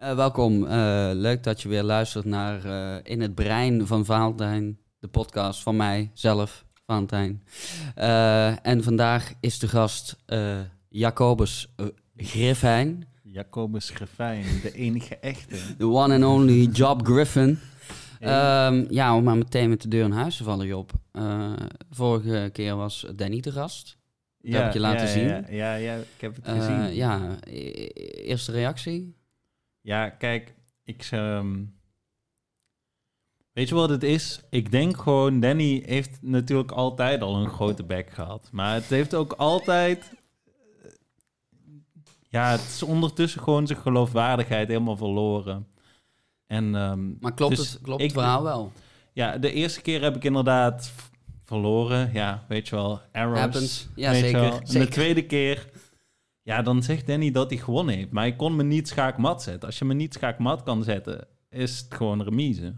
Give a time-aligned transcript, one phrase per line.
[0.00, 0.66] Eh, welkom.
[0.66, 5.62] Eh, leuk dat je weer luistert naar eh, In het Brein van Valentijn, de podcast
[5.62, 7.42] van mij zelf, Valentijn.
[8.62, 10.16] En vandaag is de gast
[10.88, 11.74] Jacobus
[12.16, 15.56] Griffijn, Jacobus Greffijn, de enige echte.
[15.78, 17.58] de one and only Job Griffin.
[18.20, 20.92] Ehm, ja, om maar meteen met de deur in huis te vallen, Job.
[21.12, 21.52] Eh,
[21.90, 23.98] vorige keer was Danny de gast.
[24.38, 25.26] dat heb ik je laten ja, zien.
[25.26, 26.94] Ja, ja, ja, ik heb het gezien.
[26.94, 27.86] ja, e-
[28.24, 29.18] eerste reactie?
[29.80, 30.54] Ja, kijk,
[30.84, 31.08] ik...
[31.10, 31.64] ehm,
[33.52, 34.40] weet je wat het is?
[34.50, 38.48] Ik denk gewoon, Danny heeft natuurlijk altijd al een grote bek gehad.
[38.52, 40.12] Maar het heeft ook altijd...
[40.82, 40.90] eh,
[42.28, 45.66] Ja, het is ondertussen gewoon zijn geloofwaardigheid helemaal verloren.
[46.46, 48.72] En ehm, Maar klopt, Dus het, klopt ik- het verhaal wel?
[49.12, 50.92] ja, de eerste keer heb ik inderdaad
[51.44, 52.10] verloren.
[52.12, 53.38] Ja, weet je wel, errors.
[53.40, 53.88] Happens.
[53.94, 54.40] Ja, zeker.
[54.40, 54.58] wel.
[54.60, 54.86] En zeker.
[54.86, 55.69] de tweede keer,
[56.50, 58.10] ja, dan zegt Danny dat hij gewonnen heeft.
[58.10, 59.68] Maar hij kon me niet schaakmat zetten.
[59.68, 62.74] Als je me niet schaakmat kan zetten, is het gewoon remise.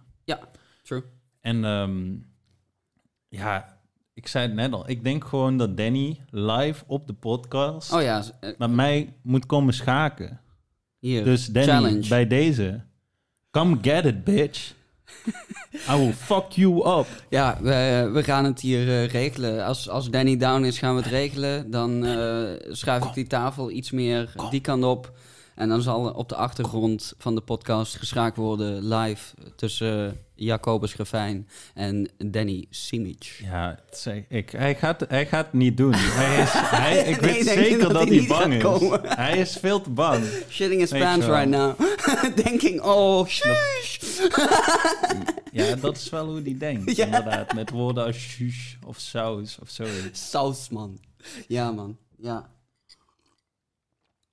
[0.83, 1.03] True.
[1.41, 2.15] En ehm,
[3.28, 3.78] ja,
[4.15, 4.89] ik zei het net al.
[4.89, 9.47] Ik denk gewoon dat Danny live op de podcast Oh ja, eh, met mij moet
[9.47, 10.41] komen schaken.
[10.98, 11.25] hier.
[11.25, 12.09] Dus Danny, challenge.
[12.09, 12.84] bij deze,
[13.50, 14.75] come get it, bitch.
[15.73, 17.06] I will fuck you up.
[17.28, 19.65] Ja, we, we gaan het hier eh, regelen.
[19.65, 21.70] Als, als Danny down is, gaan we het regelen.
[21.70, 25.12] Dan eh, schuif ik die tafel iets meer die kant op.
[25.55, 31.48] En dan zal op de achtergrond van de podcast geschaakt worden live tussen Jacobus Grafijn
[31.75, 33.41] en Danny Simic.
[33.43, 33.79] Ja,
[34.29, 34.51] ik.
[34.51, 35.93] Hij gaat, hij gaat het niet doen.
[35.95, 38.62] Hij is, hij, ik Nee, weet zeker dat dat, hij niet bang is.
[38.62, 39.01] komen?
[39.05, 40.25] Hij is veel te bang.
[40.51, 41.81] Shitting his pants right now.
[42.45, 43.99] Thinking, oh, shush.
[45.53, 47.05] Ja, dat is wel hoe hij denkt, Ja.
[47.05, 47.55] inderdaad.
[47.55, 50.31] Met woorden als shush of saus of zoiets.
[50.31, 50.99] Saus, man.
[51.49, 51.97] Ja, man.
[52.19, 52.51] Ja.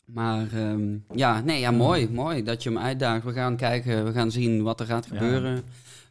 [0.05, 3.23] Maar ehm, ja, nee, ja, mooi, mooi dat je hem uitdaagt.
[3.23, 5.19] We gaan kijken, we gaan zien wat er gaat Ja.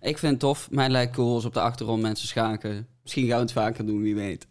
[0.01, 0.71] Ik vind het tof.
[0.71, 2.87] Mij lijkt cool als op de achtergrond mensen schaken.
[3.03, 4.47] Misschien gaan we het vaker doen, wie weet.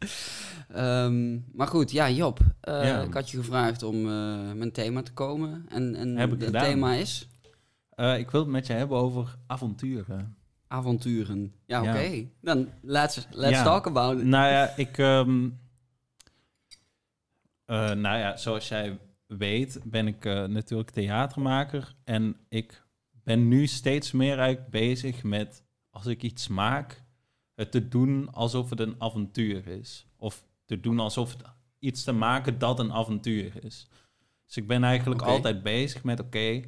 [0.73, 2.39] Ehm, maar goed, ja, Job.
[2.61, 3.01] eh, Ja.
[3.01, 5.65] Ik had je gevraagd om eh mijn thema te komen.
[5.69, 7.27] En, en Heb ik het thema is
[7.89, 10.35] Eh, ik wil het met je hebben over avonturen.
[10.67, 11.53] avonturen.
[11.65, 11.89] Ja, Ja.
[11.91, 12.25] oké.
[12.41, 13.63] Dan let's, let's Ja.
[13.63, 14.25] talk about it.
[14.25, 14.97] Nou ja, ik...
[14.97, 15.25] eh,
[17.91, 21.95] nou ja, zoals jij weet ben ik natuurlijk theatermaker.
[22.03, 22.83] En ik
[23.27, 25.63] ben nu steeds meer eigenlijk bezig met...
[25.89, 27.03] Als ik iets maak,
[27.55, 30.07] het te doen alsof het een avontuur is.
[30.17, 31.41] Of te doen alsof het
[31.79, 33.87] iets te maken dat een avontuur is.
[34.45, 36.19] Dus ik ben eigenlijk altijd bezig met...
[36.19, 36.61] Oké,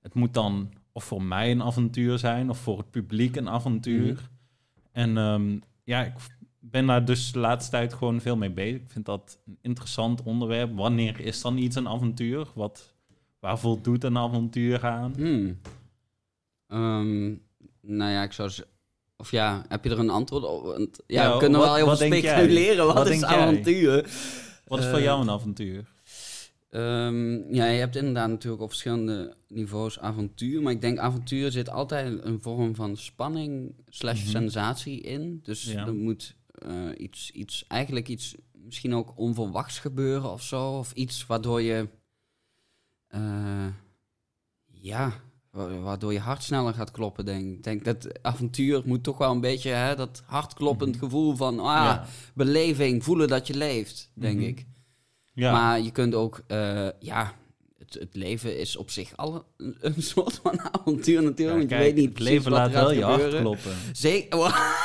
[0.00, 2.50] het moet dan of voor mij een avontuur zijn...
[2.50, 4.12] of voor het publiek een avontuur.
[4.12, 4.22] Mhm.
[4.92, 6.14] En ehm, ja, ik
[6.58, 8.80] ben daar dus de laatste tijd gewoon veel mee bezig.
[8.80, 10.76] Ik vind dat een interessant onderwerp.
[10.76, 12.48] Wanneer is dan iets een avontuur?
[12.54, 12.94] Wat,
[13.38, 15.12] waar voldoet een avontuur aan?
[15.16, 15.58] Hmm.
[16.72, 17.28] Ehm,
[17.80, 18.50] nou ja, ik zou
[19.16, 20.62] Of ja, heb je er een antwoord op?
[20.64, 22.86] Want, ja, Ja, we kunnen wat- wel heel wat veel speculeren.
[22.86, 24.10] Wat, Wat is avontuur?
[24.66, 25.90] Wat is voor Eh, jou een avontuur?
[26.70, 30.62] Ehm, ja, je hebt inderdaad natuurlijk op verschillende niveaus avontuur.
[30.62, 34.30] Maar ik denk avontuur zit altijd een vorm van spanning slash Mhm.
[34.30, 35.40] sensatie in.
[35.42, 35.86] Dus Ja.
[35.86, 40.78] er moet eh, iets, iets, eigenlijk iets misschien ook onverwachts gebeuren of zo.
[40.78, 41.88] Of iets waardoor je,
[43.08, 43.66] eh,
[44.72, 45.12] ja,
[45.82, 47.62] waardoor je hart sneller gaat kloppen, denk ik.
[47.64, 51.04] Denk dat avontuur moet toch wel een beetje hè, dat hartkloppend Mhm.
[51.04, 52.06] gevoel van, ah, ja.
[52.34, 54.46] beleving, voelen dat je leeft, denk Mhm.
[54.48, 54.66] ik.
[55.34, 55.52] Ja.
[55.52, 57.32] Maar je kunt ook, eh, ja,
[57.78, 61.70] het, het leven is op zich al een, een soort van avontuur natuurlijk.
[61.70, 63.40] Ja, je weet niet het precies leven wat laat er gaat wel je hart gebeuren.
[63.40, 63.72] kloppen.
[63.92, 64.38] Zeker.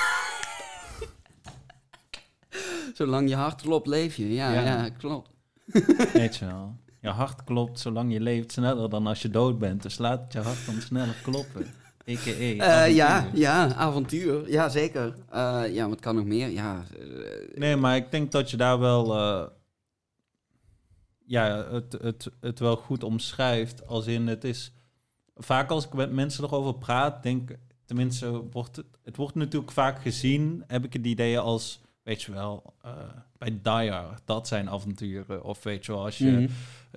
[2.94, 4.34] Zolang je hart klopt, leef je.
[4.34, 4.61] Ja, ja.
[4.61, 4.89] Ja.
[4.89, 5.29] klopt.
[6.13, 6.75] Weet je wel.
[7.07, 9.81] Je hart klopt zolang je leeft sneller dan als je dood bent.
[9.81, 11.66] Dus laat je hart dan sneller kloppen.
[12.09, 12.31] A.k.a.
[12.31, 14.51] Eh, ja, ja, avontuur.
[14.51, 15.16] Ja, zeker.
[15.29, 16.50] Eh, ja, wat kan nog meer?
[16.50, 19.16] Ja, eh, Nee, maar ik denk dat je daar wel...
[21.25, 23.88] ja, het, het, het wel goed omschrijft.
[23.88, 24.72] Als in, het is...
[25.35, 27.52] Vaak als ik met mensen erover praat, denk
[27.85, 31.81] Tenminste, wordt het, het wordt natuurlijk vaak gezien, heb ik het idee als...
[32.03, 32.73] Weet je wel,
[33.37, 35.43] bij Die Hard, dat zijn avonturen.
[35.43, 36.31] Of weet je wel, als je...
[36.31, 36.47] mhm.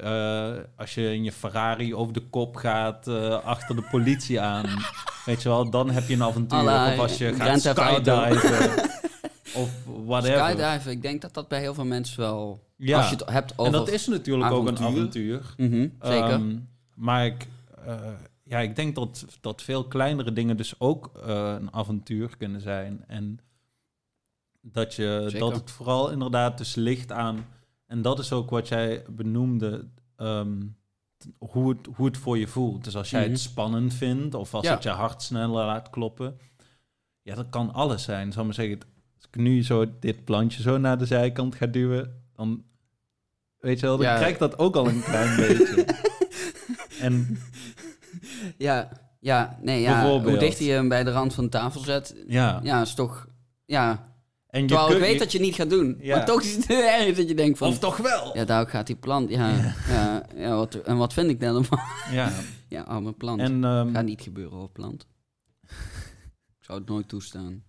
[0.02, 4.66] Eh, als je in je Ferrari over de kop gaat eh, achter de politie aan,
[5.26, 6.92] weet je wel, dan heb je een avontuur.
[6.92, 8.90] Of als je gaat skydiven
[9.62, 9.70] of
[10.06, 10.38] whatever.
[10.38, 12.68] Skydiven, ik denk dat dat bij heel veel mensen wel...
[12.76, 13.64] Ja, Als je het hebt over...
[13.64, 15.54] en dat is natuurlijk ook een avontuur.
[15.56, 16.30] Mhm, zeker.
[16.30, 16.56] Ehm,
[16.94, 17.46] maar ik,
[17.86, 17.94] eh,
[18.44, 23.04] ja, ik denk dat, dat veel kleinere dingen dus ook een avontuur kunnen zijn.
[23.06, 23.40] En
[24.60, 25.38] dat, je, Zeker.
[25.38, 27.44] dat het vooral inderdaad dus ligt aan...
[27.90, 29.88] En dat is ook wat jij benoemde.
[30.16, 30.60] ehm,
[31.38, 32.84] hoe het, hoe het voor je voelt.
[32.84, 33.30] Dus als jij Mhm.
[33.30, 34.74] het spannend vindt of als Ja.
[34.74, 36.38] het je hart sneller laat kloppen,
[37.22, 38.32] ja, dat kan alles zijn.
[38.32, 38.78] Zal maar zeggen,
[39.16, 42.64] als ik nu zo dit plantje zo naar de zijkant ga duwen, dan
[43.58, 44.16] weet je wel, dan Ja.
[44.16, 45.84] krijgt dat ook al een klein beetje.
[47.00, 47.38] En
[48.58, 48.88] Ja,
[49.20, 50.20] ja, nee, ja.
[50.22, 53.26] Hoe dichter je hem bij de rand van de tafel zet, ja, ja, is toch...
[53.64, 54.09] Ja,
[54.50, 55.96] en je terwijl ik weet je- dat je het niet gaat doen.
[56.00, 56.16] Ja.
[56.16, 56.70] Maar toch is het
[57.00, 57.68] erg dat je denkt van...
[57.68, 58.36] of toch wel.
[58.36, 59.30] Ja, daar gaat die plant.
[59.30, 60.26] Ja, ja.
[60.36, 61.78] ja, wat, en wat vind ik dan ervan?
[62.12, 62.32] Ja,
[62.68, 63.40] Ja, arme plant.
[63.40, 65.06] en ehm, Gaat niet gebeuren hoor, plant.
[66.58, 67.62] ik zou het nooit toestaan.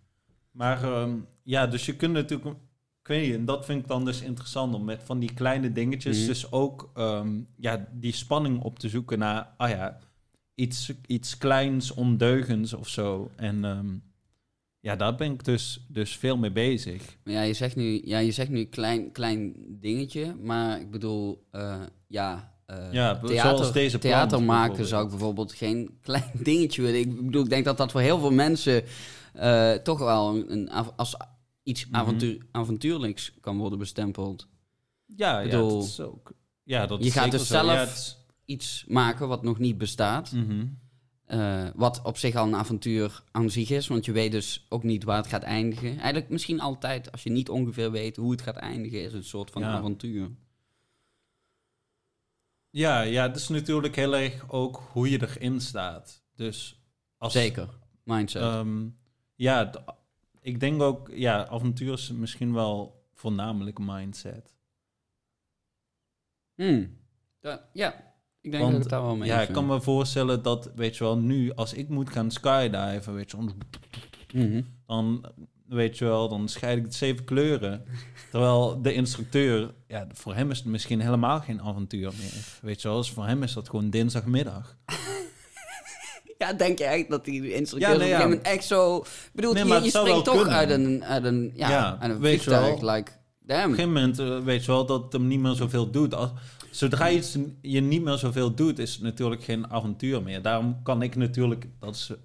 [0.52, 2.56] Maar ehm, ja, dus je kunt natuurlijk...
[3.02, 5.72] Ik weet niet, en dat vind ik dan dus interessant om met van die kleine
[5.72, 6.18] dingetjes...
[6.18, 6.28] Mhm.
[6.28, 9.54] dus ook ehm, ja, die spanning op te zoeken naar...
[9.58, 9.98] ah ja,
[10.56, 13.32] iets, iets kleins, ondeugens of zo.
[13.36, 13.64] En
[14.82, 17.18] ja, daar ben ik dus, dus veel mee bezig.
[17.24, 21.48] Maar ja, je zegt nu, ja, je zegt nu klein, klein dingetje, maar ik bedoel,
[21.52, 26.82] eh, ja, eh, Ja, theater, zoals deze theater maken zou ik bijvoorbeeld geen klein dingetje
[26.82, 27.00] willen.
[27.00, 28.84] Ik bedoel, ik denk dat dat voor heel veel mensen
[29.34, 31.16] eh, toch wel een, een als
[31.64, 31.96] iets Mhm.
[31.96, 34.48] avontuur, avontuurlijks kan worden bestempeld.
[35.06, 36.32] Ja, Ik ja bedoel, dat is ook...
[36.64, 37.48] Ja, dat je is gaat dus.
[37.50, 40.32] Ja, zelf- is- Iets maken wat nog niet bestaat.
[40.32, 40.66] Mhm.
[41.32, 44.84] Eh, wat op zich al een avontuur aan zich is, want je weet dus ook
[44.84, 45.90] niet waar het gaat eindigen.
[45.98, 49.24] Eigenlijk misschien altijd, als je niet ongeveer weet hoe het gaat eindigen, is het een
[49.24, 49.68] soort van Ja.
[49.78, 50.30] avontuur.
[52.70, 56.24] Ja, ja, het is natuurlijk heel erg ook hoe je erin staat.
[56.36, 56.82] Dus
[57.18, 57.70] als, Zeker,
[58.04, 58.42] mindset.
[58.42, 58.88] Ehm,
[59.36, 59.72] ja,
[60.42, 64.56] ik denk ook, ja, avontuur is misschien wel voornamelijk mindset.
[66.56, 66.98] Hmm.
[67.40, 68.11] Da- ja,
[68.42, 70.98] ik denk Want, dat ik daar wel mee ja, ik kan me voorstellen dat, weet
[70.98, 73.50] je wel, nu als ik moet gaan skydiven, weet je wel,
[74.34, 74.62] Mhm.
[74.88, 75.26] dan,
[75.68, 77.84] weet je wel, dan scheid ik het zeven kleuren.
[78.32, 82.34] Terwijl de instructeur, ja, voor hem is het misschien helemaal geen avontuur meer.
[82.62, 84.76] Weet je wel, dus voor hem is dat gewoon dinsdagmiddag.
[86.38, 88.36] Ja, denk je echt dat die instructeur Ja, nee, op een gegeven ja.
[88.38, 88.98] moment echt zo...
[88.98, 90.54] Ik bedoel, Nee, je, springt toch kunnen.
[90.54, 92.80] uit een, uit een, ja, Ja, uit een weet je vliegtuig.
[92.82, 92.94] wel.
[92.96, 93.64] Like, Op damn.
[93.64, 96.14] een gegeven moment eh, weet je wel dat het hem niet meer zoveel doet.
[96.16, 96.30] Als,
[96.72, 100.42] zodra je iets je niet meer zoveel doet, is het natuurlijk geen avontuur meer.
[100.42, 102.18] Daarom kan ik natuurlijk, dat is, eh,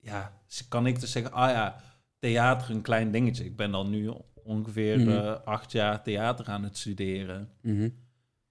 [0.00, 1.82] ja, kan ik dus zeggen, ah ja,
[2.18, 3.44] theater een klein dingetje.
[3.44, 5.08] Ik ben dan nu ongeveer Mhm.
[5.08, 7.48] eh, acht jaar theater aan het studeren.
[7.62, 7.88] Mhm.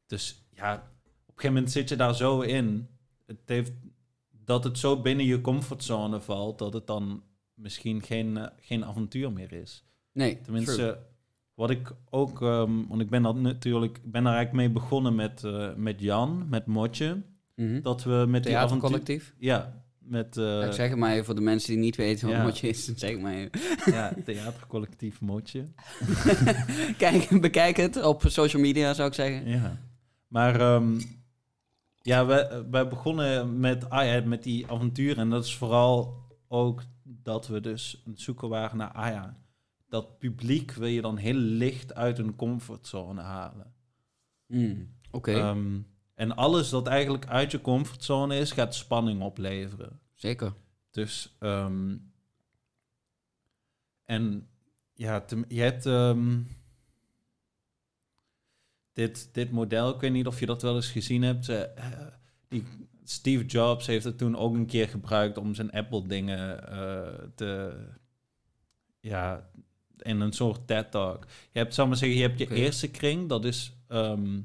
[0.06, 2.88] Dus ja, op een gegeven moment zit je daar zo in.
[3.26, 3.72] Het heeft,
[4.30, 7.24] dat het zo binnen je comfortzone valt, dat het dan
[7.54, 9.84] misschien geen, eh, geen avontuur meer is.
[10.12, 10.96] Nee, Tenminste, true.
[11.54, 15.16] Wat ik ook, ehm, want ik ben dat natuurlijk, ik ben daar eigenlijk mee begonnen
[15.16, 17.22] met, eh, met Jan, met Motje,
[17.56, 17.82] Mhm.
[17.82, 21.70] dat we met die avontuur, ja, met ik zeg het maar even voor de mensen
[21.74, 22.44] die niet weten wat ja.
[22.44, 22.86] wat je is.
[22.96, 23.52] Zeg maar even.
[23.86, 25.68] ja, theatercollectief Motje,
[26.98, 29.48] Kijk, bekijk het op social media, zou ik zeggen.
[29.50, 29.78] ja.
[30.28, 31.00] Maar ehm,
[32.02, 36.16] ja, wij, wij begonnen met, ah ja, met die avonturen en dat is vooral
[36.48, 39.38] ook dat we dus aan het zoeken waren naar, ah ja,
[39.94, 43.74] dat publiek wil je dan heel licht uit een comfortzone halen.
[44.46, 45.80] Hmm, Oké, Ehm,
[46.14, 50.00] en alles dat eigenlijk uit je comfortzone is, gaat spanning opleveren.
[50.14, 50.54] zeker.
[50.92, 51.98] Dus, ehm,
[54.04, 54.48] en
[54.94, 56.42] ja, te- je hebt ehm,
[58.94, 61.50] dit, dit model, ik weet niet of je dat wel eens gezien hebt.
[61.50, 62.08] eh,
[62.48, 62.64] die
[63.04, 67.78] Steve Jobs heeft het toen ook een keer gebruikt om zijn Apple-dingen eh, te,
[69.00, 69.50] ja,
[70.04, 71.26] in een soort TED-talk.
[71.52, 74.40] Je hebt, zal maar zeggen, je hebt je eerste kring, dat is ehm,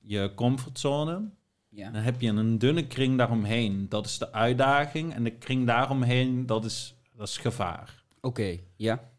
[0.00, 1.30] je comfortzone.
[1.68, 1.90] Ja.
[1.90, 3.88] Dan heb je een dunne kring daaromheen.
[3.88, 5.14] Dat is de uitdaging.
[5.14, 8.04] En de kring daaromheen, dat is, dat is gevaar.
[8.20, 9.10] Oké, ja.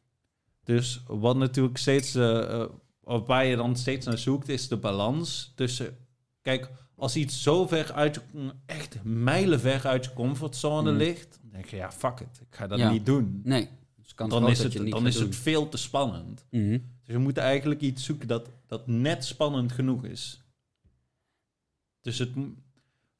[0.63, 2.69] Dus wat natuurlijk steeds, eh, eh,
[3.03, 5.97] of waar je dan steeds naar zoekt, is de balans tussen...
[6.41, 10.97] Kijk, als iets zo ver uit je, echt mijlenver uit je comfortzone Mm.
[10.97, 12.91] ligt, dan denk je, ja, fuck it, ik ga dat Ja.
[12.91, 13.41] niet doen.
[13.43, 13.69] Nee,
[14.15, 15.23] kan Dan is, het, dan is doen.
[15.25, 16.45] het veel te spannend.
[16.51, 16.69] Mhm.
[17.05, 20.41] Dus we moeten eigenlijk iets zoeken dat, dat net spannend genoeg is.
[22.01, 22.29] Dus het,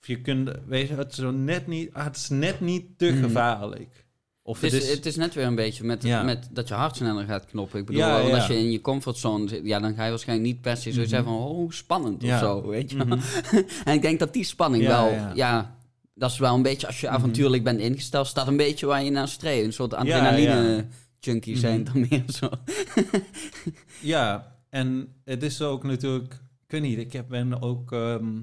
[0.02, 2.98] of je kunt, weet je, het is, zo net niet, ah, het is net niet
[2.98, 3.22] te Mhm.
[3.24, 4.04] gevaarlijk.
[4.42, 6.24] Of Het is, het is net weer een beetje met, Ja.
[6.24, 7.80] met dat je hart sneller gaat knoppen.
[7.80, 8.36] Ik bedoel, Ja, want ja.
[8.36, 11.00] als je in je comfortzone zit, ja, dan ga je waarschijnlijk niet per se zo
[11.00, 11.10] Mhm.
[11.10, 12.98] zeggen van, oh, spannend of zo, weet je.
[12.98, 13.20] Mhm.
[13.86, 15.78] En ik denk dat die spanning wel, ja.
[16.18, 17.16] Dat is wel een beetje, als je Mhm.
[17.16, 19.66] avontuurlijk bent ingesteld, staat een beetje waar je naar streeft.
[19.66, 20.88] Een soort adrenaline
[21.20, 21.62] junkie Mhm.
[21.62, 22.50] zijn dan meer zo.
[24.02, 28.42] Ja, en het is ook natuurlijk, ik weet niet, ik heb, ben ook, ehm,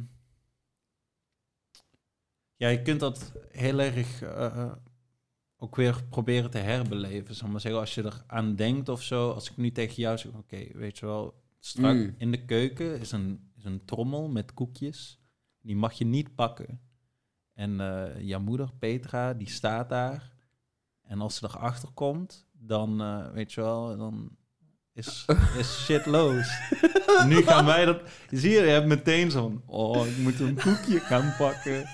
[2.57, 4.73] ja, je kunt dat heel erg eh,
[5.57, 7.35] ook weer proberen te herbeleven.
[7.35, 10.19] Zal maar zeggen, als je er aan denkt of zo, als ik nu tegen jou
[10.19, 12.15] zeg, oké, weet je wel, strak Mm.
[12.19, 15.21] in de keuken is een, is een trommel met koekjes.
[15.61, 16.81] Die mag je niet pakken.
[17.55, 20.33] En eh jouw moeder, Petra, die staat daar.
[21.03, 24.37] En als ze erachter komt, dan, eh, weet je wel, dan
[24.93, 25.25] is,
[25.59, 26.47] is shit los.
[27.27, 28.01] nu gaan wij dat...
[28.31, 29.63] Zie je, je hebt meteen zo'n...
[29.67, 31.89] Oh, ik moet een koekje gaan pakken.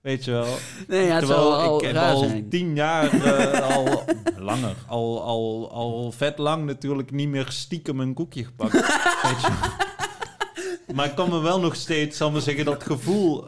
[0.00, 0.56] Weet je wel.
[0.88, 2.48] Nee, ja, Terwijl al ik heb al zijn.
[2.48, 4.04] tien jaar, eh, al
[4.38, 8.72] langer, al, al, al vet lang natuurlijk niet meer stiekem een koekje gepakt.
[9.26, 9.84] weet je.
[10.96, 13.44] Maar ik kan me wel nog steeds, zal maar zeggen, dat gevoel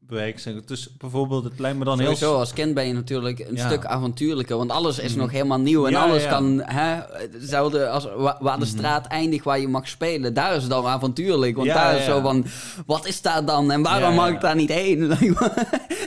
[0.00, 0.62] bewijzen.
[0.66, 2.38] Dus bijvoorbeeld, het lijkt me dan Sowieso, heel...
[2.38, 3.66] als kind ben je natuurlijk een Ja.
[3.66, 4.56] stuk avontuurlijker.
[4.56, 5.20] Want alles is Mhm.
[5.20, 5.86] nog helemaal nieuw.
[5.86, 6.28] En Ja, alles ja.
[6.28, 6.62] kan...
[6.64, 7.00] Hè,
[7.32, 8.76] hetzelfde als wa- waar de Mhm.
[8.76, 10.34] straat eindigt waar je mag spelen.
[10.34, 11.56] Daar is het dan avontuurlijk.
[11.56, 12.44] Want daar is zo van...
[12.86, 13.70] Wat is daar dan?
[13.70, 14.98] En waarom mag ik daar niet heen?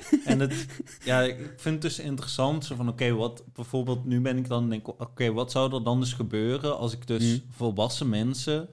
[0.41, 0.67] En het,
[1.03, 4.69] ja, ik vind het dus interessant, zo van, oké, wat bijvoorbeeld, nu ben ik dan,
[4.69, 7.39] denk oké, wat zou er dan dus gebeuren als ik dus Mhm.
[7.51, 8.69] volwassen mensen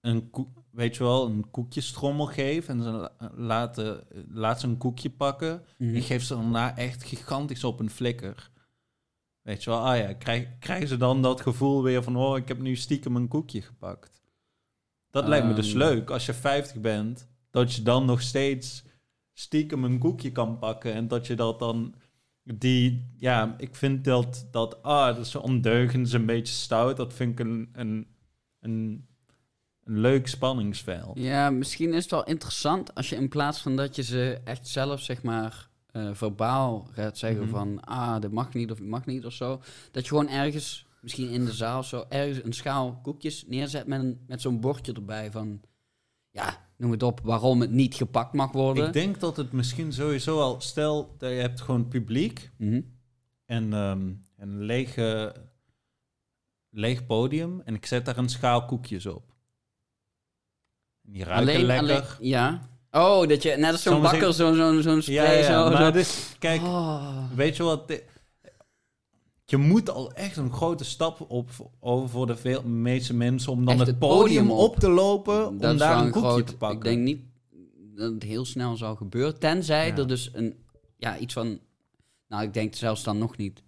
[0.00, 4.76] een koek, weet je wel, een koekjestrommel geef en ze la- laten, laat ze een
[4.78, 5.62] koekje pakken.
[5.78, 5.94] Mhm.
[5.94, 8.50] Ik geef ze daarna echt gigantisch op een flikker.
[9.42, 12.48] Weet je wel, ah ja, krijg, krijgen ze dan dat gevoel weer van, oh, ik
[12.48, 14.22] heb nu stiekem een koekje gepakt.
[15.10, 15.78] Dat lijkt me dus Ehm.
[15.78, 18.84] leuk, als je 50 bent, dat je dan nog steeds
[19.38, 21.94] stiekem een koekje kan pakken en dat je dat dan,
[22.42, 26.54] die, ja, ik vind dat, dat ah, dat is zo ondeugend, dat is een beetje
[26.54, 28.06] stout, dat vind ik een, een,
[28.60, 29.06] een,
[29.84, 31.18] een leuk spanningsveld.
[31.18, 34.68] Ja, misschien is het wel interessant als je in plaats van dat je ze echt
[34.68, 37.50] zelf, zeg maar, eh, verbaal gaat zeggen Mhm.
[37.50, 39.60] van, ah, dit mag niet of dit mag niet of zo.
[39.90, 43.86] Dat je gewoon ergens, misschien in de zaal of zo, ergens een schaal koekjes neerzet
[43.86, 45.60] met, een, met zo'n bordje erbij van,
[46.30, 48.86] ja, noem het op, waarom het niet gepakt mag worden.
[48.86, 52.80] Ik denk dat het misschien sowieso al, stel dat je hebt gewoon publiek Mhm.
[53.44, 55.34] en ehm, een lege,
[56.70, 59.34] leeg podium en ik zet daar een schaal koekjes op.
[61.02, 62.16] Die ruiken lekker.
[62.20, 62.68] ja.
[62.90, 65.70] Oh, dat je, net als zo'n bakker, zo'n zo'n zo'n Ja, spray, ja, zo.
[65.70, 65.90] maar zo.
[65.90, 67.30] dus, kijk, Oh.
[67.34, 68.02] weet je wat?
[69.48, 71.50] Je moet al echt een grote stap op
[71.80, 74.70] over voor de veel, meeste mensen om dan Echt het, podium, podium op.
[74.70, 74.78] op.
[74.78, 76.78] te lopen Dat om daar een koekje groot- te pakken.
[76.78, 77.20] Ik denk niet
[77.96, 79.38] dat het heel snel zou gebeuren.
[79.38, 79.96] Tenzij Ja.
[79.96, 80.54] er dus een,
[80.96, 81.58] ja, iets van,
[82.28, 83.62] nou, ik denk zelfs dan nog niet.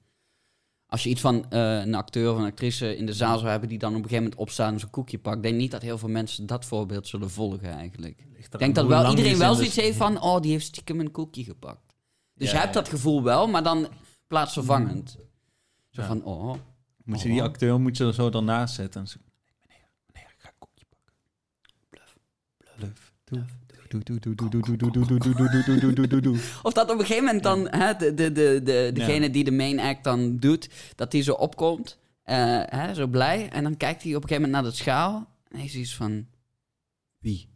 [0.87, 3.69] Als je iets van eh, een acteur of een actrice in de zaal zou hebben
[3.69, 5.99] die dan op een gegeven moment opstaat en zijn koekje pakt, denk niet dat heel
[5.99, 8.25] veel mensen dat voorbeeld zullen volgen eigenlijk.
[8.37, 11.11] Ik denk dat wel iedereen wel zoiets dus- heeft van, oh, die heeft stiekem een
[11.11, 11.95] koekje gepakt.
[12.35, 13.89] Dus Ja, je hebt dat gevoel wel, maar dan
[14.27, 15.17] plaatsvervangend.
[16.07, 16.55] Van, oh.
[17.05, 19.07] Moet je die acteur moet je er zo dan naast zetten.
[19.67, 21.15] Meneer, meneer, ik ga een koekje pakken.
[21.91, 22.17] Bluf,
[22.77, 23.63] bluf, bluf.
[26.63, 29.51] Of dat op een gegeven moment dan hè, de, de, de, de, degene die de
[29.51, 33.49] main act dan doet, dat die zo opkomt, uh, hè, zo blij.
[33.51, 36.27] En dan kijkt hij op een gegeven moment naar de schaal en hij is van:
[37.19, 37.49] Wie?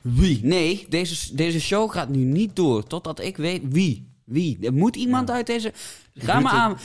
[0.00, 0.44] wie?
[0.44, 4.12] Nee, deze, deze show gaat nu niet door totdat ik weet wie.
[4.24, 4.58] Wie?
[4.62, 5.72] Er moet iemand uit deze...
[6.14, 6.78] Ga maar aan.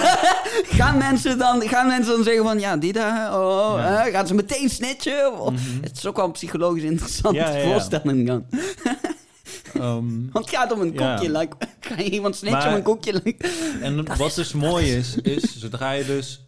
[0.78, 3.84] gaan, mensen dan, gaan mensen dan zeggen van, ja, die daar, oh, Ja.
[4.02, 5.32] hè, gaan ze meteen snitchen?
[5.32, 5.54] Mhm.
[5.80, 8.46] Het is ook wel een psychologisch interessante Ja, voorstelling dan.
[9.74, 11.30] Ehm, Want het gaat om een koekje.
[11.38, 13.20] Like, ga je iemand snitchen Maar- om een koekje?
[13.24, 13.48] Like,
[13.80, 16.40] En wat dus mooi is, is zodra je dus...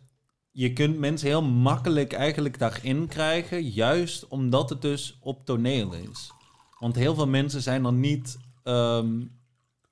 [0.50, 6.30] Je kunt mensen heel makkelijk eigenlijk daarin krijgen, juist omdat het dus op toneel is.
[6.78, 8.36] Want heel veel mensen zijn dan niet...
[8.64, 9.08] ehm,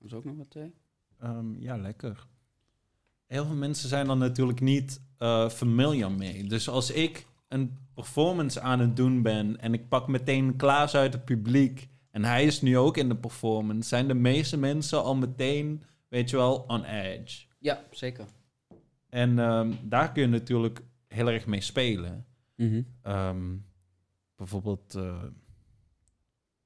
[0.07, 0.75] is ook nog wat thee?
[1.19, 2.27] ehm, ja, lekker.
[3.27, 6.45] Heel veel mensen zijn dan natuurlijk niet eh familiar mee.
[6.45, 11.13] Dus als ik een performance aan het doen ben en ik pak meteen Klaas uit
[11.13, 15.15] het publiek en hij is nu ook in de performance, zijn de meeste mensen al
[15.17, 17.47] meteen, weet je wel, on edge.
[17.59, 18.27] Ja, zeker.
[19.09, 22.27] En ehm, daar kun je natuurlijk heel erg mee spelen.
[22.55, 22.83] Mhm.
[23.03, 23.57] Ehm,
[24.37, 25.23] bijvoorbeeld, eh,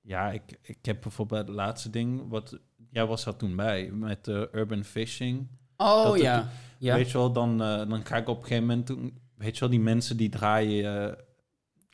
[0.00, 4.28] ja, ik, ik heb bijvoorbeeld het laatste ding, wat jij was er toen bij, met
[4.28, 5.48] eh, urban fishing.
[5.76, 6.48] Oh Dat het- ja.
[6.78, 6.94] ja.
[6.94, 9.60] Weet je wel, dan, eh, dan ga ik op een gegeven moment, toen, weet je
[9.60, 11.18] wel, die mensen die draaien, eh,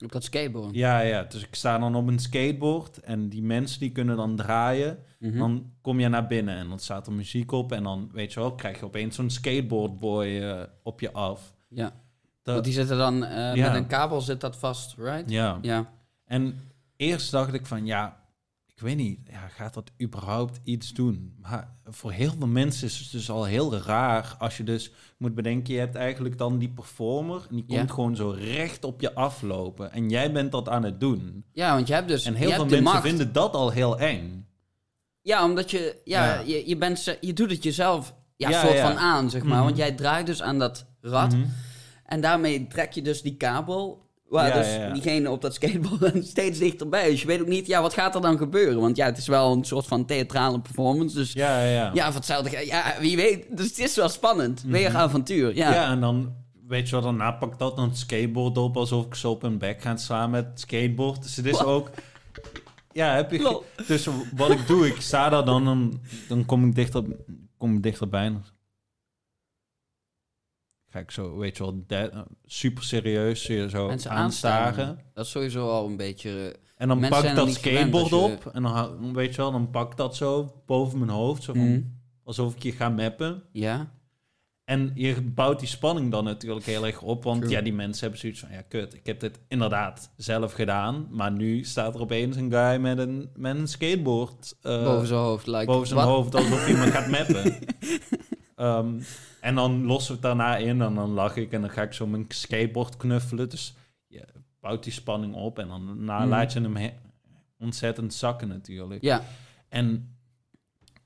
[0.04, 0.74] Op dat skateboard.
[0.74, 4.36] ja, ja, dus ik sta dan op een skateboard en die mensen die kunnen dan
[4.36, 4.98] draaien.
[5.18, 5.38] Mhm.
[5.38, 8.40] Dan kom je naar binnen en dan staat er muziek op en dan, weet je
[8.40, 10.42] wel, krijg je opeens zo'n skateboardboy
[10.82, 11.54] op je af.
[11.68, 11.92] Ja.
[12.42, 13.54] Dat, Want die zitten dan, Ja.
[13.54, 15.30] met een kabel zit dat vast, right?
[15.30, 15.58] ja.
[15.62, 15.92] Ja.
[16.24, 16.60] En
[16.96, 18.20] eerst dacht ik van, ja,
[18.76, 21.34] ik weet niet, ja, gaat dat überhaupt iets doen?
[21.40, 25.34] Maar voor heel veel mensen is het dus al heel raar als je dus moet
[25.34, 27.76] bedenken, je hebt eigenlijk dan die performer en die Ja.
[27.78, 31.44] komt gewoon zo recht op je aflopen en jij bent dat aan het doen.
[31.52, 33.02] Ja, want je hebt dus En heel veel mensen macht.
[33.02, 34.46] vinden dat al heel eng.
[35.20, 36.40] Ja, omdat je, ja, Ja.
[36.40, 39.56] Je, je, bent, je doet het jezelf ja, Ja, soort van aan, zeg maar.
[39.56, 39.64] Mhm.
[39.64, 41.32] Want jij draait dus aan dat rad.
[41.32, 41.46] Mhm.
[42.04, 44.04] En daarmee trek je dus die kabel...
[44.28, 44.92] Waar Ja, dus ja, ja.
[44.92, 47.10] diegene op dat skateboard steeds dichterbij.
[47.10, 48.80] Dus je weet ook niet, ja, wat gaat er dan gebeuren?
[48.80, 51.16] Want ja, het is wel een soort van theatrale performance.
[51.16, 53.56] Dus ja, Ja, ja, hetzelfde Ja, wie weet.
[53.56, 54.62] Dus het is wel spannend.
[54.66, 54.96] Weer Mhm.
[54.98, 55.72] avontuur, ja.
[55.72, 55.90] Ja.
[55.90, 56.34] en dan,
[56.66, 59.58] weet je wat, daarna pakt dat dan het skateboard op alsof ik zo op een
[59.58, 61.22] bek ga slaan met het skateboard.
[61.22, 61.64] Dus het is Wat?
[61.66, 61.90] ook...
[62.92, 63.62] Ja, heb je...
[63.86, 67.02] Dus wat ik doe, ik sta daar dan, dan, dan kom ik dichter,
[67.58, 68.24] kom ik dichterbij.
[68.24, 68.44] en
[71.02, 74.98] ik zo, weet je wel, de- super serieus je zo Mensen aanstaren.
[75.14, 76.30] Dat is sowieso al een beetje...
[76.30, 78.46] eh, En dan Mensen pak ik dat gewend skateboard je- op.
[78.54, 81.42] En dan, weet je wel, dan pak ik dat zo boven mijn hoofd.
[81.42, 81.80] Zo van, Mhm.
[82.24, 83.42] Alsof ik je ga mappen.
[83.52, 83.94] Ja,
[84.64, 87.24] En je bouwt die spanning dan natuurlijk heel erg op.
[87.24, 87.52] Want True.
[87.52, 88.48] ja, die mensen hebben zoiets van...
[88.52, 91.06] Ja, kut, ik heb dit inderdaad zelf gedaan.
[91.10, 94.56] Maar nu staat er opeens een guy met een, met een skateboard...
[94.62, 95.46] eh, boven zijn hoofd.
[95.46, 96.34] Like, boven zijn hoofd.
[96.34, 97.54] Alsof hij me gaat mappen.
[98.56, 99.00] Ehm,
[99.46, 100.82] en dan lossen we het daarna in.
[100.82, 101.52] En dan lach ik.
[101.52, 103.48] En dan ga ik zo mijn skateboard knuffelen.
[103.48, 103.74] Dus
[104.06, 104.24] je
[104.60, 105.58] bouwt die spanning op.
[105.58, 106.28] En dan daarna Mhm.
[106.28, 106.94] laat je hem he-
[107.58, 109.02] ontzettend zakken natuurlijk.
[109.02, 109.22] Ja,
[109.68, 110.16] En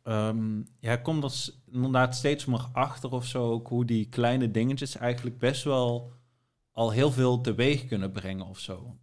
[0.03, 1.33] ehm ja, ik kom er
[1.73, 6.13] inderdaad steeds meer achter of zo, ook hoe die kleine dingetjes eigenlijk best wel
[6.73, 8.97] al heel veel teweeg kunnen brengen of zo.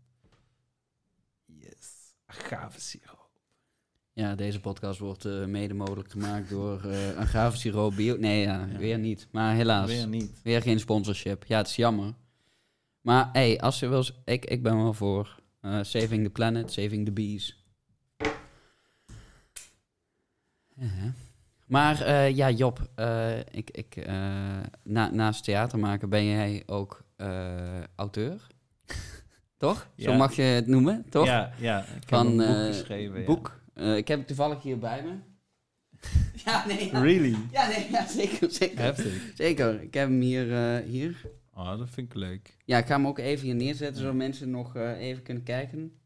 [1.46, 3.17] Yes, gave siroop.
[4.18, 8.18] Ja, deze podcast wordt eh, mede mogelijk gemaakt door eh een grafische siroop bio.
[8.18, 8.78] Nee, ja, Ja.
[8.78, 9.28] weer niet.
[9.32, 10.08] Maar helaas, Weer weer,
[10.44, 10.64] niet.
[10.64, 11.44] geen sponsorship.
[11.46, 12.14] Ja, het is jammer.
[13.02, 17.06] Maar hey, als je wil, ik, ik ben wel voor eh, saving the planet, saving
[17.06, 17.66] the bees.
[20.76, 21.14] Ja.
[21.66, 22.90] Maar ja, Job,
[23.52, 24.06] ik, ik,
[24.84, 27.04] na, naast theater maken ben jij ook
[27.96, 28.48] auteur?
[29.58, 29.88] toch?
[29.98, 31.26] Zo mag je het noemen, toch?
[31.26, 33.26] Ja, ja, ik Van, een boek geschreven.
[33.26, 33.57] boek.
[33.78, 35.16] Eh, ik heb het toevallig hier bij me.
[36.46, 36.92] ja, nee.
[36.92, 37.36] Ja, Really?
[37.52, 38.80] ja, nee, ja, zeker, zeker.
[38.80, 39.32] Heftig.
[39.36, 40.54] Zeker, ik heb hem hier.
[40.76, 41.22] eh, hier.
[41.54, 42.58] Oh, dat vind ik leuk.
[42.66, 46.00] Ja, ik ga hem ook even hier neerzetten, zodat mensen nog eh, even kunnen kijken.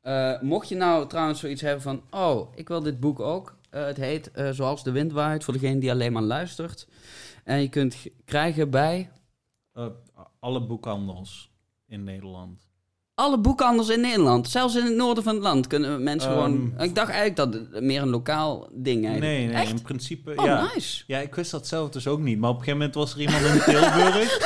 [0.00, 3.56] Eh, mocht je nou trouwens zoiets hebben van, oh, ik wil dit boek ook.
[3.70, 6.88] Eh, het heet eh, Zoals de wind waait, voor degene die alleen maar luistert.
[7.44, 9.10] En je kunt krijgen bij
[9.72, 9.86] Eh,
[10.40, 11.50] alle boekhandels
[11.86, 12.67] in Nederland.
[13.18, 14.48] Alle boekhandels in Nederland.
[14.48, 16.72] Zelfs in het noorden van het land kunnen mensen Ehm, gewoon...
[16.78, 19.36] Ik dacht eigenlijk dat het meer een lokaal ding eigenlijk.
[19.36, 19.70] Nee, nee, Echt?
[19.70, 20.32] in principe...
[20.36, 20.68] Oh, ja.
[20.74, 21.04] nice.
[21.06, 22.38] Ja, ik wist dat zelf dus ook niet.
[22.38, 24.38] Maar op een gegeven moment was er iemand in Tilburg.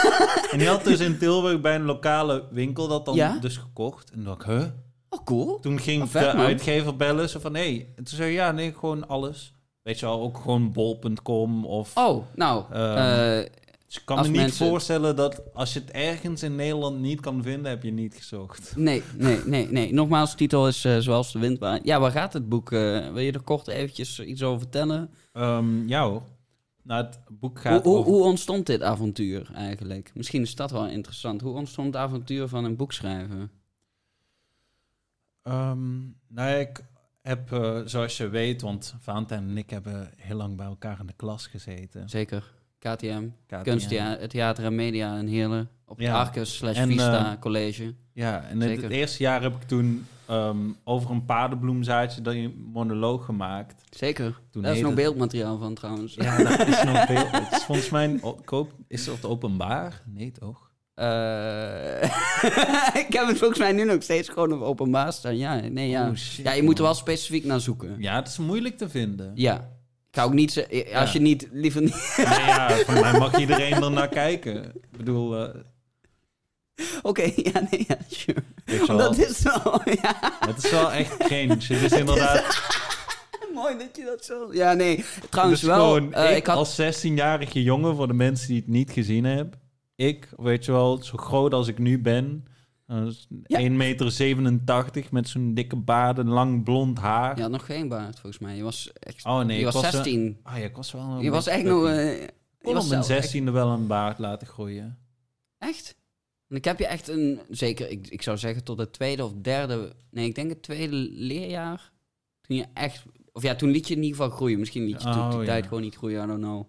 [0.51, 3.39] en die had dus in Tilburg bij een lokale winkel dat dan Ja?
[3.41, 4.11] dus gekocht.
[4.11, 4.63] En dacht ik, huh?
[5.09, 5.59] Oh, cool.
[5.61, 6.47] Toen ging Oh, vet, de man.
[6.47, 7.29] uitgever bellen.
[7.29, 7.61] Zo van, hé.
[7.63, 7.89] Hey.
[7.97, 9.55] En toen zei ja, nee, gewoon alles.
[9.83, 11.97] Weet je wel, ook gewoon bol.com of...
[11.97, 13.47] Oh, nou, Ehm, eh,
[13.93, 16.99] Dus ik kan als me niet mensen- voorstellen dat als je het ergens in Nederland
[17.01, 18.77] niet kan vinden, heb je niet gezocht.
[18.77, 19.93] nee, nee, nee, nee.
[19.93, 21.81] Nogmaals, de titel is eh, Zoals de wind.
[21.83, 22.73] Ja, waar gaat het boek?
[22.73, 22.79] eh,
[23.13, 25.11] wil je er kort eventjes iets over vertellen?
[25.33, 26.23] Ehm, ja hoor.
[26.83, 28.13] Nou, het boek gaat hoe, over...
[28.13, 30.11] hoe ontstond dit avontuur eigenlijk?
[30.15, 31.41] Misschien is dat wel interessant.
[31.41, 33.51] Hoe ontstond het avontuur van een boek schrijven?
[35.43, 36.85] Ehm, nou, ja, ik
[37.23, 41.07] heb, eh, zoals je weet, want Valentijn en ik hebben heel lang bij elkaar in
[41.07, 42.09] de klas gezeten.
[42.09, 42.61] Zeker.
[42.89, 43.63] KTM, KTM.
[43.63, 45.69] kunsttheater, theater en media in Heerlen.
[45.87, 46.19] Op het Ja.
[46.19, 47.95] Arcus slash Vista eh, College.
[48.13, 53.25] Ja, en het eerste jaar heb ik toen ehm, over een paardenbloemzaadje dat een monoloog
[53.25, 53.83] gemaakt.
[53.97, 54.41] Zeker.
[54.51, 56.15] Toen Daar is nog het- beeldmateriaal van trouwens.
[56.15, 57.27] Ja, dat is nog veel.
[57.31, 60.03] Het is volgens mij, koop, is dat openbaar?
[60.07, 60.71] Nee, toch?
[60.95, 62.03] Eh,
[63.03, 65.37] ik heb het volgens mij nu nog steeds gewoon op openbaar staan.
[65.37, 66.09] Ja, nee, ja.
[66.09, 67.97] Oh, shit, ja, je moet er wel specifiek naar zoeken.
[67.99, 69.33] Ja, het is moeilijk te vinden.
[69.35, 69.69] Ja.
[70.13, 71.19] Ik ga ook niet zeggen, als Ja.
[71.19, 72.15] je niet, liever niet...
[72.17, 74.65] Nee, ja, voor mij mag iedereen er naar kijken.
[74.65, 75.55] Ik bedoel, eh,
[77.03, 77.23] Oké,
[77.53, 78.43] ja, nee, ja, sure.
[78.87, 81.55] Dat is wel, ja, het is wel echt cringe.
[81.55, 82.61] Het is inderdaad...
[83.55, 84.49] mooi dat je dat zo...
[84.53, 86.57] Ja, nee, trouwens wel, gewoon, eh, ik, ik had...
[86.57, 89.61] als 16-jarige jongen, voor de mensen die het niet gezien hebben.
[89.97, 92.47] Ik, weet je wel, zo groot als ik nu ben.
[92.87, 93.07] Eh,
[93.47, 93.59] Ja.
[93.61, 97.37] 1,87 meter met zo'n dikke baard en lang blond haar.
[97.37, 98.57] Je had nog geen baard, volgens mij.
[98.57, 99.25] Je was echt...
[99.27, 100.39] Oh nee, je was eh, 16.
[100.43, 101.87] Ah ja, ik was wel een je was echt nog...
[101.87, 104.99] eh, Ik kon op mijn zelf echt- 16e wel een baard laten groeien.
[105.59, 105.97] Echt?
[106.49, 107.41] En ik heb je echt een...
[107.51, 109.93] Zeker, ik, ik zou zeggen tot het tweede of derde...
[110.11, 111.91] Nee, ik denk het tweede leerjaar.
[112.41, 113.03] Toen je echt...
[113.33, 114.59] Of ja, toen liet je in ieder geval groeien.
[114.59, 115.45] Misschien liet je toen Oh, die ja.
[115.45, 116.65] tijd gewoon niet groeien, I don't know.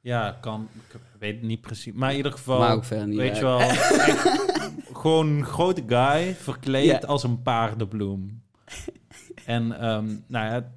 [0.00, 0.68] Ja, kan.
[0.92, 1.92] Ik weet het niet precies.
[1.92, 3.38] Maar in ieder geval, Maar ook verder niet weet uit.
[3.38, 3.58] je wel,
[5.06, 8.42] gewoon een grote guy verkleed als een paardenbloem.
[9.44, 10.72] en, ehm, nou ja,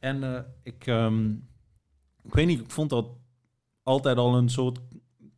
[0.00, 1.30] en eh, ik, ehm,
[2.24, 3.06] ik weet niet, ik vond dat
[3.82, 4.78] altijd al een soort,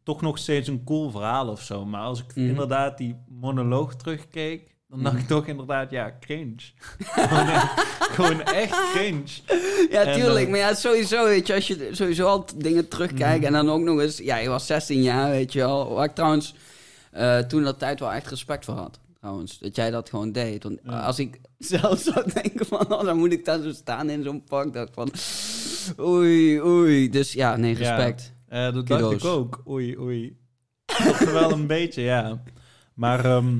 [0.03, 1.85] toch nog steeds een cool verhaal of zo.
[1.85, 2.47] Maar als ik Mhm.
[2.49, 5.23] inderdaad die monoloog terugkeek, dan dacht Mhm.
[5.23, 6.55] ik toch inderdaad, ja, cringe.
[6.99, 9.25] gewoon, echt, gewoon echt cringe.
[9.91, 10.45] Ja, En, tuurlijk.
[10.45, 13.47] eh, maar ja, sowieso, weet je, als je sowieso al dingen terugkijkt Mhm.
[13.47, 15.93] en dan ook nog eens, ja, je was 16 jaar, weet je wel.
[15.95, 16.55] Waar ik trouwens
[17.17, 19.01] eh, toen dat tijd wel echt respect voor had.
[19.21, 20.63] Trouwens, dat jij dat gewoon deed.
[20.63, 21.01] Want Ja.
[21.05, 24.45] als ik zelf zou denken van, oh, dan moet ik daar zo staan in zo'n
[24.45, 25.11] pak, ik van,
[26.01, 27.11] oei, oei.
[27.11, 27.79] Dus ja, nee, Ja.
[27.79, 28.35] respect.
[28.49, 29.01] Eh, dat Kudos.
[29.01, 29.63] dacht ik ook.
[29.69, 30.37] Oei, oei.
[30.85, 32.43] Toch wel een beetje, ja.
[32.95, 33.59] Maar ehm,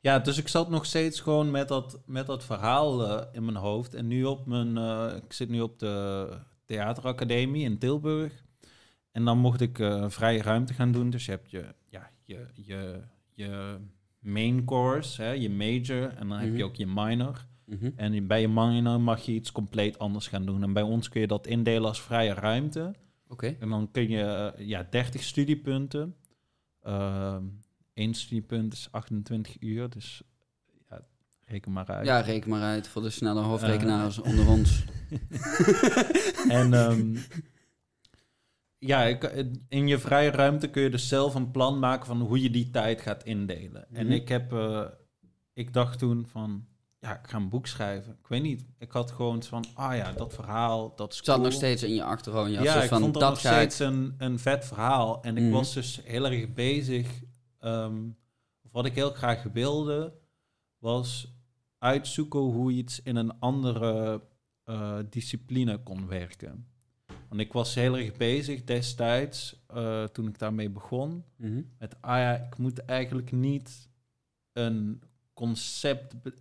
[0.00, 3.56] ja, dus ik zat nog steeds gewoon met dat, met dat verhaal eh, in mijn
[3.56, 3.94] hoofd.
[3.94, 4.76] En nu op mijn,
[5.16, 6.28] ik zit nu op de
[6.66, 8.32] theateracademie in Tilburg.
[9.12, 11.10] En dan mocht ik eh, vrije ruimte gaan doen.
[11.10, 13.00] Dus je hebt je, ja, je, je,
[13.34, 13.76] je
[14.18, 16.08] main course, hè, je major.
[16.16, 16.56] En dan heb Mhm.
[16.56, 17.46] je ook je minor.
[17.66, 17.90] Mhm.
[17.96, 20.62] En bij je minor mag je iets compleet anders gaan doen.
[20.62, 22.94] En bij ons kun je dat indelen als vrije ruimte.
[23.28, 23.56] Oké.
[23.60, 24.22] En dan kun je
[24.56, 26.14] eh, ja, 30 studiepunten.
[26.82, 27.44] Ehm
[27.94, 30.22] Eén studiepunt is 28 uur, dus
[30.88, 31.00] ja,
[31.44, 32.06] reken maar uit.
[32.06, 33.46] Ja, reken maar uit voor de snelle Eh.
[33.46, 34.84] hoofdrekenaars onder ons.
[36.48, 37.16] En ehm,
[38.80, 39.24] ja, ik,
[39.68, 42.70] in je vrije ruimte kun je dus zelf een plan maken van hoe je die
[42.70, 43.90] tijd gaat indelen.
[43.94, 44.14] En Mhm.
[44.14, 44.84] ik heb, eh,
[45.52, 46.66] ik dacht toen van,
[46.98, 48.12] ja, ik ga een boek schrijven.
[48.12, 51.34] Ik weet niet, ik had gewoon van, ah ja, dat verhaal, dat is Het zat
[51.34, 51.46] cool.
[51.48, 52.50] nog steeds in je achterhoofd.
[52.50, 55.22] Ja, ik van, vond dat, dat nog steeds een, een vet verhaal.
[55.22, 55.52] En ik Mhm.
[55.52, 57.08] was dus heel erg bezig.
[58.62, 60.14] of wat ik heel graag wilde,
[60.78, 61.34] was
[61.78, 64.22] uitzoeken hoe iets in een andere
[64.64, 66.66] eh, discipline kon werken.
[67.28, 71.62] Want ik was heel erg bezig destijds, eh, toen ik daarmee begon, Mhm.
[71.78, 73.88] met, ah ja, ik moet eigenlijk niet
[74.52, 75.02] een
[75.34, 76.34] concept, be-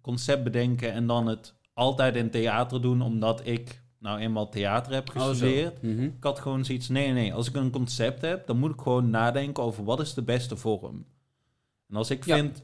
[0.00, 5.08] concept bedenken en dan het altijd in theater doen, omdat ik nou eenmaal theater heb
[5.08, 5.82] Oh, gestudeerd.
[5.82, 6.02] Mhm.
[6.02, 8.80] ik had gewoon zoiets, nee, nee, nee, als ik een concept heb, dan moet ik
[8.80, 11.04] gewoon nadenken over wat is de beste vorm.
[11.88, 12.36] En als ik Ja.
[12.36, 12.62] vind,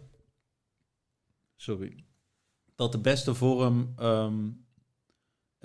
[1.56, 2.04] sorry,
[2.74, 4.48] dat de beste vorm ehm,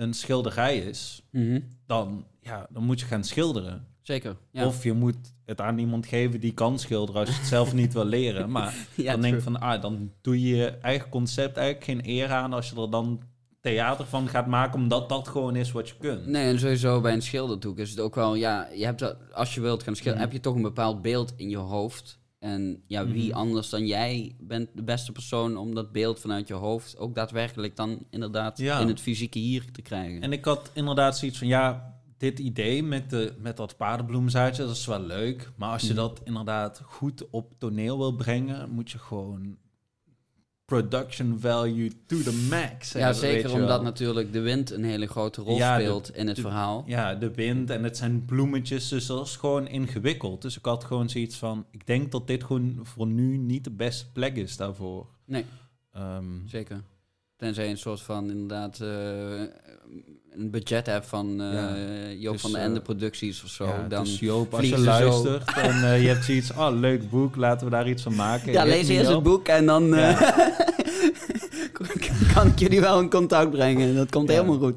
[0.01, 1.59] een schilderij is, Mhm.
[1.85, 3.85] dan, ja, dan moet je gaan schilderen.
[4.01, 4.35] Zeker.
[4.51, 4.65] Ja.
[4.65, 7.93] Of je moet het aan iemand geven die kan schilderen als je het zelf niet
[7.93, 8.51] wil leren.
[8.55, 9.53] Maar ja, dan denk ik true.
[9.53, 12.89] van, ah, dan doe je je eigen concept eigenlijk geen eer aan als je er
[12.89, 13.21] dan
[13.61, 16.25] theater van gaat maken, omdat dat gewoon is wat je kunt.
[16.27, 19.53] Nee, en sowieso bij een schilderdoek is het ook wel, ja, je hebt dat, als
[19.55, 20.29] je wilt gaan schilderen, Mhm.
[20.33, 22.19] heb je toch een bepaald beeld in je hoofd.
[22.41, 23.38] En ja, wie Mhm.
[23.38, 27.75] anders dan jij bent de beste persoon om dat beeld vanuit je hoofd ook daadwerkelijk
[27.75, 28.80] dan inderdaad Ja.
[28.80, 30.21] in het fysieke hier te krijgen.
[30.21, 34.75] En ik had inderdaad zoiets van, ja, dit idee met, de, met dat paardenbloemzaadje, dat
[34.75, 35.51] is wel leuk.
[35.58, 35.95] Maar als je Mhm.
[35.97, 39.58] dat inderdaad goed op toneel wil brengen, moet je gewoon
[40.75, 42.91] production value to the max.
[42.91, 46.36] ja, zeker omdat natuurlijk de wind een hele grote rol Ja, de- speelt in het
[46.36, 46.84] de- verhaal.
[46.88, 50.41] Ja, de wind en het zijn bloemetjes, dus dat is gewoon ingewikkeld.
[50.41, 53.71] Dus ik had gewoon zoiets van, ik denk dat dit gewoon voor nu niet de
[53.71, 55.07] beste plek is daarvoor.
[55.25, 55.45] Nee,
[55.93, 56.81] Ehm, zeker.
[57.36, 59.41] Tenzij een soort van inderdaad eh,
[60.35, 61.75] een budget hebt van Ja.
[62.19, 63.65] Joop Dus, van de eh, Ende producties of zo.
[63.65, 64.81] ja, dan dus Joop, als je zo.
[64.83, 68.51] luistert en eh, je hebt zoiets, oh, leuk boek, laten we daar iets van maken.
[68.51, 70.17] Ja, lees eerst het boek en dan Ja.
[72.33, 73.95] kan ik jullie wel in contact brengen.
[73.95, 74.75] Dat komt helemaal goed.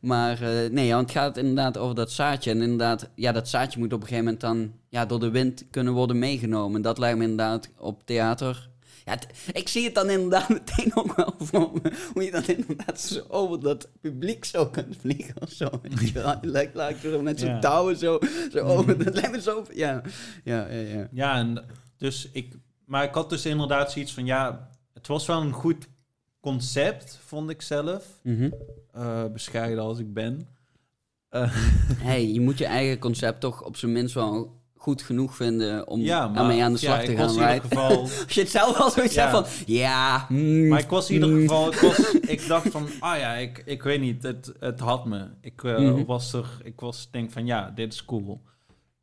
[0.00, 0.38] Maar
[0.70, 2.50] nee, want het gaat inderdaad over dat zaadje.
[2.50, 5.64] En inderdaad, ja, dat zaadje moet op een gegeven moment dan ja, door de wind
[5.70, 6.82] kunnen worden meegenomen.
[6.82, 8.68] Dat lijkt me inderdaad op theater.
[9.04, 11.92] Ja, het- ik zie het dan inderdaad meteen ook wel voor me.
[12.12, 15.68] Hoe je dan inderdaad zo over dat publiek zo kunt vliegen of zo.
[16.42, 17.58] Lijkt lijkt zo met zo'n Ja.
[17.58, 18.18] touwen zo,
[18.52, 19.04] zo over.
[19.04, 19.64] Dat lijkt me zo...
[19.72, 20.02] Ja,
[20.44, 20.80] ja, ja.
[20.80, 21.08] ja.
[21.12, 21.64] Ja, en
[21.96, 22.54] dus ik,
[22.84, 25.88] maar ik had dus inderdaad zoiets van, ja, het was wel een goed
[26.40, 28.06] concept, vond ik zelf.
[28.92, 30.48] Eh, bescheiden als ik ben.
[31.28, 31.50] Eh,
[31.98, 36.00] hey, je moet je eigen concept toch op zijn minst wel goed genoeg vinden om
[36.00, 37.28] ja, maar daarmee aan de slag ja, te gaan.
[37.28, 38.00] in ieder geval...
[38.24, 39.30] Als je het zelf al zoiets Ja.
[39.30, 41.40] hebt van, ja, mm, Maar ik was in ieder mm.
[41.40, 45.04] geval, ik, was, ik dacht van, ah ja, ik, ik weet niet, het, het had
[45.04, 45.28] me.
[45.40, 46.04] Ik eh, Mhm.
[46.04, 48.42] was er, ik was denk van, ja, dit is cool.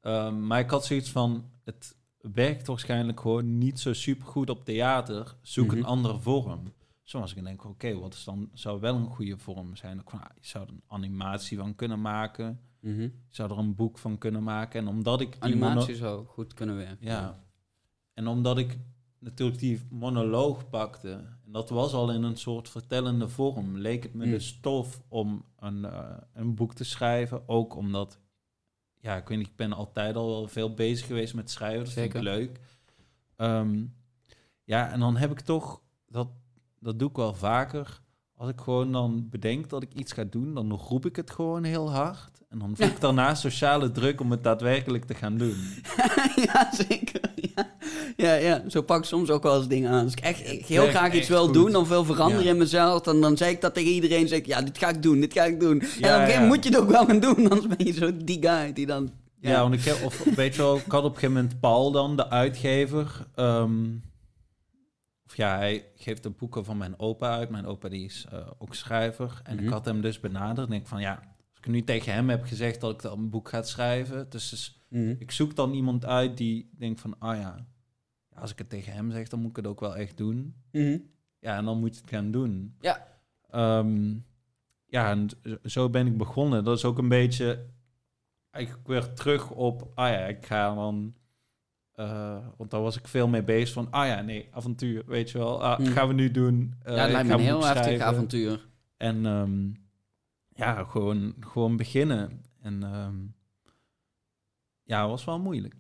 [0.02, 1.96] Ehm, maar ik had zoiets van, het
[2.34, 5.36] werkt waarschijnlijk gewoon niet zo super goed op theater.
[5.42, 5.78] Zoek Mhm.
[5.78, 6.74] een andere vorm.
[7.04, 10.00] Zo was ik en denk, oké, wat is dan, zou wel een goede vorm zijn?
[10.00, 12.60] Ik van, ah, je zou er een animatie van kunnen maken.
[12.82, 13.02] Mhm.
[13.02, 14.80] Je zou er een boek van kunnen maken.
[14.80, 17.06] En omdat ik Animatie zou goed kunnen werken.
[17.08, 17.44] ja.
[18.14, 18.78] En omdat ik
[19.20, 21.12] natuurlijk die monoloog pakte,
[21.46, 24.32] en dat was al in een soort vertellende vorm, leek het me Mm.
[24.32, 27.48] dus tof om een, eh, een boek te schrijven.
[27.50, 28.20] Ook omdat,
[29.00, 31.94] ja, ik weet niet, ik ben altijd al wel veel bezig geweest met schrijven, dat
[31.94, 32.60] vind ik leuk.
[33.36, 33.84] Ehm,
[34.64, 36.28] ja, en dan heb ik toch, dat,
[36.80, 38.02] dat doe ik wel vaker,
[38.36, 41.64] als ik gewoon dan bedenk dat ik iets ga doen, dan roep ik het gewoon
[41.64, 42.31] heel hard.
[42.52, 45.56] En dan voel ik daarna sociale druk om het daadwerkelijk te gaan doen.
[46.46, 47.22] ja, zeker.
[47.36, 47.70] Ja.
[48.18, 50.04] Ja, ja, zo pak ik soms ook wel eens dingen aan.
[50.04, 51.54] Als ik echt heel Echt, graag iets wil goed.
[51.54, 52.52] doen of wil veranderen Ja.
[52.52, 54.28] in mezelf, dan, dan zeg ik dat tegen iedereen.
[54.28, 55.72] Zeg ik, ja, dit ga ik doen, dit ga ik doen.
[55.72, 56.40] en op een gegeven ja.
[56.40, 58.86] moment moet je het ook wel gaan doen, anders ben je zo die guy die
[58.86, 59.12] dan...
[59.40, 61.92] Ja, want ik heb, of weet je wel, ik had op een gegeven moment Paul
[61.92, 63.28] dan, de uitgever.
[63.36, 63.86] ehm,
[65.26, 67.50] of ja, hij geeft de boeken van mijn opa uit.
[67.50, 69.42] Mijn opa die is eh, ook schrijver.
[69.44, 69.64] En Mhm.
[69.66, 70.70] ik had hem dus benaderd.
[70.70, 71.20] En ik van ja,
[71.66, 74.30] ik nu tegen hem heb gezegd dat ik dan een boek ga schrijven.
[74.30, 75.16] Dus, dus Mhm.
[75.20, 77.66] ik zoek dan iemand uit die denkt van, ah ja,
[78.36, 80.56] als ik het tegen hem zeg, dan moet ik het ook wel echt doen.
[80.72, 80.98] Mhm.
[81.40, 82.76] Ja, en dan moet je het gaan doen.
[82.80, 83.08] Ja.
[83.50, 84.14] Ehm,
[84.86, 85.28] ja, en
[85.64, 86.64] zo ben ik begonnen.
[86.64, 87.66] Dat is ook een beetje
[88.52, 91.16] eigenlijk weer terug op, ah ja, ik ga dan,
[91.92, 95.38] eh, want daar was ik veel mee bezig van, ah ja, nee, avontuur, weet je
[95.38, 95.86] wel, ah, Hmm.
[95.86, 96.74] gaan we nu doen.
[96.84, 98.68] Eh, ja, het ik lijkt me een heel heftig avontuur.
[98.98, 99.70] En ehm,
[100.54, 102.44] ja, gewoon, gewoon beginnen.
[102.62, 103.16] En ehm,
[104.84, 105.76] ja, het was wel moeilijk.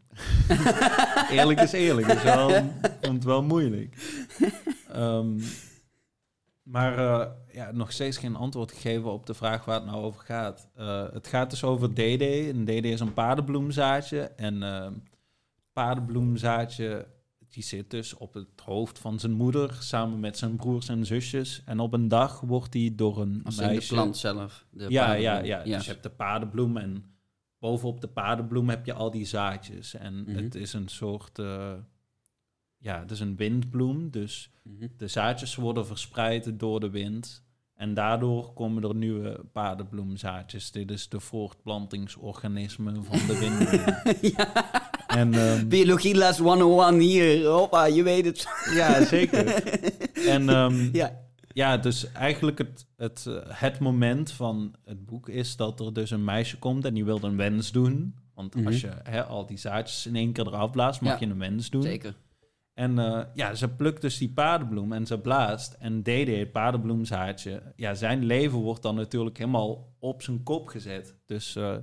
[1.30, 2.08] eerlijk is eerlijk.
[2.08, 2.50] Het is wel,
[3.02, 3.96] vond het wel moeilijk.
[4.92, 5.40] Ehm,
[6.64, 10.22] maar eh, ja, nog steeds geen antwoord gegeven op de vraag waar het nou over
[10.22, 10.70] gaat.
[10.76, 12.22] Eh, het gaat dus over DD.
[12.22, 14.22] En DD is een paardenbloemzaadje.
[14.22, 14.94] En ehm
[15.74, 17.08] paardenbloemzaadje
[17.52, 21.62] die zit dus op het hoofd van zijn moeder samen met zijn broers en zusjes.
[21.66, 23.94] En op een dag wordt hij door een Als in de meisje...
[23.94, 24.66] plant zelf.
[24.70, 25.46] De ja, ja, paardenbloem.
[25.70, 27.06] ja, Dus je hebt de paardenbloem en
[27.60, 29.94] bovenop de paardenbloem heb je al die zaadjes.
[29.94, 30.36] En Mhm.
[30.44, 31.40] het is een soort...
[31.40, 31.74] eh,
[32.78, 34.10] ja, het is een windbloem.
[34.10, 34.88] Dus Mhm.
[34.98, 37.44] de zaadjes worden verspreid door de wind.
[37.76, 40.72] En daardoor komen er nieuwe paardenbloemzaadjes.
[40.72, 44.32] Dit is de voortplantingsorganisme van de windbloem.
[44.38, 44.90] ja.
[45.18, 47.46] En, ehm, Biologie les 101 hier.
[47.48, 48.48] Hoppa, je weet het.
[48.74, 49.64] ja, zeker.
[50.28, 51.20] En ehm, ja.
[51.54, 56.12] Ja, dus eigenlijk het, het, eh, het moment van het boek is dat er dus
[56.12, 58.16] een meisje komt en die wil een wens doen.
[58.36, 58.66] Want Mhm.
[58.68, 61.26] als je hè, al die zaadjes in één keer eraf blaast, mag Ja.
[61.26, 61.82] je een wens doen.
[61.82, 62.14] Zeker.
[62.74, 65.74] En eh, ja, ze plukt dus die paardenbloem en ze blaast.
[65.80, 71.16] En DD, het paardenbloemzaadje, ja, zijn leven wordt dan natuurlijk helemaal op zijn kop gezet.
[71.26, 71.76] Dus eh,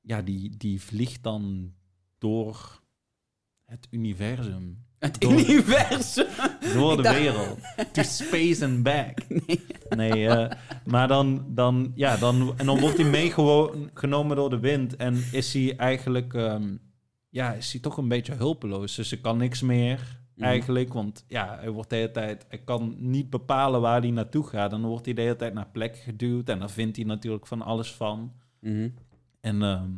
[0.00, 1.72] ja, die, die vliegt dan
[2.24, 2.80] door
[3.64, 4.84] het universum.
[4.98, 6.26] Het Door- universum.
[6.74, 7.58] Door de dacht- wereld.
[7.92, 9.18] To space and back.
[9.96, 10.50] Nee, eh,
[10.84, 14.96] maar dan, dan, ja, dan, en dan wordt hij meegenomen door de wind.
[14.96, 16.76] En is hij eigenlijk, ehm,
[17.28, 18.94] ja, is hij toch een beetje hulpeloos.
[18.94, 20.44] Dus hij kan niks meer Mhm.
[20.46, 20.92] eigenlijk.
[20.92, 24.72] Want ja, hij wordt de hele tijd, hij kan niet bepalen waar hij naartoe gaat.
[24.72, 26.48] En dan wordt hij de hele tijd naar plekken geduwd.
[26.48, 28.32] En daar vindt hij natuurlijk van alles van.
[28.60, 28.88] Mhm.
[29.40, 29.90] En ehm,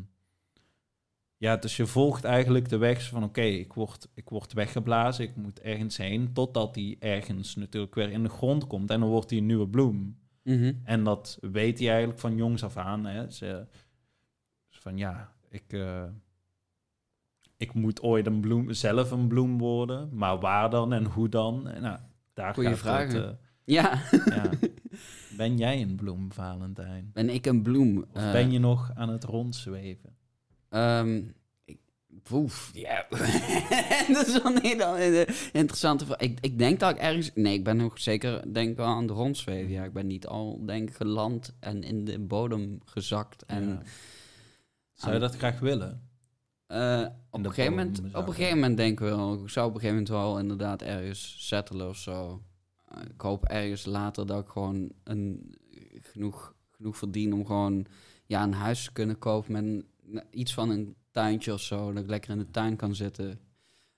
[1.36, 5.36] ja, dus je volgt eigenlijk de weg van oké, ik, word, ik word weggeblazen, ik
[5.36, 9.30] moet ergens heen, totdat hij ergens natuurlijk weer in de grond komt en dan wordt
[9.30, 10.18] hij een nieuwe bloem.
[10.42, 10.72] Mhm.
[10.84, 13.04] En dat weet hij eigenlijk van jongs af aan.
[13.06, 13.30] Hè.
[13.30, 13.66] Ze,
[14.70, 16.04] van ja, ik, eh,
[17.56, 21.68] ik moet ooit een bloem, zelf een bloem worden, maar waar dan en hoe dan?
[21.68, 21.98] En, nou,
[22.34, 23.12] daar Goeie gaat.
[23.12, 23.92] Het, Ja.
[24.10, 24.50] eh, ja.
[25.36, 27.10] Ben jij een bloem, Valentijn?
[27.12, 27.98] Ben ik een bloem?
[28.12, 30.15] Of Eh, ben je nog aan het rondzweven?
[30.76, 31.22] Ehm,
[31.64, 31.78] ik,
[32.72, 33.06] ja.
[34.14, 36.18] dat is wel een hele interessante vraag.
[36.18, 37.30] Ik, ik denk dat ik ergens...
[37.34, 39.70] Nee, ik ben nog zeker denk ik wel aan de rondzweven.
[39.72, 43.44] Ja, ik ben niet al denk geland en in de bodem gezakt.
[43.46, 43.82] En Ja.
[44.92, 46.08] Zou je dat graag willen?
[46.68, 49.42] In op, een gegeven moment, op een gegeven moment denk ik wel...
[49.42, 52.42] Ik zou op een gegeven moment wel inderdaad ergens settelen of zo.
[52.88, 55.54] Eh, ik hoop ergens later dat ik gewoon een,
[56.00, 57.86] genoeg, genoeg verdien om gewoon
[58.26, 59.86] ja, een huis te kunnen kopen met een-
[60.30, 61.92] iets van een tuintje of zo.
[61.92, 63.40] Dat ik lekker in de tuin kan zitten.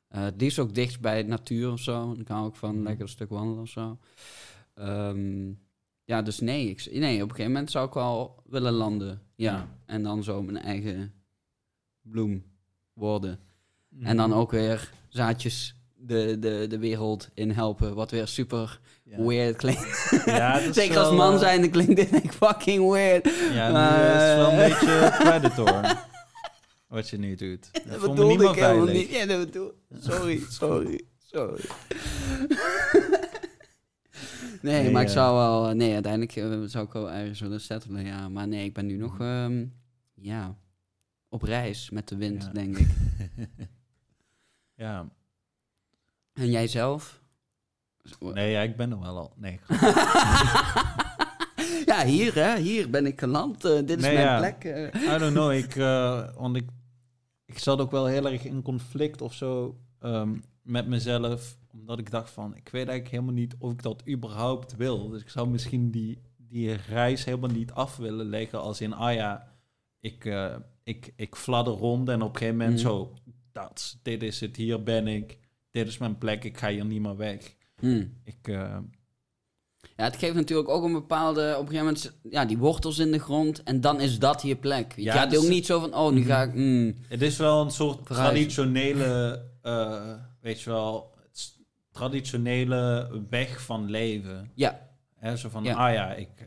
[0.08, 2.12] Eh die is ook dicht bij de natuur of zo.
[2.18, 2.82] Ik ook van Mhm.
[2.84, 3.98] lekker een stuk wandelen of zo.
[4.74, 5.52] Ehm,
[6.04, 9.22] ja, dus nee, ik, nee, op een gegeven moment zou ik wel willen landen.
[9.34, 9.68] Ja, Ja.
[9.86, 11.12] en dan zo mijn eigen
[12.00, 12.44] bloem
[12.92, 13.40] worden.
[13.88, 14.04] Mhm.
[14.06, 17.94] En dan ook weer zaadjes de, de, de wereld in helpen.
[17.94, 19.22] Wat weer super Ja.
[19.22, 20.22] weird klinkt.
[20.24, 23.28] Ja, Zeker als man eh, zijn, dan klinkt dit fucking weird.
[23.52, 26.06] Ja, Maar, is het wel een eh, beetje predator.
[26.86, 27.68] Wat je nu doet.
[27.72, 28.94] Ik Dat me bedoelde niet ik helemaal veilig.
[28.94, 29.16] niet.
[29.16, 31.64] Ja, dat bedoel Sorry, sorry, sorry.
[34.62, 35.74] nee, Nee, maar ik eh, zou wel...
[35.74, 36.32] Nee, uiteindelijk
[36.70, 38.28] zou ik wel ergens willen settelen, ja.
[38.28, 39.20] Maar nee, ik ben nu nog...
[39.20, 39.64] ehm,
[40.14, 40.56] ja,
[41.28, 42.50] op reis met de wind, Ja.
[42.50, 42.88] denk ik.
[44.74, 45.08] ja.
[46.38, 47.20] En jij zelf?
[48.20, 49.32] Nee, ja, ik ben er wel al.
[49.36, 49.60] Nee.
[51.86, 52.58] ja, hier, hè.
[52.58, 53.64] Hier ben ik geland.
[53.64, 54.38] Eh, dit is Nee, mijn ja.
[54.38, 54.64] plek.
[54.64, 55.14] eh.
[55.14, 55.52] I don't know.
[55.64, 56.68] Ik, eh, want ik,
[57.46, 61.56] ik zat ook wel heel erg in conflict of zo ehm, met mezelf.
[61.72, 65.08] Omdat ik dacht van, ik weet eigenlijk helemaal niet of ik dat überhaupt wil.
[65.08, 69.14] Dus ik zou misschien die, die reis helemaal niet af willen leggen als in, ah
[69.14, 69.48] ja,
[70.00, 70.34] ik,
[70.84, 72.88] ik, ik fladder rond en op een gegeven moment Mhm.
[72.88, 73.12] zo
[73.52, 75.38] dat, dit is het, hier ben ik,
[75.70, 77.54] dit is mijn plek, ik ga hier niet meer weg.
[77.80, 78.12] Hmm.
[78.24, 78.76] Ik, eh,
[79.96, 83.10] Ja, het geeft natuurlijk ook een bepaalde, op een gegeven moment, ja, die wortels in
[83.12, 84.92] de grond en dan is dat je plek.
[84.96, 86.28] Ja, het is dus- ook niet zo van, oh, nu Mhm.
[86.28, 86.94] ga ik, hmm.
[87.08, 88.34] het is wel een soort Verhuizen.
[88.34, 91.14] traditionele, eh, weet je wel,
[91.92, 94.50] traditionele weg van leven.
[94.54, 95.74] ja, Hè, zo van, Ja.
[95.74, 96.46] ah ja, ik, ik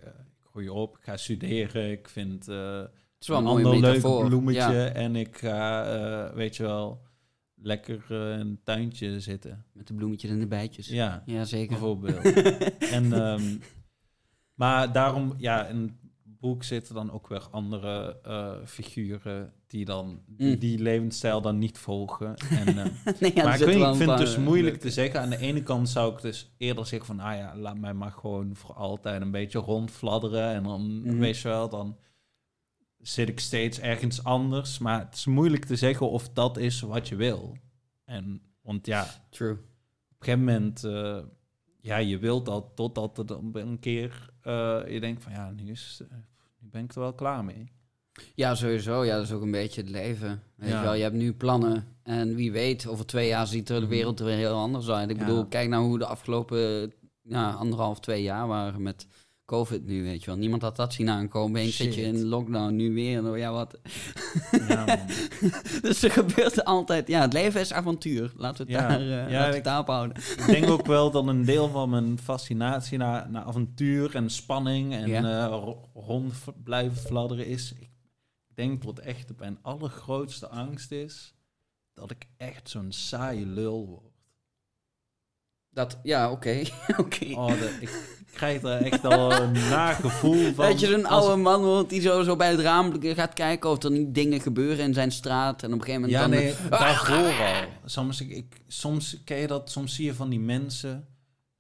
[0.50, 4.02] groei op, ik ga studeren, ik vind eh, het is wel een een ander leuk
[4.02, 7.02] bloemetje Ja, en ik ga, weet je wel,
[7.62, 9.66] lekker eh, in een tuintje zitten.
[9.74, 10.88] met de bloemetjes en de bijtjes.
[10.88, 11.70] Ja, Ja, zeker.
[11.70, 12.24] bijvoorbeeld.
[12.98, 13.58] en, ehm,
[14.54, 15.92] maar daarom, ja, in het
[16.24, 20.60] boek zitten dan ook weer andere eh, figuren die dan die, Mm.
[20.60, 22.36] die levensstijl dan niet volgen.
[22.50, 22.66] En,
[23.20, 25.22] nee, ja, er maar ik, weet, vind het dus moeilijk te zeggen.
[25.22, 28.12] Aan de ene kant zou ik dus eerder zeggen van, ah ja, laat mij maar
[28.12, 30.54] gewoon voor altijd een beetje rondfladderen.
[30.54, 31.18] En dan, Mhm.
[31.18, 31.98] weet je wel, dan
[33.02, 34.78] zit ik steeds ergens anders.
[34.78, 37.58] Maar het is moeilijk te zeggen of dat is wat je wil.
[38.06, 39.52] En, want ja, True.
[39.52, 39.66] op een
[40.20, 41.18] gegeven moment, eh,
[41.82, 45.72] ja, je wilt dat totdat er dan een keer eh, je denkt van, ja, nu,
[45.72, 46.02] is,
[46.60, 47.72] nu ben ik er wel klaar mee.
[48.36, 49.04] Ja, sowieso.
[49.06, 50.44] Ja, dat is ook een beetje het leven.
[50.56, 50.78] Weet Ja.
[50.78, 51.88] je wel, je hebt nu plannen.
[52.04, 53.90] En wie weet, over twee jaar ziet er de Mhm.
[53.96, 55.10] wereld er weer heel anders uit.
[55.10, 55.26] Ik Ja.
[55.26, 59.08] bedoel, kijk nou hoe de afgelopen ja, anderhalf, twee jaar waren met
[59.52, 60.36] COVID nu, weet je wel.
[60.40, 61.62] Niemand had dat zien aankomen.
[61.62, 63.38] Eens zit je in lockdown, nu weer.
[63.38, 63.80] Ja, wat.
[64.68, 65.06] Ja,
[65.82, 67.08] dus er gebeurt altijd...
[67.08, 68.32] Ja, het leven is avontuur.
[68.36, 68.88] Laten we het Ja.
[68.88, 70.18] daar, eh, Ja, ik- houden.
[70.18, 74.94] ik denk ook wel dat een deel van mijn fascinatie naar, naar avontuur en spanning
[74.94, 76.34] en eh, ro- rond
[76.64, 77.74] blijven fladderen is.
[77.80, 77.90] Ik
[78.54, 81.34] denk dat echt mijn allergrootste angst is
[81.94, 84.11] dat ik echt zo'n saaie lul word.
[85.74, 86.62] Dat, ja, oké.
[86.98, 87.26] oké.
[87.34, 87.90] Oh, de- ik
[88.34, 90.66] krijg er echt al een nagevoel van.
[90.66, 93.70] Dat je zo'n als oude man wordt die zo, zo bij het raam gaat kijken
[93.70, 95.64] of er niet dingen gebeuren in zijn straat.
[95.64, 96.40] En op een gegeven moment Ja, dan...
[96.70, 97.64] nee, daarvoor al.
[97.86, 101.08] Soms, ik, ik, soms ken je dat, soms zie je van die mensen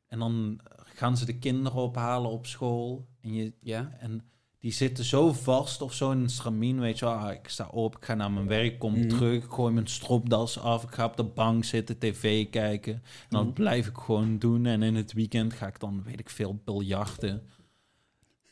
[0.07, 0.59] en dan
[0.95, 3.91] gaan ze de kinderen ophalen op school en, je, Ja?
[3.99, 4.30] en
[4.61, 7.13] die zitten zo vast of zo in een stramien, weet je wel.
[7.13, 9.07] Ah, ik sta op, ik ga naar mijn werk, kom Mhm.
[9.07, 12.93] terug, ik gooi mijn stropdas af, ik ga op de bank zitten, tv kijken.
[12.93, 13.53] En dat Mhm.
[13.53, 17.47] blijf ik gewoon doen en in het weekend ga ik dan, weet ik veel, biljarten.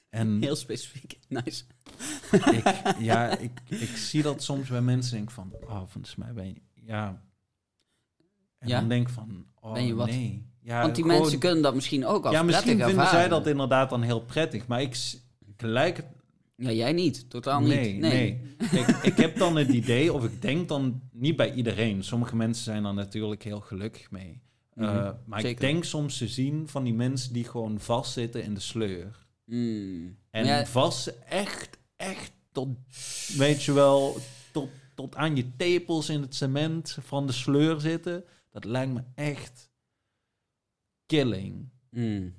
[0.10, 1.20] En Heel specifiek.
[1.28, 1.64] Nice.
[2.32, 6.34] ik, ja, ik, ik zie dat soms bij mensen denk ik van, oh, volgens mij
[6.34, 7.22] ben je, ja.
[8.58, 8.80] En Ja?
[8.80, 10.08] dan denk ik van, oh Ben je wat?
[10.08, 10.48] nee.
[10.62, 13.48] Ja, Want die gewoon- mensen kunnen dat misschien ook als Ja, misschien vinden zij dat
[13.48, 14.96] inderdaad dan heel prettig, maar ik
[15.60, 16.06] s- gelijk het
[16.56, 17.30] Ja, jij niet.
[17.30, 18.02] Totaal nee, niet.
[18.02, 18.42] nee.
[18.72, 22.04] Ik, ik heb dan het idee, of ik denk dan niet bij iedereen.
[22.04, 24.42] Sommige mensen zijn er natuurlijk heel gelukkig mee.
[24.76, 28.54] Uh, Mhm, maar ik denk soms te zien van die mensen die gewoon vastzitten in
[28.54, 29.28] de sleur.
[29.46, 30.18] Mm.
[30.32, 30.66] En Ja.
[30.66, 32.70] vast echt, echt tot,
[33.38, 34.18] weet je wel,
[34.52, 38.24] tot, tot aan je tepels in het cement van de sleur zitten.
[38.52, 39.70] Dat lijkt me echt
[41.06, 41.70] killing.
[41.90, 42.34] Mm.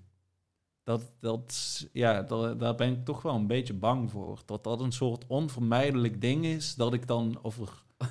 [0.85, 4.43] Dat, dat, ja, daar, daar ben ik toch wel een beetje bang voor.
[4.45, 6.75] Dat dat een soort onvermijdelijk ding is.
[6.75, 7.69] Dat ik dan over...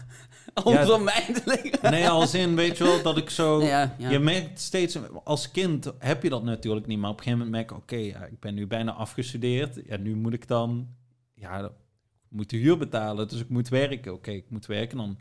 [0.64, 1.82] Onvermijdelijk.
[1.82, 3.62] Nee, als in, weet je wel, dat ik zo...
[3.64, 4.10] ja, ja.
[4.10, 7.70] Je merkt steeds, als kind heb je dat natuurlijk niet, maar op een gegeven moment
[7.70, 9.82] merk ik, oké, ja, ik ben nu bijna afgestudeerd.
[9.86, 10.88] Ja, nu moet ik dan,
[11.34, 11.72] ja, ik
[12.30, 14.14] moet de huur betalen, dus ik moet werken.
[14.14, 15.18] Oké, ik moet werken, dan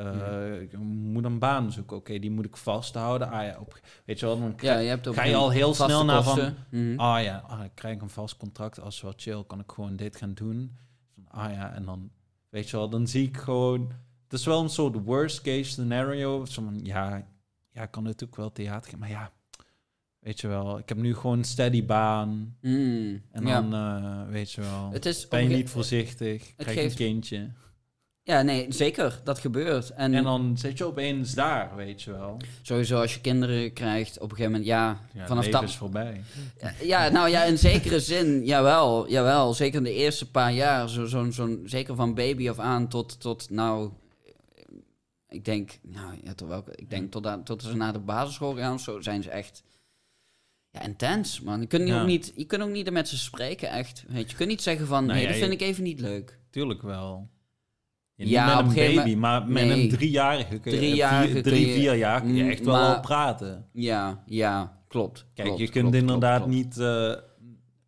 [0.00, 1.96] eh, ik moet een baan zoeken.
[1.96, 3.30] Oké, die moet ik vasthouden.
[3.30, 6.04] Ah ja, op, weet je wel, dan ja, je hebt ga je al heel snel
[6.04, 6.54] naar van.
[6.70, 6.98] Mhm.
[6.98, 10.16] ah ja, ah, ik krijg een vast contract, als wel chill, kan ik gewoon dit
[10.16, 10.76] gaan doen.
[11.28, 12.10] Ah ja, en dan,
[12.48, 13.92] weet je wel, dan zie ik gewoon,
[14.24, 16.44] het is wel een soort worst case scenario.
[16.44, 17.26] Zo van, ja,
[17.70, 19.30] ja, ik kan natuurlijk wel theater maar ja,
[20.18, 22.56] weet je wel, ik heb nu gewoon een steady baan.
[22.60, 23.22] Mm.
[23.30, 23.60] En ja.
[23.60, 26.94] dan, eh, weet je wel, Het is op ben je niet voorzichtig, krijg je een
[26.94, 27.50] kindje.
[28.22, 29.20] Ja, nee, zeker.
[29.24, 29.90] Dat gebeurt.
[29.90, 32.36] En, En dan zit je opeens daar, weet je wel.
[32.62, 35.68] sowieso als je kinderen krijgt, op een gegeven moment, ja, Ja, vanaf leven dat...
[35.68, 36.20] is voorbij.
[36.82, 39.54] Ja, nou ja, in zekere zin, jawel, jawel.
[39.54, 43.20] Zeker in de eerste paar jaar, zo, zo'n, zo'n, zeker van baby af aan tot,
[43.20, 43.90] tot nou,
[45.28, 48.56] ik denk, nou ja, tot welke, ik denk tot, aan, tot ze naar de basisschool
[48.56, 49.62] gaan of zo, zijn ze echt,
[50.70, 51.60] ja, intens, man.
[51.60, 52.00] Je kunt, Ja.
[52.00, 54.04] ook niet, je kunt ook niet met ze spreken, echt.
[54.08, 55.82] Weet je, je kunt niet zeggen van, Nou nee, ja, dat je- vind ik even
[55.82, 56.38] niet leuk.
[56.50, 57.28] Tuurlijk wel.
[58.28, 59.82] Ja, met een baby, maar met nee.
[59.82, 62.76] een driejarige kun je, Driejarige vier, kun drie, vier jaar kun je Mm, echt wel
[62.76, 63.66] al praten.
[63.72, 65.24] Ja, ja, klopt.
[65.34, 67.14] Kijk, klopt, je kunt klopt, inderdaad klopt, niet, eh,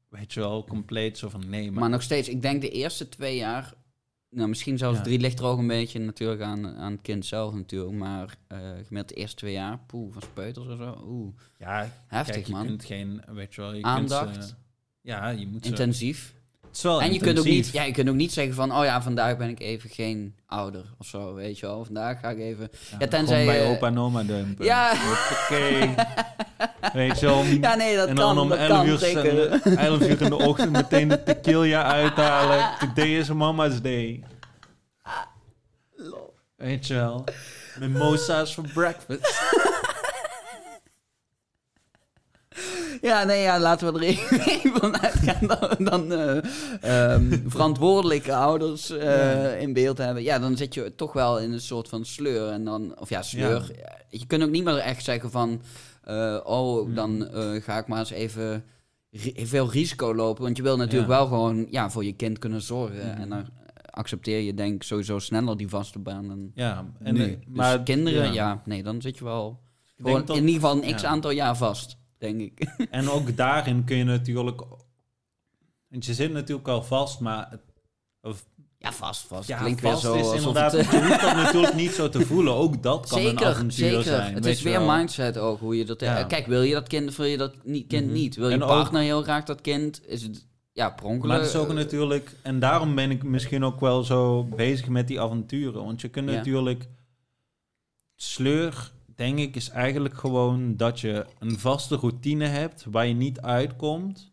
[0.09, 3.09] weet je wel, compleet zo van nee, maar, Maar nog steeds, ik denk de eerste
[3.09, 3.73] twee jaar,
[4.31, 5.05] nou misschien zelfs Ja.
[5.05, 8.59] drie ligt er ook een beetje natuurlijk aan, aan het kind zelf natuurlijk, maar eh
[8.59, 12.53] gemiddeld de eerste twee jaar, poeh, van speuters of zo, oeh, ja, heftig kijk, je
[12.53, 12.67] man.
[12.67, 14.37] kunt geen, weet je wel, je Aandacht.
[14.37, 14.57] Kunt
[15.01, 16.35] ja, je moet Intensief.
[16.83, 19.37] En je kunt, ook niet, ja, je kunt ook niet zeggen van, oh ja, vandaag
[19.37, 21.85] ben ik even geen ouder of zo, weet je wel.
[21.85, 22.71] Vandaag ga ik even...
[22.99, 24.65] Ja, tenzij Gewoon bij je- opa en oma dumpen.
[24.65, 24.93] Ja.
[25.45, 25.95] Oké.
[26.93, 27.43] Weet je wel.
[27.45, 29.59] Ja, nee, dat en dan kan, om dat 11 kan uur, zeker.
[29.61, 32.71] sta- 11 uur in de ochtend meteen de tequila uithalen.
[32.79, 34.23] Today is mama's day.
[36.57, 37.25] Weet je wel.
[37.79, 39.41] Mimosa's for breakfast.
[43.01, 46.37] Ja, nee, ja, laten we er even van uitgaan dan, dan eh,
[47.15, 50.23] ehm, verantwoordelijke ouders eh, in beeld hebben.
[50.23, 52.49] Ja, dan zit je toch wel in een soort van sleur.
[52.51, 53.71] En dan, of ja, sleur.
[54.09, 55.63] Je kunt ook niet meer echt zeggen van,
[56.05, 56.95] eh, oh, Hmm.
[56.95, 58.65] dan eh, ga ik maar eens even
[59.11, 60.43] ri- veel risico lopen.
[60.43, 61.17] Want je wil natuurlijk Ja.
[61.19, 63.07] wel gewoon ja, voor je kind kunnen zorgen.
[63.11, 63.21] Mhm.
[63.21, 63.45] En dan
[63.91, 66.29] accepteer je denk ik sowieso sneller die vaste baan.
[66.29, 67.21] Dan Ja, en, nu.
[67.23, 68.63] eh, Dus maar kinderen, ja.
[68.65, 69.61] nee, dan zit je wel
[69.97, 72.61] gewoon dat- in ieder geval een x aantal jaar vast, denk ik.
[72.91, 74.61] En ook daarin kun je natuurlijk...
[75.89, 77.51] Want je zit natuurlijk al vast, maar...
[77.51, 77.61] Het,
[78.23, 78.45] of,
[78.79, 79.49] Ja, vast, vast.
[79.49, 80.73] ja, Klinkt vast weer zo is alsof inderdaad...
[80.73, 80.91] het...
[80.93, 82.55] Je hoeft dat natuurlijk niet zo te voelen.
[82.55, 84.03] Ook dat kan een avontuur zeker.
[84.03, 84.35] zijn.
[84.35, 84.97] het is weer wel.
[84.97, 86.01] mindset ook, hoe je dat...
[86.01, 86.19] Ja.
[86.19, 88.15] eh, Kijk, wil je dat kind of wil je dat niet, kind Mhm.
[88.15, 88.37] niet?
[88.37, 90.01] Wil je En ook- partner heel graag dat kind?
[90.07, 91.27] Is het, ja, per ongeluk...
[91.27, 92.33] Maar het is ook eh, natuurlijk...
[92.43, 95.85] En daarom ben ik misschien ook wel zo bezig met die avonturen.
[95.85, 96.37] Want je kunt Ja.
[96.37, 96.89] natuurlijk...
[98.17, 98.91] Sleur,
[99.23, 102.85] denk ik, is eigenlijk gewoon dat je een vaste routine hebt...
[102.91, 104.33] waar je niet uitkomt.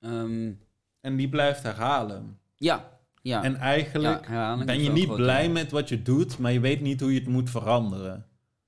[0.00, 0.52] ehm,
[1.00, 2.38] En die blijft herhalen.
[2.56, 3.42] ja, ja.
[3.42, 6.38] En eigenlijk ja, ben je niet blij met wat je doet...
[6.38, 8.26] maar je weet niet hoe je het moet veranderen.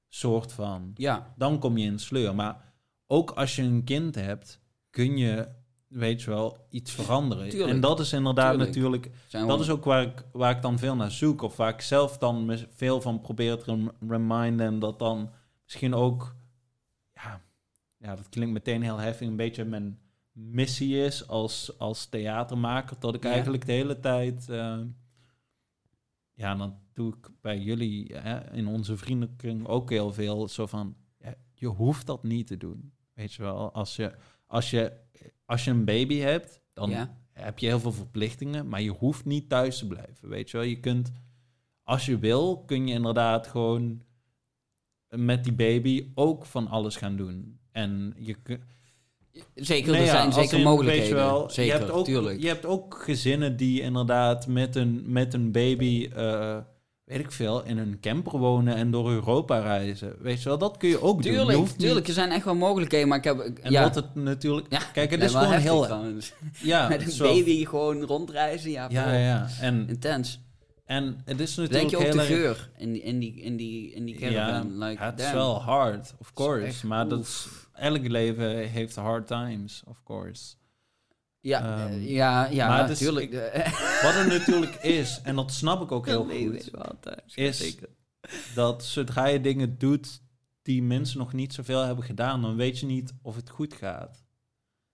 [0.09, 0.91] Soort van.
[0.95, 2.35] Ja, Dan kom je in sleur.
[2.35, 2.57] Maar
[3.07, 4.61] ook als je een kind hebt...
[4.91, 5.49] kun je,
[5.89, 7.49] weet je wel, iets veranderen.
[7.49, 7.73] Tuurlijk.
[7.73, 8.75] En dat is inderdaad Tuurlijk.
[8.75, 9.11] natuurlijk...
[9.49, 11.43] Dat is ook waar ik, waar ik dan veel naar zoek.
[11.43, 14.67] Of waar ik zelf dan veel van probeer te rem- reminden.
[14.67, 15.31] En dat dan
[15.65, 16.37] misschien ook...
[17.15, 17.41] Ja,
[17.97, 19.29] ja, dat klinkt meteen heel heftig.
[19.29, 19.99] Een beetje mijn
[20.33, 22.97] missie is als, als theatermaker.
[22.99, 23.31] Dat ik Ja.
[23.31, 24.49] eigenlijk de hele tijd...
[24.49, 24.79] eh,
[26.35, 30.97] ja, dan doe ik bij jullie hè, in onze vriendenkring ook heel veel zo van...
[31.19, 32.93] Ja, je hoeft dat niet te doen.
[33.15, 34.15] Weet je wel, als je,
[34.47, 34.93] als je,
[35.49, 36.61] als je een baby hebt...
[36.73, 37.17] dan Ja.
[37.33, 40.29] heb je heel veel verplichtingen, maar je hoeft niet thuis te blijven.
[40.29, 41.13] Weet je wel, je kunt,
[41.83, 44.03] als je wil, kun je inderdaad gewoon
[45.09, 47.59] met die baby ook van alles gaan doen.
[47.73, 48.63] En je kun-
[49.55, 51.01] Zeker, Nee, er zijn zeker in, mogelijkheden.
[51.09, 52.41] weet je wel, zeker, je hebt ook, tuurlijk.
[52.41, 56.59] Je hebt ook gezinnen die inderdaad met een, met een baby, eh,
[57.09, 60.15] weet ik veel, in een camper wonen en door Europa reizen.
[60.21, 61.33] Weet je wel, dat kun je ook doen.
[61.33, 63.41] Je Tuurlijk, niet- er zijn echt wel mogelijkheden, maar ik heb...
[63.41, 64.67] En ja, wat het natuurlijk...
[64.71, 65.83] Ja, kijk, het is wel gewoon heel...
[65.83, 66.33] trouwens.
[66.63, 68.87] Ja, Met een baby gewoon rondreizen, ja.
[68.91, 69.49] Ja, ja.
[69.61, 70.41] En, Intens.
[70.85, 73.57] en het is Denk natuurlijk je ook heel de geur in die, in die, in
[73.57, 74.73] die, in die caravan?
[74.79, 76.67] Ja, like, het is wel hard, of course.
[76.67, 80.55] echt- maar dat is, elk leven heeft hard times, of course.
[81.41, 83.33] Ja, Ehm, eh, ja, ja, maar het is- natuurlijk.
[84.03, 86.71] Wat het natuurlijk is, en dat snap ik ook heel goed,
[87.35, 87.89] is Zeker.
[88.55, 90.23] dat zodra je dingen doet
[90.63, 94.25] die mensen nog niet zoveel hebben gedaan, dan weet je niet of het goed gaat.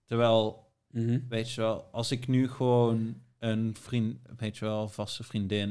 [0.05, 1.19] Terwijl, Mhm.
[1.29, 5.71] weet je wel, als ik nu gewoon een vriend, weet je wel, vaste vriendin,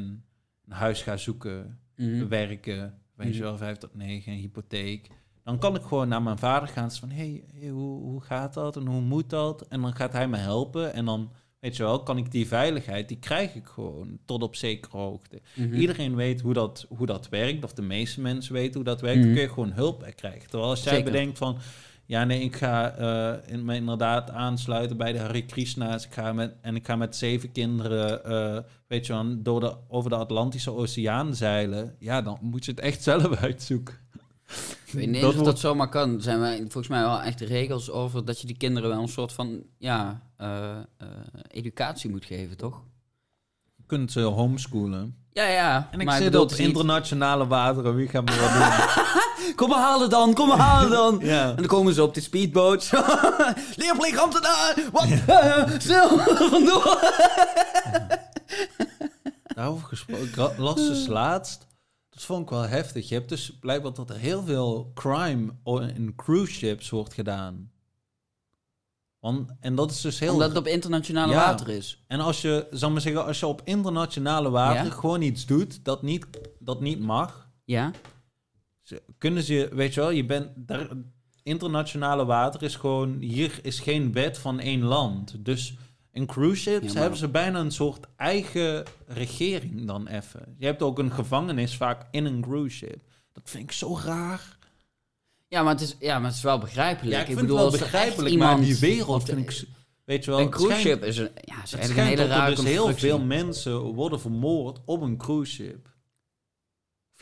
[0.66, 2.28] een huis ga zoeken, Mhm.
[2.28, 3.36] werken, weet Mhm.
[3.38, 5.08] je wel, vijf tot negen, een hypotheek.
[5.44, 6.92] Dan kan ik gewoon naar mijn vader gaan.
[6.92, 9.68] van, hey, hey, hoe, hoe gaat dat en hoe moet dat?
[9.68, 10.94] En dan gaat hij me helpen.
[10.94, 14.56] En dan, weet je wel, kan ik die veiligheid, die krijg ik gewoon tot op
[14.56, 15.42] zekere hoogte.
[15.54, 15.74] Mhm.
[15.74, 19.18] Iedereen weet hoe dat, hoe dat werkt, of de meeste mensen weten hoe dat werkt.
[19.18, 19.26] Mhm.
[19.26, 20.50] Dan kun je gewoon hulp krijgen.
[20.50, 21.12] Terwijl als jij Zeker.
[21.12, 21.58] bedenkt van,
[22.06, 26.06] ja nee, ik ga eh, in, me inderdaad aansluiten bij de Hare Krishna's.
[26.06, 29.76] Ik ga met, en ik ga met zeven kinderen, eh, weet je wel, door de,
[29.88, 31.96] over de Atlantische Oceaan zeilen.
[32.00, 33.96] Ja, dan moet je het echt zelf uitzoeken.
[34.94, 36.16] Ik weet niet Dat of wordt- dat zomaar kan.
[36.16, 39.08] Er zijn wij, volgens mij wel echt regels over dat je die kinderen wel een
[39.08, 41.08] soort van ja, eh, eh,
[41.48, 42.82] educatie moet geven, toch?
[43.76, 45.18] Je kunt ze homeschoolen.
[45.32, 45.88] Ja, ja.
[45.92, 47.96] En ik maar zit op niet- internationale wateren.
[47.96, 49.12] Wie gaat me wat doen?
[49.56, 51.20] Kom maar halen dan, kom maar halen dan.
[51.22, 51.50] ja.
[51.50, 52.90] En dan komen ze op de speedboot.
[53.76, 54.76] Leerplicht ambtenaar!
[54.92, 55.08] Wat?
[55.28, 56.18] Eh, Snel,
[56.50, 57.00] vandoor!
[59.56, 61.68] Daarover gesproken, ik las dus laatst.
[62.14, 63.10] Dat vond ik wel heftig.
[63.10, 65.54] Je hebt dus blijkbaar dat er heel veel crime
[65.96, 67.72] in cruise ships wordt gedaan.
[69.20, 70.34] Want, en dat is dus heel...
[70.34, 71.38] Omdat het op internationale Ja.
[71.46, 72.04] water is.
[72.08, 74.92] En als je, zal ik maar zeggen, als je op internationale water Ja.
[74.92, 76.26] gewoon iets doet dat niet,
[76.60, 77.92] dat niet mag, Ja?
[78.82, 80.90] ze- kunnen ze, weet je wel, je bent daar,
[81.44, 85.46] internationale water is gewoon, hier is geen wet van één land.
[85.46, 85.76] Dus
[86.14, 90.56] in cruise ships Ja, maar- hebben ze bijna een soort eigen regering dan even.
[90.58, 92.98] Je hebt ook een gevangenis vaak in een cruise ship.
[93.32, 94.58] Dat vind ik zo raar.
[95.48, 97.16] Ja, maar het is, ja, maar het is wel begrijpelijk.
[97.16, 99.64] Ja, ik bedoel, het wel begrijpelijk, maar iemand- die wereld vind ik...
[100.04, 102.30] Weet je wel, Een cruise schijnt- ship is een, ja, is Het eigenlijk een hele
[102.30, 105.90] rare er dus heel veel mensen worden vermoord op een cruise ship.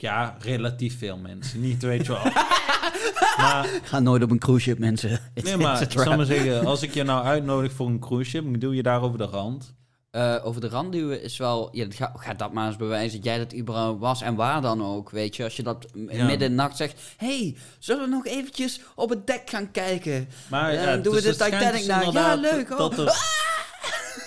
[0.02, 1.62] Ja, relatief veel mensen.
[1.62, 2.24] Niet, weet je wel.
[3.46, 5.20] maar, Ga nooit op een cruise ship, mensen.
[5.44, 8.60] nee, maar ik zal maar zeggen, als ik je nou uitnodig voor een cruise ship,
[8.62, 9.74] doe je daar over de rand.
[10.12, 11.70] Eh, over de rand duwen is wel...
[11.72, 14.22] Ja, dat ga, ga dat maar eens bewijzen dat jij dat überhaupt was.
[14.22, 15.44] En waar dan ook, weet je.
[15.44, 16.00] Als je dat Ja.
[16.04, 17.00] midden in de nacht zegt...
[17.18, 20.28] hey, zullen we nog eventjes op het dek gaan kijken?
[20.48, 22.00] Maar Ja, ja, dan doen we dus de het schijnt Titanic dus na.
[22.00, 22.78] Ja, inderdaad leuk, oh.
[22.78, 23.06] Dat er,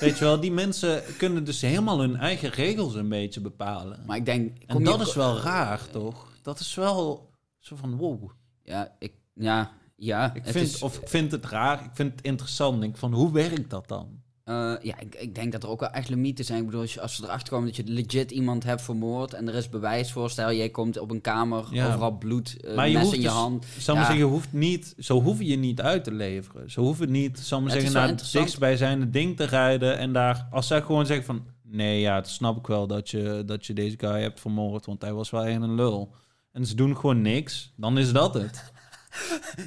[0.00, 4.00] weet je wel, die mensen kunnen dus helemaal hun eigen regels een beetje bepalen.
[4.06, 4.58] Maar ik denk...
[4.58, 6.32] en kom dat is wel raar, toch?
[6.42, 8.30] Dat is wel zo van, wow.
[8.62, 9.12] Ja, ik...
[9.34, 10.34] Ja, ja.
[10.34, 12.74] Ik vind, is, of ik vind het raar, ik vind het interessant.
[12.74, 14.22] Ik denk van, hoe werkt dat dan?
[14.44, 16.58] Eh, ja, ik, ik denk dat er ook wel echt limieten zijn.
[16.58, 19.32] Ik bedoel, als, ze erachter komen dat je legit iemand hebt vermoord...
[19.34, 21.64] en er is bewijs voor, stel jij komt op een kamer...
[21.70, 21.86] Ja.
[21.86, 23.66] overal bloed, Maar je mes hoeft in je dus- hand...
[23.78, 24.10] Zal maar Ja.
[24.10, 26.70] zeggen, je hoeft niet, zo hoef je niet uit te leveren.
[26.70, 29.98] Zo hoeven niet, zal maar Ja, zeggen, naar het dichtstbijzijnde ding te rijden.
[29.98, 33.42] En daar, als zij gewoon zeggen van, nee ja, het snap ik wel dat je,
[33.46, 34.86] dat je deze guy hebt vermoord.
[34.86, 36.14] Want hij was wel een lul.
[36.52, 38.72] En ze doen gewoon niks, dan is dat het.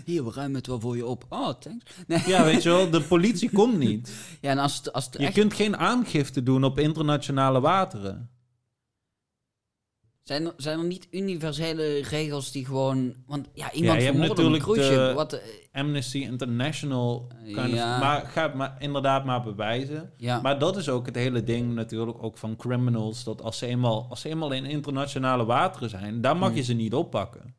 [0.05, 1.25] Hier, we ruimen het wel voor je op.
[1.29, 1.85] Oh, thanks.
[2.07, 2.21] Nee.
[2.25, 4.11] Ja, weet je wel, de politie komt niet.
[4.41, 5.33] Ja, en als het, als het Je echt...
[5.33, 8.29] kunt geen aangifte doen op internationale wateren.
[10.23, 13.13] Zijn er, zijn er niet universele regels die gewoon...
[13.25, 15.13] Want ja, iemand je vermoorden op een cruise.
[15.15, 15.39] Wat, eh,
[15.71, 17.93] Amnesty International, kind Ja.
[17.95, 20.11] of, maar ga het maar inderdaad maar bewijzen.
[20.17, 20.41] ja.
[20.41, 23.23] Maar dat is ook het hele ding natuurlijk ook van criminals.
[23.23, 26.63] Dat als ze eenmaal, als ze eenmaal in internationale wateren zijn, daar mag je Hmm.
[26.63, 27.55] ze niet oppakken.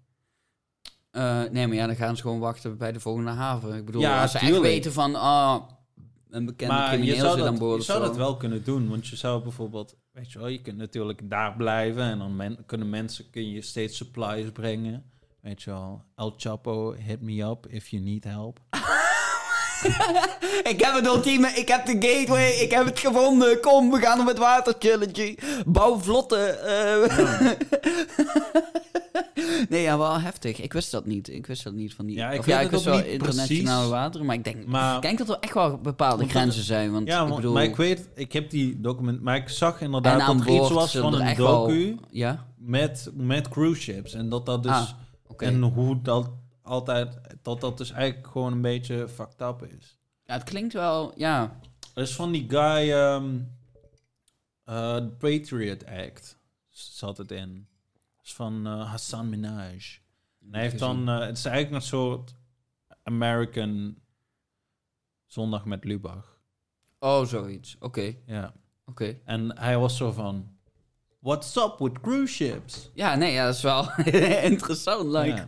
[1.10, 3.74] Eh, nee, maar ja, dan gaan ze gewoon wachten bij de volgende haven.
[3.76, 5.14] Ik bedoel, Ja, als ze echt weten van...
[5.14, 5.62] ah,
[6.30, 8.06] een bekende maar je crimineel zou, zit aan boord je zou zo.
[8.06, 8.88] dat wel kunnen doen.
[8.88, 12.02] Want je zou bijvoorbeeld, weet je wel, je kunt natuurlijk daar blijven.
[12.02, 15.04] En dan men- kunnen mensen, kun je steeds supplies brengen.
[15.40, 18.58] Weet je wel, El Chapo, hit me up if you need help.
[20.72, 23.60] ik heb het ultieme, ik heb de gateway, ik heb het gevonden.
[23.60, 25.38] Kom, we gaan op het water challenge.
[25.66, 26.36] Bouw vlotte.
[26.36, 27.50] eh.
[29.68, 30.60] nee, ja, wel heftig.
[30.60, 31.28] Ik wist dat niet.
[31.28, 32.16] Ik wist dat niet van die...
[32.16, 35.18] Ja, ik of ja, ik wist wel internationale wateren, maar ik denk, Maar ik denk
[35.18, 36.92] dat er echt wel bepaalde grenzen zijn.
[36.92, 40.26] Want Ja, ik bedoel, maar ik weet, ik heb die document, maar ik zag inderdaad
[40.26, 42.46] dat er iets was van een wel- docu Ja?
[42.56, 44.14] met, met cruise ships.
[44.14, 44.88] En dat dat dus, Ah,
[45.36, 46.30] en hoe dat
[46.68, 49.98] altijd, dat dat dus eigenlijk gewoon een beetje fucked up is.
[50.24, 51.60] Ja, het klinkt wel, ja.
[51.94, 53.40] Er is van die guy, ehm
[54.64, 56.38] eh, The Patriot Act,
[56.68, 57.68] zat het in.
[58.16, 60.00] Dat is van eh, Hassan Minaj.
[60.40, 62.34] En hij heeft dan, eh, het is eigenlijk een soort
[63.02, 63.96] American
[65.26, 66.40] Zondag met Lubach.
[66.98, 67.76] Oh, zoiets.
[67.80, 68.52] Oké, Ja.
[68.84, 69.18] oké.
[69.24, 70.57] En hij was zo van,
[71.28, 72.90] what's up with cruise ships?
[72.94, 73.90] Ja, nee, ja, dat is wel
[74.52, 75.04] interessant.
[75.12, 75.44] Like, Ja.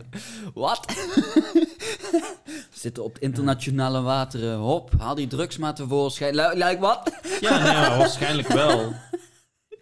[0.53, 0.85] wat?
[2.83, 4.57] Zitten op internationale wateren.
[4.57, 6.35] Hop, haal die drugs maar tevoorschijn.
[6.35, 7.11] Like, wat?
[7.41, 8.93] Ja, nee, maar waarschijnlijk wel.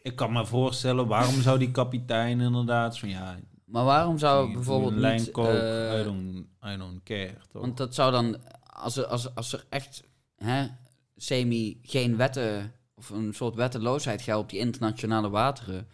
[0.02, 3.36] Ik kan me voorstellen, waarom zou die kapitein inderdaad van ja,
[3.66, 5.32] Maar waarom zou bijvoorbeeld een lijn niet...
[5.32, 7.62] coke, eh, I, don't, I don't care, toch?
[7.62, 8.38] want dat zou dan...
[8.74, 10.04] Als er, als, als er echt
[10.38, 10.68] hè,
[11.16, 12.74] semi geen wetten...
[13.00, 15.88] of een soort wetteloosheid geldt op die internationale wateren...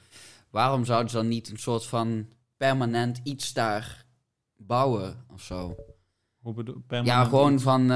[0.49, 2.27] waarom zouden ze dan niet een soort van
[2.57, 4.05] permanent iets daar
[4.57, 5.75] bouwen of zo?
[6.41, 7.87] Hoe bedoel, Ja, gewoon van, eh,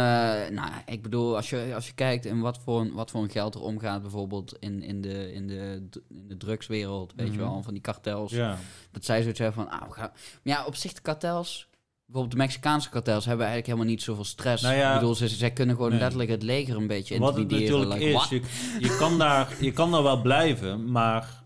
[0.50, 3.30] nou, ik bedoel, als je, als je kijkt in wat voor, een- wat voor een
[3.30, 7.42] geld er omgaat, bijvoorbeeld in, in, de, in, de, in de drugswereld, weet je Mhm.
[7.42, 8.32] wel, van die kartels.
[8.32, 8.58] Ja,
[8.92, 10.12] Dat zij zoiets hebben van, ah, we gaan...
[10.44, 11.70] Maar ja, op zich de kartels,
[12.10, 14.64] bijvoorbeeld de Mexicaanse kartels, hebben eigenlijk helemaal niet zoveel stress.
[14.64, 16.00] Nou ja, ik bedoel, ze, zij kunnen gewoon nee.
[16.00, 17.88] letterlijk het leger een beetje wat het intimideren.
[17.90, 18.50] natuurlijk like, is,
[18.80, 21.38] je, je, kan daar, je kan daar wel blijven, maar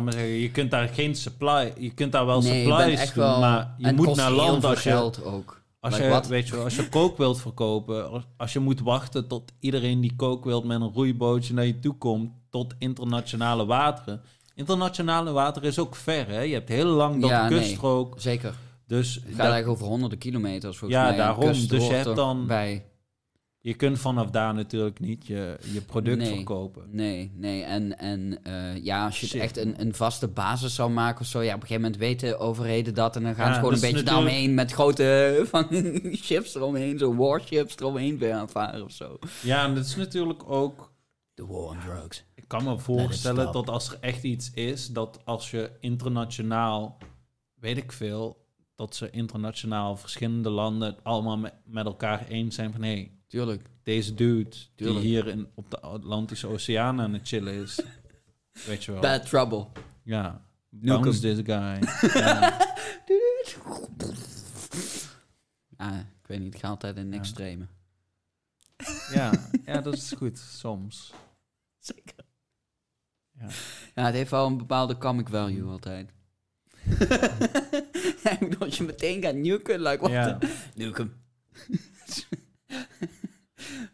[0.00, 3.40] maar zeggen, je kunt daar geen supply, je kunt daar wel nee, supplies doen, wel...
[3.40, 5.62] maar je moet naar land als je, geld ook.
[5.80, 6.26] als Like, je, wat?
[6.26, 10.44] weet je, als je kook wilt verkopen, als- je moet wachten tot iedereen die kook
[10.44, 14.22] wilt met een roeibootje naar je toe komt, tot internationale wateren.
[14.54, 16.40] Internationale wateren is ook ver, hè?
[16.40, 17.58] Je hebt heel lang dat Ja, nee.
[17.58, 18.54] kuststrook, Zeker.
[18.86, 21.12] Dus Het gaat dat- eigenlijk over honderden kilometers volgens Ja, mij.
[21.12, 21.40] En daarom.
[21.68, 22.84] Dus je hebt dan- Bij.
[23.58, 26.34] je kunt vanaf daar natuurlijk niet je, je product Nee.
[26.34, 26.82] verkopen.
[26.90, 27.62] Nee, nee.
[27.62, 31.26] En, en eh, ja, als je het echt een, een vaste basis zou maken of
[31.26, 33.74] zo, ja, op een gegeven moment weten overheden dat en dan gaan Ja, ze gewoon
[33.74, 35.66] een beetje natuurlijk- daaromheen met grote van,
[36.24, 39.18] ships eromheen, zo warships eromheen weer aanvaren of zo.
[39.42, 40.90] Ja, en dat is natuurlijk ook
[41.34, 42.24] The war on drugs.
[42.34, 46.98] Ik kan me voorstellen dat als er echt iets is, dat als je internationaal,
[47.54, 48.41] weet ik veel,
[48.82, 53.10] dat ze internationaal verschillende landen het allemaal met, met elkaar eens zijn van hé, hey,
[53.26, 53.70] Tuurlijk.
[53.82, 57.80] deze dude die hier in, op de Atlantische Oceaan aan het chillen is,
[58.66, 59.00] weet je wel.
[59.00, 59.66] Bad trouble.
[60.02, 61.78] Ja, bounce this guy.
[62.20, 62.56] ja.
[65.76, 67.66] Ah, ik weet niet, ik ga altijd in extreme.
[69.12, 69.32] Ja,
[69.64, 71.12] ja, dat is goed, soms.
[71.78, 72.24] Zeker.
[73.38, 73.46] Ja.
[73.94, 76.12] Ja, het heeft wel een bepaalde comic value altijd.
[78.32, 80.38] ik bedoel, als je meteen gaat nuken, like, wat Ja.
[80.38, 81.20] the- Nuke hem.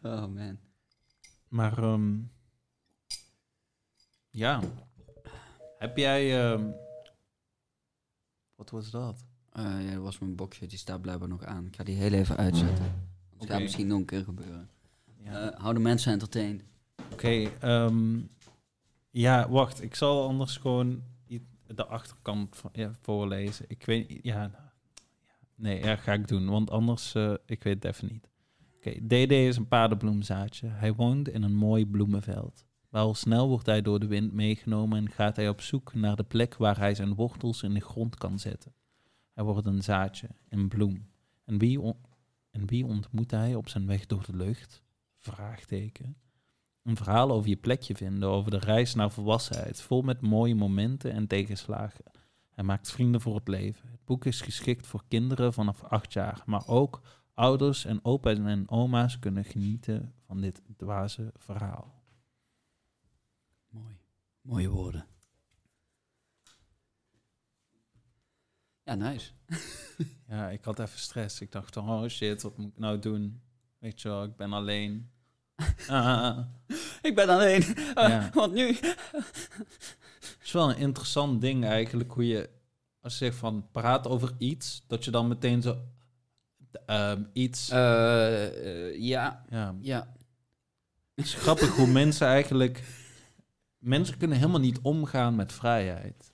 [0.12, 0.58] oh man.
[1.48, 2.16] Maar, ehm,
[4.30, 4.60] ja.
[5.78, 6.70] Heb jij, ehm,
[8.54, 9.24] wat was dat?
[9.52, 11.66] Eh, ja, dat was mijn boxje, die staat blijkbaar nog aan.
[11.66, 12.84] Ik ga die heel even uitzetten.
[12.84, 13.46] Het Oké.
[13.52, 14.70] gaat misschien nog een keer gebeuren.
[15.24, 15.50] Ja.
[15.50, 16.62] Eh, hou de mensen entertained.
[17.12, 18.20] Oké, ehm,
[19.10, 19.82] ja, wacht.
[19.82, 21.02] Ik zal anders gewoon
[21.74, 23.64] de achterkant van, ja, voorlezen.
[23.68, 24.72] Ik weet, ja, nou, ja,
[25.54, 28.30] nee, ja, ga ik doen, want anders, eh, ik weet het even niet.
[28.76, 30.68] Oké, DD is een paardenbloemzaadje.
[30.68, 32.66] Hij woont in een mooi bloemenveld.
[32.88, 36.16] Maar al snel wordt hij door de wind meegenomen en gaat hij op zoek naar
[36.16, 38.72] de plek waar hij zijn wortels in de grond kan zetten.
[39.32, 41.08] Hij wordt een zaadje, een bloem.
[41.44, 41.94] En wie,
[42.50, 44.82] en wie ontmoet hij op zijn weg door de lucht?
[45.18, 46.16] Vraagteken.
[46.82, 51.12] Een verhaal over je plekje vinden, over de reis naar volwassenheid, vol met mooie momenten
[51.12, 52.04] en tegenslagen.
[52.50, 53.88] Hij maakt vrienden voor het leven.
[53.90, 57.00] Het boek is geschikt voor kinderen vanaf acht jaar, maar ook
[57.34, 62.02] ouders en opa's en oma's kunnen genieten van dit dwaze verhaal.
[63.68, 63.98] Mooi.
[64.40, 65.06] Mooie woorden.
[68.82, 69.30] Ja, nice.
[70.28, 71.40] Ja, ik had even stress.
[71.40, 73.42] Ik dacht, oh shit, wat moet ik nou doen?
[73.78, 75.10] Weet je wel, ik ben alleen.
[75.88, 76.38] Ah,
[77.02, 77.64] Ik ben alleen.
[77.94, 78.30] Ja.
[78.34, 78.66] Wat nu?
[78.68, 82.48] Het is wel een interessant ding eigenlijk, hoe je,
[83.00, 85.76] als je zegt van praat over iets, dat je dan meteen zo
[86.86, 87.70] ehm, iets...
[87.70, 90.14] Eh, eh, ja, ja, ja.
[91.14, 92.82] het is grappig hoe mensen eigenlijk...
[93.78, 96.32] Mensen kunnen helemaal niet omgaan met vrijheid.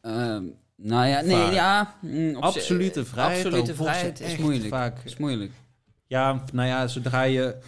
[0.00, 0.44] Ehm,
[0.76, 1.52] nou ja, nee, Vaak.
[1.52, 1.94] ja.
[2.00, 3.46] mm, Absolute vrijheid.
[3.46, 4.68] Absolute vrijheid is moeilijk.
[4.68, 5.52] Vaak, Is moeilijk.
[6.06, 7.58] ja, nou ja, zodra je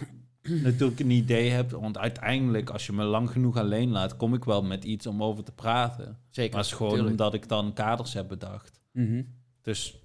[0.63, 4.43] natuurlijk een idee hebt, want uiteindelijk als je me lang genoeg alleen laat, kom ik
[4.43, 6.17] wel met iets om over te praten.
[6.29, 6.51] Zeker.
[6.51, 7.11] Maar het is gewoon tuurlijk.
[7.11, 8.81] omdat ik dan kaders heb bedacht.
[8.91, 9.23] Mhm.
[9.61, 10.01] Dus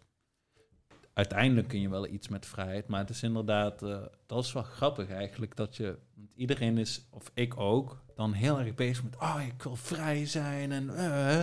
[1.13, 2.89] uiteindelijk kun je wel iets met vrijheid.
[2.89, 5.57] Maar het is inderdaad, eh, dat is wel grappig eigenlijk.
[5.57, 9.63] Dat je, want iedereen is, of ik ook, dan heel erg bezig met, oh ik
[9.63, 10.73] wil vrij zijn.
[10.73, 11.39] En, eh.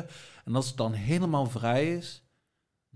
[0.45, 2.22] en als het dan helemaal vrij is,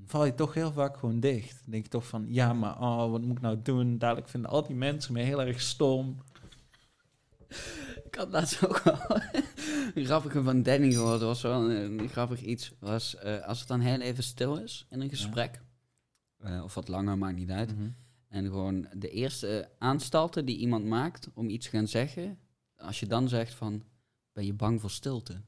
[0.06, 1.60] val je toch heel vaak gewoon dicht.
[1.62, 3.98] Dan denk je toch van, ja maar oh, wat moet ik nou doen?
[3.98, 6.18] Dadelijk vinden al die mensen me heel erg stom.
[8.06, 9.22] Ik had laatst ook wel
[9.96, 11.20] een grappige van Danny gehoord.
[11.20, 12.72] Dat was wel een, een grappig iets.
[12.80, 15.62] Was, eh, als het dan heel even stil is in een gesprek.
[16.38, 17.76] eh, of wat langer, maakt niet uit.
[17.78, 17.90] Mhm.
[18.28, 22.38] En gewoon de eerste aanstalten die iemand maakt om iets te gaan zeggen.
[22.78, 23.84] Als je dan zegt van,
[24.34, 25.42] ben je bang voor stilte?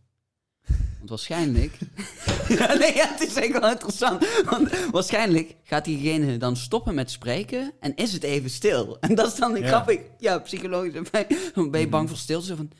[0.97, 1.77] Want waarschijnlijk...
[2.59, 4.43] ja, nee, ja, het is echt wel interessant.
[4.43, 8.99] Want waarschijnlijk gaat diegene dan stoppen met spreken en is het even stil.
[8.99, 9.67] En dat is dan een Ja.
[9.67, 11.09] grappig, ja, psychologisch.
[11.11, 12.45] Ben je- je bang voor stilte?
[12.45, 12.71] Zo van,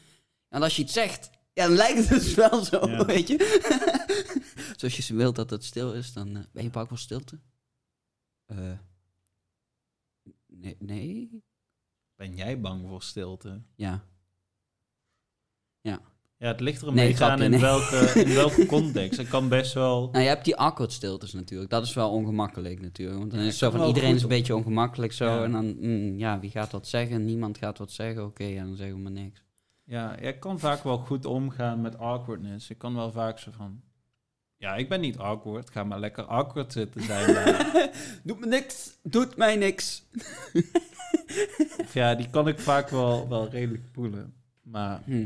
[0.50, 3.06] en als je iets zegt, ja, dan lijkt het dus wel zo, Ja.
[3.06, 3.38] weet je.
[4.78, 7.40] Zoals je wilt dat het stil is, dan eh, ben je bang voor stilte.
[8.46, 8.58] Eh,
[10.48, 11.44] nee, nee,
[12.16, 13.62] Ben jij bang voor stilte?
[13.76, 14.04] ja.
[15.82, 16.02] Ja,
[16.48, 17.60] het ligt er een Nee, beetje aan in, nee.
[17.60, 19.18] welke, in welke context.
[19.18, 20.10] Het kan best wel...
[20.12, 21.70] Nou, je hebt die awkward stiltes natuurlijk.
[21.70, 23.18] Dat is wel ongemakkelijk natuurlijk.
[23.20, 25.26] Want dan Ja, is het zo van iedereen is een beetje ongemakkelijk zo.
[25.26, 25.44] Ja.
[25.44, 27.26] En dan, mm, ja, wie gaat wat zeggen?
[27.26, 28.26] Niemand gaat wat zeggen.
[28.26, 29.44] Oké, ja, dan zeggen we maar niks.
[29.84, 32.70] Ja, ik kan vaak wel goed omgaan met awkwardness.
[32.70, 33.82] Ik kan wel vaak zo van...
[34.58, 35.70] Ja, ik ben niet awkward.
[35.70, 37.56] Ga maar lekker awkward zitten zijn.
[38.24, 38.98] Doet me niks.
[39.04, 40.04] Doet mij niks.
[41.82, 44.34] Of ja, die kan ik vaak wel, wel redelijk poelen.
[44.62, 45.26] Maar Hm.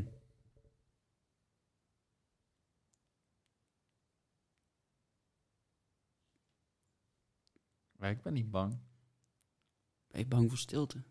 [8.10, 8.78] Ik ben niet bang.
[10.08, 11.04] Ben je bang voor stilte?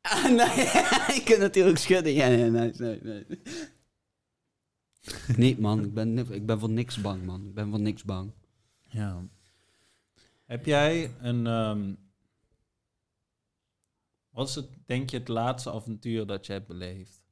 [0.00, 0.64] Ah, nee,
[1.16, 2.12] je kunt natuurlijk schudden.
[2.12, 3.26] Ja, nee, nee, nee.
[5.36, 5.84] Niet, man.
[5.84, 7.46] Ik ben, ik ben voor niks bang, man.
[7.46, 8.32] Ik ben voor niks bang.
[8.88, 9.22] Ja.
[10.44, 11.46] Heb jij een...
[11.46, 11.94] ehm,
[14.30, 17.23] wat is het, denk je, het laatste avontuur dat je hebt beleefd?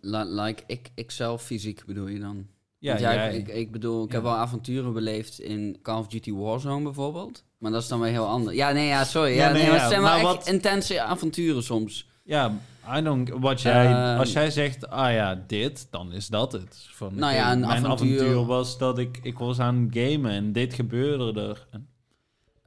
[0.00, 2.46] La- like, ik, ik zelf fysiek bedoel je dan?
[2.78, 3.36] Ja, jij.
[3.36, 4.14] ik, ik, bedoel, ik Ja.
[4.14, 7.44] heb wel avonturen beleefd in Call of Duty Warzone bijvoorbeeld.
[7.58, 8.56] Maar dat is dan weer heel anders.
[8.56, 9.30] Ja, nee, ja, sorry.
[9.34, 12.08] Ja, Ja, nee, nee, maar het zijn wel maar wat- intense avonturen soms.
[12.24, 12.52] Ja,
[12.96, 14.18] I don't, wat jij, Ehm.
[14.18, 16.86] als jij zegt, ah ja, dit, dan is dat het.
[16.90, 20.30] Van, Nou ja, een mijn avontuur- avontuur was dat ik, ik was aan het gamen
[20.30, 21.66] en dit gebeurde er.
[21.70, 21.88] En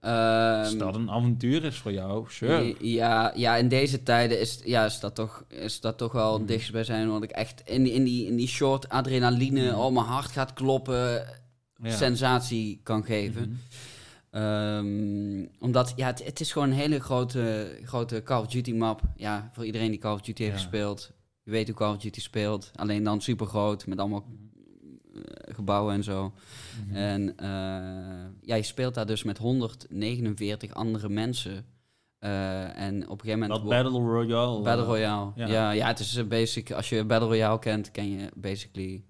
[0.06, 2.76] Ehm, Als dat een avontuur is voor jou, sure.
[2.80, 6.40] Ja, ja, in deze tijden is, ja, is, dat, toch, is dat toch wel Mhm.
[6.40, 7.10] het dichtst bij zijn.
[7.10, 10.54] Want ik echt in, die- in, die, in die short adrenaline, al mijn hart gaat
[10.54, 11.26] kloppen,
[11.84, 11.92] Ja.
[11.92, 13.42] sensatie kan geven.
[13.50, 14.44] Mhm.
[14.44, 19.02] Ehm, omdat, ja, het, het is gewoon een hele grote, grote Call of Duty map.
[19.16, 20.62] Ja, voor iedereen die Call of Duty heeft Ja.
[20.62, 21.12] gespeeld.
[21.44, 22.72] Je weet hoe Call of Duty speelt.
[22.76, 24.55] Alleen dan super groot, met allemaal eh,
[25.46, 26.34] gebouwen en zo.
[26.88, 26.96] Mhm.
[26.96, 27.48] En eh,
[28.42, 31.66] ja, je speelt daar dus met 149 andere mensen.
[32.20, 33.60] Eh, en op een gegeven moment...
[33.60, 34.62] Dat Battle Royale.
[34.62, 35.32] Battle eh, Royale.
[35.36, 35.48] ja.
[35.48, 35.72] Ja.
[35.72, 36.72] Ja, het is eh, basic.
[36.72, 39.04] Als je Battle Royale kent, ken je basically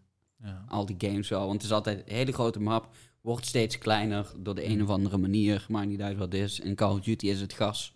[0.43, 0.65] ja.
[0.67, 1.39] al die games wel.
[1.39, 2.89] Want het is altijd een hele grote map.
[3.21, 5.65] Wordt steeds kleiner door de een of andere manier.
[5.69, 6.59] Maakt niet uit wat het is.
[6.59, 7.93] In Call of Duty is het gas.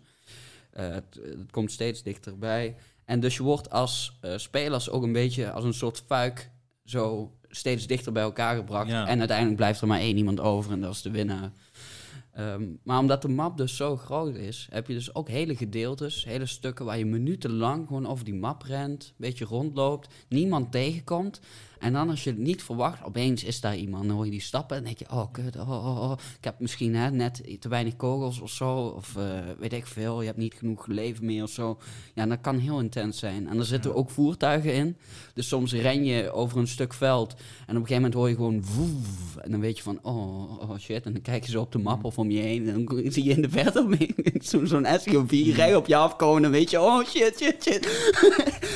[0.70, 2.76] Eh, het, het komt steeds dichterbij.
[3.04, 6.50] En dus je wordt als eh, spelers ook een beetje als een soort fuik
[6.84, 8.90] zo steeds dichter bij elkaar gebracht.
[8.90, 9.06] Ja.
[9.06, 11.52] En uiteindelijk blijft er maar één iemand over en dat is de winnaar.
[12.32, 16.24] Ehm, maar omdat de map dus zo groot is, heb je dus ook hele gedeeltes,
[16.24, 21.40] hele stukken waar je minutenlang gewoon over die map rent, een beetje rondloopt, niemand tegenkomt.
[21.80, 24.40] En dan als je het niet verwacht, opeens is daar iemand, dan hoor je die
[24.40, 26.18] stappen en denk je, oh kut, oh, oh, oh.
[26.38, 29.24] ik heb misschien hè, net te weinig kogels of zo, of eh,
[29.58, 31.78] weet ik veel, je hebt niet genoeg leven meer of zo.
[32.14, 33.48] Ja, dat kan heel intens zijn.
[33.48, 33.96] En er zitten Ja.
[33.96, 34.96] ook voertuigen in,
[35.34, 38.34] dus soms ren je over een stuk veld en op een gegeven moment hoor je
[38.34, 41.60] gewoon woef, en dan weet je van, oh, oh shit, en dan kijk je zo
[41.60, 44.08] op de map of om je heen en dan zie je in de verte
[44.62, 47.88] zo'n SUV rij op je afkomen en dan weet je, oh shit, shit, shit.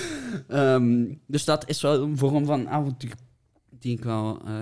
[0.48, 2.93] Ehm, dus dat is wel een vorm van avontuur
[3.78, 4.52] die ik wel eh,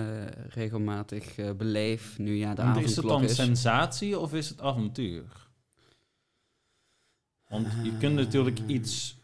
[0.49, 2.17] regelmatig eh, beleef.
[2.17, 3.35] Nu ja, de Want is het avondklok dan is.
[3.35, 5.23] sensatie of is het avontuur?
[7.49, 8.69] Want je kunt natuurlijk Ah.
[8.69, 9.17] iets...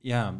[0.00, 0.34] Ja,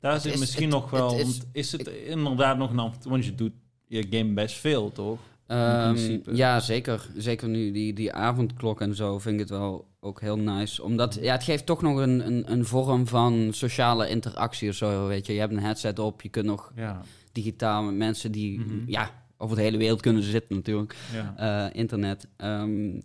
[0.00, 1.10] daar zit is- misschien het- nog wel...
[1.10, 3.10] het is- want is het inderdaad nog een avontuur?
[3.10, 3.52] Want je doet
[3.86, 5.18] je game best veel, toch?
[5.46, 7.08] Ehm, ja, zeker.
[7.16, 10.82] Zeker nu die, die avondklok en zo vind ik het wel ook heel nice.
[10.82, 15.06] Omdat ja, het geeft toch nog een, een, een vorm van sociale interactie of zo.
[15.06, 15.32] Weet je.
[15.32, 17.00] je hebt een headset op, je kunt nog Ja.
[17.42, 18.74] Digitaal met mensen die Mhm.
[18.86, 20.96] ja, over de hele wereld kunnen zitten natuurlijk.
[21.12, 21.34] ja.
[21.68, 22.28] Eh, internet.
[22.36, 23.00] Ehm,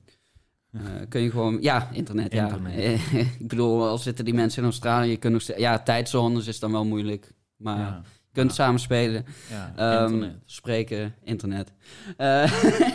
[0.71, 1.57] eh, kun je gewoon...
[1.61, 2.73] Ja, internet, Internet.
[3.11, 3.19] ja.
[3.39, 7.33] ik bedoel, al zitten die mensen in Australië, ste- Ja, tijdzones is dan wel moeilijk.
[7.57, 8.01] Maar ja.
[8.03, 9.25] je kunt samen spelen.
[9.49, 9.73] ja.
[9.75, 10.41] Ehm, internet.
[10.45, 11.71] Spreken, internet.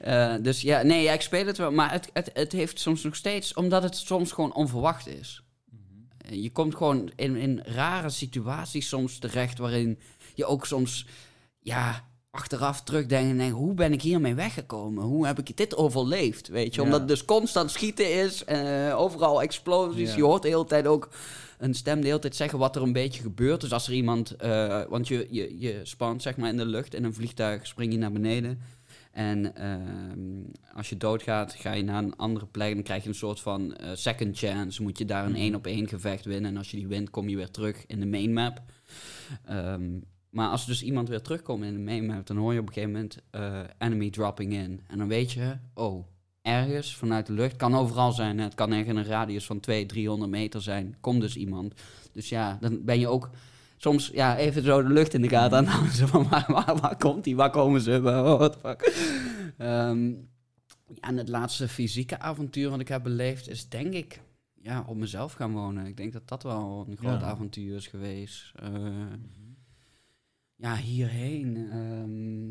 [0.00, 1.72] Eh, dus ja, nee, ja, ik speel het wel.
[1.72, 3.54] Maar het, het, het heeft soms nog steeds...
[3.54, 5.42] Omdat het soms gewoon onverwacht is.
[5.70, 6.34] Mhm.
[6.34, 9.58] Je komt gewoon in, in rare situaties soms terecht...
[9.58, 9.98] waarin
[10.40, 11.06] je ook soms...
[11.58, 13.56] Ja, achteraf terugdenken en denken...
[13.56, 15.04] hoe ben ik hiermee weggekomen?
[15.04, 16.48] Hoe heb ik dit overleefd?
[16.48, 18.44] Weet je, omdat het dus constant schieten is...
[18.44, 20.14] eh, overal explosies.
[20.14, 21.08] Je hoort de hele tijd ook
[21.58, 23.60] een stem de hele tijd zeggen wat er een beetje gebeurt.
[23.60, 24.30] Dus als er iemand...
[24.36, 26.94] eh, want je, je, je spant zeg maar in de lucht...
[26.94, 28.60] in een vliegtuig spring je naar beneden...
[29.10, 30.42] En ehm,
[30.74, 32.74] als je doodgaat, ga je naar een andere plek.
[32.74, 34.82] Dan krijg je een soort van eh, second chance.
[34.82, 35.40] Moet je daar een Mhm.
[35.40, 36.50] één op één gevecht winnen.
[36.50, 38.62] En als je die wint, kom je weer terug in de main map.
[39.44, 39.90] Ehm,
[40.30, 42.72] maar als dus iemand weer terugkomt in de main map, dan hoor je op een
[42.72, 44.80] gegeven moment eh, enemy dropping in.
[44.86, 46.06] En dan weet je, oh,
[46.42, 48.38] ergens vanuit de lucht, kan overal zijn.
[48.38, 48.44] hè.
[48.44, 50.96] Het kan echt in een radius van 200, 300 meter zijn.
[51.00, 51.74] Komt dus iemand.
[52.12, 53.30] Dus ja, dan ben je ook
[53.76, 56.08] soms ja, even zo de lucht in de gaten aan houden.
[56.08, 57.36] Van, waar, waar, waar komt die?
[57.36, 58.00] Waar komen ze?
[58.00, 58.80] What the fuck?
[59.58, 60.14] Ehm, ja,
[61.00, 64.20] en het laatste fysieke avontuur wat ik heb beleefd is denk ik
[64.62, 65.86] ja, op mezelf gaan wonen.
[65.86, 67.26] Ik denk dat dat wel een groot Ja.
[67.26, 68.52] avontuur is geweest.
[68.56, 68.68] Eh,
[70.60, 71.56] ja, hierheen.
[71.70, 72.48] ehm,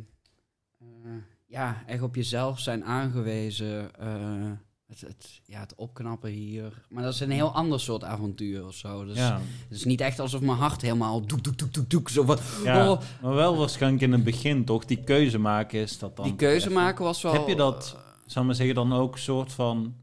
[1.07, 1.11] eh,
[1.45, 3.95] ja, echt op jezelf zijn aangewezen.
[3.95, 4.51] eh,
[4.87, 6.81] het, het, ja, het opknappen hier.
[6.89, 9.05] Maar dat is een heel ander soort avontuur of zo.
[9.05, 9.41] Dus ja.
[9.67, 12.09] Het is niet echt alsof mijn hart helemaal doek, doek, doek, doek, doek.
[12.09, 12.91] Zo van, ja.
[12.91, 14.85] oh, Maar wel waarschijnlijk in het begin, toch?
[14.85, 16.25] Die keuze maken is dat dan...
[16.25, 17.33] die keuze even- maken was wel...
[17.33, 19.95] Heb je dat, zou ik maar zeggen, dan ook soort van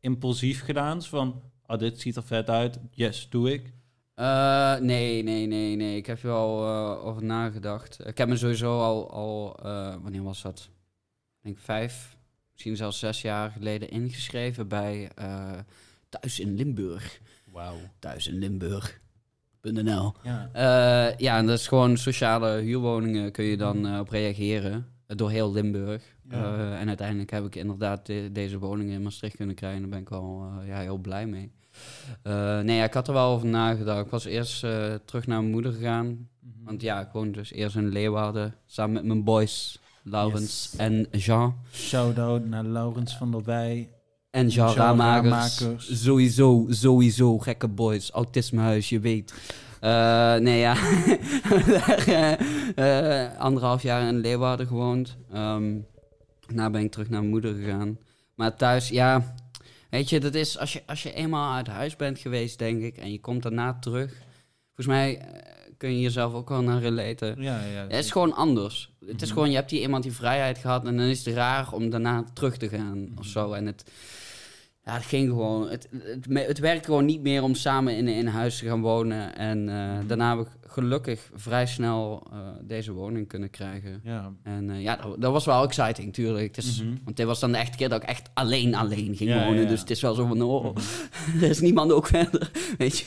[0.00, 1.02] impulsief gedaan?
[1.02, 3.72] Zo van, ah, dit ziet er vet uit, yes, doe ik.
[4.14, 5.96] Eh, nee, nee, nee, nee.
[5.96, 8.06] Ik heb er wel eh, over nagedacht.
[8.06, 10.68] Ik heb me sowieso al, al eh, wanneer was dat?
[11.38, 12.16] Ik denk vijf,
[12.52, 15.10] misschien zelfs zes jaar geleden ingeschreven bij
[16.08, 17.20] Thuis in Limburg.
[17.52, 17.76] Wauw.
[17.98, 20.12] Thuis in Limburg.nl.
[20.22, 20.50] Ja.
[21.18, 24.86] Ja, en dat is gewoon sociale huurwoningen kun je dan eh, op reageren.
[25.06, 26.02] door heel Limburg.
[26.30, 26.76] Ja.
[26.78, 29.80] En uiteindelijk heb ik inderdaad de- deze woningen in Maastricht kunnen krijgen.
[29.80, 31.52] Daar ben ik wel ja, heel blij mee.
[32.22, 34.04] Eh, nee, ik had er wel over nagedacht.
[34.04, 36.06] Ik was eerst eh, terug naar mijn moeder gegaan.
[36.06, 36.64] Mhm.
[36.64, 38.54] Want ja, ik woonde dus eerst in Leeuwarden.
[38.66, 40.80] Samen met mijn boys, Laurens Yes.
[40.80, 41.54] en Jean.
[41.72, 43.88] Shout-out naar Laurens van der Wij.
[44.30, 46.02] En Jean Jean Ramakers.
[46.02, 47.38] Sowieso, sowieso.
[47.38, 48.10] Gekke boys.
[48.10, 49.34] Autismehuis, je weet.
[49.80, 50.76] Eh, nee, ja.
[53.38, 55.16] Anderhalf jaar in Leeuwarden gewoond.
[55.32, 55.74] Ehm
[56.46, 57.98] daarna ben ik terug naar mijn moeder gegaan.
[58.34, 59.34] Maar thuis, ja...
[59.92, 62.96] Weet je, dat is als je, als je eenmaal uit huis bent geweest, denk ik...
[62.96, 64.12] en je komt daarna terug...
[64.74, 67.42] Volgens mij eh, kun je jezelf ook wel naar relaten.
[67.42, 67.82] Ja, ja.
[67.82, 68.90] Het is gewoon anders.
[69.06, 69.32] Het is Mhm.
[69.32, 72.24] gewoon, je hebt hier iemand die vrijheid gehad en dan is het raar om daarna
[72.34, 73.52] terug te gaan of zo.
[73.52, 73.90] En het,
[74.84, 78.26] ja, het ging gewoon, het, het, het werkt gewoon niet meer om samen in in
[78.26, 79.36] huis te gaan wonen.
[79.36, 84.00] En eh, daarna heb ik gelukkig vrij snel eh, deze woning kunnen krijgen.
[84.04, 84.32] ja.
[84.42, 86.56] En eh, ja, dat, dat was wel exciting, tuurlijk.
[86.56, 86.94] Het is, Mhm.
[87.04, 89.62] Want dit was dan de echte keer dat ik echt alleen alleen ging Ja, wonen.
[89.62, 89.68] ja.
[89.68, 90.78] Dus het is wel zo van, oh, Mhm.
[91.44, 93.06] er is niemand ook verder, weet je,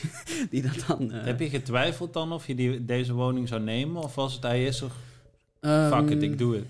[0.50, 1.10] die dat dan...
[1.12, 4.02] Heb je getwijfeld dan of je die, deze woning zou nemen?
[4.02, 4.90] Of was het hij is er,
[5.90, 6.66] fuck it, ehm, ik doe het?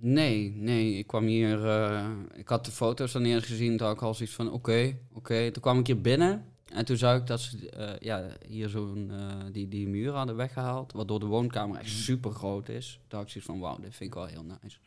[0.00, 0.98] Nee, nee.
[0.98, 1.66] Ik kwam hier...
[1.66, 3.76] eh, ik had de foto's dan eerst gezien.
[3.76, 5.50] Toen had ik al zoiets van, oké, oké.
[5.50, 6.44] Toen kwam ik hier binnen.
[6.72, 9.10] En toen zag ik dat ze eh, ja, hier zo'n...
[9.10, 10.92] eh, die, die muur hadden weggehaald.
[10.92, 13.00] Waardoor de woonkamer echt super groot is.
[13.08, 14.78] Toen had ik zoiets van, wauw, dit vind ik wel heel nice.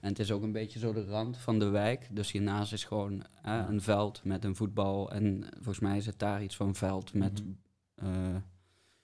[0.00, 2.08] En het is ook een beetje zo de rand van de wijk.
[2.10, 5.10] Dus hiernaast is gewoon eh, een veld met een voetbal.
[5.12, 7.52] En volgens mij is het daar iets van veld met Mhm.
[7.94, 8.36] eh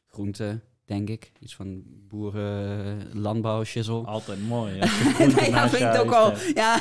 [0.07, 1.33] groenten, denk ik.
[1.41, 4.05] Iets van boeren, landbouw, shizzle.
[4.07, 4.73] Altijd mooi.
[5.19, 6.51] Nee, ja, naast vind ik ook hebt.
[6.55, 6.81] Ja,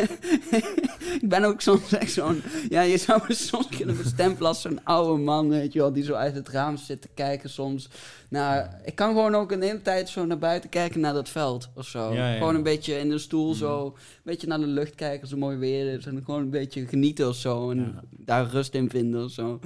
[1.20, 2.42] ik ben ook soms echt zo'n.
[2.68, 6.04] Ja, je zou me soms kunnen bestempelen als zo'n oude man, weet je wel, die
[6.04, 7.88] zo uit het raam zit te kijken soms.
[8.28, 11.68] Nou, ik kan gewoon ook een hele tijd zo naar buiten kijken naar dat veld
[11.74, 12.12] of zo.
[12.14, 12.36] Ja, ja.
[12.38, 13.58] Gewoon een beetje in de stoel Mhm.
[13.58, 16.06] zo, een beetje naar de lucht kijken als het mooi weer is.
[16.06, 17.70] En gewoon een beetje genieten of zo.
[17.70, 18.02] En Ja.
[18.10, 19.60] daar rust in vinden of zo.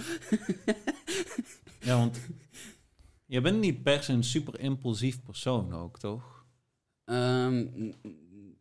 [1.81, 2.19] Ja, want
[3.33, 6.45] je bent niet per se een super impulsief persoon ook, toch?
[7.05, 7.67] Ehm,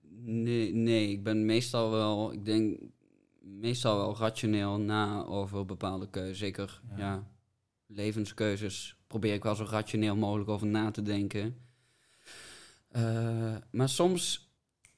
[0.09, 2.80] nee, nee, ik ben meestal wel, ik denk
[3.39, 6.38] meestal wel rationeel na over bepaalde keuzes.
[6.38, 6.97] Zeker, Ja.
[6.97, 7.28] ja.
[7.88, 11.57] levenskeuzes probeer ik wel zo rationeel mogelijk over na te denken.
[12.88, 14.51] Eh, maar soms,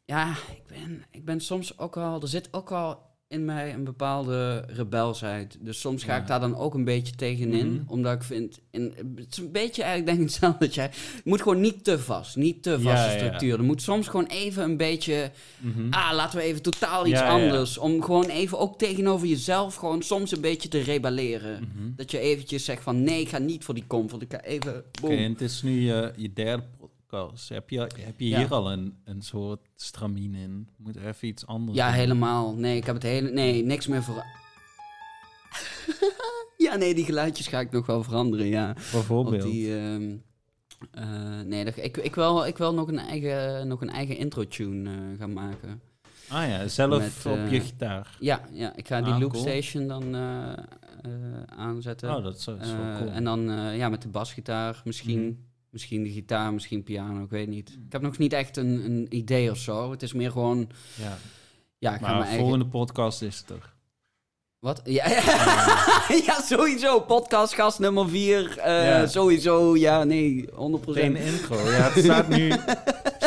[0.06, 3.84] ja, ik ben, ik ben soms ook wel, er zit ook wel in mij een
[3.84, 5.58] bepaalde rebelsheid.
[5.62, 6.22] Dus soms ga Ja.
[6.22, 7.74] ik daar dan ook een beetje tegenin.
[7.74, 7.84] Mhm.
[7.88, 11.22] Omdat ik vind, in, het is een beetje eigenlijk denk ik hetzelfde dat jij, het
[11.26, 13.18] moet gewoon niet te vast, niet te vaste Ja, ja.
[13.18, 13.58] structuur.
[13.58, 15.88] Er moet soms gewoon even een beetje, Mhm.
[15.94, 17.32] ah, laten we even totaal iets Ja, ja.
[17.44, 17.78] anders.
[17.78, 21.60] Om gewoon even ook tegenover jezelf gewoon soms een beetje te rebelleren.
[21.76, 21.90] Mhm.
[21.96, 24.22] Dat je eventjes zegt van, nee, ik ga niet voor die comfort.
[24.22, 25.12] Ik ga even, boom.
[25.12, 26.64] En het is nu je, je derde
[27.20, 27.50] podcast.
[27.50, 28.38] Heb je, heb je Ja.
[28.38, 30.70] hier al een, een soort stramien in?
[30.78, 31.96] Moet er even iets anders Ja, doen?
[32.00, 32.56] helemaal.
[32.56, 33.30] Nee, ik heb het hele...
[33.32, 34.24] Nee, niks meer voor...
[36.58, 38.74] ja, nee, die geluidjes ga ik nog wel veranderen, ja.
[38.74, 39.42] Bijvoorbeeld.
[39.42, 39.78] die...
[39.78, 40.16] ehm,
[40.92, 44.90] eh, nee, dat, ik, ik, wil, ik wil nog een eigen, nog een eigen intro-tune
[44.90, 45.82] eh, gaan maken.
[46.30, 48.18] Ah ja, zelf Met, op eh, je gitaar.
[48.20, 49.44] Ja, ja ik ga die Ah, loop cool.
[49.44, 52.16] station dan eh, eh, aanzetten.
[52.16, 53.10] Oh, dat is, wel Eh, cool.
[53.10, 55.22] En dan eh, ja, met de basgitaar misschien.
[55.26, 55.34] Mhm.
[55.74, 57.70] Misschien de gitaar, misschien piano, ik weet niet.
[57.70, 59.92] Ik heb nog niet echt een, een idee of zo.
[59.92, 60.70] Het is meer gewoon...
[60.96, 61.18] ja.
[61.78, 62.40] Ja, ik ga Maar mijn eigen...
[62.40, 63.74] volgende podcast is het er.
[64.60, 64.82] Wat?
[64.84, 65.22] Ja, ja.
[66.26, 67.00] ja, sowieso.
[67.00, 68.56] Podcastgast nummer 4.
[68.66, 69.08] Ja.
[69.08, 70.54] Sowieso, ja, nee, 100%.
[70.86, 71.56] Geen intro.
[71.56, 72.52] Ja, het staat nu...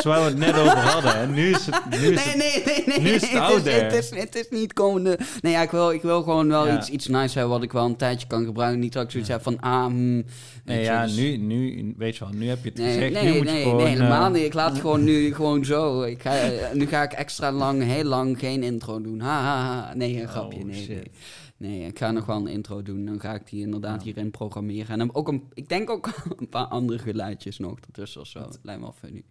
[0.01, 1.15] Zoals we het net over hadden.
[1.15, 1.81] En nu is het...
[1.89, 2.99] Nu is Nee, het nee, nee, nee.
[2.99, 5.19] nu is het het, is, het, is, het is niet komende...
[5.41, 6.77] Nee, ja, ik wil, ik wil gewoon wel Ja.
[6.77, 8.79] iets, iets nice hebben wat ik wel een tijdje kan gebruiken.
[8.79, 10.23] Niet dat ik zoiets heb van, ah, hmm,
[10.65, 13.13] Nee, ja, dus- nu, nu, weet je wel, nu heb je het Nee, gezegd.
[13.23, 13.77] nu nee, moet nee, je gewoon...
[13.77, 14.43] nee, helemaal eh, niet.
[14.43, 16.01] Ik laat het gewoon nu gewoon zo.
[16.03, 16.33] Ik ga,
[16.73, 19.19] nu ga ik extra lang, heel lang geen intro doen.
[19.19, 19.93] Ha, ha, ha.
[19.95, 20.59] Nee, een grapje.
[20.59, 20.87] Oh, nee, shit.
[20.87, 21.11] nee.
[21.57, 23.05] Nee, ik ga nog wel een intro doen.
[23.05, 24.03] Dan ga ik die inderdaad Ja.
[24.03, 24.87] hierin programmeren.
[24.87, 28.39] En dan ook een, ik denk ook een paar andere geluidjes nog ertussen of zo.
[28.39, 28.59] Wat?
[28.61, 29.23] Lijkt me wel funny.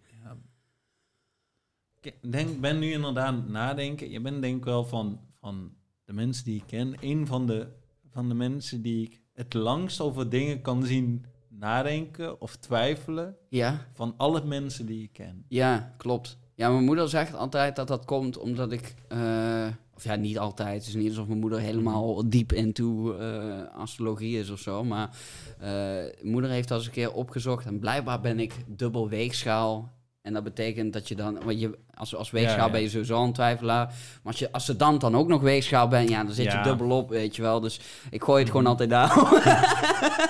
[2.29, 4.09] Denk, ben nu inderdaad nadenken.
[4.11, 5.71] Je bent denk ik wel van, van
[6.05, 7.67] de mensen die ik ken, een van de,
[8.09, 13.87] van de mensen die ik het langst over dingen kan zien nadenken of twijfelen Ja,
[13.93, 15.45] van alle mensen die ik ken.
[15.47, 16.37] ja, klopt.
[16.55, 18.93] Ja, mijn moeder zegt altijd dat dat komt omdat ik...
[19.07, 20.77] eh, of ja, niet altijd.
[20.77, 24.83] Het is niet alsof mijn moeder helemaal diep into eh, astrologie is of zo.
[24.83, 25.17] Maar
[25.59, 27.65] eh, moeder heeft al eens een keer opgezocht.
[27.65, 29.96] En blijkbaar ben ik dubbel weegschaal.
[30.27, 31.43] En dat betekent dat je dan...
[31.43, 32.71] Want je, als, als weegschaal Ja, ja.
[32.71, 33.85] ben je sowieso een twijfelaar.
[33.85, 36.09] Maar als je als ze dan dan ook nog weegschaal bent...
[36.09, 36.57] Ja, dan zit Ja.
[36.57, 37.59] je dubbel op, weet je wel.
[37.59, 39.15] Dus ik gooi het gewoon altijd daar.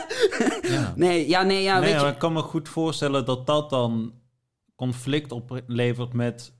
[0.95, 2.07] Nee, ja, nee, ja, nee, weet je...
[2.07, 4.13] ik kan me goed voorstellen dat dat dan
[4.75, 6.53] conflict oplevert met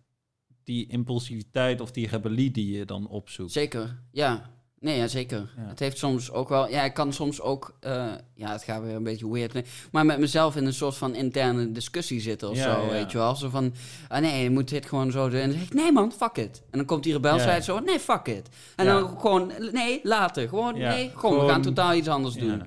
[0.63, 3.51] die impulsiviteit of die rebellie die je dan opzoekt.
[3.51, 4.49] Zeker, ja.
[4.79, 5.37] Nee, ja, zeker.
[5.57, 5.63] Ja.
[5.67, 6.69] Het heeft soms ook wel...
[6.69, 7.77] Ja, ik kan soms ook...
[7.79, 9.67] eh, ja, het gaat weer een beetje weird.
[9.91, 12.89] Maar met mezelf in een soort van interne discussie zitten of Ja, zo, ja.
[12.91, 13.35] weet je wel.
[13.35, 13.73] Zo van,
[14.07, 15.39] ah nee, je moet dit gewoon zo doen.
[15.39, 16.61] En dan zeg ik, nee man, fuck it.
[16.71, 18.49] En dan komt die rebelsheid zo, nee, fuck it.
[18.75, 20.47] En dan gewoon, nee, later.
[20.49, 22.61] Gewoon, nee, gewoon, we gaan totaal iets anders doen.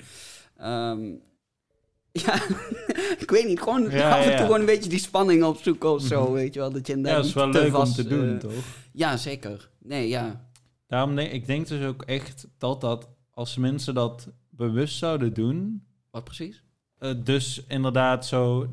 [0.56, 1.00] Ehm,
[2.26, 2.34] ja,
[3.24, 4.38] ik weet niet, gewoon Ja, af en toe ja.
[4.38, 6.32] gewoon een beetje die spanning opzoeken of zo, Mhm.
[6.32, 6.70] weet je wel.
[6.72, 8.52] Dat je Ja, dat is wel te leuk om vast, te doen, eh, toch?
[8.92, 9.68] Ja, zeker.
[9.78, 10.48] Nee, ja.
[10.90, 15.86] Daarom denk ik denk dus ook echt dat dat als mensen dat bewust zouden doen,
[16.10, 16.62] Wat precies?
[16.98, 18.66] Eh, dus inderdaad zo...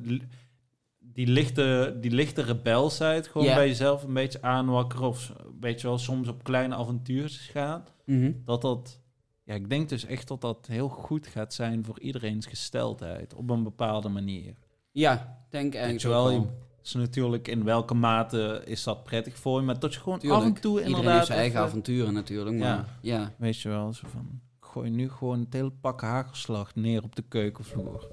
[0.99, 5.07] Die lichte, die lichte rebelsheid gewoon bij jezelf een beetje aanwakkeren.
[5.07, 7.83] Of weet je wel, soms op kleine avontuurtjes gaan.
[8.05, 8.31] Mhm.
[8.45, 9.01] Dat dat...
[9.43, 13.33] Ja, ik denk dus echt dat dat heel goed gaat zijn voor iedereen's gesteldheid.
[13.33, 14.55] Op een bepaalde manier.
[14.91, 16.66] Ja, denk eigenlijk je wel, ook je- wel.
[16.87, 19.65] Is natuurlijk in welke mate is dat prettig voor je.
[19.65, 20.41] Maar dat je gewoon Tuurlijk.
[20.41, 21.13] af en toe Iedereen inderdaad...
[21.15, 23.33] heeft zijn eigen even- avonturen natuurlijk, maar ja.
[23.37, 24.39] Weet je wel, zo van...
[24.59, 28.07] Gooi nu gewoon het hele pak hagelslag neer op de keukenvloer.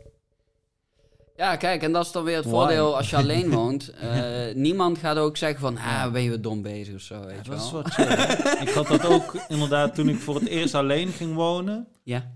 [1.37, 2.55] Ja, kijk, en dat is dan weer het Why?
[2.55, 3.89] voordeel als je alleen woont.
[3.91, 7.45] Eh, niemand gaat ook zeggen van, ah, ben je weer dom bezig of zo, weet
[7.45, 7.83] je dat wel.
[7.85, 8.63] chill.
[8.67, 11.89] ik had dat ook inderdaad toen ik voor het eerst alleen ging wonen.
[12.03, 12.33] Ja,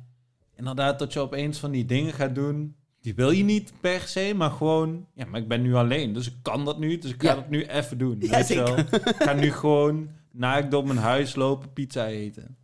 [0.56, 2.76] Inderdaad dat je opeens van die dingen gaat doen.
[3.08, 5.06] Die wil je niet per se, maar gewoon...
[5.14, 6.98] Ja, maar ik ben nu alleen, dus ik kan dat nu.
[6.98, 7.34] Dus ik ga Ja.
[7.34, 8.16] dat nu even doen.
[8.20, 8.78] Ja, weet je wel?
[8.78, 12.56] Ik ga nu gewoon naakt door mijn huis lopen, pizza eten.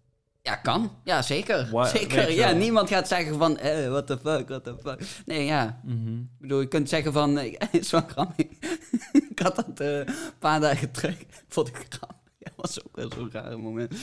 [0.42, 0.90] ja kan.
[1.04, 1.68] Ja, zeker.
[1.86, 2.32] Zeker.
[2.32, 2.56] Ja, wel.
[2.56, 5.00] niemand gaat zeggen van, eh, what the fuck, what the fuck.
[5.26, 5.80] Nee, ja.
[5.84, 6.14] Mhm.
[6.18, 8.46] Ik bedoel, je kunt zeggen van, eh, wel grappig.
[9.30, 11.16] ik had dat eh, een paar dagen terug,
[11.48, 12.18] vond ik grappig.
[12.38, 13.94] Ja, was ook wel zo'n raar moment.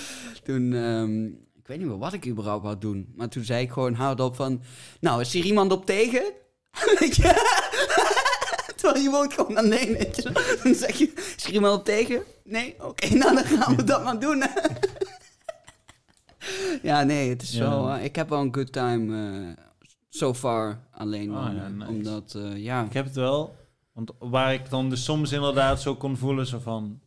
[0.43, 1.29] Toen, ehm,
[1.61, 3.13] ik weet niet meer wat ik überhaupt wou doen.
[3.15, 4.61] Maar toen zei ik gewoon hardop van,
[4.99, 6.23] nou, is hier iemand op tegen?
[6.99, 7.23] Weet je?
[8.75, 10.57] Terwijl je woont gewoon alleen, weet je.
[10.63, 12.23] Dan zeg je, is er iemand op tegen?
[12.43, 12.75] Nee?
[12.83, 14.43] Oké, nou dan gaan we dat maar doen.
[16.81, 17.71] ja, nee, het is Ja.
[17.71, 17.87] zo...
[17.87, 19.63] eh, ik heb wel een good time eh,
[20.09, 21.55] so far alleen Ah, wonen.
[21.61, 21.89] ja, nice.
[21.91, 22.83] Omdat, eh, ja...
[22.85, 23.55] Ik heb het wel.
[23.93, 26.99] Want waar ik dan dus soms inderdaad zo kon voelen, zo van...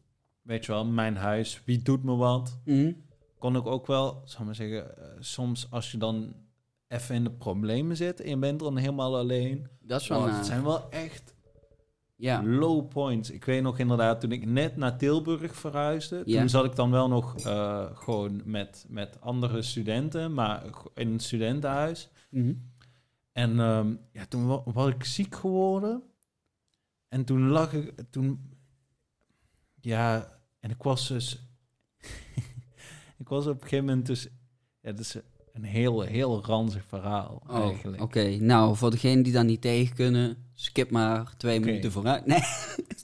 [0.43, 2.59] Weet je wel, mijn huis, wie doet me wat?
[2.65, 2.93] Mhm.
[3.45, 4.97] Kon ik ook wel, zal maar zeggen...
[4.99, 6.35] eh, soms als je dan
[6.89, 9.69] even in de problemen zit en je bent dan helemaal alleen...
[9.81, 11.35] Dat is wel Oh, het zijn wel echt
[12.17, 12.43] Ja.
[12.45, 13.31] low points.
[13.31, 16.23] Ik weet nog inderdaad, toen ik net naar Tilburg verhuisde...
[16.25, 16.39] Ja.
[16.41, 20.35] Toen zat ik dan wel nog eh, gewoon met, met andere studenten...
[20.35, 20.65] maar
[20.95, 22.09] in een studentenhuis...
[22.31, 22.55] Mhm.
[23.33, 26.03] En ehm, ja, toen wa- was ik ziek geworden.
[27.09, 28.51] En toen lag ik, toen,
[29.81, 31.49] ja, en ik was dus,
[33.25, 34.23] ik was op een gegeven moment dus,
[34.81, 35.17] ja, dat is
[35.53, 38.03] een heel, heel ranzig verhaal Oh, eigenlijk.
[38.03, 38.37] oké.
[38.41, 42.27] Nou, voor degenen die daar niet tegen kunnen, skip maar twee minuten vooruit.
[42.27, 42.41] Nee.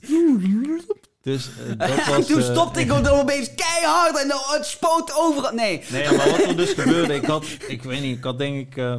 [1.21, 2.27] Dus dat was...
[2.27, 5.53] Toen eh, stopte ik ook dan opeens keihard en dan- het spoot overal.
[5.53, 5.81] Nee.
[5.91, 8.77] Nee, maar wat er dus gebeurde, ik had, ik weet niet, ik had denk ik,
[8.77, 8.95] eh,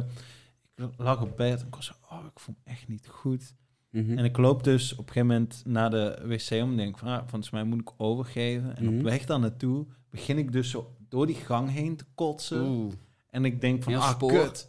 [0.75, 3.53] ik lag op bed en ik was zo, oh, ik voel me echt niet goed.
[3.91, 4.17] Mhm.
[4.17, 7.07] En ik loop dus op een gegeven moment naar de wc om en denk van,
[7.07, 8.77] ah, volgens mij moet ik overgeven.
[8.77, 8.97] En Mhm.
[8.97, 12.61] op weg daar naartoe begin ik dus zo door die gang heen te kotsen.
[12.67, 12.93] Oeh.
[13.29, 14.31] En ik denk van, Heel ah, spoor.
[14.31, 14.67] kut.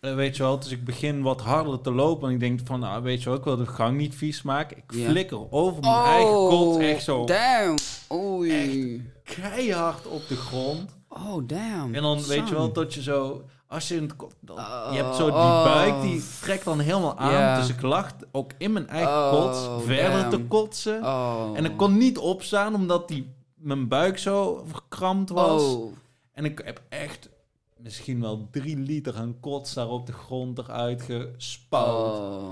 [0.00, 2.28] Eh, weet je wel, dus ik begin wat harder te lopen.
[2.28, 4.76] En ik denk van, ah, weet je wel, ik wil de gang niet vies maken.
[4.76, 5.08] Ik Ja.
[5.10, 7.74] flikker over mijn eigen kot echt zo Oh, Damn.
[8.12, 9.10] Oei.
[9.24, 10.96] keihard op de grond.
[11.08, 11.94] Oh, damn.
[11.94, 14.88] En dan weet je wel dat je zo, als je in het kot, dan- Oh,
[14.90, 15.64] je hebt zo die oh.
[15.64, 17.32] buik, die trekt dan helemaal aan.
[17.32, 17.56] Ja.
[17.60, 21.02] Dus ik lag ook in mijn eigen Oh, kots verder te kotsen.
[21.04, 21.50] Oh.
[21.54, 25.62] En ik kon niet opstaan omdat die, mijn buik zo verkrampt was.
[25.62, 25.92] Oh.
[26.32, 27.28] En ik heb echt
[27.76, 32.18] misschien wel drie liter aan kots daar op de grond eruit gespouwd.
[32.18, 32.48] Oh.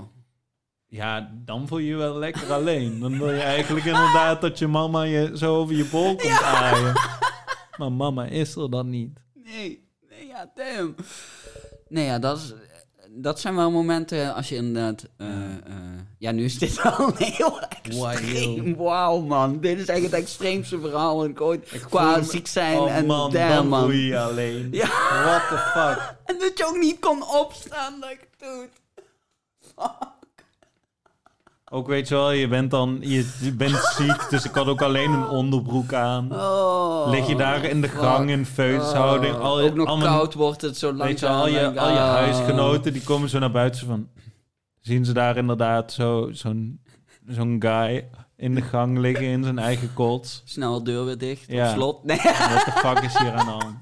[0.87, 2.99] Ja, dan voel je je wel lekker alleen.
[2.99, 6.93] Dan wil je eigenlijk inderdaad dat je mama je zo over je bol komt aaien.
[7.77, 9.19] Maar mama is er dan niet.
[9.33, 10.95] Nee, nee, ja, damn.
[11.87, 12.53] Nee, ja, dat, is,
[13.09, 15.09] dat zijn wel momenten als je inderdaad...
[15.17, 15.90] eh, eh,
[16.21, 18.75] ja, nu is dit wel een heel extreem.
[18.75, 19.59] Wauw, man.
[19.59, 23.05] Dit is echt het extreemste verhaal dat ik ooit Ik qua ziek zijn oh en
[23.05, 23.97] man, damn, dan man.
[23.97, 24.67] je alleen.
[24.71, 24.87] Ja.
[25.23, 26.15] What the fuck?
[26.29, 28.69] En dat je ook niet kon opstaan, like, dude.
[31.69, 35.11] Ook weet je wel, je bent dan je, bent ziek, dus ik had ook alleen
[35.11, 36.31] een onderbroek aan.
[36.31, 37.09] Oh.
[37.09, 39.35] Lig je daar in de gang in feushouding.
[39.35, 41.07] Oh, Al, ook nog al koud wordt het zo langzaam.
[41.07, 44.07] Weet je, al je, al je huisgenoten die komen zo naar buiten van...
[44.81, 46.81] Zien ze daar inderdaad zo- zo'n
[47.27, 50.41] zo'n guy in de gang liggen in zijn eigen kots.
[50.45, 51.67] Snel de deur weer dicht, Ja.
[51.69, 52.03] op slot.
[52.03, 52.17] Nee.
[52.17, 53.75] What the fuck is hier aan de hand?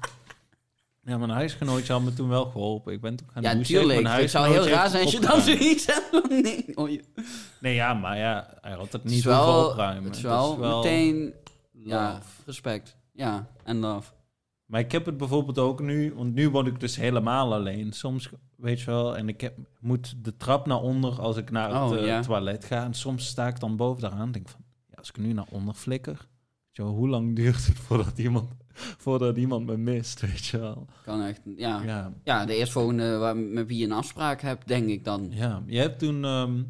[1.02, 2.92] Ja, mijn huisgenootje had me toen wel geholpen.
[2.92, 3.74] Ik ben toen gaan Ja, douchen.
[3.74, 4.02] tuurlijk.
[4.02, 6.28] Mijn Het zou heel raar zijn als je dan zoiets hebt.
[6.42, 7.04] Nee, oh, je-
[7.60, 10.04] Nee, ja, maar ja, hij had het Het niet is wel, opruimen.
[10.04, 11.34] het is Dat wel, meteen
[11.72, 12.22] ja, love.
[12.46, 12.96] respect.
[13.12, 14.10] Ja, en love.
[14.70, 17.92] Maar ik heb het bijvoorbeeld ook nu, want nu word ik dus helemaal alleen.
[17.92, 21.68] Soms, weet je wel, en ik heb, moet de trap naar onder als ik naar
[21.82, 22.22] het Oh, eh, ja.
[22.22, 22.84] toilet ga.
[22.84, 25.46] En soms sta ik dan boven daaraan en denk van, ja, als ik nu naar
[25.50, 28.50] onder flikker, weet je wel, hoe lang duurt het voordat iemand,
[29.04, 30.86] voordat iemand me mist, weet je wel.
[31.04, 31.82] Kan echt, ja.
[31.82, 35.28] Ja, Ja, de eerstvolgende waar, met wie je een afspraak hebt, denk ik dan.
[35.30, 35.62] ja.
[35.66, 36.62] Je hebt toen, ehm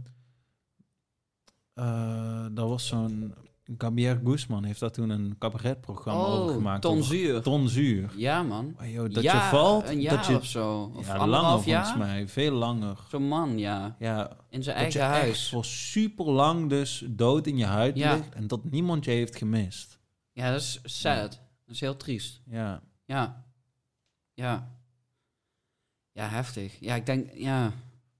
[1.74, 3.34] eh dat was zo'n
[3.78, 6.82] Gabriel Guzman heeft daar toen een cabaretprogramma over gemaakt.
[6.82, 7.42] ton over zuur.
[7.42, 8.10] ton zuur.
[8.16, 8.74] Ja, man.
[8.80, 10.36] Oh, joh, dat Ja, je valt, Een jaar dat je...
[10.36, 10.92] of zo.
[10.96, 11.84] Of ja, langer jaar.
[11.86, 12.28] volgens mij.
[12.28, 12.96] Veel langer.
[13.08, 13.96] Zo'n man, ja.
[13.98, 15.48] Ja, In zijn dat je eigen echt huis.
[15.50, 18.14] voor super lang dus dood in je huid Ja.
[18.14, 19.98] ligt en dat niemand je heeft gemist.
[20.32, 21.30] Ja, dat is sad.
[21.66, 22.40] Dat is heel triest.
[22.46, 22.80] Ja.
[23.04, 23.44] Ja.
[24.34, 24.68] Ja.
[26.12, 26.76] Ja, heftig.
[26.80, 27.72] Ja, ik denk, ja.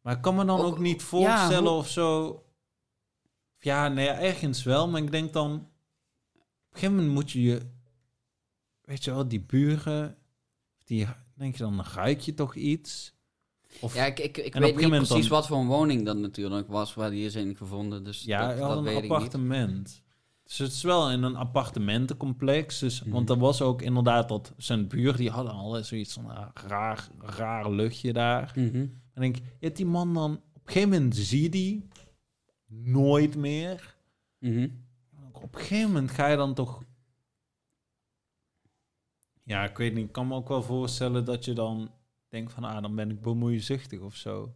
[0.03, 2.42] Maar ik kan me dan ook, Ook- niet voorstellen hoe- of zo.
[3.61, 5.52] Ja, nee, ja, ergens wel, maar ik denk dan...
[5.52, 7.61] Op een gegeven moment moet je je...
[8.82, 10.16] Weet je wel, die buren...
[10.84, 13.14] Die, denk je dan, dan ruik je toch iets?
[13.80, 16.16] Of, Ja, ik, ik, ik een weet niet precies dan- wat voor een woning dat
[16.16, 18.04] natuurlijk was waar die is in gevonden.
[18.04, 19.11] Dus ja, dat, een weet ik niet.
[19.11, 20.02] appartement.
[20.44, 22.78] Dus het is wel in een appartementencomplex.
[22.78, 23.11] Dus, Mhm.
[23.11, 27.08] Want er was ook inderdaad dat zijn buur, die hadden al zoiets van ah, raar,
[27.18, 28.52] raar luchtje daar.
[28.54, 28.76] Mhm.
[29.14, 30.32] En denk ik, je hebt die man dan...
[30.32, 31.88] Op een gegeven moment zie je die
[32.71, 33.97] nooit meer.
[34.39, 34.68] Mhm.
[35.33, 36.83] Op een gegeven moment ga je dan toch...
[39.43, 40.07] Ja, ik weet niet.
[40.07, 41.91] Ik kan me ook wel voorstellen dat je dan
[42.29, 42.64] denkt van...
[42.64, 44.55] Ah, dan ben ik bemoeizuchtig of zo.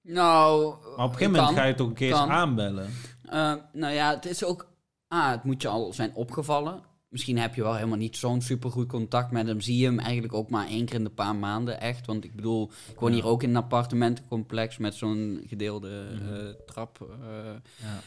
[0.00, 2.30] Nou, Maar op een gegeven moment ga je toch een keer kan.
[2.30, 2.90] aanbellen.
[3.24, 4.72] Eh, nou ja, het is ook...
[5.08, 6.82] Ah, het moet je al zijn opgevallen.
[7.14, 9.60] Misschien heb je wel helemaal niet zo'n supergoed contact met hem.
[9.60, 12.06] Zie je hem eigenlijk ook maar één keer in de paar maanden echt.
[12.06, 13.16] Want ik bedoel, ik woon Ja.
[13.16, 16.34] hier ook in een appartementencomplex met zo'n gedeelde Mhm.
[16.34, 17.16] eh, trap.
[17.22, 17.50] eh.
[17.82, 18.00] Ja.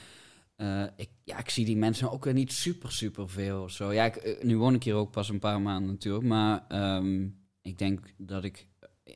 [0.55, 3.93] Eh, ik, ja, ik zie die mensen ook weer niet super, super veel zo.
[3.93, 6.25] Ja, ik, nu woon ik hier ook pas een paar maanden natuurlijk.
[6.25, 7.27] Maar ehm,
[7.61, 8.67] ik denk dat ik...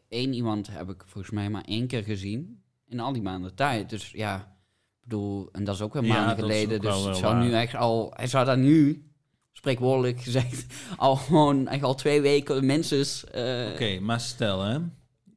[0.10, 2.62] één iemand heb ik volgens mij maar één keer gezien.
[2.88, 3.90] In al die maanden tijd.
[3.90, 5.50] Dus ja, ik bedoel...
[5.52, 6.82] En dat is ook weer maanden geleden.
[6.82, 8.14] Dus het zou nu echt al...
[8.16, 9.06] Hij zou daar nu,
[9.52, 10.66] spreekwoordelijk gezegd...
[10.98, 13.24] al gewoon echt al twee weken minstens...
[13.26, 14.80] eh, Oké, maar stel hè,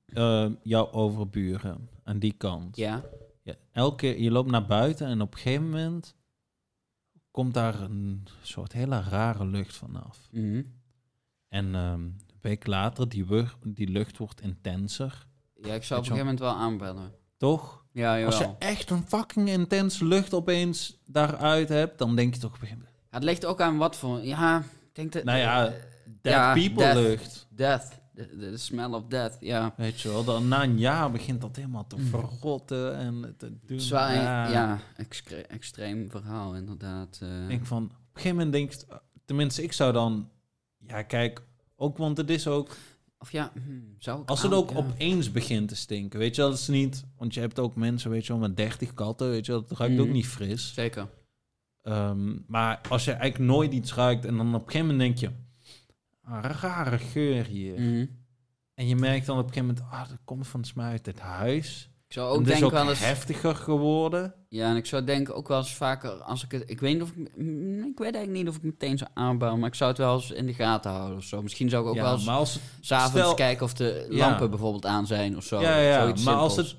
[0.07, 2.77] eh, jouw overburen aan die kant.
[2.77, 3.05] Ja.
[3.43, 6.15] Ja, elke keer, je loopt naar buiten en op een gegeven moment
[7.31, 10.19] komt daar een soort hele rare lucht vanaf.
[10.31, 10.63] Mhm.
[11.49, 13.27] En ehm, een week later, die,
[13.63, 15.27] die lucht wordt intenser.
[15.63, 17.13] Ja, ik zou op een gegeven moment wel aanbellen.
[17.37, 17.85] Toch?
[17.93, 18.59] Ja, Als je jawel.
[18.59, 22.79] echt een fucking intense lucht opeens daaruit hebt, dan denk je toch op een gegeven
[22.83, 22.94] moment...
[23.15, 24.25] Ja, het ligt ook aan wat voor...
[24.25, 25.25] Ja, ik denk dat...
[25.25, 25.73] Nou ja, eh,
[26.23, 26.95] Dead ja, people death.
[26.97, 27.47] lucht.
[27.51, 27.89] Death.
[28.15, 29.75] The, the smell of death, ja.
[29.77, 32.07] Weet je wel, dan na een jaar begint dat helemaal te Mm.
[32.07, 33.79] verrotten en te doen.
[33.81, 37.19] Ja, excre- extreem verhaal, inderdaad.
[37.23, 37.43] eh.
[37.43, 40.29] Ik denk van, op een gegeven moment denk je, tenminste ik zou dan,
[40.87, 41.43] ja kijk,
[41.77, 42.77] ook want het is ook,
[43.19, 44.77] of ja, hmm, zou ik als het aan- ook ja.
[44.77, 48.11] opeens begint te stinken, weet je wel, dat is niet, want je hebt ook mensen,
[48.11, 50.15] weet je wel, met 30 katten, weet je wel, dat ruikt ook Mhm.
[50.15, 50.75] niet fris.
[50.75, 51.09] Zeker.
[51.85, 55.19] Ehm, maar als je eigenlijk nooit iets ruikt en dan op een gegeven moment denk
[55.19, 55.31] je,
[56.23, 57.81] ah, rare geur hier.
[57.81, 58.07] Mhm.
[58.75, 61.89] En je merkt dan op een gegeven moment, ah, dat komt mij uit het huis.
[62.07, 63.05] Ik zou En ook het is denken ook wel eens...
[63.05, 64.35] heftiger geworden.
[64.49, 66.71] Ja, en ik zou denken ook wel eens vaker, als ik het...
[66.71, 67.17] Ik weet niet of ik...
[67.87, 70.31] Ik weet eigenlijk niet of ik meteen zou aanbouwen, maar ik zou het wel eens
[70.31, 71.43] in de gaten houden of zo.
[71.43, 74.17] Misschien zou ik ook ja, wel eens het s'avonds kijken of de Ja.
[74.17, 75.61] lampen bijvoorbeeld aan zijn of zo.
[75.61, 76.77] Ja, ja, maar als het...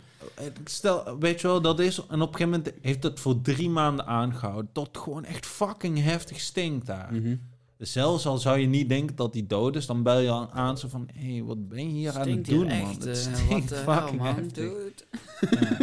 [0.65, 1.97] Stel, weet je wel, dat is...
[1.97, 4.71] En op een gegeven moment heeft het voor drie maanden aangehouden...
[4.71, 7.13] tot gewoon echt fucking heftig stinkt daar.
[7.13, 7.35] Mhm.
[7.77, 9.85] Zelfs al zou je niet denken dat hij dood is...
[9.85, 11.09] dan bel je aan, aan zo van...
[11.13, 12.71] Hé, hey, wat ben je hier aan het doen, man?
[12.71, 14.51] echt, Het eh, stinkt fucking man.
[14.53, 15.77] Ja.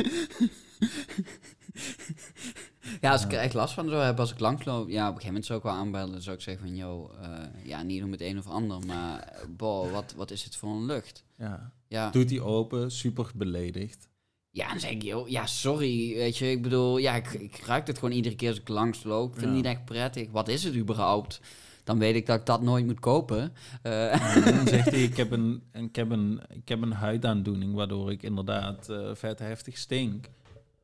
[3.00, 5.20] Ja, als ik er echt last van zou hebben, als ik langsloop, ja, op een
[5.20, 6.12] gegeven moment zou ik wel aanbellen.
[6.12, 9.20] Dan zou ik zeggen van, yo, eh, ja, niet om het een of ander, maar,
[9.20, 11.24] eh, boh, wat, wat is het voor een lucht?
[11.38, 11.72] Ja.
[11.88, 14.08] Ja, Doet hij open, super beledigd.
[14.52, 17.98] Ja dan zeg ik, ja, sorry, weet je, ik bedoel, ja, ik, ik ruik het
[17.98, 19.28] gewoon iedere keer als ik langsloop.
[19.32, 19.56] Ik vind het Ja.
[19.56, 20.28] niet echt prettig.
[20.30, 21.40] Wat is het überhaupt?
[21.84, 23.52] Dan weet ik dat ik dat nooit moet kopen.
[23.82, 27.74] Eh, dan zegt hij, ik heb, een, ik, heb een, ik heb een huidaandoening...
[27.74, 30.26] waardoor ik inderdaad eh, vet heftig stink.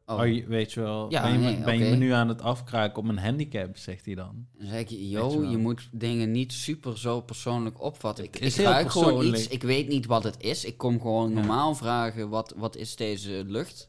[0.09, 2.29] Oh, Oh, je- weet je wel, Ja, ben, je, nee, ben je me nu aan
[2.29, 4.47] het afkraken op een handicap, zegt hij dan.
[4.59, 8.25] Dan zeg je yo, je moet dingen niet super zo persoonlijk opvatten.
[8.25, 10.65] Ik, is ik heel ruik gewoon iets, ik weet niet wat het is.
[10.65, 11.35] Ik kom gewoon Ja.
[11.35, 13.89] normaal vragen, wat, wat is deze lucht?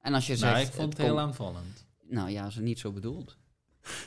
[0.00, 0.52] En als je zegt...
[0.52, 1.86] nou, ik vond het heel aanvallend.
[2.08, 3.36] Nou ja, is het niet zo bedoeld.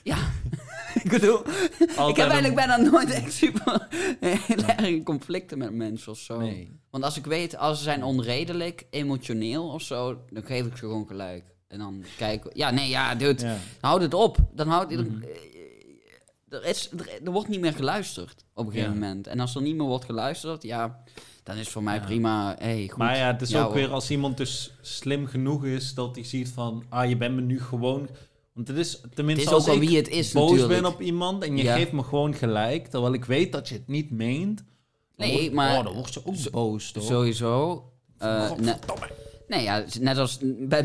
[0.03, 0.17] Ja,
[1.03, 3.87] ik bedoel, ik heb een- eigenlijk bijna nooit echt super
[4.19, 6.39] heel erg conflicten met mensen of zo.
[6.39, 6.79] Nee.
[6.89, 10.79] Want als ik weet, als ze zijn onredelijk, emotioneel of zo, dan geef ik ze
[10.79, 11.43] gewoon gelijk.
[11.67, 13.57] En dan kijken, ja, nee, ja, dude, Ja.
[13.81, 14.37] houd het op.
[14.53, 15.03] Dan houdt Mhm.
[15.03, 15.23] dan-
[16.49, 18.99] er, is, er, er wordt niet meer geluisterd op een gegeven Ja.
[18.99, 19.27] moment.
[19.27, 21.03] En als er niet meer wordt geluisterd, ja,
[21.43, 22.01] dan is voor mij Ja.
[22.05, 22.55] prima.
[22.59, 22.97] Hey, goed.
[22.97, 23.73] Maar ja, het is ook hoor.
[23.73, 27.41] weer als iemand dus slim genoeg is dat hij ziet van, ah, je bent me
[27.41, 28.09] nu gewoon.
[28.55, 30.81] Want het is het tenminste is als ik wie het is boos natuurlijk.
[30.81, 31.75] ben op iemand en je Ja.
[31.75, 34.63] geeft me gewoon gelijk, terwijl ik weet dat je het niet meent.
[35.15, 37.03] Nee, word- maar- oh, dan word je ook Zo- boos, toch?
[37.03, 37.91] Sowieso.
[38.17, 39.09] eh, Godverdomme.
[39.47, 40.83] Nee, ja, net als bij,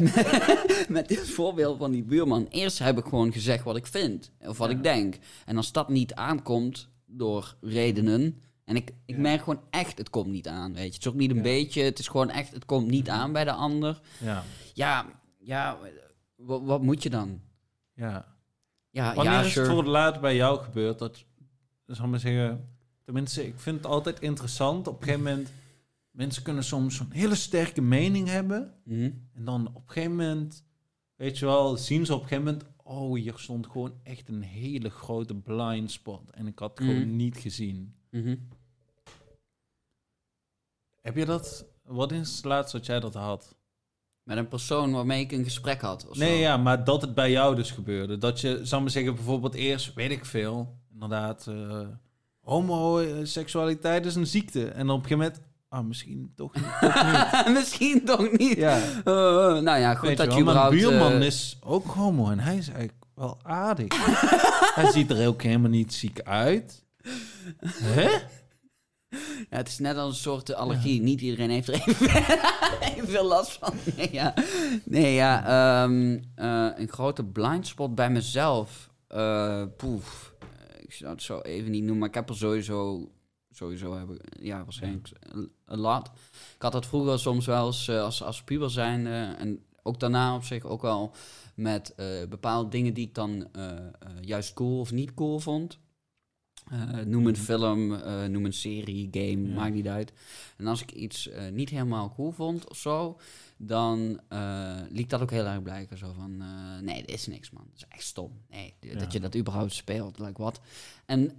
[0.89, 2.47] met dit voorbeeld van die buurman.
[2.51, 4.77] Eerst heb ik gewoon gezegd wat ik vind, of wat Ja.
[4.77, 5.19] ik denk.
[5.47, 8.41] En als dat niet aankomt door redenen...
[8.65, 9.21] En ik, ik Ja.
[9.21, 10.93] merk gewoon echt, het komt niet aan, weet je.
[10.93, 11.43] Het is ook niet een Ja.
[11.43, 14.01] beetje, het is gewoon echt, het komt niet aan bij de ander.
[14.19, 14.45] Ja,
[14.75, 15.07] Ja,
[15.39, 15.79] ja,
[16.37, 17.41] wat, wat moet je dan?
[18.01, 18.39] Ja.
[18.91, 19.61] Ja, Wanneer ja, is sure.
[19.67, 21.25] het voor het laatst bij jou gebeurd dat,
[21.87, 22.69] zal ik maar zeggen,
[23.05, 24.87] tenminste, ik vind het altijd interessant.
[24.89, 25.53] Op een gegeven moment,
[26.11, 28.75] mensen kunnen soms zo'n hele sterke mening hebben.
[28.85, 29.11] Mhm.
[29.35, 30.65] En dan op een gegeven moment,
[31.17, 34.43] weet je wel, zien ze op een gegeven moment, oh, hier stond gewoon echt een
[34.43, 36.31] hele grote blind spot.
[36.31, 36.97] En ik had het Mhm.
[36.97, 37.95] gewoon niet gezien.
[38.11, 38.37] Mhm.
[41.01, 43.57] Heb je dat, wat is het laatst dat jij dat had?
[44.23, 46.07] Met een persoon waarmee ik een gesprek had.
[46.09, 46.41] Of Nee, zo.
[46.41, 48.19] ja, maar dat het bij jou dus gebeurde.
[48.19, 51.81] Dat je, ik maar zeggen, bijvoorbeeld eerst, weet ik veel, inderdaad, eh
[52.41, 54.65] homoseksualiteit is een ziekte.
[54.69, 56.65] En dan op een gegeven moment, ah, misschien toch niet.
[56.81, 57.55] Toch niet.
[57.59, 58.57] Misschien toch niet.
[58.57, 60.45] ja, Eh, eh, nou ja, goed weet dat je je.
[60.45, 63.87] Mijn buurman is ook homo en hij is eigenlijk wel aardig.
[64.75, 66.85] hij ziet er ook helemaal niet ziek uit.
[67.97, 68.09] Hè?
[69.51, 71.01] Ja, het is net als een soort allergie.
[71.01, 72.07] Niet iedereen heeft er even,
[72.95, 73.74] even veel last van.
[73.97, 74.35] Nee, ja.
[74.85, 75.45] Nee, ja
[75.82, 78.91] ehm, eh, een grote blindspot bij mezelf.
[79.07, 80.35] Eh, poef.
[80.41, 83.11] Eh, Ik zou het zo even niet noemen, maar ik heb er sowieso...
[83.53, 84.20] Sowieso heb ik...
[84.41, 86.11] Ja, waarschijnlijk een, lot.
[86.55, 89.07] Ik had dat vroeger soms wel eens eh, als, als puber zijn.
[89.37, 91.15] en ook daarna op zich ook wel
[91.55, 93.82] met eh, bepaalde dingen die ik dan eh, eh,
[94.20, 95.78] juist cool of niet cool vond.
[96.71, 99.55] Eh, noem een film, eh, noem een serie, game, Ja.
[99.55, 100.13] maakt niet uit.
[100.57, 103.19] En als ik iets eh, niet helemaal cool vond of zo,
[103.57, 104.21] dan
[104.91, 105.99] liet dat ook heel erg blijken.
[105.99, 106.43] Zo van,
[106.85, 107.63] nee, dit is niks, man.
[107.71, 108.33] Dat is echt stom.
[108.51, 108.99] Nee, Ja.
[108.99, 110.61] dat je dat überhaupt speelt, like wat.
[111.07, 111.33] En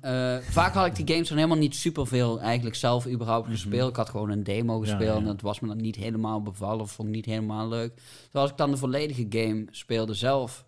[0.50, 3.56] vaak had ik die games dan helemaal niet superveel eigenlijk zelf überhaupt Mhm.
[3.56, 3.90] gespeeld.
[3.90, 6.82] Ik had gewoon een demo Ja, gespeeld en dat was me dan niet helemaal bevallen
[6.82, 7.94] of vond ik niet helemaal leuk.
[7.96, 10.66] Terwijl als ik dan de volledige game speelde zelf,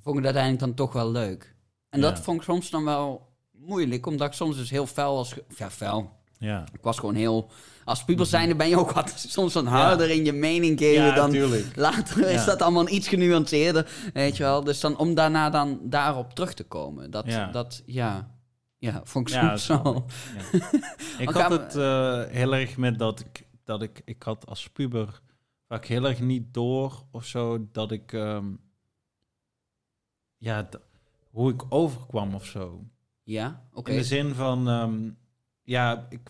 [0.00, 1.54] vond ik het uiteindelijk dan toch wel leuk.
[1.90, 3.25] En dat vond ik soms dan wel
[3.58, 5.34] moeilijk, omdat ik soms dus heel fel was.
[5.56, 6.10] Ja, fel.
[6.38, 6.64] Ja.
[6.72, 7.50] Ik was gewoon heel...
[7.84, 11.14] Als puber zijnde ben je ook wat, soms wat harder in je mening geven Ja,
[11.14, 11.62] dan...
[11.74, 14.64] Later is dat allemaal iets genuanceerder, weet je wel.
[14.64, 17.10] Dus dan om daarna dan daarop terug te komen.
[17.10, 17.50] Dat, Ja.
[17.50, 18.34] dat ja...
[18.78, 19.56] Ja, vond ik Ja.
[19.66, 20.04] Ja.
[21.24, 25.20] Ik had het eh, heel erg met dat ik, dat ik, ik had als puber
[25.68, 28.54] vaak heel erg niet door of zo, dat ik, ehm,
[30.36, 30.68] ja,
[31.30, 32.84] hoe ik overkwam of zo.
[33.26, 33.90] Ja, oké.
[33.90, 35.10] In de zin van, ehm,
[35.62, 36.20] ja, ik,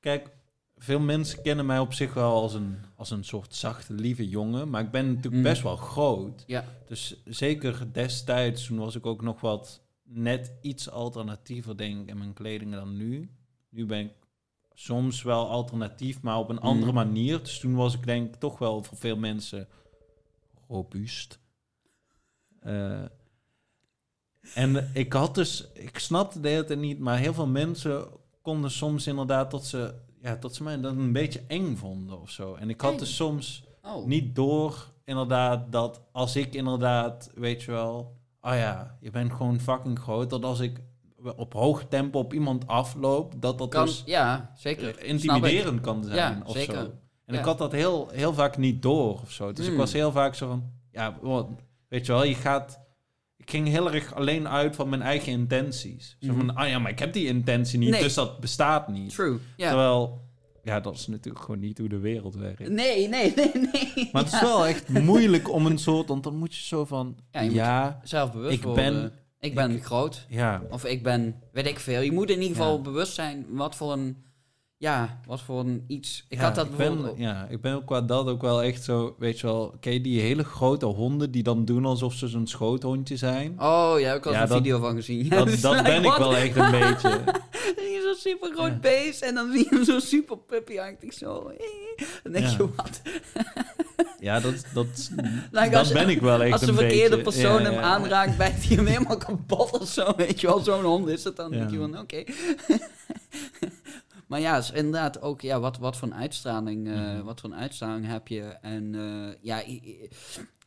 [0.00, 0.30] kijk,
[0.76, 4.70] veel mensen kennen mij op zich wel als een, als een soort zachte, lieve jongen,
[4.70, 5.42] maar ik ben natuurlijk Mm.
[5.42, 6.44] best wel groot.
[6.46, 6.64] Ja.
[6.86, 12.18] Dus zeker destijds, toen was ik ook nog wat net iets alternatiever, denk ik, in
[12.18, 13.30] mijn kleding dan nu.
[13.68, 14.12] Nu ben ik
[14.72, 16.94] soms wel alternatief, maar op een andere Mm.
[16.96, 17.38] manier.
[17.38, 19.68] Dus toen was ik denk ik toch wel voor veel mensen
[20.68, 21.38] robuust.
[22.60, 23.02] Eh,
[24.54, 28.04] en ik had dus, ik snapte de hele tijd niet, maar heel veel mensen
[28.42, 32.30] konden soms inderdaad dat ze, ja, dat ze mij dat een beetje eng vonden of
[32.30, 32.54] zo.
[32.54, 34.06] En ik had dus soms Oh.
[34.06, 39.60] niet door inderdaad dat als ik inderdaad, weet je wel, oh ja, je bent gewoon
[39.60, 40.80] fucking groot, dat als ik
[41.36, 44.98] op hoog tempo op iemand afloop, dat dat kan, dus ja, zeker.
[44.98, 46.74] eh, intimiderend kan zijn Ja, of zeker.
[46.74, 46.80] zo.
[47.24, 47.38] En Ja.
[47.38, 49.52] ik had dat heel, heel vaak niet door of zo.
[49.52, 49.78] Dus ik Hmm.
[49.80, 51.18] was heel vaak zo van, ja,
[51.88, 52.80] weet je wel, je gaat...
[53.42, 56.16] Ik ging heel erg alleen uit van mijn eigen intenties.
[56.20, 56.56] Zo van, Mhm.
[56.56, 58.02] ah ja, maar ik heb die intentie niet, Nee.
[58.02, 59.14] dus dat bestaat niet.
[59.14, 59.68] True, ja.
[59.68, 60.20] Terwijl,
[60.62, 62.68] ja, dat is natuurlijk gewoon niet hoe de wereld werkt.
[62.68, 64.08] Nee, nee, nee, nee.
[64.12, 67.16] Maar het is wel echt moeilijk om een soort, want dan moet je zo van,
[67.30, 68.92] Ja, ja, je moet ja, Zelfbewust ik worden.
[69.02, 70.26] ben- Ik ben groot.
[70.28, 72.00] ja, Of ik ben, weet ik veel.
[72.00, 72.82] Je moet in ieder geval Ja.
[72.82, 74.16] bewust zijn wat voor een,
[74.82, 76.24] ja, wat voor een iets.
[76.28, 78.84] Ik Ja, had dat ik ben, ja, ik ben ook qua dat ook wel echt
[78.84, 82.28] zo, weet je wel, ken je die hele grote honden die dan doen alsof ze
[82.28, 83.60] zo'n schoothondje zijn?
[83.60, 85.28] Oh, ja, ik had Ja, een dat- video van gezien.
[85.28, 87.20] dat Dus dat ben ik wel echt een beetje.
[87.74, 88.78] Dan zie je zo'n super groot Ja.
[88.78, 91.52] beest en dan zie je hem zo super puppyachtig zo.
[92.22, 93.00] Dan denk je, wat?
[94.20, 95.10] Ja, dat, dat,
[95.50, 97.22] Like, dat als je- ben ik wel echt Als de een verkeerde beetje.
[97.22, 97.80] persoon Ja, hem ja.
[97.80, 100.12] aanraakt, bijt hij hem helemaal kapot of zo.
[100.16, 101.50] Weet je wel, zo'n hond is het dan.
[101.50, 101.56] Ja.
[101.58, 102.24] denk je van, oké.
[104.32, 107.22] Maar ja, het is inderdaad ook, ja, wat, wat voor een uitstraling, eh, Mhm.
[107.22, 108.42] wat voor een uitstraling heb je?
[108.42, 109.62] En eh, ja,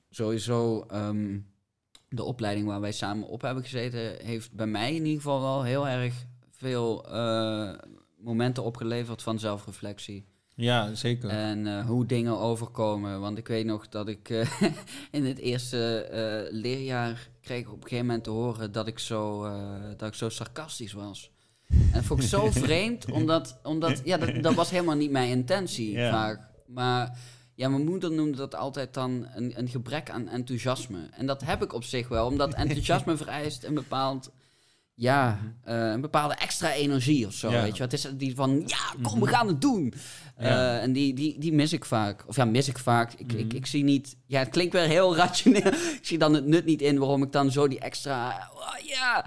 [0.10, 1.40] sowieso ehm,
[2.10, 5.64] de opleiding waar wij samen op hebben gezeten, heeft bij mij in ieder geval wel
[5.64, 7.74] heel erg veel eh,
[8.18, 10.26] momenten opgeleverd van zelfreflectie.
[10.56, 11.30] Ja, zeker.
[11.30, 13.20] En hoe dingen overkomen.
[13.20, 14.30] Want ik weet nog dat ik
[15.12, 16.08] in het eerste
[16.52, 19.50] leerjaar kreeg op een gegeven moment te horen dat ik zo,
[19.98, 21.35] dat ik zo sarcastisch was.
[21.70, 25.30] En dat vond ik zo vreemd, omdat, omdat ja, dat, dat was helemaal niet mijn
[25.30, 26.40] intentie vaak.
[26.68, 27.18] Maar
[27.56, 31.10] ja, mijn moeder noemde dat altijd dan een, een gebrek aan enthousiasme.
[31.12, 34.32] En dat heb ik op zich wel, omdat enthousiasme vereist een bepaald...
[34.98, 37.62] Ja, eh, een bepaalde extra energie of zo, Ja.
[37.62, 37.84] weet je.
[37.84, 39.34] Het is die van, ja, kom, we Mhm.
[39.36, 39.94] gaan het doen.
[40.40, 40.44] Ja.
[40.78, 42.24] Eh, en die, die, die mis ik vaak.
[42.28, 43.14] Of ja, mis ik vaak.
[43.14, 43.56] Ik, ik, Mhm.
[43.56, 44.16] ik zie niet...
[44.26, 45.72] Ja, het klinkt weer heel rationeel.
[46.00, 48.50] ik zie dan het nut niet in waarom ik dan zo die extra...
[48.54, 49.26] oh, ja.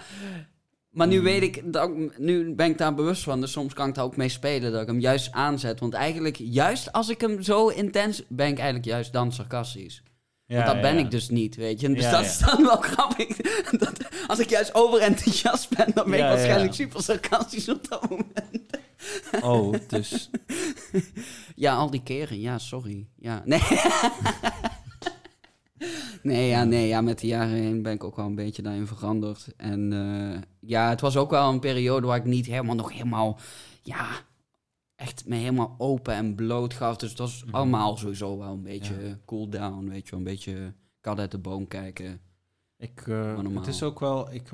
[0.99, 1.25] Maar nu Mhm.
[1.25, 1.73] weet ik...
[1.73, 3.41] Dat, nu ben ik daar bewust van.
[3.41, 4.73] Dus soms kan ik daar ook mee spelen.
[4.73, 5.81] Dat ik hem juist aanzet.
[5.81, 8.23] Want eigenlijk, juist als ik hem zo intens...
[8.29, 10.03] Ben ik eigenlijk juist dan sarcastisch.
[10.47, 11.01] Ja, Want dat ja, ben ja.
[11.01, 11.93] ik dus niet, weet je.
[11.93, 13.37] Dus dat is dan wel grappig.
[13.71, 13.93] Dat,
[14.27, 15.87] als ik juist overenthousiast ben...
[15.95, 18.79] Dan ben ik waarschijnlijk super sarcastisch op dat moment.
[19.43, 20.31] Oh, dus...
[21.55, 22.41] Ja, al die keren.
[22.41, 23.07] Ja, sorry.
[23.17, 23.61] Ja, nee.
[26.23, 28.87] nee, ja, nee, ja, met de jaren heen ben ik ook wel een beetje daarin
[28.87, 29.55] veranderd.
[29.57, 33.39] En eh, ja, het was ook wel een periode waar ik niet helemaal nog helemaal,
[33.83, 34.09] ja,
[34.95, 36.97] echt me helemaal open en bloot gaf.
[36.97, 37.55] Dus het was Mhm.
[37.55, 39.19] allemaal sowieso wel een beetje Ja.
[39.25, 40.19] cool down, weet je wel.
[40.19, 42.21] Een beetje kat uit de boom kijken.
[42.77, 44.33] Ik, eh, het is ook wel...
[44.33, 44.51] Ik,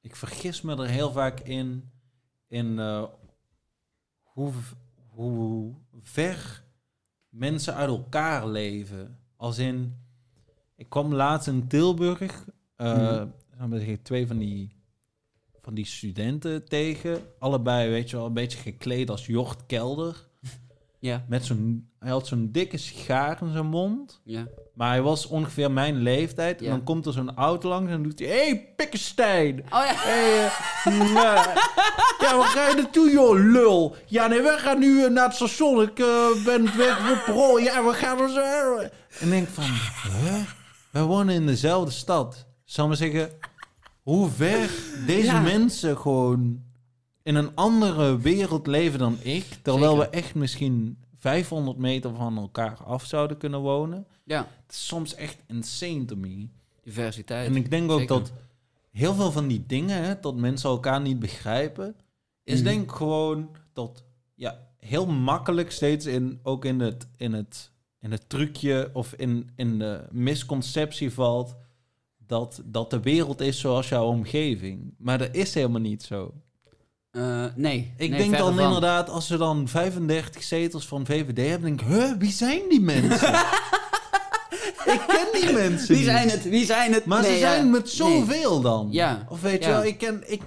[0.00, 1.90] ik vergis me er heel vaak in...
[2.48, 3.04] In eh,
[4.22, 4.52] hoe,
[5.08, 6.64] hoe ver
[7.28, 9.18] mensen uit elkaar leven.
[9.40, 9.96] Als in...
[10.76, 12.44] Ik kwam laatst in Tilburg...
[13.58, 14.76] dan ben ik twee van die,
[15.60, 17.22] van die studenten tegen.
[17.38, 20.28] Allebei, weet je wel, een beetje gekleed als Jort Kelder.
[20.98, 21.90] Ja, Met zo'n...
[21.98, 24.20] Hij had zo'n dikke sigaar in zijn mond.
[24.24, 24.46] ja.
[24.80, 26.58] Maar hij was ongeveer mijn leeftijd.
[26.58, 26.70] En Ja.
[26.70, 28.28] dan komt er zo'n auto langs en doet hij...
[28.28, 29.58] Hé, hey, Pikkenstein!
[29.60, 29.94] Oh ja.
[29.94, 31.36] Hey, eh, nou,
[32.22, 33.96] ja, waar ga je naartoe, joh, lul?
[34.06, 35.82] Ja, nee, we gaan nu eh, naar het station.
[35.82, 37.58] Ik eh, ben weg voor parool.
[37.58, 38.76] Ja, we gaan er zo...
[38.78, 38.90] En
[39.26, 39.64] ik denk van...
[40.90, 42.46] Wij wonen in dezelfde stad.
[42.64, 43.30] Zal maar zeggen...
[44.02, 44.70] Hoe ver
[45.06, 45.40] deze Ja.
[45.40, 46.62] mensen gewoon...
[47.22, 49.44] in een andere wereld leven dan ik.
[49.62, 50.10] Terwijl Zeker.
[50.10, 54.06] we echt misschien 500 meter van elkaar af zouden kunnen wonen.
[54.24, 56.48] Ja, soms echt insane to me.
[56.82, 57.46] diversiteit.
[57.48, 58.16] En ik denk ook Zeker.
[58.18, 58.32] dat
[58.90, 61.96] heel veel van die dingen, hè, dat mensen elkaar niet begrijpen,
[62.44, 62.64] is Mhm.
[62.64, 67.70] denk ik gewoon dat ja, heel makkelijk steeds in, ook in het, in het,
[68.00, 71.56] in het trucje of in, in de misconceptie valt
[72.26, 74.94] dat, dat de wereld is zoals jouw omgeving.
[74.98, 76.34] Maar dat is helemaal niet zo.
[77.10, 77.92] Eh, nee.
[77.96, 78.64] Ik nee, denk dan van.
[78.64, 82.80] inderdaad, als ze dan 35 zetels van VVD hebben, denk ik, huh, wie zijn die
[82.80, 83.32] mensen?
[84.92, 86.42] ik ken die mensen Wie zijn het?
[86.48, 87.04] Wie zijn het?
[87.04, 87.52] Maar Nee, ze ja.
[87.52, 87.90] zijn met Nee.
[87.92, 88.88] zoveel dan.
[88.90, 89.26] Ja.
[89.28, 90.22] Of weet je wel, ik ken...
[90.32, 90.42] Ik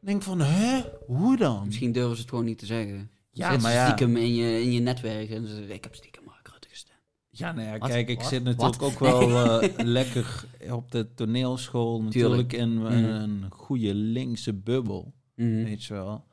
[0.00, 0.82] denk van, hè?
[1.06, 1.66] Hoe dan?
[1.66, 3.10] Misschien durven ze het gewoon niet te zeggen.
[3.30, 3.84] Ja, maar ja.
[3.86, 5.30] stiekem in je, in je netwerk.
[5.30, 6.98] En ze zeggen, ik heb stiekem Mark Rutte gestemd.
[7.30, 9.30] Ja, nou ja, kijk, ik zit natuurlijk ook wel
[9.62, 12.02] eh, lekker op de toneelschool.
[12.02, 12.92] Natuurlijk in Mhm.
[12.92, 15.12] een goede linkse bubbel.
[15.34, 15.64] Mhm.
[15.64, 16.24] Weet je wel.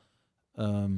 [0.54, 0.92] Ehm,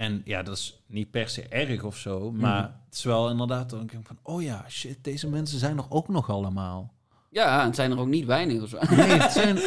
[0.00, 2.32] en ja, dat is niet per se erg of zo.
[2.32, 2.72] Maar Mhm.
[2.84, 3.70] het is wel inderdaad...
[3.70, 6.92] Dan denk ik van, oh ja, shit, deze mensen zijn er ook nog allemaal.
[7.30, 8.78] Ja, en het zijn er ook niet weinig of zo.
[8.90, 9.58] Nee, het zijn...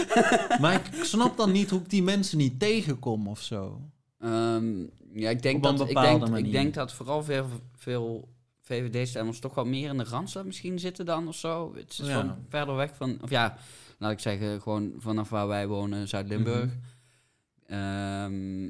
[0.61, 3.81] maar ik snap dan niet hoe ik die mensen niet tegenkom of zo.
[4.19, 4.80] Ehm,
[5.14, 8.27] ja, ik denk, dat, ik, denk, ik denk dat vooral veel, veel
[8.61, 11.73] VVD-stemmers toch wat meer in de Randstad misschien zitten dan of zo.
[11.76, 12.19] Het is Ja.
[12.19, 13.18] gewoon verder weg van...
[13.22, 13.57] Of ja,
[13.97, 16.72] laat ik zeggen, gewoon vanaf waar wij wonen, Zuid-Limburg.
[17.68, 18.69] Ehm,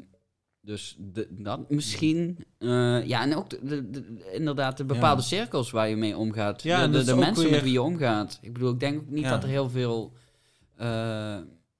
[0.65, 2.38] dus de, dat misschien.
[2.57, 5.27] eh, ja, en ook de, de- de- inderdaad de bepaalde Ja.
[5.27, 6.64] cirkels waar je mee omgaat.
[6.64, 8.40] Ja, de de, mensen weer- met wie je omgaat.
[8.41, 9.30] Ik bedoel, ik denk ook niet Ja.
[9.30, 10.14] dat er heel veel
[10.76, 11.38] eh,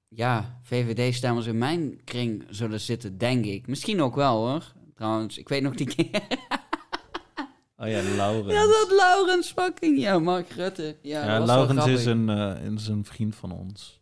[0.08, 3.66] ja, VVD-stemmers in mijn kring zullen zitten, denk ik.
[3.66, 4.72] Misschien ook wel hoor.
[4.94, 6.10] Trouwens, ik weet nog die keer.
[7.76, 8.52] Oh ja, Laurens.
[8.52, 9.98] ja, dat Laurens fucking.
[10.00, 10.96] Ja, Mark Rutte.
[11.02, 14.00] Ja, Ja, Laurens is een, eh, is een vriend van ons.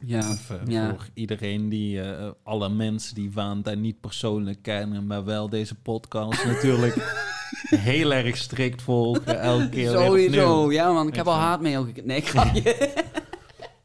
[0.00, 0.88] Ja, Even ja.
[0.88, 6.44] Voor iedereen die, eh, alle mensen die Valentijn niet persoonlijk kennen, maar wel deze podcast
[6.52, 7.24] natuurlijk
[7.68, 9.40] heel erg strikt volgen.
[9.40, 10.72] Elke keer Sowieso.
[10.72, 12.08] Ja, man, ik Weet heb al haatmail gekregen.
[12.08, 12.76] Nee, grapje.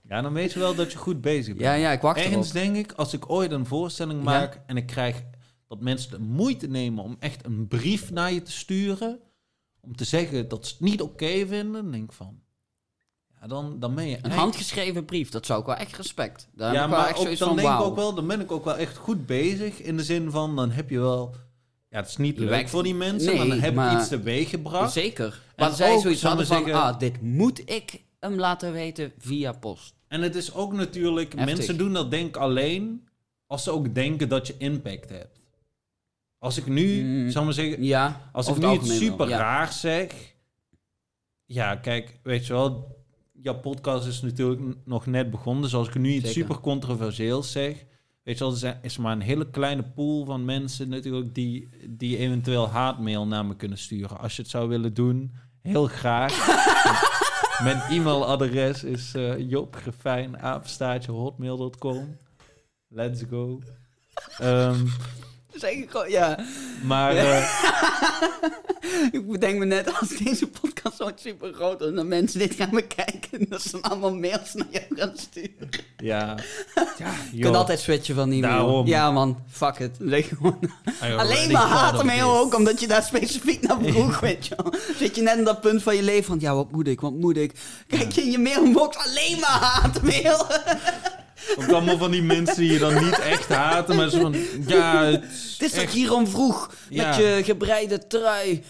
[0.09, 1.59] Ja, dan weet je wel dat je goed bezig bent.
[1.65, 2.31] ja, ja, ik wacht erop.
[2.31, 4.25] Ergens denk ik, als ik ooit een voorstelling Ja.
[4.25, 5.23] maak en ik krijg
[5.67, 9.19] dat mensen de moeite nemen om echt een brief naar je te sturen,
[9.79, 12.39] om te zeggen dat ze het niet oké vinden, dan denk ik van,
[13.47, 16.47] dan, dan ben je Een echt- handgeschreven brief, dat zou ik wel echt respect.
[16.55, 18.77] Daar ja, maar ook, dan van, denk ik ook wel, dan ben ik ook wel
[18.77, 19.81] echt goed bezig.
[19.81, 21.35] In de zin van, dan heb je wel...
[21.89, 23.91] Ja, het is niet Je leuk werkt- voor die mensen, Nee, maar dan heb maar-
[23.93, 24.91] ik iets teweeg gebracht.
[24.91, 25.25] Zeker.
[25.55, 29.11] En Maar zij ook, zoiets hadden van, zeggen- ah, dit moet ik hem laten weten
[29.17, 29.93] via post.
[30.07, 31.55] En het is ook natuurlijk, Heftig.
[31.55, 33.07] mensen doen dat denk ik alleen
[33.47, 35.39] als ze ook denken dat je impact hebt.
[36.37, 37.29] Als ik nu, Mm.
[37.29, 39.37] zal ik maar zeggen, Ja, als ik nu het iets super ja.
[39.37, 40.11] raar zeg.
[41.45, 42.97] Ja, kijk, weet je wel,
[43.41, 45.63] jouw podcast is natuurlijk nog net begonnen.
[45.63, 46.41] Dus als ik nu iets Zeker.
[46.41, 47.85] super controversieels zeg,
[48.23, 52.17] weet je wel, er is maar een hele kleine pool van mensen natuurlijk die, die
[52.17, 54.19] eventueel haatmail naar me kunnen sturen.
[54.19, 56.33] Als je het zou willen doen, heel graag.
[57.63, 59.33] Mijn e-mailadres is uh.
[62.87, 63.59] Let's go.
[64.37, 64.85] Ehm,
[65.63, 66.39] Ik gewoon, ja.
[66.83, 67.39] maar Ja.
[67.39, 67.49] eh,
[69.11, 71.87] Ik bedenk me net, als deze podcast ooit super groot is...
[71.87, 73.45] en dan mensen dit gaan bekijken...
[73.49, 75.69] dat ze dan allemaal mails naar jou gaan sturen.
[75.97, 76.35] ja,
[76.97, 78.41] ja Je kunt altijd switchen van e-mail.
[78.41, 78.87] Daarom.
[78.87, 79.95] Ja man, fuck it.
[80.05, 80.59] Zeg gewoon...
[81.03, 84.55] I Alleen maar haatmail ook, omdat je daar specifiek naar vroeg, weet je.
[84.97, 86.39] Zit je net in dat punt van je leven van...
[86.39, 87.53] ja, wat moet ik, wat moet ik?
[87.87, 90.47] Kijk je in je mailbox, alleen maar haatmail.
[91.57, 94.35] Ook allemaal van die mensen die je dan niet echt haten, maar zo van,
[94.67, 97.07] ja, het is Het is dat hierom vroeg, Ja.
[97.07, 98.63] met je gebreide trui.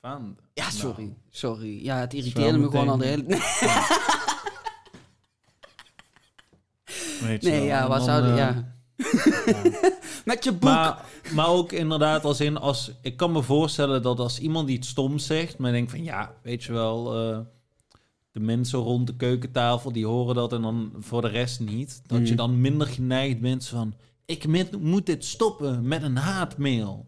[0.00, 0.36] van.
[0.54, 1.84] Ja, sorry, Nou, sorry.
[1.84, 3.24] Ja, het irriteerde me gewoon al de hele...
[7.20, 8.30] je Nee, wel, ja, wat dan, zouden...
[8.30, 8.72] eh, Ja.
[10.24, 10.62] Met je boek.
[10.62, 14.88] Maar, maar ook inderdaad, als in, als, ik kan me voorstellen dat als iemand iets
[14.88, 17.38] stoms zegt, maar denkt van ja, weet je wel, eh,
[18.34, 22.18] de mensen rond de keukentafel die horen dat en dan voor de rest niet, dat
[22.18, 22.24] Mm.
[22.26, 23.94] je dan minder geneigd bent van
[24.24, 27.06] ik met- moet dit stoppen met een haatmail.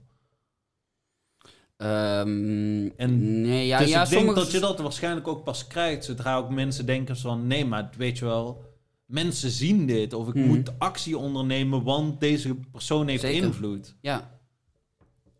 [1.76, 4.38] Ehm, En nee, ja, dus ja, ik denk sommige...
[4.40, 8.18] dat je dat waarschijnlijk ook pas krijgt zodra ook mensen denken van nee, maar weet
[8.18, 8.62] je wel,
[9.06, 10.46] mensen zien dit of ik Mhm.
[10.46, 13.44] moet actie ondernemen, want deze persoon heeft Zeker.
[13.44, 13.94] invloed.
[14.00, 14.34] Ja.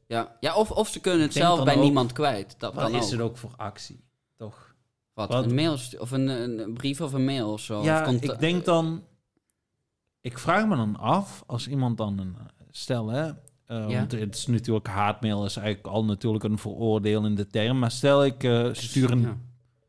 [0.06, 2.54] Ja, ja of, of ze kunnen het zelf bij ook- niemand kwijt.
[2.58, 3.10] Dat Wat is ook.
[3.10, 4.04] het ook voor actie?
[5.16, 7.82] Wat, wat- een mail of een, een brief of een mail of zo.
[7.82, 9.02] Ja, of ik denk dan...
[10.20, 12.36] Ik vraag me dan af, als iemand dan een...
[12.70, 13.22] Stel, hè...
[13.26, 13.34] eh,
[13.66, 13.86] Ja.
[13.98, 14.86] Want het is natuurlijk...
[14.86, 17.78] Haatmail is eigenlijk al natuurlijk een veroordelende term.
[17.78, 19.38] Maar stel, ik eh, stuur een Ja,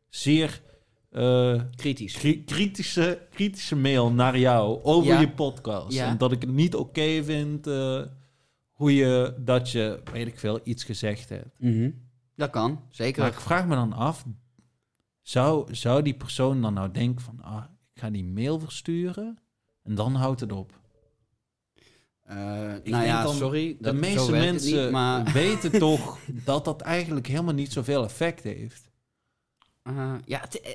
[0.10, 0.62] zeer
[1.10, 2.14] eh, kritisch.
[2.14, 5.20] kri- kritische, kritische mail naar jou over Ja.
[5.20, 5.98] je podcast.
[5.98, 8.02] En dat ik het niet oké vind eh,
[8.72, 9.34] hoe je...
[9.40, 11.60] Dat je, weet ik veel, iets gezegd hebt.
[11.60, 11.90] Mhm.
[12.36, 13.22] Dat kan, zeker.
[13.22, 14.26] Maar ik vraag me dan af,
[15.28, 17.64] zou, zou die persoon dan nou denken van, ah,
[17.94, 19.38] ik ga die mail versturen
[19.84, 20.80] en dan houdt het op.
[22.84, 23.78] Ik nou ja, dan, sorry.
[23.80, 25.32] De meeste mensen niet, maar...
[25.34, 28.90] weten toch dat dat eigenlijk helemaal niet zoveel effect heeft.
[29.84, 30.72] Eh, ja, eh,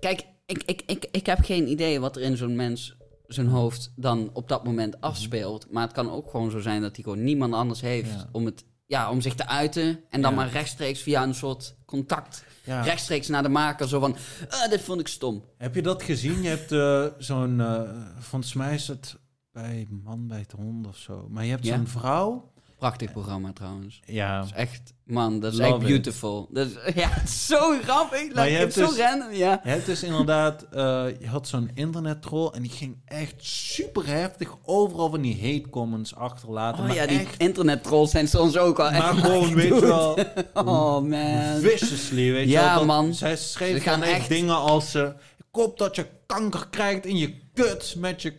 [0.00, 2.96] kijk, ik, ik, ik, ik heb geen idee wat er in zo'n mens
[3.26, 5.70] zijn hoofd dan op dat moment afspeelt.
[5.70, 8.28] Maar het kan ook gewoon zo zijn dat hij gewoon niemand anders heeft Ja.
[8.32, 10.00] om, het, ja, om zich te uiten.
[10.10, 10.36] En dan Ja.
[10.36, 12.80] maar rechtstreeks via een soort contact, Ja.
[12.82, 13.88] rechtstreeks naar de maker.
[13.88, 14.16] Zo van,
[14.48, 15.44] ah, dit vond ik stom.
[15.58, 16.42] Heb je dat gezien?
[16.42, 17.80] Je hebt eh, zo'n, eh
[18.18, 19.16] volgens mij is het
[19.52, 21.26] bij Man bij het Hond of zo.
[21.30, 21.76] Maar je hebt Ja.
[21.76, 22.52] zo'n vrouw.
[22.78, 24.00] Prachtig programma trouwens.
[24.04, 25.86] Ja, Dat is echt, man, dat is Love echt it.
[25.88, 26.48] beautiful.
[26.50, 26.72] Dat is,
[27.02, 28.34] ja, het is zo grappig.
[28.34, 29.60] Maar je het is hebt zo dus- random, ja.
[29.64, 34.56] Je hebt dus inderdaad, eh, je had zo'n internettroll en die ging echt super heftig
[34.62, 36.80] overal van die hate comments achterlaten.
[36.80, 38.98] Oh maar ja, die echt, internettrolls zijn soms ook wel echt...
[38.98, 40.18] maar gewoon, weet je wel,
[40.64, 41.60] Oh man.
[41.60, 42.74] viciously, weet je Ja, wel.
[42.76, 43.14] dat- man.
[43.14, 45.02] Zij Ze schreef gaan dan echt dingen als, eh,
[45.38, 48.32] ik hoop dat je kanker krijgt in je kut met je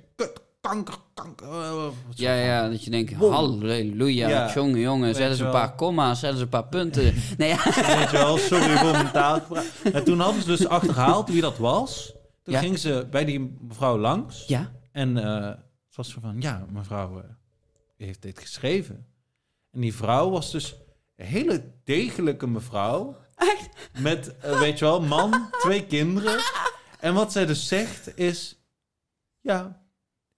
[0.67, 1.47] kanker, kanker.
[1.47, 3.31] eh, Ja, ja, dat je denkt, Wow.
[3.33, 4.53] halleluja, Ja.
[4.53, 7.13] jongen, jongen, zet eens een paar comma's, zet eens een paar punten.
[7.37, 7.63] Nee, ja.
[7.63, 9.67] Weet je wel, sorry voor mijn taalgebruik.
[9.93, 12.13] En toen hadden ze dus achterhaald wie dat was.
[12.43, 12.59] Toen Ja.
[12.59, 14.45] ging ze bij die mevrouw langs.
[14.47, 14.71] ja?
[14.91, 15.45] En eh
[15.87, 17.23] het was zo van, ja, mevrouw eh,
[17.97, 19.05] heeft dit geschreven.
[19.71, 20.75] En die vrouw was dus
[21.15, 23.17] een hele degelijke mevrouw.
[23.35, 23.69] Echt?
[23.99, 26.39] Met, weet je wel, man, twee kinderen.
[26.99, 28.59] En wat zij dus zegt is,
[29.41, 29.81] ja,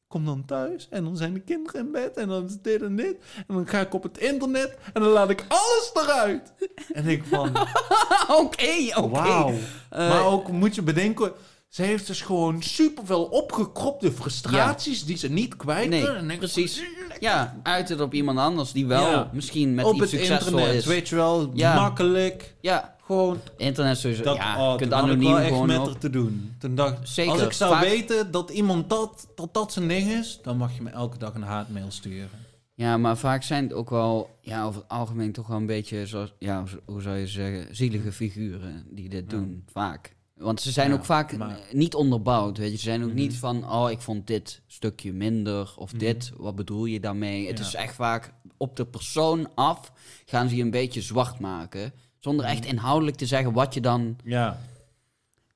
[0.10, 2.96] kom dan thuis en dan zijn de kinderen in bed en dan is dit en
[2.96, 3.16] dit.
[3.48, 6.54] En dan ga ik op het internet en dan laat ik alles eruit.
[6.94, 7.48] En ik van,
[8.42, 9.10] Oké, oké.
[9.10, 9.54] wauw.
[9.90, 11.32] Eh, maar ook moet je bedenken,
[11.68, 16.08] ze heeft dus gewoon superveel opgekropte frustraties die ze niet kwijt Nee.
[16.08, 16.84] En precies.
[17.20, 19.30] Ja, uit het op iemand anders die wel Ja.
[19.34, 20.86] misschien met op iets het internet, is.
[20.86, 21.76] weet je wel, Ja.
[21.76, 22.56] makkelijk.
[22.62, 24.24] Ja, Gewoon, internet sowieso.
[24.24, 26.00] dat, ja, oh, je kunt had ik anoniem wel echt met op.
[26.00, 26.56] te doen.
[26.60, 30.10] Toen dacht Zeker, als ik zou vaak- weten dat iemand dat, dat dat zijn ding
[30.12, 32.30] is, dan mag je me elke dag een haatmail sturen.
[32.74, 36.08] Ja, maar vaak zijn het ook wel, ja, over het algemeen toch wel een beetje,
[36.08, 39.38] zoals, ja, hoe zou je zeggen, zielige figuren die dit Ja.
[39.38, 40.16] doen, vaak.
[40.36, 42.78] Want ze zijn Ja, ook vaak maar- niet onderbouwd, weet je.
[42.78, 43.18] Ze zijn ook Mhm.
[43.18, 46.00] niet van, oh, ik vond dit stukje minder, of Mhm.
[46.00, 47.48] dit, wat bedoel je daarmee?
[47.48, 49.92] Het is echt vaak op de persoon af,
[50.26, 52.68] gaan ze je een beetje zwart maken, zonder echt Mhm.
[52.70, 54.58] inhoudelijk te zeggen wat je dan, Ja,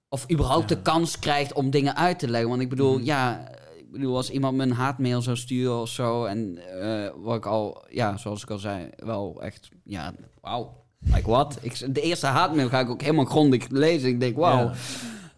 [0.10, 0.76] of überhaupt Ja.
[0.76, 2.49] de kans krijgt om dingen uit te leggen.
[2.49, 3.03] Want ik bedoel, Mhm.
[3.03, 7.35] ja, ik bedoel, als iemand me een haatmail zou sturen of zo, en eh, wat
[7.35, 10.81] ik al, ja, zoals ik al zei, wel echt, ja, wauw.
[11.06, 11.57] Like wat?
[11.61, 14.10] Ik, de eerste haatmail ga ik ook helemaal grondig lezen.
[14.10, 14.72] Ik denk, wauw.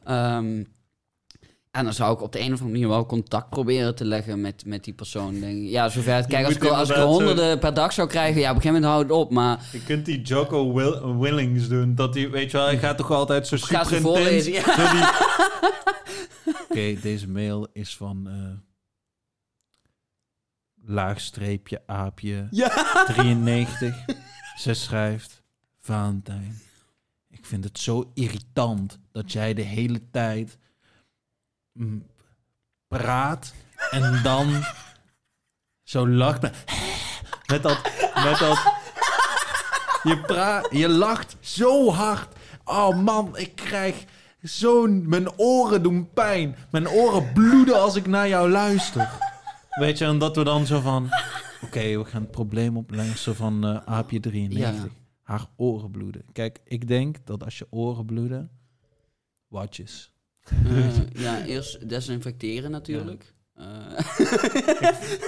[0.05, 0.37] Ja.
[0.37, 0.63] Ehm,
[1.75, 4.41] En dan zou ik op de een of andere manier wel contact proberen te leggen
[4.41, 5.39] met, met die persoon.
[5.39, 5.69] Denk ik.
[5.69, 6.25] Ja, zover het.
[6.27, 8.61] Kijk, als ik, als ik er zo- honderden per dag zou krijgen, ja, op een
[8.61, 9.31] gegeven moment houdt het op.
[9.31, 10.21] Maar Je kunt die
[10.73, 11.95] Will- Willings doen.
[11.95, 14.91] Dat hij, weet je wel, hij gaat toch altijd zo super ze voorlezen, ja.
[14.91, 18.27] die- Oké, deze mail is van...
[18.27, 18.63] eh
[20.87, 23.03] laagstreepje aapje ja.
[23.07, 24.05] 93.
[24.57, 25.43] Ze schrijft...
[25.79, 26.59] Valentijn,
[27.29, 30.57] ik vind het zo irritant dat jij de hele tijd
[32.87, 33.53] praat
[33.91, 34.63] en dan
[35.83, 36.63] zo lacht met,
[37.47, 37.81] met dat,
[38.23, 38.73] met dat,
[40.03, 42.35] je praat, je lacht zo hard.
[42.65, 44.05] Oh man, ik krijg
[44.41, 49.09] zo'n, mijn oren doen pijn, mijn oren bloeden als ik naar jou luister.
[49.69, 51.09] Weet je, en dat we dan zo van,
[51.61, 54.83] oké, we gaan het probleem oplossen van eh, aapje 93.
[54.83, 54.89] Ja.
[55.21, 56.25] Haar oren bloeden.
[56.31, 58.49] Kijk, ik denk dat als je oren bloeden,
[59.47, 60.14] watjes.
[60.49, 63.33] Eh, ja, eerst desinfecteren natuurlijk.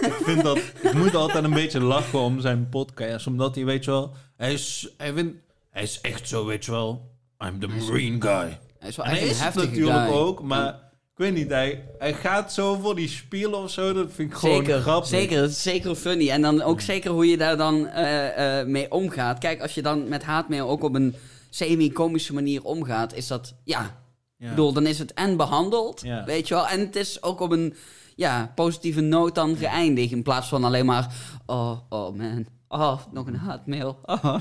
[0.02, 3.86] Ik vind dat ik moet altijd een beetje lachen om zijn podcast, omdat hij weet
[3.86, 5.36] je wel, hij is, hij vindt,
[5.70, 7.12] hij is echt zo weet je wel,
[7.46, 8.60] I'm the marine guy.
[8.80, 10.14] hij is wel En hij echt is een heftige natuurlijk guy.
[10.16, 10.68] ook, maar
[11.12, 14.38] ik weet niet, hij, hij gaat zo voor die spiel of zo, dat vind ik
[14.38, 15.10] gewoon Zeker, grappig.
[15.10, 15.42] zeker.
[15.42, 16.30] Het is zeker funny.
[16.30, 19.40] En dan ook zeker hoe je daar dan eh, eh, mee omgaat.
[19.40, 21.16] Kijk, als je dan met haatmail ook op een
[21.50, 24.06] semi-komische manier omgaat, is dat, Ja.
[24.40, 26.68] Ik bedoel, dan is het en behandeld, weet je wel.
[26.68, 27.74] En het is ook op een
[28.16, 30.12] ja, positieve noot dan geëindigd.
[30.12, 31.16] In plaats van alleen maar,
[31.46, 34.38] oh, oh man, oh, nog een haatmail, oh,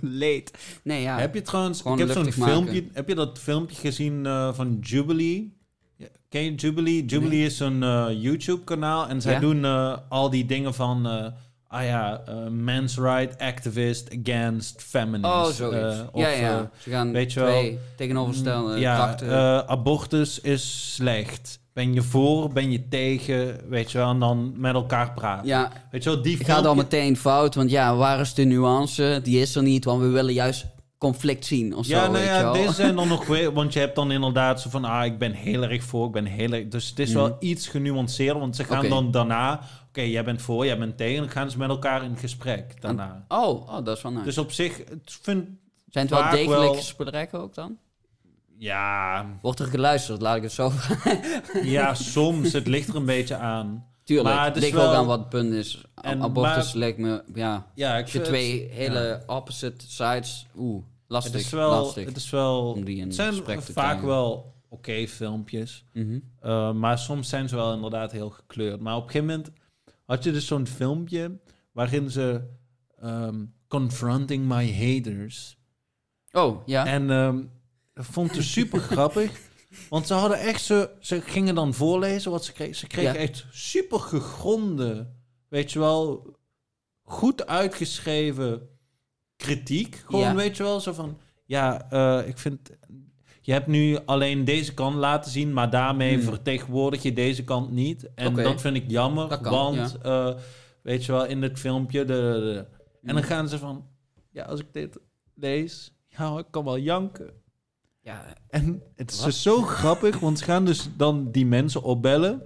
[0.00, 0.78] leed.
[0.82, 1.18] Nee, ja.
[1.18, 4.78] Heb je trouwens, Gewoon ik heb zo'n filmpje, heb je dat filmpje gezien eh, van
[4.80, 5.56] Jubilee?
[5.96, 7.04] Ja, Ken je Jubilee?
[7.04, 9.40] Jubilee is een eh, YouTube-kanaal en zij Ja?
[9.40, 11.32] doen eh, al die dingen van,
[11.74, 15.24] ah ja, eh men's right activist against feminist.
[15.34, 15.96] Oh, zoiets.
[15.98, 16.58] eh, of, ja, ja.
[16.58, 21.62] eh, Ze gaan weet je wel, tegenovergestelde ja, abortus is slecht.
[21.72, 25.46] Ben je voor, ben je tegen, weet je wel, en dan met elkaar praten.
[25.46, 28.44] ja, Weet je wel, die ik ga dan meteen fout, want ja, waar is de
[28.44, 29.20] nuance?
[29.22, 30.66] Die is er niet, want we willen juist
[30.98, 33.52] conflict zien of Ja, zo, nou weet ja, deze zijn dan nog weer...
[33.52, 34.84] Want je hebt dan inderdaad zo van...
[34.84, 36.68] Ah, ik ben heel erg voor, ik ben heel erg...
[36.68, 37.34] Dus het is wel Mhm.
[37.38, 38.38] iets genuanceerder.
[38.40, 39.60] Want ze gaan dan daarna...
[39.94, 41.20] Oké, jij bent voor, jij bent tegen.
[41.22, 43.24] Dan gaan ze met elkaar in gesprek daarna.
[43.28, 44.24] Oh, oh, dat is wel nice.
[44.24, 44.76] Dus op zich...
[44.76, 45.48] Het vind,
[45.90, 47.76] Zijn het wel degelijk wel- gesprekken ook dan?
[48.58, 50.72] ja, Wordt er geluisterd, laat ik het zo
[51.62, 52.52] ja, soms.
[52.52, 53.86] Het ligt er een beetje aan.
[54.04, 55.84] Tuurlijk, Maar het ligt ook wel- aan wat het punt is.
[56.02, 59.34] En- Abortus maar- lijkt me, ja, Ja, ik je twee het- hele ja.
[59.34, 61.70] opposite sides, oeh, lastig, Het is wel...
[61.70, 62.04] lastig.
[62.04, 64.06] Het, is wel, om die in het zijn vaak krijgen.
[64.06, 65.84] wel oké filmpjes.
[65.92, 66.18] Mhm.
[66.44, 68.80] Uh, maar soms zijn ze wel inderdaad heel gekleurd.
[68.80, 69.50] Maar op een gegeven moment
[70.04, 71.40] had je dus zo'n filmpje
[71.72, 72.42] waarin ze
[73.00, 75.58] ehm, confronting my haters.
[76.32, 76.86] Oh, ja.
[76.86, 77.06] En
[77.94, 79.40] dat vond dus super grappig.
[79.88, 82.74] Want ze hadden echt zo, ze gingen dan voorlezen wat ze kregen.
[82.74, 83.18] Ze kregen Ja.
[83.18, 85.12] echt super gegronde,
[85.48, 86.36] weet je wel,
[87.02, 88.68] goed uitgeschreven
[89.36, 89.94] kritiek.
[90.06, 90.34] Gewoon, Ja.
[90.34, 92.70] weet je wel, zo van, ja, eh, ik vind,
[93.46, 96.22] je hebt nu alleen deze kant laten zien, maar daarmee Hmm.
[96.22, 98.10] vertegenwoordig je deze kant niet.
[98.14, 100.34] En dat vind ik jammer, kan, want, eh,
[100.82, 102.64] weet je wel, in het filmpje, de,
[103.02, 103.24] en dan Mhm.
[103.24, 103.86] gaan ze van,
[104.30, 104.98] ja, als ik dit
[105.34, 107.30] lees, ja, ik kan wel janken.
[108.00, 112.42] Ja, En het is dus zo grappig, want ze gaan dus dan die mensen opbellen.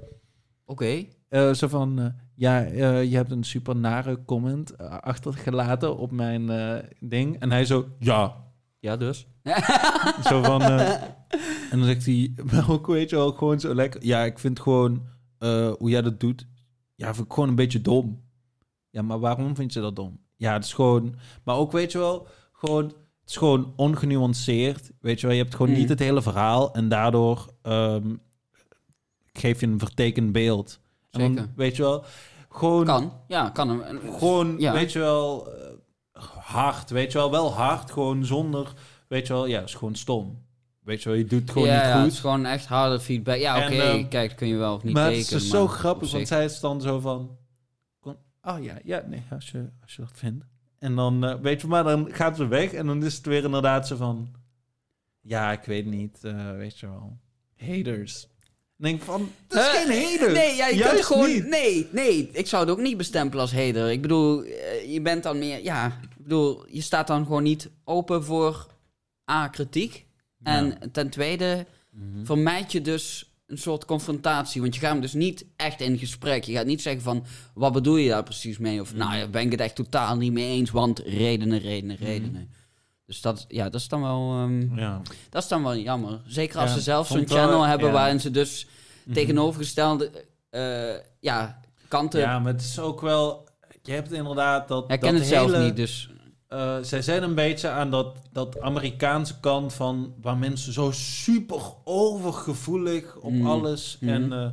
[0.65, 1.05] oké.
[1.29, 2.59] Eh, zo van, eh, ja,
[3.01, 6.51] je hebt een super nare comment achtergelaten op mijn
[7.01, 7.39] ding.
[7.41, 8.47] En hij zo, ja.
[8.80, 9.26] Ja, dus.
[10.28, 11.02] Zo van, eh,
[11.70, 14.05] en dan zegt hij, maar ook weet je wel, gewoon zo lekker.
[14.05, 15.02] Ja, ik vind gewoon,
[15.38, 16.46] eh, hoe jij dat doet,
[16.94, 18.22] ja, vind ik gewoon een beetje dom.
[18.90, 20.20] Ja, maar waarom vind je dat dom?
[20.36, 21.14] Ja, het is gewoon,
[21.44, 22.94] maar ook weet je wel, gewoon, het
[23.26, 24.90] is gewoon ongenuanceerd.
[25.00, 25.80] Weet je wel, je hebt gewoon Mhm.
[25.80, 26.74] niet het hele verhaal.
[26.74, 28.14] En daardoor ehm,
[29.32, 30.80] geef je een vertekend beeld.
[31.10, 32.05] En dan, weet je wel,
[32.48, 33.82] gewoon, Kan, ja, kan.
[34.18, 34.72] gewoon Ja.
[34.72, 35.48] weet je wel,
[36.49, 36.91] hard.
[36.91, 38.73] Weet je wel, wel hard, gewoon zonder,
[39.09, 40.47] weet je wel, ja, is gewoon stom.
[40.81, 42.03] Weet je wel, je doet het gewoon ja, niet ja, goed.
[42.03, 43.37] het is gewoon echt harde feedback.
[43.37, 45.25] Ja, oké, ehm, kijk, dat kun je wel of niet maar tekenen.
[45.27, 47.37] het is dus zo maar grappig, want zij is dan zo van...
[48.43, 50.45] Oh ja, ja, nee, als je, als je dat vindt.
[50.79, 53.45] En dan, eh, weet je, maar dan gaat ze weg en dan is het weer
[53.45, 54.29] inderdaad zo van...
[55.20, 57.19] Ja, ik weet niet, eh, weet je wel.
[57.57, 58.29] Haters.
[58.77, 59.81] Denk van, dat is Huh?
[59.81, 60.33] geen hater.
[60.33, 61.29] Nee, ja, je Juist kunt gewoon...
[61.29, 61.47] niet.
[61.47, 63.91] Nee, nee, ik zou het ook niet bestempelen als hater.
[63.91, 65.62] Ik bedoel, eh, je bent dan meer...
[65.62, 68.66] Ja, bedoel, je staat dan gewoon niet open voor
[69.30, 70.06] A, kritiek.
[70.42, 72.24] En ten tweede Mhm.
[72.24, 74.60] vermijd je dus een soort confrontatie.
[74.60, 76.44] Want je gaat hem dus niet echt in gesprek.
[76.44, 77.24] Je gaat niet zeggen van,
[77.55, 78.80] wat bedoel je daar precies mee?
[78.80, 82.50] Of, nou, ja, ben ik het echt totaal niet mee eens, want redenen, redenen, redenen.
[83.06, 84.32] Dus dat, ja, dat is dan wel...
[84.32, 85.02] ehm, Ja.
[85.30, 86.20] dat is dan wel jammer.
[86.26, 87.92] Zeker als Ja, ze zelf zo'n channel hebben ja.
[87.92, 88.66] waarin ze dus
[89.05, 89.14] Mhm.
[89.14, 90.10] tegenovergestelde
[90.50, 92.20] eh, ja, kanten.
[92.20, 93.48] Ja, maar het is ook wel...
[93.82, 94.88] Je hebt inderdaad dat...
[94.88, 96.10] Dat het zelf hele- niet, dus...
[96.49, 101.61] Eh, zij zijn een beetje aan dat, dat Amerikaanse kant van waar mensen zo super
[101.85, 103.47] overgevoelig op Mm.
[103.47, 103.97] alles.
[104.01, 104.12] Mhm.
[104.12, 104.49] En eh,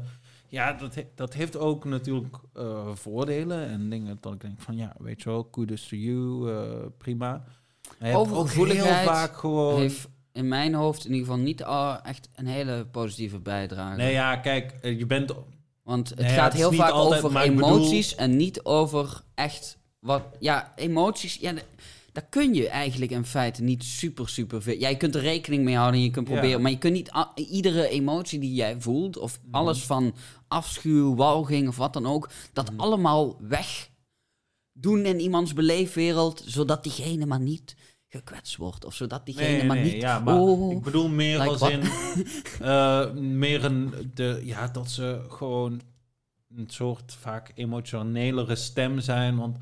[0.50, 4.76] ja, dat, he- dat heeft ook natuurlijk eh, voordelen en dingen dat ik denk van
[4.76, 6.50] ja, weet je wel, kudos to you,
[6.98, 7.34] prima.
[7.34, 7.44] Ook
[8.00, 9.80] heel Overgevoeligheid vaak gewoon.
[9.80, 11.62] heeft in mijn hoofd in ieder geval niet
[12.04, 13.98] echt een hele positieve bijdrage.
[13.98, 15.34] Nee, ja, kijk, je bent.
[15.84, 19.22] Want het Nee, ja, gaat het heel vaak altijd, over bedoel- emoties en niet over
[19.36, 20.24] echt wat.
[20.40, 21.36] Ja, emoties.
[21.36, 21.54] Ja,
[22.12, 24.78] daar kun je eigenlijk in feite niet super, super veel.
[24.80, 26.34] Ja, je kunt er rekening mee houden en je kunt Ja.
[26.34, 26.62] proberen.
[26.62, 29.56] Maar je kunt niet iedere emotie die jij voelt, of Mhm.
[29.56, 30.14] alles van
[30.48, 32.80] afschuw, walging of wat dan ook, dat Mhm.
[32.80, 33.90] allemaal weg
[34.74, 37.76] doen in iemands beleefwereld, zodat diegene maar niet
[38.08, 38.86] gekwetst wordt.
[38.86, 40.02] Of zodat diegene Nee, maar niet.
[40.02, 41.82] ja, maar oh, ik bedoel meer Like als in.
[42.62, 44.12] eh, meer een.
[44.14, 45.82] De, ja, dat ze gewoon
[46.56, 49.38] een soort vaak emotionelere stem zijn.
[49.38, 49.58] Want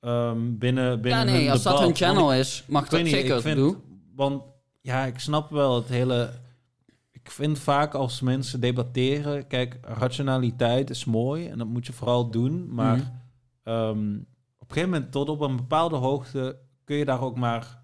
[0.00, 3.00] ehm, binnen, binnen ja, nee, hun als dat hun channel ik- is, mag ik dat
[3.02, 3.76] niet, zeker ik vind, doen.
[4.14, 4.42] Want
[4.80, 6.30] ja, ik snap wel het hele.
[7.12, 12.30] Ik vind vaak als mensen debatteren, kijk, rationaliteit is mooi en dat moet je vooral
[12.30, 12.74] doen.
[12.74, 13.06] Maar Mhm.
[13.62, 14.14] ehm,
[14.58, 17.82] op een gegeven moment, tot op een bepaalde hoogte, kun je daar ook maar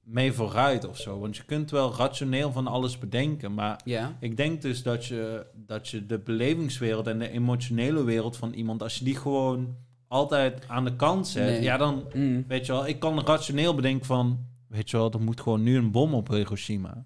[0.00, 1.18] mee vooruit of zo.
[1.18, 4.16] Want je kunt wel rationeel van alles bedenken, maar Ja.
[4.20, 8.82] ik denk dus dat je, dat je de belevingswereld en de emotionele wereld van iemand,
[8.82, 9.76] als je die gewoon
[10.10, 11.62] altijd aan de kant zet, Nee.
[11.62, 12.44] ja, dan Mm.
[12.48, 15.76] weet je wel, ik kan rationeel bedenken van, weet je wel, er moet gewoon nu
[15.76, 17.04] een bom op Hiroshima.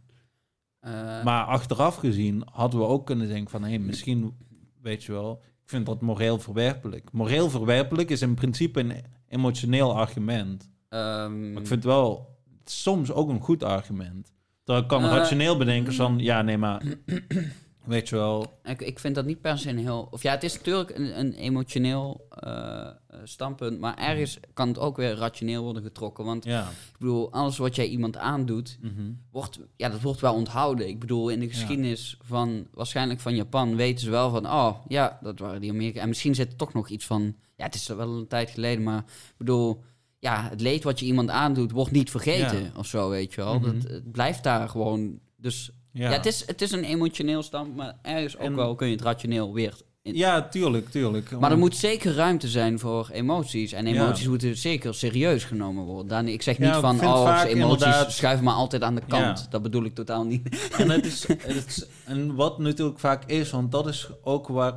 [0.81, 4.37] Eh, Maar achteraf gezien hadden we ook kunnen denken van, hé, hey, misschien,
[4.83, 7.13] weet je wel, ik vind dat moreel verwerpelijk.
[7.13, 8.93] Moreel verwerpelijk is in principe een
[9.29, 10.71] emotioneel argument.
[10.89, 14.33] ehm, Maar ik vind wel soms ook een goed argument.
[14.65, 16.83] Dat ik kan Eh, rationeel bedenken van, ja, nee, maar
[17.87, 20.09] weet je wel, ik, ik vind dat niet per se een heel...
[20.11, 22.89] Of ja, het is natuurlijk een, een emotioneel eh,
[23.25, 26.25] standpunt, maar ergens kan het ook weer rationeel worden getrokken.
[26.25, 26.63] Want ja.
[26.69, 29.11] ik bedoel, alles wat jij iemand aandoet, Mhm.
[29.31, 30.89] wordt, ja, dat wordt wel onthouden.
[30.89, 35.19] Ik bedoel, in de geschiedenis van, waarschijnlijk van Japan, weten ze wel van, oh, ja,
[35.23, 36.01] dat waren die Amerika.
[36.01, 38.83] En misschien zit er toch nog iets van, ja, het is wel een tijd geleden,
[38.85, 39.83] maar ik bedoel,
[40.19, 42.71] ja, het leed wat je iemand aandoet, wordt niet vergeten Ja.
[42.77, 43.59] of zo, weet je wel.
[43.59, 43.65] Mhm.
[43.81, 46.09] dat, het blijft daar gewoon, dus Ja.
[46.11, 48.93] ja, het, is, het is een emotioneel stand, maar ergens ook En- wel kun je
[48.93, 49.75] het rationeel weer.
[50.03, 51.31] Ja, tuurlijk, tuurlijk.
[51.41, 53.73] Maar er moet zeker ruimte zijn voor emoties.
[53.73, 53.93] En Ja.
[54.05, 56.07] emoties moeten zeker serieus genomen worden.
[56.09, 59.39] Dan, ik zeg niet van, oh, emoties inderdaad- schuiven maar altijd aan de kant.
[59.39, 59.47] Ja.
[59.51, 60.49] Dat bedoel ik totaal niet.
[60.79, 64.77] En, het is, het is, en wat natuurlijk vaak is, want dat is ook waar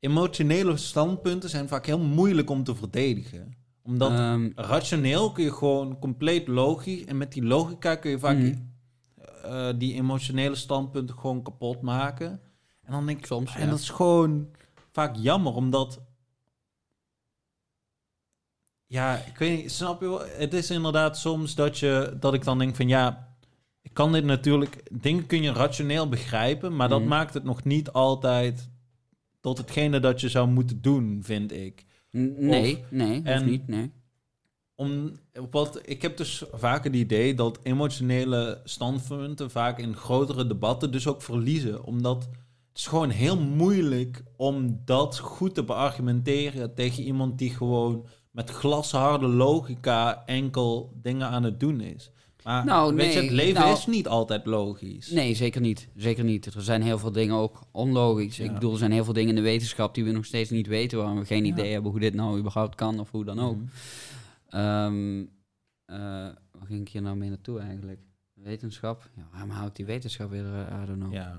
[0.00, 3.54] emotionele standpunten zijn vaak heel moeilijk om te verdedigen.
[3.82, 8.36] Omdat Ehm, rationeel kun je gewoon compleet logisch en met die logica kun je vaak
[8.36, 8.54] Mhm.
[9.44, 12.40] Eh, die emotionele standpunten gewoon kapot maken.
[12.82, 13.70] En dan denk ik, Soms, en ja.
[13.70, 14.48] dat is gewoon
[14.92, 16.00] vaak jammer, omdat
[18.86, 20.20] ja, ik weet niet, snap je wel?
[20.26, 23.28] Het is inderdaad soms dat je dat ik dan denk van ja,
[23.82, 27.08] ik kan dit natuurlijk, dingen kun je rationeel begrijpen, maar dat Mhm.
[27.08, 28.70] maakt het nog niet altijd
[29.40, 31.84] tot hetgene dat je zou moeten doen, vind ik.
[32.10, 33.92] nee, nee, hoeft en- niet, nee.
[34.80, 35.12] Om,
[35.50, 41.06] wat, ik heb dus vaak het idee dat emotionele standpunten vaak in grotere debatten dus
[41.06, 41.84] ook verliezen.
[41.84, 42.22] Omdat
[42.68, 48.50] het is gewoon heel moeilijk om dat goed te beargumenteren tegen iemand die gewoon met
[48.50, 52.10] glasharde logica enkel dingen aan het doen is.
[52.44, 55.10] Maar Nou, weet je, nee, het leven nou- is niet altijd logisch.
[55.10, 55.88] Nee, zeker niet.
[55.96, 56.46] Zeker niet.
[56.54, 58.36] Er zijn heel veel dingen ook onlogisch.
[58.36, 58.44] Ja.
[58.44, 60.66] Ik bedoel, er zijn heel veel dingen in de wetenschap die we nog steeds niet
[60.66, 61.52] weten, waarom we geen Ja.
[61.52, 63.56] idee hebben hoe dit nou überhaupt kan of hoe dan ook.
[63.56, 63.64] Mhm.
[64.50, 65.20] Ehm,
[65.84, 65.96] eh,
[66.52, 68.00] waar ging ik hier nou mee naartoe eigenlijk?
[68.34, 69.10] Wetenschap?
[69.16, 70.44] Ja, waarom hou ik die wetenschap weer?
[70.44, 71.12] eh, I don't know.
[71.12, 71.36] Ja,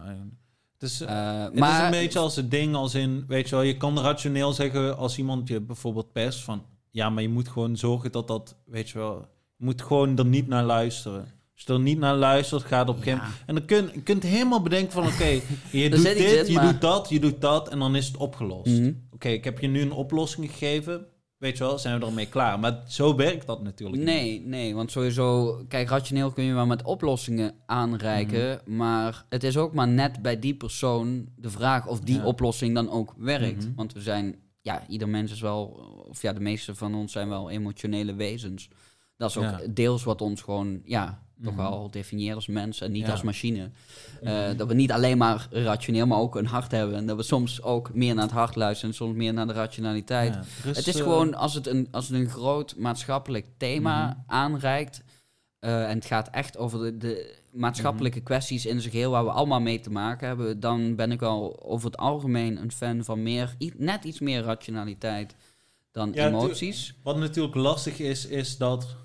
[0.73, 3.55] het is, Eh, Het maar is een beetje als het ding als in, weet je
[3.55, 7.47] wel, je kan rationeel zeggen als iemand je bijvoorbeeld pest van, ja, maar je moet
[7.47, 9.15] gewoon zorgen dat dat, weet je wel,
[9.57, 11.21] je moet gewoon er niet naar luisteren.
[11.53, 13.29] Als je er niet naar luistert, gaat op Ja.
[13.45, 15.25] En dan kun je kunt helemaal bedenken van, oké,
[15.71, 18.79] je doet dit, je maar- doet dat, je doet dat en dan is het opgelost.
[18.79, 18.93] Mhm.
[19.11, 21.05] Oké, ik heb je nu een oplossing gegeven,
[21.41, 22.59] weet je wel, zijn we ermee klaar.
[22.59, 24.07] Maar zo werkt dat natuurlijk niet.
[24.07, 28.75] Nee, nee, want sowieso, kijk, rationeel kun je wel met oplossingen aanreiken, Mhm.
[28.75, 32.25] maar het is ook maar net bij die persoon de vraag of die Ja.
[32.25, 33.65] oplossing dan ook werkt.
[33.65, 33.75] Mhm.
[33.75, 35.65] Want we zijn, ja, ieder mens is wel,
[36.09, 38.69] of ja, de meeste van ons zijn wel emotionele wezens.
[39.17, 39.59] Dat is ook Ja.
[39.69, 41.61] deels wat ons gewoon, ja, toch Mhm.
[41.61, 43.11] wel definieert als mens en niet Ja.
[43.11, 43.69] als machine.
[44.23, 44.57] Eh, Mhm.
[44.57, 46.95] dat we niet alleen maar rationeel, maar ook een hart hebben.
[46.95, 49.53] En dat we soms ook meer naar het hart luisteren en soms meer naar de
[49.53, 50.33] rationaliteit.
[50.33, 54.15] Ja, Het is eh, gewoon als het een, als het een groot maatschappelijk thema Mhm.
[54.25, 55.03] aanreikt.
[55.59, 59.31] eh, en het gaat echt over de, de maatschappelijke kwesties in zijn geheel waar we
[59.31, 63.23] allemaal mee te maken hebben, dan ben ik wel over het algemeen een fan van
[63.23, 65.35] meer, net iets meer rationaliteit
[65.91, 66.93] dan Ja, emoties.
[67.03, 68.95] Wat natuurlijk lastig is, is dat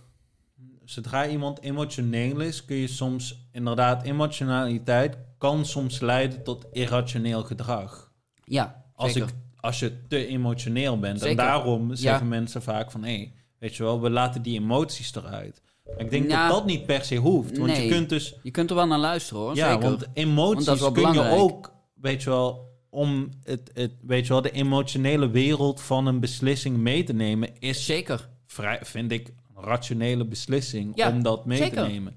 [0.86, 8.12] zodra iemand emotioneel is, kun je soms inderdaad emotionaliteit kan soms leiden tot irrationeel gedrag.
[8.44, 9.28] Ja, Als, zeker.
[9.28, 11.14] ik, als je te emotioneel bent.
[11.14, 11.36] En Zeker.
[11.36, 12.28] daarom zeggen Ja.
[12.30, 15.62] mensen vaak van, hé, weet je wel, we laten die emoties eruit.
[15.84, 17.58] Maar ik denk dat dat niet per se hoeft.
[17.58, 17.84] Want Nee.
[17.86, 19.88] je kunt dus Je kunt er wel naar luisteren hoor, ja, zeker.
[19.88, 24.42] want emoties Want kun je ook, weet je wel, om het, het, weet je wel,
[24.42, 28.28] de emotionele wereld van een beslissing mee te nemen, is Zeker.
[28.46, 31.82] vrij, vind ik, rationele beslissing Ja, om dat mee zeker.
[31.82, 32.16] te nemen.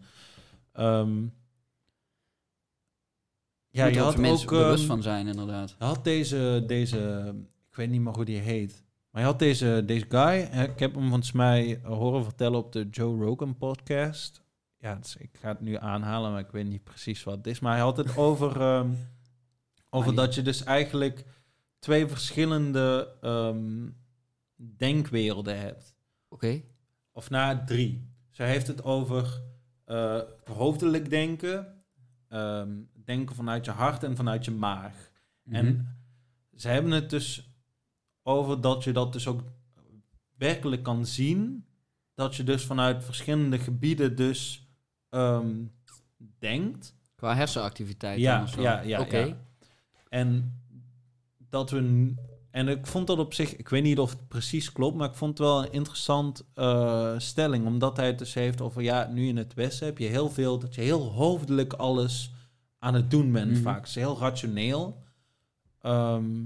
[0.72, 1.22] Ehm,
[3.70, 5.76] ja, je je had mensen ook bewust ehm, van zijn inderdaad.
[5.80, 7.34] je had deze, deze,
[7.70, 8.84] ik weet niet meer hoe die heet.
[9.11, 12.72] Maar je had deze, deze guy, hè, ik heb hem volgens mij horen vertellen op
[12.72, 14.41] de Joe Rogan podcast.
[14.78, 17.60] Ja, dus ik ga het nu aanhalen, maar ik weet niet precies wat het is.
[17.60, 18.90] Maar hij had het over, ehm,
[19.90, 21.26] over Ah, dat je dus eigenlijk
[21.80, 23.90] twee verschillende ehm,
[24.56, 25.95] denkwerelden hebt.
[26.30, 26.61] Oké.
[27.19, 28.07] Of na drie.
[28.31, 29.41] Zij heeft het over
[29.85, 31.83] eh, hoofdelijk denken,
[32.27, 35.11] ehm, denken vanuit je hart en vanuit je maag.
[35.43, 35.55] Mhm.
[35.55, 35.97] En
[36.55, 37.53] ze hebben het dus
[38.23, 39.41] over dat je dat dus ook
[40.37, 41.65] werkelijk kan zien.
[42.13, 44.67] Dat je dus vanuit verschillende gebieden dus
[45.09, 45.55] ehm,
[46.37, 46.95] denkt.
[47.15, 48.61] Qua hersenactiviteit Ja, zo.
[48.61, 48.99] ja, ja.
[48.99, 49.17] Oké.
[49.17, 49.37] ja.
[50.09, 50.61] En
[51.49, 52.13] dat we...
[52.51, 53.55] En ik vond dat op zich...
[53.55, 57.13] Ik weet niet of het precies klopt, maar ik vond het wel een interessant eh,
[57.17, 57.65] stelling.
[57.65, 58.81] Omdat hij het dus heeft over...
[58.81, 60.59] Ja, nu in het Westen heb je heel veel...
[60.59, 62.31] Dat je heel hoofdelijk alles
[62.80, 63.61] aan het doen bent Mhm.
[63.61, 63.80] vaak.
[63.80, 65.03] Het is heel rationeel.
[65.81, 66.43] Ehm,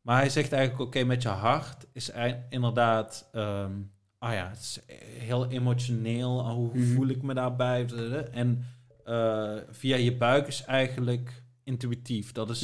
[0.00, 0.82] maar hij zegt eigenlijk...
[0.88, 2.10] Oké, met je hart is
[2.48, 3.28] inderdaad...
[3.32, 3.72] ehm,
[4.18, 4.80] ah ja, het is
[5.18, 6.44] heel emotioneel.
[6.44, 6.94] Ah, Hoe Mhm.
[6.94, 7.86] voel ik me daarbij?
[8.32, 8.64] En
[9.04, 12.32] eh, via je buik is eigenlijk intuïtief.
[12.32, 12.62] Dat is,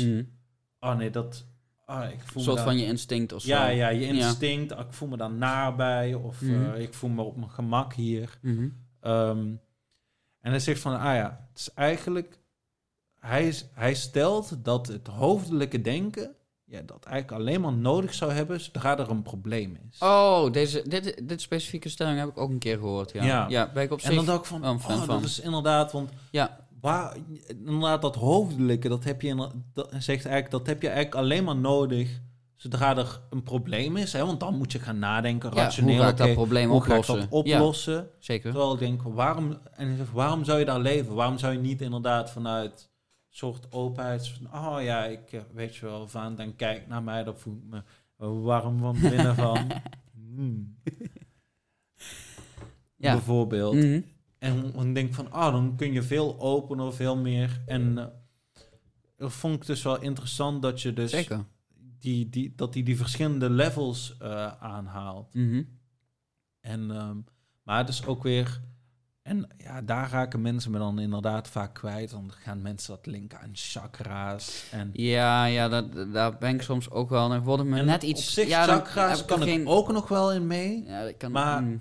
[0.80, 1.46] oh nee, dat,
[1.84, 3.48] ah, ik Een voel soort me van je instinct of zo.
[3.48, 6.74] ja, ja, je instinct, ik voel me daar naar bij, of eh, Mhm.
[6.74, 8.38] ik voel me op mijn gemak hier.
[8.42, 8.68] Mhm.
[9.00, 9.38] Ehm,
[10.40, 12.38] en hij zegt van, ah ja, het is eigenlijk,
[13.20, 16.34] hij, is, hij stelt dat het hoofdelijke denken,
[16.64, 19.98] ja, dat eigenlijk alleen maar nodig zou hebben zodra er een probleem is.
[19.98, 23.12] Oh, deze, dit, dit specifieke stelling heb ik ook een keer gehoord.
[23.12, 23.46] Ja, Ja.
[23.48, 23.70] ja.
[23.74, 25.06] ben ik op en dan dacht ik van, een oh, van.
[25.06, 27.16] dat is inderdaad, want Ja, Waar,
[27.48, 31.56] inderdaad, dat hoofdelijke, dat heb je, dat zegt eigenlijk, dat heb je eigenlijk alleen maar
[31.56, 32.20] nodig
[32.54, 34.12] zodra er een probleem is.
[34.12, 34.26] Hè?
[34.26, 35.94] Want dan moet je gaan nadenken, ja rationeel.
[35.94, 37.30] hoe ga ik dat probleem hoe ga ik oplossen?
[37.30, 38.10] dat oplossen?
[38.18, 38.50] Zeker.
[38.50, 41.14] Terwijl ik denk, waarom, en waarom zou je daar leven?
[41.14, 45.76] Waarom zou je niet inderdaad vanuit een soort openheid, van, oh ja, ik eh, weet
[45.76, 47.82] je wel, van, dan kijk naar mij, dan voel ik me
[48.42, 49.66] warm van binnen van.
[50.34, 50.76] Hmm.
[52.96, 53.12] Ja.
[53.12, 53.74] Bijvoorbeeld.
[53.74, 54.00] Mhm.
[54.44, 57.62] En dan denk ik van, ah, dan kun je veel opener, veel meer.
[57.66, 58.04] En eh,
[59.16, 61.44] dat vond ik dus wel interessant dat je dus Zeker.
[61.98, 65.34] die, die, dat die, die verschillende levels eh, aanhaalt.
[65.34, 65.62] Mhm.
[66.60, 67.16] En, ehm,
[67.62, 68.60] maar het is ook weer,
[69.22, 72.10] en ja, daar raken mensen me dan inderdaad vaak kwijt.
[72.10, 74.64] Dan gaan mensen dat linken aan chakra's.
[74.70, 77.28] En, Ja, ja dat, daar ben ik soms ook wel.
[77.28, 78.34] Dan worden me net op iets...
[78.34, 79.66] zich, ja, dan chakra's ik kan ik geen...
[79.66, 80.82] ook nog wel in mee.
[80.86, 81.32] Ja, dat kan...
[81.32, 81.80] Maar- mm.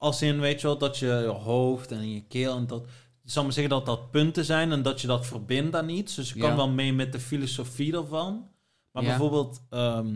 [0.00, 2.82] Als in, weet je wel, dat je je hoofd en je keel en dat...
[3.24, 6.14] Ik zal maar zeggen dat dat punten zijn en dat je dat verbindt aan iets.
[6.14, 6.56] Dus ik kan Ja.
[6.56, 8.48] wel mee met de filosofie ervan.
[8.92, 9.08] Maar Ja.
[9.08, 10.14] bijvoorbeeld, ehm,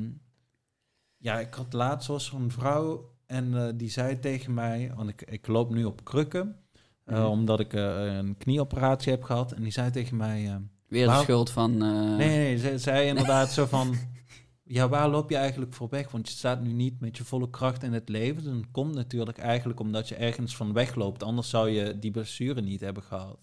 [1.17, 5.09] ja, ik had laatst was er een vrouw en eh, die zei tegen mij, want
[5.09, 6.57] ik, ik loop nu op krukken,
[7.05, 7.27] eh, Mhm.
[7.27, 9.53] omdat ik eh, een knieoperatie heb gehad.
[9.53, 11.77] En die zei tegen mij, Weer de schuld van...
[12.17, 13.95] nee, nee, ze zei inderdaad zo van,
[14.67, 16.11] ja, waar loop je eigenlijk voor weg?
[16.11, 18.45] Want je staat nu niet met je volle kracht in het leven.
[18.45, 21.23] Dat komt natuurlijk eigenlijk omdat je ergens van wegloopt.
[21.23, 23.39] Anders zou je die blessure niet hebben gehad.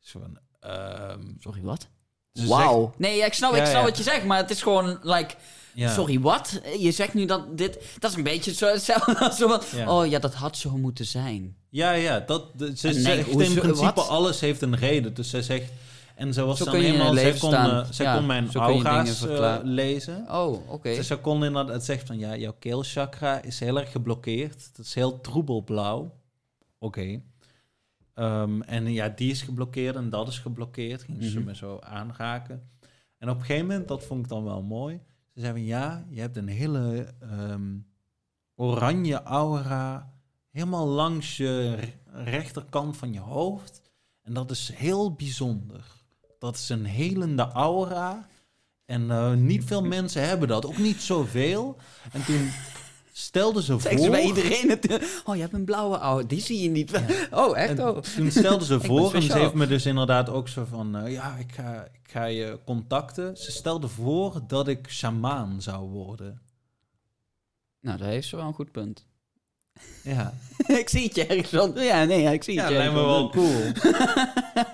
[0.00, 1.88] Van, ehm, Sorry, wat?
[2.32, 2.94] ze Wauw.
[2.96, 3.82] Nee, ja, ik snap, ik snap ja.
[3.82, 5.34] wat je zegt, maar het is gewoon, like...
[5.74, 5.92] ja.
[5.92, 6.60] Sorry, wat?
[6.78, 7.78] Je zegt nu dat dit...
[7.98, 9.60] Dat is een beetje zo, hetzelfde als zo van...
[9.74, 9.96] Ja.
[9.96, 11.56] Oh ja, dat had zo moeten zijn.
[11.70, 12.44] Ja, ja, dat,
[12.74, 14.08] ze Nee, zegt in principe wat?
[14.08, 15.14] alles heeft een reden.
[15.14, 15.72] Dus zij zegt,
[16.18, 17.86] en ze was Zo dan helemaal, zij kon, staan.
[17.94, 19.66] zij Ja, kon mijn zo eh, verklaren.
[19.66, 20.26] lezen.
[20.30, 20.94] Oh, oké.
[20.94, 24.64] Dus ze kon inderdaad, het zegt van ja, jouw keelchakra is heel erg geblokkeerd.
[24.66, 26.14] Het is heel troebelblauw.
[26.78, 27.20] Oké.
[28.14, 31.02] Ehm, en ja, die is geblokkeerd en dat is geblokkeerd.
[31.02, 31.46] Ging ze Mhm.
[31.46, 32.70] me zo aanraken.
[33.18, 35.00] En op een gegeven moment, dat vond ik dan wel mooi.
[35.34, 37.76] Ze zei van ja, je hebt een hele ehm,
[38.54, 40.12] oranje aura
[40.50, 43.82] helemaal langs je re- rechterkant van je hoofd.
[44.22, 45.84] En dat is heel bijzonder.
[46.38, 48.26] Dat is een helende aura.
[48.84, 51.76] En eh, niet veel mensen hebben dat, ook niet zoveel.
[52.12, 52.50] En toen
[53.12, 54.36] stelden ze Zeggen ze bij voor...
[54.36, 55.22] iedereen het.
[55.24, 56.26] Oh, je hebt een blauwe oude.
[56.26, 57.00] Die zie je niet.
[57.30, 57.78] Oh, echt?
[57.78, 57.98] Oh.
[57.98, 60.96] toen stelden ze voor, en ze heeft me dus inderdaad ook zo van...
[60.96, 63.36] eh, ja, ik ga, ik ga je contacten.
[63.36, 66.40] Ze stelde voor dat ik shamaan zou worden.
[67.80, 69.07] Nou, dat heeft ze wel een goed punt.
[70.04, 70.32] Ja,
[70.82, 71.72] ik zie het je ergens van.
[71.84, 73.72] Ja, nee, ja, ik zie ja het je lijkt me wel cool.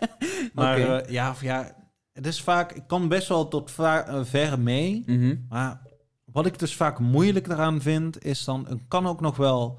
[0.54, 1.76] maar eh, ja, of ja,
[2.12, 2.72] het is vaak...
[2.72, 5.02] Ik kan best wel tot eh, ver mee.
[5.06, 5.36] Mhm.
[5.48, 5.80] Maar
[6.24, 8.66] wat ik dus vaak moeilijk eraan vind, is dan...
[8.68, 9.78] Het kan ook nog wel...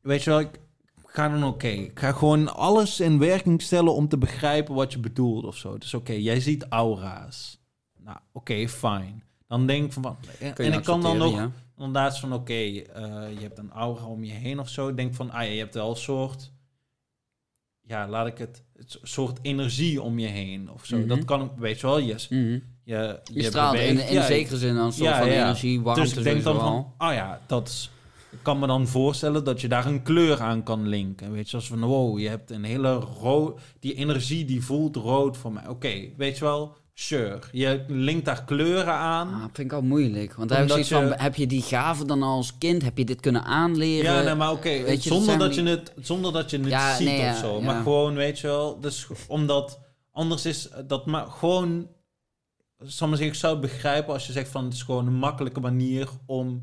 [0.00, 0.60] Weet je wel, ik
[1.04, 1.66] ga dan oké.
[1.68, 5.78] ik ga gewoon alles in werking stellen om te begrijpen wat je bedoelt of zo.
[5.78, 7.60] Dus oké, jij ziet aura's.
[7.96, 9.22] Nou, oké, fijn.
[9.46, 10.02] Dan denk ik van...
[10.02, 10.16] wat-
[10.56, 12.32] En, ik kan dan nog inderdaad van...
[12.32, 12.82] Oké, eh,
[13.34, 14.94] je hebt een aura om je heen of zo.
[14.94, 16.52] Denk van, ah ja, je hebt wel een soort...
[17.80, 18.62] Ja, laat ik het...
[18.76, 20.96] het soort energie om je heen of zo.
[20.98, 21.08] Mhm.
[21.08, 22.28] Dat kan, weet je wel, yes.
[22.28, 22.58] Mhm.
[22.84, 25.42] Je, Je, straalt in, beweegt- in ja, zekere zin een soort ja, van ja.
[25.44, 26.94] energie, warmte Dus ik denk dan van, al.
[27.08, 27.90] oh ja, dat is,
[28.30, 31.32] ik kan me dan voorstellen dat je daar een kleur aan kan linken.
[31.32, 35.36] Weet je, als van, wow, je hebt een hele rood, die energie die voelt rood
[35.36, 35.66] voor mij.
[35.68, 37.38] Oké, weet je wel, sure.
[37.52, 39.28] Je linkt daar kleuren aan.
[39.34, 40.34] Ah, vind ik al moeilijk.
[40.34, 42.82] Want daar heb, je- van, heb je die gave dan al als kind?
[42.82, 44.12] Heb je dit kunnen aanleren?
[44.12, 46.96] ja, nee, maar oké, dat zonder, dat die- je het, zonder dat je het Ja,
[46.96, 47.58] ziet nee, ja, of zo.
[47.58, 47.64] ja.
[47.64, 49.80] Maar gewoon, weet je wel, dus omdat,
[50.12, 51.88] anders is dat maar gewoon,
[52.86, 56.08] zeggen, ik zou het begrijpen als je zegt van, het is gewoon een makkelijke manier
[56.26, 56.62] om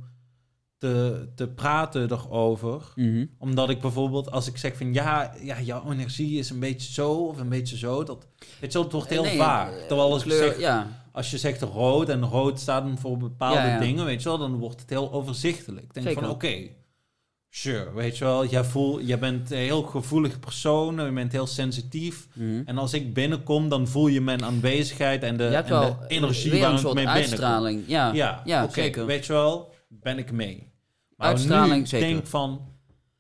[0.78, 2.82] te, te praten erover.
[2.96, 3.26] Mhm.
[3.38, 7.12] Omdat ik bijvoorbeeld, als ik zeg van ja, ja, jouw energie is een beetje zo
[7.14, 8.28] of een beetje zo, dat,
[8.60, 9.72] weet je wel, het wordt heel Nee, vaag.
[9.72, 10.88] eh, Terwijl als, kleur, ik zeg, ja.
[11.12, 13.80] als je zegt rood en rood staat dan voor bepaalde Ja, ja.
[13.80, 15.86] dingen, weet je wel, dan wordt het heel overzichtelijk.
[15.86, 16.22] Ik denk Zeker.
[16.22, 16.68] van oké,
[17.50, 21.48] sure, weet je wel, jij, voel, jij bent een heel gevoelig persoon, je bent heel
[21.48, 22.28] sensitief.
[22.34, 22.62] Mhm.
[22.66, 26.60] En als ik binnenkom, dan voel je mijn aanwezigheid en de, je en de energie
[26.60, 27.84] waar ik mee binnenkom.
[27.88, 29.06] Ja, Ja, ja oké, zeker.
[29.06, 30.74] weet je wel, ben ik mee.
[31.16, 32.08] Maar Uitstraling, nu zeker.
[32.08, 32.74] denk van...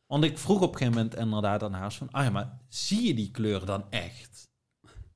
[0.08, 2.08] Want ik vroeg op een gegeven moment inderdaad aan haar van...
[2.12, 4.44] Ah ja, maar zie je die kleur dan echt?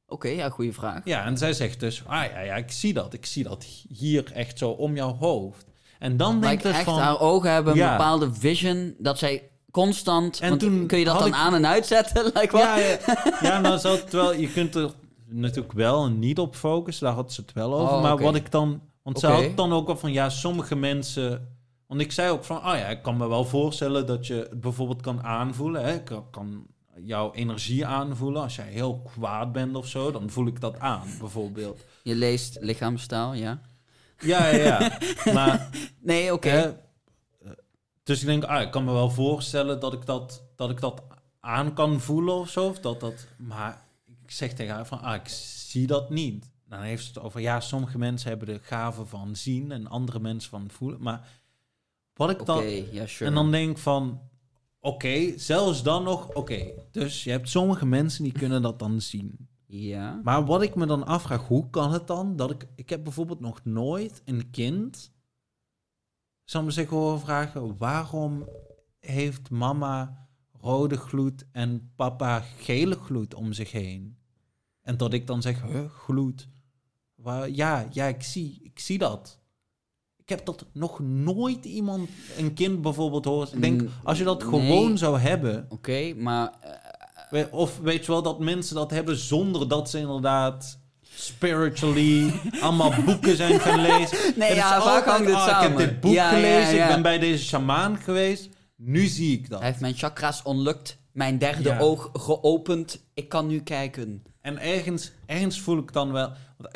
[0.05, 1.01] Oké, ja, goede vraag.
[1.05, 2.03] Ja, en zij zegt dus...
[2.05, 3.13] Ah ja, ja, ik zie dat.
[3.13, 5.65] Ik zie dat hier echt zo om jouw hoofd.
[5.99, 6.99] En dan denk ik dus echt, van...
[6.99, 7.91] haar ogen hebben een Ja.
[7.97, 10.39] bepaalde vision, dat zij constant...
[10.39, 12.25] En want toen kun je dat dan ik- aan en uitzetten?
[12.33, 12.57] Like?
[12.57, 12.97] Ja, ja,
[13.41, 14.33] ja nou het wel...
[14.33, 14.91] Je kunt er
[15.25, 17.05] natuurlijk wel en niet op focussen.
[17.05, 17.95] Daar had ze het wel over.
[17.95, 18.81] Oh, maar wat ik dan...
[19.09, 19.47] Want ze Oké.
[19.47, 20.11] had dan ook wel van...
[20.11, 21.57] Ja, sommige mensen...
[21.87, 22.61] Want ik zei ook van...
[22.61, 25.83] Ah ja, ik kan me wel voorstellen dat je het bijvoorbeeld kan aanvoelen.
[25.83, 25.93] Hè?
[25.93, 26.67] Ik kan-
[27.03, 28.41] jouw energie aanvoelen.
[28.41, 31.85] Als jij heel kwaad bent of zo, dan voel ik dat aan, bijvoorbeeld.
[32.03, 33.61] Je leest lichaamstaal, ja.
[34.19, 34.97] Ja, ja, ja.
[35.33, 35.69] maar...
[35.99, 36.79] Nee, oké.
[38.03, 41.01] Dus ik denk, ah, ik kan me wel voorstellen dat ik dat, dat ik dat
[41.39, 42.67] aan kan voelen of zo.
[42.67, 43.85] Of dat, dat, maar
[44.23, 46.48] ik zeg tegen haar van, ah, ik zie dat niet.
[46.69, 50.49] Dan heeft het over, ja, sommige mensen hebben de gave van zien en andere mensen
[50.49, 51.01] van voelen.
[51.01, 51.29] Maar
[52.13, 52.63] wat ik dan...
[53.07, 53.25] sure.
[53.25, 54.21] En dan denk van,
[54.79, 56.71] oké, zelfs dan nog, oké.
[56.91, 59.47] Dus je hebt sommige mensen die kunnen dat dan zien.
[59.65, 60.19] Ja.
[60.23, 62.67] Maar wat ik me dan afvraag, hoe kan het dan dat ik...
[62.75, 65.11] Ik heb bijvoorbeeld nog nooit een kind...
[66.43, 67.77] Zal me zeggen horen vragen...
[67.77, 68.49] Waarom
[68.99, 74.17] heeft mama rode gloed en papa gele gloed om zich heen?
[74.81, 76.47] En dat ik dan zeg, huh, gloed?
[77.21, 79.37] Waar, ja, ja, ik zie, ik zie dat.
[80.17, 83.53] Ik heb dat nog nooit iemand, een kind bijvoorbeeld hoort.
[83.53, 84.49] Ik denk, Mm, als je dat nee.
[84.49, 85.65] gewoon zou hebben...
[85.69, 86.51] Oké, maar...
[87.31, 92.31] eh, Of weet je wel dat mensen dat hebben zonder dat ze inderdaad spiritually
[92.61, 94.17] allemaal boeken zijn gaan lezen.
[94.35, 95.71] Nee, ja, vaak hangt het "Ah, samen.
[95.71, 96.83] Ik heb dit boek Ja, gelezen, ja.
[96.87, 98.49] ik ben bij deze shamaan geweest.
[98.75, 99.59] Nu zie ik dat.
[99.59, 103.03] Hij heeft mijn chakras onlukt, mijn derde oog geopend.
[103.13, 104.23] Ik kan nu kijken.
[104.41, 106.31] En ergens, ergens voel ik dan wel...
[106.57, 106.73] Want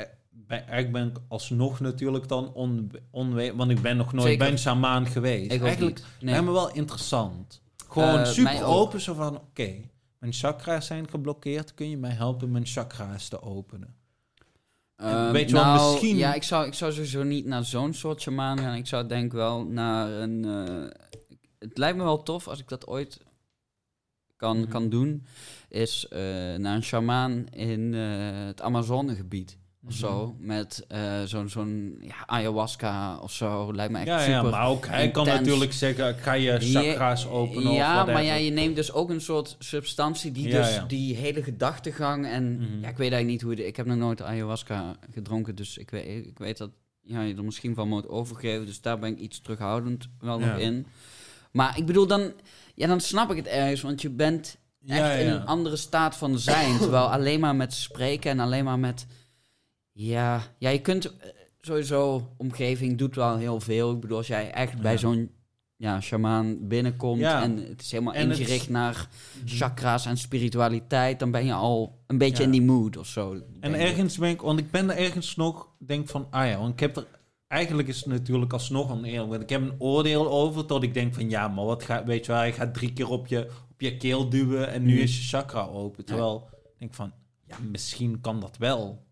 [0.57, 3.55] eigenlijk ben ik alsnog natuurlijk dan on, onwe...
[3.55, 5.51] Want ik ben nog nooit bij een shamaan geweest.
[5.51, 5.99] Ik eigenlijk.
[5.99, 6.31] Nee.
[6.31, 7.61] lijkt me wel interessant.
[7.87, 9.35] Gewoon Eh, super open, zo van...
[9.37, 9.75] Oké,
[10.19, 11.73] mijn chakra's zijn geblokkeerd.
[11.73, 13.95] Kun je mij helpen mijn chakra's te openen?
[14.95, 17.93] Ehm, weet je wel, nou, misschien- Ja, ik zou, ik zou sowieso niet naar zo'n
[17.93, 18.75] soort shamaan gaan.
[18.75, 20.45] Ik zou denk wel naar een...
[20.45, 20.89] eh,
[21.59, 23.19] het lijkt me wel tof als ik dat ooit
[24.35, 24.69] kan, Mhm.
[24.69, 25.25] kan doen.
[25.69, 26.19] Is eh,
[26.55, 29.57] naar een shamaan in eh, het Amazonegebied.
[29.87, 29.97] Of Mhm.
[29.99, 30.35] zo.
[30.39, 33.73] Met eh, zo'n zo'n ja, ayahuasca of zo.
[33.73, 36.59] Lijkt me echt Ja, super ja, maar ook hij kan natuurlijk zeggen, ik ga je
[36.59, 38.13] chakra's openen of Ja, whatever.
[38.13, 40.85] maar ja, je neemt dus ook een soort substantie die Ja, dus ja.
[40.85, 42.63] die hele gedachtegang en Mhm.
[42.81, 45.89] ja, ik weet eigenlijk niet hoe de, ik heb nog nooit ayahuasca gedronken, dus ik
[45.89, 46.69] weet, ik weet dat
[47.01, 50.57] ja, je er misschien van moet overgeven, dus daar ben ik iets terughoudend wel nog
[50.57, 50.85] in.
[51.51, 52.31] Maar ik bedoel dan,
[52.75, 54.57] ja, dan snap ik het ergens, want je bent
[54.87, 58.63] echt Ja, in een andere staat van zijn, terwijl alleen maar met spreken en alleen
[58.63, 59.05] maar met
[59.93, 61.29] ja, ja, je kunt eh,
[61.61, 63.91] sowieso omgeving doet wel heel veel.
[63.93, 65.31] Ik bedoel, als jij echt bij zo'n
[65.75, 67.41] ja, shamaan binnenkomt Ja.
[67.43, 69.07] en het is helemaal En ingericht naar
[69.45, 72.43] chakra's en spiritualiteit, dan ben je al een beetje Ja.
[72.43, 73.41] in die mood of zo.
[73.59, 73.79] En ik.
[73.81, 76.79] ergens ben ik, want ik ben er ergens nog, denk van, ah ja, want ik
[76.79, 77.05] heb er,
[77.47, 80.93] eigenlijk is het natuurlijk alsnog een oordeel, want ik heb een oordeel over tot ik
[80.93, 83.49] denk van, ja, maar wat gaat, weet je wel, je gaat drie keer op je,
[83.71, 85.01] op je keel duwen en nu Mhm.
[85.01, 86.05] is je chakra open.
[86.05, 87.11] Terwijl, ik denk van,
[87.45, 89.03] ja, misschien kan dat wel.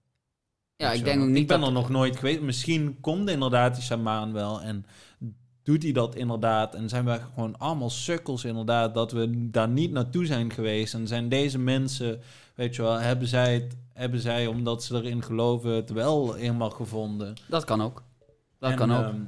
[0.82, 1.68] Ja, ik denk ook niet Ik ben dat...
[1.68, 2.42] er nog nooit geweest.
[2.42, 4.86] Misschien komt inderdaad die shamaan wel en
[5.64, 6.76] doet hij dat inderdaad.
[6.76, 10.94] En zijn wij gewoon allemaal sukkels inderdaad dat we daar niet naartoe zijn geweest.
[10.94, 12.22] En zijn deze mensen,
[12.56, 16.70] weet je wel, hebben zij het, hebben zij omdat ze erin geloven het wel helemaal
[16.70, 17.36] gevonden.
[17.48, 18.04] Dat kan ook.
[18.60, 19.04] Dat En, kan ook.
[19.04, 19.22] ehm,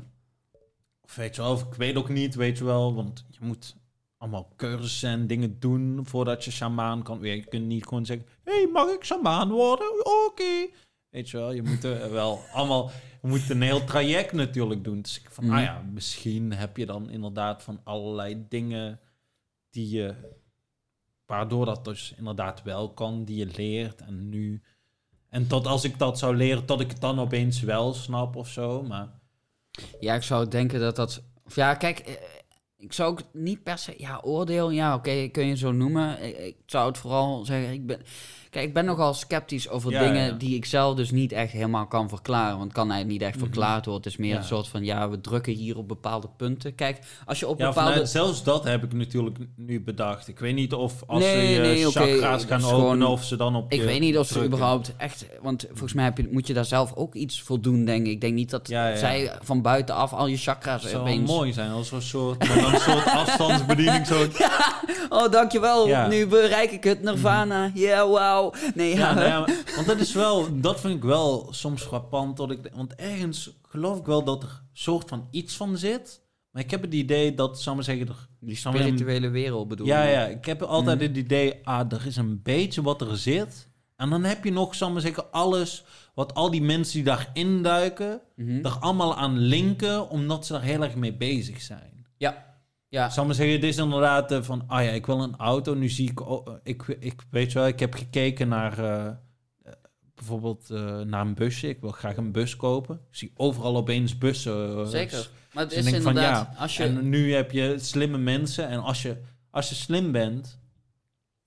[1.04, 3.76] of weet je wel, of ik weet ook niet, weet je wel, want je moet
[4.18, 7.20] allemaal cursussen en dingen doen voordat je shamaan kan.
[7.22, 10.06] Je kunt niet gewoon zeggen, hey, mag ik shamaan worden?
[10.28, 10.68] Oké.
[11.14, 12.92] Weet je wel, je moet er wel allemaal,
[13.22, 15.02] je moet een heel traject natuurlijk doen.
[15.02, 15.54] Dus ik van, Mhm.
[15.56, 19.00] ah ja, misschien heb je dan inderdaad van allerlei dingen
[19.70, 20.16] die je,
[21.26, 24.02] waardoor dat dus inderdaad wel kan, die je leert.
[24.02, 24.62] En nu,
[25.30, 28.48] en tot als ik dat zou leren, tot ik het dan opeens wel snap of
[28.48, 29.08] zo, maar...
[30.00, 31.24] Ja, ik zou denken dat dat...
[31.46, 32.14] Of ja, kijk, eh,
[32.78, 33.94] ik zou ook niet per se...
[33.98, 36.24] Ja, oordeel, ja, oké, kun je zo noemen.
[36.24, 38.02] Ik, ik zou het vooral zeggen, ik ben...
[38.54, 40.32] Kijk, ik ben nogal sceptisch over Ja, dingen ja.
[40.32, 42.58] die ik zelf dus niet echt helemaal kan verklaren.
[42.58, 43.46] Want kan eigenlijk niet echt Mhm.
[43.46, 44.04] verklaard worden.
[44.04, 44.38] Het is meer Ja.
[44.38, 46.76] een soort van, ja, we drukken hier op bepaalde punten.
[46.76, 47.90] Kijk, als je op Ja, bepaalde...
[47.92, 50.28] vanuit- zelfs dat heb ik natuurlijk nu bedacht.
[50.28, 53.56] Ik weet niet of als Nee, ze je chakra's gaan openen gewoon- of ze dan
[53.56, 55.26] op Ik weet niet of ze überhaupt echt...
[55.42, 58.12] Want volgens mij heb je, moet je daar zelf ook iets voor doen, denk ik.
[58.12, 61.30] Ik denk niet dat zij van buitenaf al je chakras Het zou wel opeens...
[61.32, 64.26] mooi zijn als een soort, een soort afstandsbediening zo...
[65.10, 66.08] Oh, dankjewel.
[66.08, 67.72] Nu bereik ik het Nirvana.
[67.74, 68.43] Ja, wauw.
[68.76, 69.14] Nee, Ja, ja.
[69.14, 72.38] nou ja, maar- want dat is wel, dat vind ik wel soms frappant.
[72.38, 76.22] Dat ik, want ergens geloof ik wel dat er een soort van iets van zit.
[76.52, 79.88] Maar ik heb het idee dat, zal ik maar zeggen, er, Die spirituele wereld bedoel
[79.88, 81.08] ja, ja, ik heb altijd Mhm.
[81.08, 83.72] het idee, ah, er is een beetje wat er zit.
[83.96, 85.84] En dan heb je nog, zal ik maar zeggen, alles
[86.14, 88.66] wat al die mensen die daarin duiken, Mhm.
[88.66, 92.06] er allemaal aan linken, omdat ze daar heel erg mee bezig zijn.
[92.18, 92.53] Ja.
[92.94, 93.10] Ja.
[93.10, 95.74] Zal maar zeggen, het is inderdaad eh, van, ah ja, ik wil een auto.
[95.74, 99.16] Nu zie ik, oh, ik, ik weet wel, ik heb gekeken naar eh, eh,
[100.16, 101.68] bijvoorbeeld eh, naar een busje.
[101.70, 102.96] Ik wil graag een bus kopen.
[102.96, 104.78] Ik zie overal opeens bussen.
[104.80, 105.30] eh, Zeker.
[105.54, 106.50] Maar het Dus is denk van, inderdaad...
[106.54, 106.84] ja, als je...
[106.84, 108.68] En nu heb je slimme mensen.
[108.68, 109.18] En als je,
[109.52, 110.60] als je slim bent,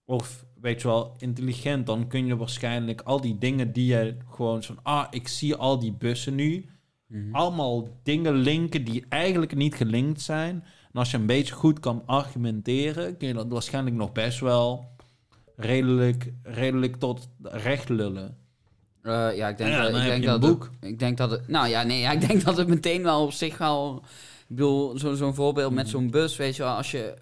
[0.05, 4.63] of weet je wel, intelligent, dan kun je waarschijnlijk al die dingen die je gewoon
[4.63, 6.67] zo van, ah, ik zie al die bussen nu
[7.09, 7.35] Mhm.
[7.35, 10.65] allemaal dingen linken die eigenlijk niet gelinkt zijn.
[10.97, 14.89] En als je een beetje goed kan argumenteren, kun je dat waarschijnlijk nog best wel
[15.57, 18.37] redelijk, redelijk tot recht lullen.
[19.03, 20.71] Eh, ja, ik denk, Ja, dat, ik, denk dat boek.
[20.81, 21.49] Het, ik denk dat het...
[21.49, 24.03] Nou ja, nee, ja, ik denk dat het meteen wel op zich wel...
[24.49, 25.93] Ik bedoel, zo- zo'n voorbeeld met Mhm.
[25.93, 27.15] zo'n bus, weet je wel, als je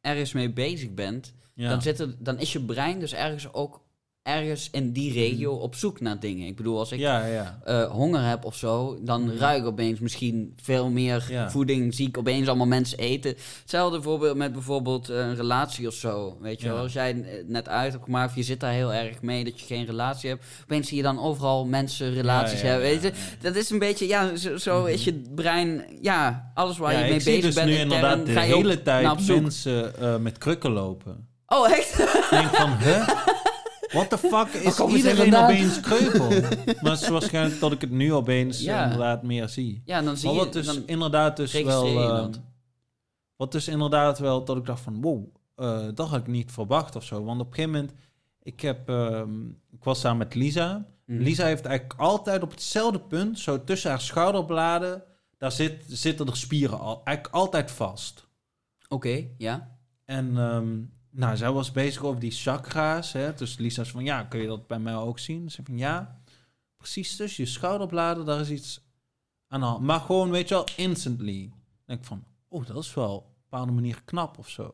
[0.00, 1.68] ergens mee bezig bent, Ja.
[1.68, 3.80] dan, zit er, dan is je brein dus ergens ook
[4.26, 6.46] ergens in die regio op zoek naar dingen.
[6.46, 7.58] Ik bedoel, als ik ja, ja.
[7.64, 9.36] eh, honger heb of zo, dan Mhm.
[9.36, 11.50] ruik ik opeens misschien veel meer Ja.
[11.50, 11.94] voeding.
[11.94, 13.34] Zie ik opeens allemaal mensen eten.
[13.60, 16.36] Hetzelfde voorbeeld met bijvoorbeeld een relatie of zo.
[16.40, 16.72] Weet je Ja.
[16.72, 19.66] wel, als jij net uit hebt gemaakt je zit daar heel erg mee dat je
[19.66, 20.44] geen relatie hebt.
[20.62, 22.88] Opeens zie je dan overal mensen relaties Ja, ja, hebben.
[22.90, 23.20] ja, Weet je?
[23.20, 23.36] ja.
[23.42, 24.88] Dat is een beetje, ja, zo, zo Mhm.
[24.90, 27.66] is je brein, ja, alles waar Ja, je mee ik zie bezig dus bent.
[27.66, 31.26] nu intern, inderdaad de ga je ook hele tijd mensen eh, met krukken lopen.
[31.46, 31.98] Oh, echt?
[31.98, 33.08] Ik denk van, huh?
[33.92, 36.28] What the fuck is iedereen opeens kreupel?
[36.82, 38.82] maar het is waarschijnlijk dat ik het nu opeens Ja.
[38.84, 39.82] inderdaad meer zie.
[39.84, 40.44] ja, dan zie Maar je...
[40.44, 41.86] wat dus dan, inderdaad dus wel...
[41.86, 42.26] je eh,
[43.36, 45.00] wat dus inderdaad wel dat ik dacht van...
[45.00, 47.24] Wow, eh, dat had ik niet verwacht of zo.
[47.24, 47.92] Want op een gegeven moment...
[48.42, 50.86] Ik, heb, ehm, ik was samen met Lisa.
[51.06, 51.22] Mhm.
[51.22, 53.38] Lisa heeft eigenlijk altijd op hetzelfde punt...
[53.38, 55.02] Zo tussen haar schouderbladen...
[55.38, 58.26] Daar zit, zitten er spieren al, eigenlijk altijd vast.
[58.88, 59.78] Oké, ja.
[60.04, 60.78] En ehm,
[61.16, 63.12] nou, zij was bezig over die chakra's.
[63.12, 63.34] Hè?
[63.34, 65.50] Dus Lisa is van, ja, kun je dat bij mij ook zien?
[65.50, 66.20] Ze van, ja,
[66.76, 68.80] precies tussen je schouderbladen, daar is iets
[69.48, 69.82] aan de hand.
[69.82, 71.48] Maar gewoon, weet je wel, instantly.
[71.48, 74.70] Dan denk ik van, oh, dat is wel op een bepaalde manier knap of zo.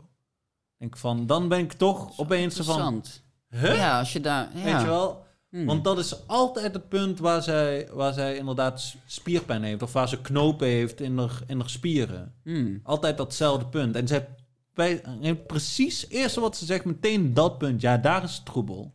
[0.76, 3.22] Denk van, dan ben ik toch opeens van, Interessant.
[3.48, 3.76] huh?
[3.76, 4.56] Ja, als je daar...
[4.56, 4.62] Ja.
[4.64, 5.24] Weet je wel?
[5.48, 5.66] Hmm.
[5.66, 9.82] Want dat is altijd het punt waar zij, waar zij inderdaad spierpijn heeft.
[9.82, 12.34] Of waar ze knopen heeft in haar, in haar spieren.
[12.42, 12.80] Hmm.
[12.82, 13.96] Altijd datzelfde punt.
[13.96, 14.41] En ze heeft
[14.74, 15.02] bij,
[15.46, 17.80] precies het eerste wat ze zegt, meteen dat punt.
[17.80, 18.92] Ja, daar is het troebel.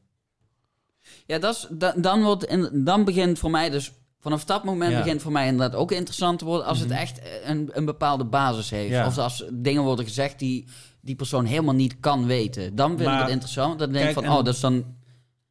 [1.25, 3.91] Ja, dat is, da- dan, wordt, in- dan begint voor mij dus...
[4.19, 4.97] Vanaf dat moment Ja.
[4.97, 6.67] begint voor mij inderdaad ook interessant te worden...
[6.67, 6.89] als Mhm.
[6.89, 8.91] het echt een, een bepaalde basis heeft.
[8.91, 9.05] Ja.
[9.05, 10.67] Of als dingen worden gezegd die
[11.01, 12.75] die persoon helemaal niet kan weten.
[12.75, 13.79] Dan vind ik het interessant.
[13.79, 14.95] Dan denk ik van, en- oh, dat is dan...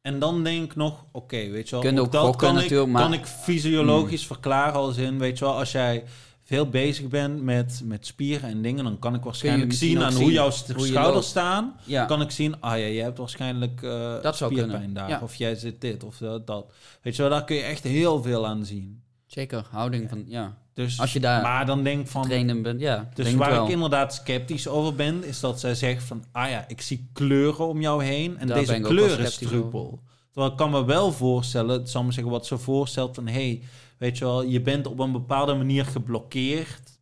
[0.01, 1.81] En dan denk ik nog, oké, weet je wel.
[1.83, 5.19] Kun je ook dat gokken kan, natuurlijk, ik, maar- kan ik fysiologisch verklaren als in,
[5.19, 6.03] weet je wel, als jij
[6.47, 10.21] veel bezig bent met, met spieren en dingen, dan kan ik waarschijnlijk zien aan zien
[10.21, 11.75] hoe jouw hoe schouders staan.
[11.83, 15.09] Ja, kan ik zien, ah ja, je hebt waarschijnlijk eh Dat spierpijn daar.
[15.09, 15.19] ja.
[15.23, 16.71] Of jij zit dit of dat.
[17.01, 19.01] Weet je wel, daar kun je echt heel veel aan zien.
[19.25, 19.65] zeker.
[19.69, 20.57] Houding van, ja.
[20.73, 23.09] Dus, Als je daar maar dan denk van, trainen bent, ja.
[23.13, 23.65] dus waar wel.
[23.65, 27.67] ik inderdaad sceptisch over ben, is dat zij zegt van, ah ja, ik zie kleuren
[27.67, 29.99] om jou heen en Daar deze ben kleur is druppel.
[30.31, 33.61] Terwijl ik kan me wel voorstellen, het zal me zeggen wat ze voorstelt van, hey,
[33.97, 36.99] weet je wel, je bent op een bepaalde manier geblokkeerd.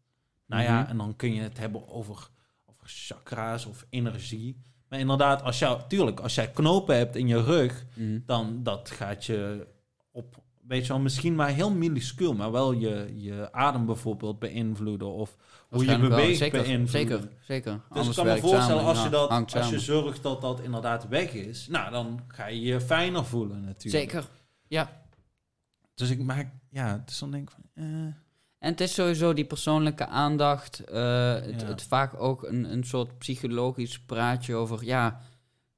[0.47, 0.89] Nou ja, Mhm.
[0.89, 2.27] en dan kun je het hebben over,
[2.65, 4.61] over chakra's of energie.
[4.89, 8.19] Maar inderdaad, als jou, tuurlijk, als jij knopen hebt in je rug, Mhm.
[8.25, 9.67] dan dat gaat je
[10.11, 15.07] op, weet je wel, misschien maar heel minuscuul, maar wel je, je adem bijvoorbeeld beïnvloeden
[15.13, 15.35] of
[15.69, 17.17] hoe je beweegt Zeker, beïnvloeden.
[17.17, 17.81] zeker, zeker.
[17.93, 21.07] Dus ik kan me voorstellen, samen, als, je dat, als je zorgt dat dat inderdaad
[21.07, 24.11] weg is, nou, dan ga je je fijner voelen natuurlijk.
[24.11, 24.29] Zeker,
[24.67, 25.03] ja.
[25.93, 28.13] Dus ik maak, ja, dus dan denk ik van, eh,
[28.59, 30.79] En het is sowieso die persoonlijke aandacht.
[30.79, 31.67] eh, het, Ja.
[31.67, 35.21] het vaak ook een, een soort psychologisch praatje over ja,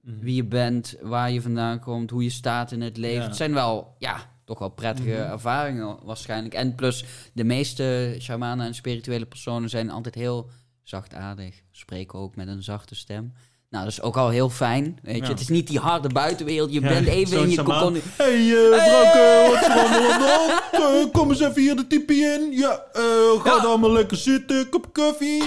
[0.01, 0.19] mhm.
[0.19, 3.21] wie je bent, waar je vandaan komt, hoe je staat in het leven.
[3.21, 3.27] Ja.
[3.27, 5.31] Het zijn wel, ja, toch wel prettige Mhm.
[5.31, 6.53] ervaringen waarschijnlijk.
[6.53, 10.49] En plus, de meeste shamanen en spirituele personen zijn altijd heel
[10.83, 11.61] zachtaardig.
[11.71, 13.33] Spreken ook met een zachte stem.
[13.69, 14.99] Nou, dat is ook al heel fijn.
[15.03, 15.27] Weet je, Ja.
[15.27, 16.73] het is niet die harde buitenwereld.
[16.73, 18.01] Je Ja, bent even in je cocon.
[18.15, 20.49] Hey, Franke, wat is er allemaal aan?
[20.71, 22.47] Eh, kom eens even hier de tipi in.
[22.51, 23.01] Ja, eh,
[23.43, 23.59] ga Ja.
[23.61, 24.69] dan maar lekker zitten.
[24.69, 25.43] Kop koffie.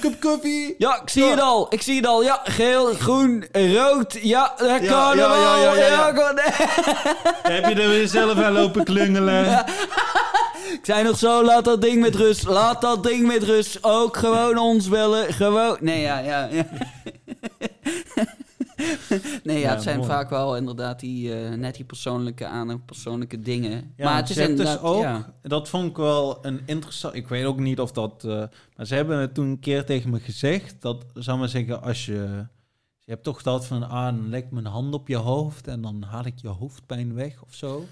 [0.00, 0.74] Kop koffie.
[0.78, 1.66] Ja, ik zie het al.
[1.70, 2.22] Ik zie het al.
[2.22, 4.18] Ja, geel, groen, rood.
[4.22, 5.34] Ja, dat kan ja, wel.
[5.36, 6.12] ja, ja,
[7.42, 9.64] Heb je er weer zelf aan lopen klungelen?
[10.72, 12.44] Ik zei nog zo, laat dat ding met rust.
[12.48, 13.78] Laat dat ding met rust.
[13.80, 15.32] Ook gewoon ons willen.
[15.34, 15.76] Gewoon.
[15.80, 16.48] Nee, ja, ja.
[16.50, 16.66] ja.
[19.44, 20.08] nee, ja, het zijn mooi.
[20.08, 23.92] vaak wel inderdaad die, eh, net die persoonlijke aandacht, persoonlijke dingen.
[23.96, 27.44] Ja, maar het is dus inderdaad ook, dat vond ik wel een interessant, ik weet
[27.44, 28.42] ook niet of dat, eh,
[28.76, 32.06] maar ze hebben het toen een keer tegen me gezegd, dat, zou maar zeggen, als
[32.06, 32.46] je,
[32.98, 36.02] je hebt toch dat van, ah, dan leg mijn hand op je hoofd en dan
[36.02, 37.86] haal ik je hoofdpijn weg of zo.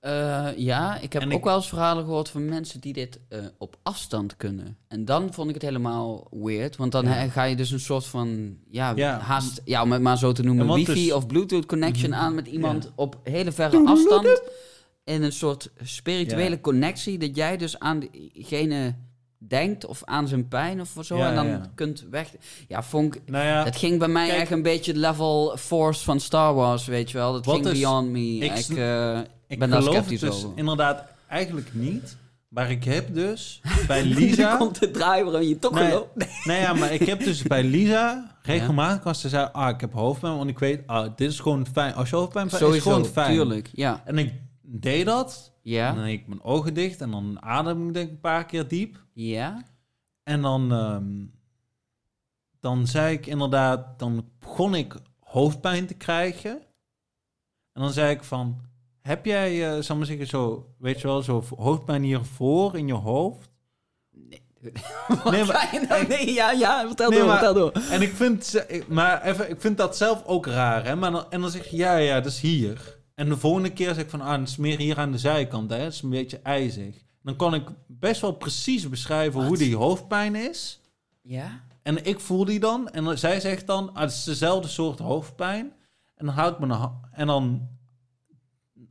[0.00, 3.18] Eh, ja, ik heb En ook ik- wel eens verhalen gehoord van mensen die dit
[3.28, 4.76] eh, op afstand kunnen.
[4.88, 6.76] En dan vond ik het helemaal weird.
[6.76, 7.28] Want dan Ja.
[7.28, 9.18] ga je dus een soort van, ja, Ja.
[9.18, 12.18] haast, ja, om het maar zo te noemen, Ja, wifi dus- of bluetooth connection Mhm.
[12.20, 14.42] aan met iemand op hele verre afstand.
[15.04, 17.98] In een soort spirituele connectie, dat jij dus aan
[18.32, 18.94] diegene
[19.38, 21.16] denkt of aan zijn pijn of zo.
[21.16, 21.70] Ja, en dan ja.
[21.74, 22.34] kunt weg.
[22.68, 25.56] Ja, vond ik, Nou ja, het ging bij mij kijk- echt een beetje het level
[25.58, 27.32] force van Star Wars, weet je wel.
[27.32, 28.36] Dat ging is- beyond me.
[28.38, 29.20] ik eh,
[29.50, 30.58] ik ben daar sceptisch dus over.
[30.58, 32.16] inderdaad eigenlijk niet,
[32.48, 34.56] maar ik heb dus bij Lisa...
[34.56, 35.84] komt de draaier en je toch Nee.
[35.88, 36.44] gelooft.
[36.44, 39.92] Nee, ja, maar ik heb dus bij Lisa regelmatig als ze zei, ah, ik heb
[39.92, 41.94] hoofdpijn, want ik weet, ah, dit is gewoon fijn.
[41.94, 43.32] Als je hoofdpijn hebt, is gewoon fijn.
[43.34, 43.70] tuurlijk.
[43.72, 44.02] Ja.
[44.04, 44.32] En ik
[44.62, 45.92] deed dat, en Ja.
[45.92, 48.68] dan deed ik mijn ogen dicht en dan adem ik denk ik een paar keer
[48.68, 49.04] diep.
[49.12, 49.62] Ja.
[50.22, 51.24] En dan, ehm,
[52.60, 56.50] dan zei ik inderdaad, dan begon ik hoofdpijn te krijgen.
[57.72, 58.60] En dan zei ik van,
[59.02, 62.92] heb jij, zal ik maar zeggen, zo, weet je wel, zo hoofdpijn hiervoor in je
[62.92, 63.48] hoofd?
[65.08, 66.06] Wat Nee, maar- nou?
[66.06, 66.86] Nee, ja, ja.
[66.86, 67.72] Vertel Nee, door, maar- vertel door.
[67.90, 70.96] En ik vind, maar even, ik vind dat zelf ook raar, hè.
[70.96, 72.98] Maar dan, en dan zeg je, ja, ja, dat is hier.
[73.14, 75.70] En de volgende keer zeg ik van, ah, het is meer hier aan de zijkant,
[75.70, 75.76] hè.
[75.76, 76.96] Het is een beetje ijzig.
[77.22, 80.80] Dan kan ik best wel precies beschrijven hoe die hoofdpijn is.
[81.22, 81.60] Ja?
[81.82, 82.88] En ik voel die dan.
[82.90, 85.72] En zij zegt dan, ah, het is dezelfde soort hoofdpijn.
[86.14, 87.68] En dan houd ik mijn ha- en dan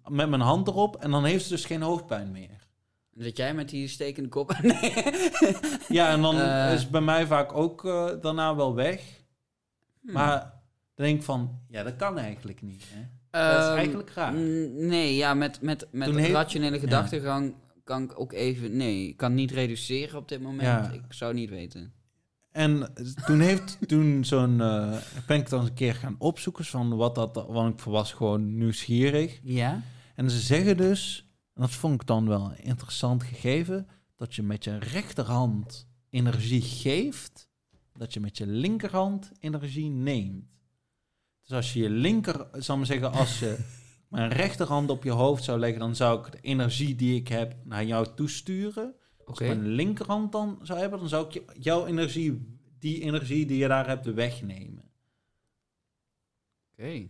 [0.08, 0.96] met mijn hand erop.
[0.96, 2.68] En dan heeft ze dus geen hoofdpijn meer.
[3.14, 4.58] Dan zit jij met die stekende kop.
[4.62, 4.94] Nee.
[5.90, 6.74] Ja, en dan Eh.
[6.74, 9.02] is bij mij vaak ook eh, daarna wel weg.
[10.02, 10.14] Hmm.
[10.14, 10.40] Maar
[10.96, 12.84] dan denk ik van, ja, dat kan eigenlijk niet.
[12.90, 13.00] Hè?
[13.32, 14.34] dat is Ehm, eigenlijk raar.
[14.34, 18.78] Nee, ja, met, met, met heeft- rationele gedachtegang kan ik ook even...
[18.78, 20.62] Nee, ik kan niet reduceren op dit moment.
[20.62, 20.92] Ja.
[20.92, 21.94] Ik zou niet weten.
[22.52, 22.94] En
[23.26, 24.98] toen heeft toen zo'n, eh,
[25.28, 28.58] ben ik dan eens een keer gaan opzoeken van wat dat, want ik was gewoon
[28.58, 29.40] nieuwsgierig.
[29.44, 29.82] Ja?
[30.16, 34.44] En ze zeggen dus, en dat vond ik dan wel een interessant gegeven, dat je
[34.44, 37.50] met je rechterhand energie geeft,
[37.94, 40.46] dat je met je linkerhand energie neemt.
[41.42, 43.58] Dus als je je linker, zal ik maar zeggen, als je
[44.10, 47.56] mijn rechterhand op je hoofd zou leggen, dan zou ik de energie die ik heb
[47.64, 48.96] naar jou toesturen.
[49.30, 53.58] Als ik mijn linkerhand dan zou hebben, dan zou ik jouw energie, die energie die
[53.58, 54.84] je daar hebt, wegnemen.
[56.72, 57.08] Oké.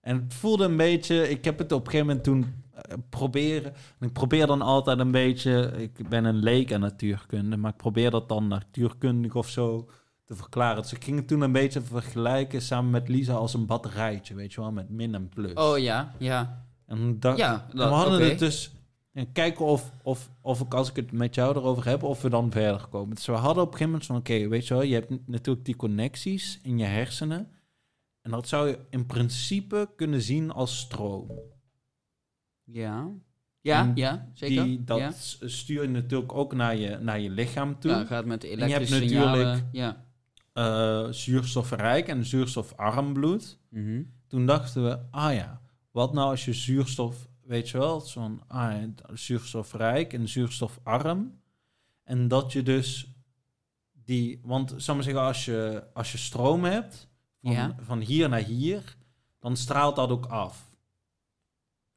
[0.00, 3.72] En het voelde een beetje, ik heb het op een gegeven moment toen eh, proberen.
[3.98, 7.76] En ik probeer dan altijd een beetje, ik ben een leek aan natuurkunde, maar ik
[7.76, 9.88] probeer dat dan natuurkundig of zo
[10.24, 10.82] te verklaren.
[10.82, 14.52] Dus ik ging het toen een beetje vergelijken samen met Lisa als een batterijtje, weet
[14.52, 15.54] je wel, met min en plus.
[15.54, 16.64] Oh ja, ja.
[16.86, 18.72] En, dat, Ja, en dat- we hadden het dus,
[19.12, 22.28] En kijken of, of, of ik, als ik het met jou erover heb, of we
[22.30, 23.14] dan verder komen.
[23.14, 25.64] Dus we hadden op een gegeven moment van, oké, weet je wel, je hebt natuurlijk
[25.64, 27.48] die connecties in je hersenen.
[28.20, 31.30] En dat zou je in principe kunnen zien als stroom.
[32.64, 33.08] Ja.
[33.60, 34.64] Ja, En ja, zeker.
[34.64, 35.12] Die, dat ja.
[35.48, 37.90] stuur je natuurlijk ook naar je, naar je lichaam toe.
[37.90, 39.68] Ja, gaat met de je hebt elektrische natuurlijk- signalen.
[39.72, 40.04] Ja.
[40.52, 43.58] Eh, zuurstofrijk en zuurstofarm bloed.
[43.68, 44.02] Mhm.
[44.26, 45.60] Toen dachten we, ah ja,
[45.90, 48.82] wat nou als je zuurstof, weet je wel, zo'n ah,
[49.12, 51.40] zuurstofrijk en zuurstofarm.
[52.04, 53.12] En dat je dus
[53.92, 57.08] die, want zal maar zeggen, als je, als je stroom hebt,
[57.42, 57.76] van, Ja.
[57.80, 58.96] van hier naar hier,
[59.40, 60.70] dan straalt dat ook af.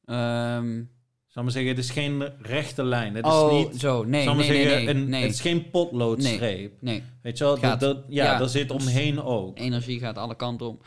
[0.05, 0.83] Ehm,
[1.27, 3.15] Zal maar zeggen, het is geen rechte lijn.
[3.15, 4.03] Het oh, is niet, zo.
[4.03, 5.21] Nee, zal nee, nee, zeggen, nee, een, nee.
[5.21, 6.81] het is geen potloodstreep.
[6.81, 7.03] nee.
[7.21, 8.37] Weet je wel, Gaat- dat, dat- ja, ja.
[8.37, 9.57] daar zit omheen ook.
[9.59, 10.79] Energie gaat alle kanten om.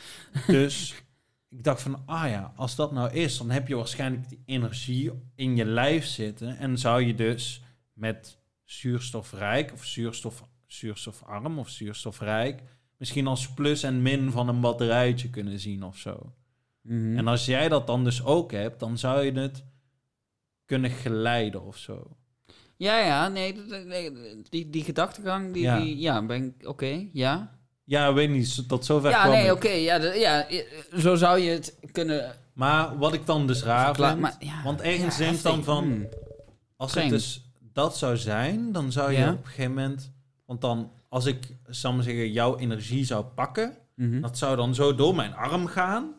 [0.47, 0.95] Dus
[1.49, 5.13] ik dacht van, ah ja, als dat nou is, dan heb je waarschijnlijk die energie
[5.35, 6.59] in je lijf zitten.
[6.59, 7.63] En zou je dus
[7.93, 12.63] met zuurstofrijk of zuurstof, zuurstofarm of zuurstofrijk
[12.97, 16.33] misschien als plus en min van een batterijtje kunnen zien of zo.
[16.81, 17.17] Mhm.
[17.17, 19.65] En als jij dat dan dus ook hebt, dan zou je het
[20.65, 22.17] kunnen geleiden of zo.
[22.77, 23.63] Ja, ja, nee,
[24.49, 25.81] die, die gedachtegang, die, Ja.
[25.81, 27.59] die, ja ben ik, oké, ja.
[27.89, 30.47] Ja, weet niet, tot zover Ja, kwam nee, oké, ja, ja,
[30.99, 34.81] zo zou je het kunnen Maar wat ik dan dus raar vind, Maar, ja, want
[34.81, 36.09] ergens ja, denk ik dan van, Hmm.
[36.77, 40.13] Als het dus dat zou zijn, dan zou je op een gegeven moment...
[40.47, 43.77] Want dan, als ik, zal maar zeggen, jouw energie zou pakken...
[43.95, 44.21] Mhm.
[44.21, 46.15] dat zou dan zo door mijn arm gaan.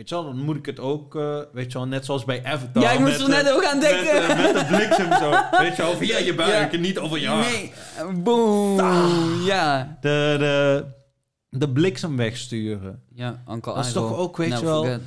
[0.00, 1.16] Weet je wel, dan moet ik het ook...
[1.16, 2.82] eh, weet je wel, net zoals bij Avatar.
[2.82, 4.36] Ja, ik moest er net ook aan Met, denken.
[4.42, 5.30] met de bliksem zo.
[5.62, 6.70] Weet je wel, via je buik Ja.
[6.70, 7.28] en niet over je.
[7.28, 7.72] Nee,
[8.22, 8.80] boom,
[9.44, 9.98] ja.
[10.00, 10.84] De, de,
[11.58, 13.02] de bliksem wegsturen.
[13.14, 14.82] Ja, Uncle Dat is toch ook, weet je never wel...
[14.82, 15.00] forget.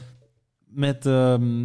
[0.68, 1.62] Met, ehm,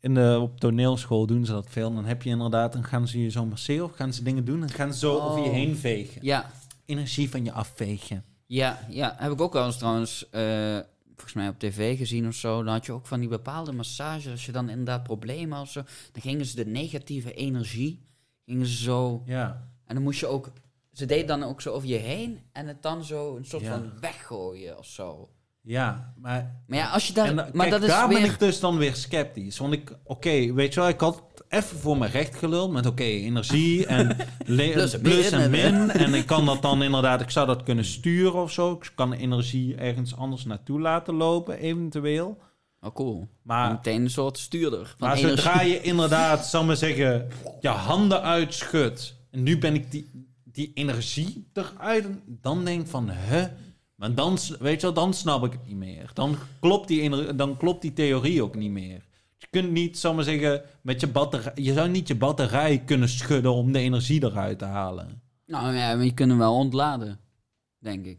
[0.00, 1.94] in de, op toneelschool doen ze dat veel.
[1.94, 4.60] Dan heb je inderdaad, dan gaan ze je zo masseren of gaan ze dingen doen.
[4.60, 5.24] Dan gaan ze zo Oh.
[5.30, 6.20] over je heen vegen.
[6.24, 6.50] Ja,
[6.84, 8.24] Energie van je afvegen.
[8.46, 10.78] ja, ja, heb ik ook wel eens trouwens, eh,
[11.14, 12.62] volgens mij op tv gezien of zo.
[12.62, 15.72] Dan had je ook van die bepaalde massages, als je dan inderdaad problemen had of
[15.72, 15.82] zo.
[16.12, 18.02] Dan gingen ze de negatieve energie,
[18.44, 19.22] gingen ze zo...
[19.26, 19.70] Ja.
[19.84, 20.52] En dan moest je ook...
[20.92, 23.70] Ze deed dan ook zo over je heen en het dan zo een soort Ja.
[23.70, 25.30] van weggooien of zo.
[25.64, 27.26] Ja, maar, Maar ja, als je daar...
[27.26, 28.20] en, maar kijk, dat is daar weer...
[28.20, 29.58] ben ik dus dan weer sceptisch.
[29.58, 33.02] Want ik, oké, weet je wel, ik had even voor mijn recht geluld met oké,
[33.02, 37.62] energie en Plus plus, en min, en ik kan dat dan inderdaad, ik zou dat
[37.62, 38.72] kunnen sturen of zo.
[38.72, 42.38] Ik kan energie ergens anders naartoe laten lopen, eventueel.
[42.80, 43.28] Oh, cool.
[43.42, 45.36] Maar Meteen een soort stuurder van Maar energie.
[45.36, 47.28] zodra je inderdaad, zal maar zeggen,
[47.60, 49.16] je handen uitschudt.
[49.30, 50.10] En nu ben ik die,
[50.44, 52.06] die energie eruit.
[52.26, 53.46] Dan denk ik van, hè?
[54.02, 56.10] Maar dan, weet je wel, dan snap ik het niet meer.
[56.14, 59.04] Dan klopt die, dan klopt die theorie ook niet meer.
[59.36, 61.52] Je kunt niet, zal maar zeggen, met je batterij...
[61.54, 65.22] Je zou niet je batterij kunnen schudden om de energie eruit te halen.
[65.46, 67.20] Nou ja, maar je kunt hem wel ontladen,
[67.78, 68.18] denk ik.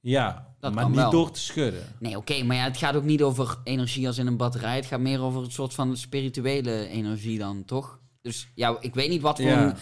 [0.00, 1.10] Ja, Dat maar niet wel.
[1.10, 1.82] door te schudden.
[1.98, 4.76] Nee, oké, maar ja, het gaat ook niet over energie als in een batterij.
[4.76, 7.98] Het gaat meer over een soort van spirituele energie dan, toch?
[8.22, 9.64] Dus ja, ik weet niet wat voor Ja.
[9.66, 9.74] een,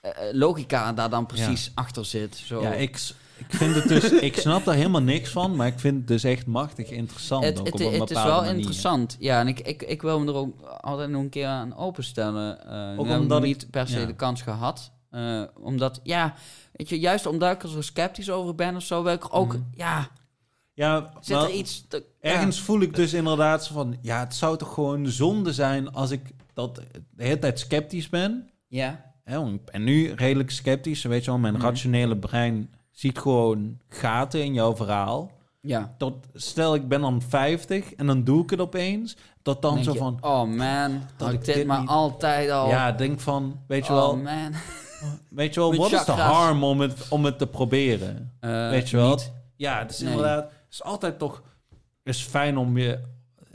[0.00, 2.36] eh, logica daar dan precies achter zit.
[2.36, 2.62] Zo.
[2.62, 2.98] Ja, ik,
[3.36, 4.10] ik vind het dus...
[4.30, 7.44] ik snap daar helemaal niks van, maar ik vind het dus echt machtig interessant.
[7.44, 8.54] het, ook het, op een het is wel manier.
[8.54, 9.16] interessant.
[9.18, 12.66] Ja, en ik, ik, ik wil me er ook altijd nog een keer aan openstellen.
[12.66, 14.06] Eh Ook omdat ik- niet per se ja.
[14.06, 14.92] de kans gehad.
[15.10, 16.34] Eh, omdat, ja,
[16.72, 19.52] weet je, juist omdat ik er zo sceptisch over ben of zo, wil ik ook,
[19.52, 19.62] Mhm.
[19.74, 20.08] ja,
[20.76, 21.84] Ja, zit er iets...
[21.88, 23.96] Te, ergens voel ik dus inderdaad zo van...
[24.02, 26.20] Ja, het zou toch gewoon zonde zijn als ik
[26.54, 26.82] dat de
[27.24, 28.50] hele tijd sceptisch ben.
[28.68, 31.02] Ja, ben nu redelijk sceptisch.
[31.02, 31.62] Weet je wel, mijn Mhm.
[31.62, 35.30] rationele brein ziet gewoon gaten in jouw verhaal.
[35.60, 35.94] ja.
[35.98, 39.16] Tot, stel, ik ben dan 50 en dan doe ik het opeens.
[39.42, 40.18] Dat dan zo je, van...
[40.20, 42.68] oh man, had ik dit dit maar niet- altijd al.
[42.68, 43.60] Ja, denk van...
[43.66, 44.52] Weet je oh wel, man.
[45.28, 48.32] weet je wel wat is de harm om het, om het te proberen?
[48.40, 49.10] Eh, Weet je wel?
[49.10, 49.32] niet.
[49.56, 50.10] Ja, het is Nee.
[50.12, 50.42] inderdaad...
[50.44, 51.42] Het is altijd toch...
[52.02, 53.00] is fijn om je...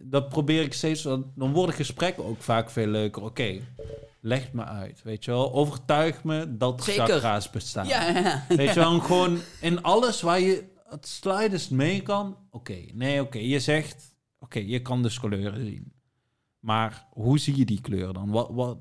[0.01, 1.01] Dat probeer ik steeds...
[1.01, 3.23] Dan dan worden gesprekken ook vaak veel leuker.
[3.23, 3.59] Oké,
[4.21, 5.01] leg me uit.
[5.03, 5.53] Weet je wel?
[5.53, 7.07] Overtuig me dat Zeker.
[7.07, 7.87] chakra's bestaan.
[7.87, 8.45] Ja, ja.
[8.47, 8.99] Weet je wel?
[8.99, 12.37] Gewoon in alles waar je het slightest mee kan.
[12.51, 13.37] Oké, nee, oké.
[13.37, 14.07] Je zegt...
[14.39, 15.91] Oké, je kan dus kleuren zien.
[16.59, 18.29] Maar hoe zie je die kleur dan?
[18.29, 18.77] Wat, wat,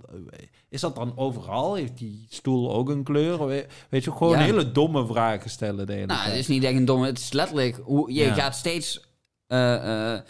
[0.69, 1.74] is dat dan overal?
[1.74, 3.47] Heeft die stoel ook een kleur?
[3.47, 6.31] We- Weet je, gewoon hele domme vragen stellen de hele Nou, tijd.
[6.31, 7.06] het is niet echt een domme...
[7.06, 7.81] Het is letterlijk...
[7.85, 9.01] Hoe, je gaat steeds
[9.47, 10.20] eh, eh,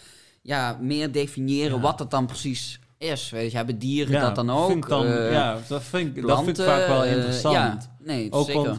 [0.41, 3.29] ja, meer definiëren wat het dan precies is.
[3.29, 4.67] Weet je, hebben dieren Ja, dat dan ook?
[4.67, 7.55] vind ik dan, Eh, ja, dat vind ik, dat vind ik vaak wel eh, interessant.
[7.55, 8.61] ja, nee, ook zeker.
[8.63, 8.77] want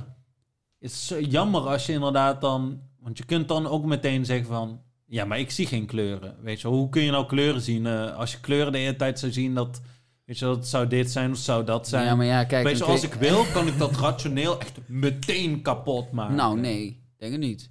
[0.78, 2.80] het is zo jammer als je inderdaad dan...
[3.00, 4.80] Want je kunt dan ook meteen zeggen van...
[5.06, 6.36] Ja, maar ik zie geen kleuren.
[6.42, 7.86] Weet je, hoe kun je nou kleuren zien?
[7.86, 9.80] Eh, als je kleuren de hele tijd zou zien, dat...
[10.24, 12.04] Weet je, dat zou dit zijn of zou dat zijn.
[12.04, 12.64] Ja, maar ja, kijk.
[12.64, 16.34] Weet je, als ik wil, kan ik dat rationeel echt meteen kapot maken.
[16.36, 17.02] Nou, nee.
[17.18, 17.70] Denk het niet.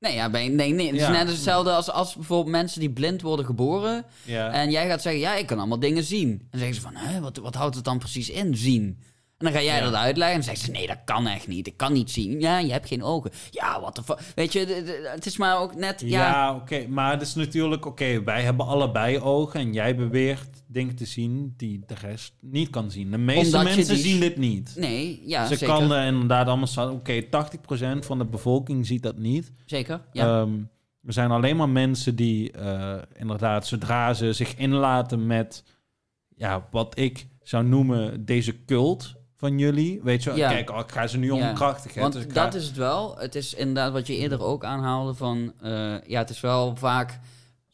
[0.00, 0.86] Nee, ja, ben, nee, nee.
[0.86, 4.04] Het is net hetzelfde als, als bijvoorbeeld mensen die blind worden geboren.
[4.24, 4.50] Ja.
[4.52, 6.30] En jij gaat zeggen, ja, ik kan allemaal dingen zien.
[6.30, 8.98] En dan zeggen ze van, Hè, wat, wat houdt het dan precies in, zien?
[9.38, 9.84] En dan ga jij Ja.
[9.84, 11.66] dat uitleggen en zeggen ze, nee, dat kan echt niet.
[11.66, 12.40] Ik kan niet zien.
[12.40, 13.30] Ja, je hebt geen ogen.
[13.50, 14.18] Ja, wat de fuck.
[14.34, 14.58] Weet je,
[15.14, 16.28] het is maar ook net, ja...
[16.28, 16.86] Ja, oké.
[16.88, 17.86] Maar het is natuurlijk...
[17.86, 22.70] Oké, wij hebben allebei ogen en jij beweert dingen te zien die de rest niet
[22.70, 23.10] kan zien.
[23.10, 24.74] De meeste Omdat mensen die- zien dit niet.
[24.76, 25.74] Nee, ja, Ze zeker.
[25.74, 26.90] kan er inderdaad allemaal staan.
[26.90, 29.52] Oké, 80% van de bevolking ziet dat niet.
[29.66, 30.40] Zeker, ja.
[30.40, 30.52] Ehm,
[31.06, 35.64] er zijn alleen maar mensen die eh, inderdaad, zodra ze zich inlaten met
[36.36, 40.00] ja, wat ik zou noemen deze cult van jullie.
[40.02, 40.48] Weet je, wel, Ja.
[40.50, 41.48] kijk, oh, ik ga ze nu Ja.
[41.48, 42.00] omkrachtigen.
[42.00, 43.16] Want dus ga- dat is het wel.
[43.18, 45.52] Het is inderdaad wat je eerder ook aanhaalde van...
[45.60, 45.70] eh,
[46.06, 47.18] ja, het is wel vaak...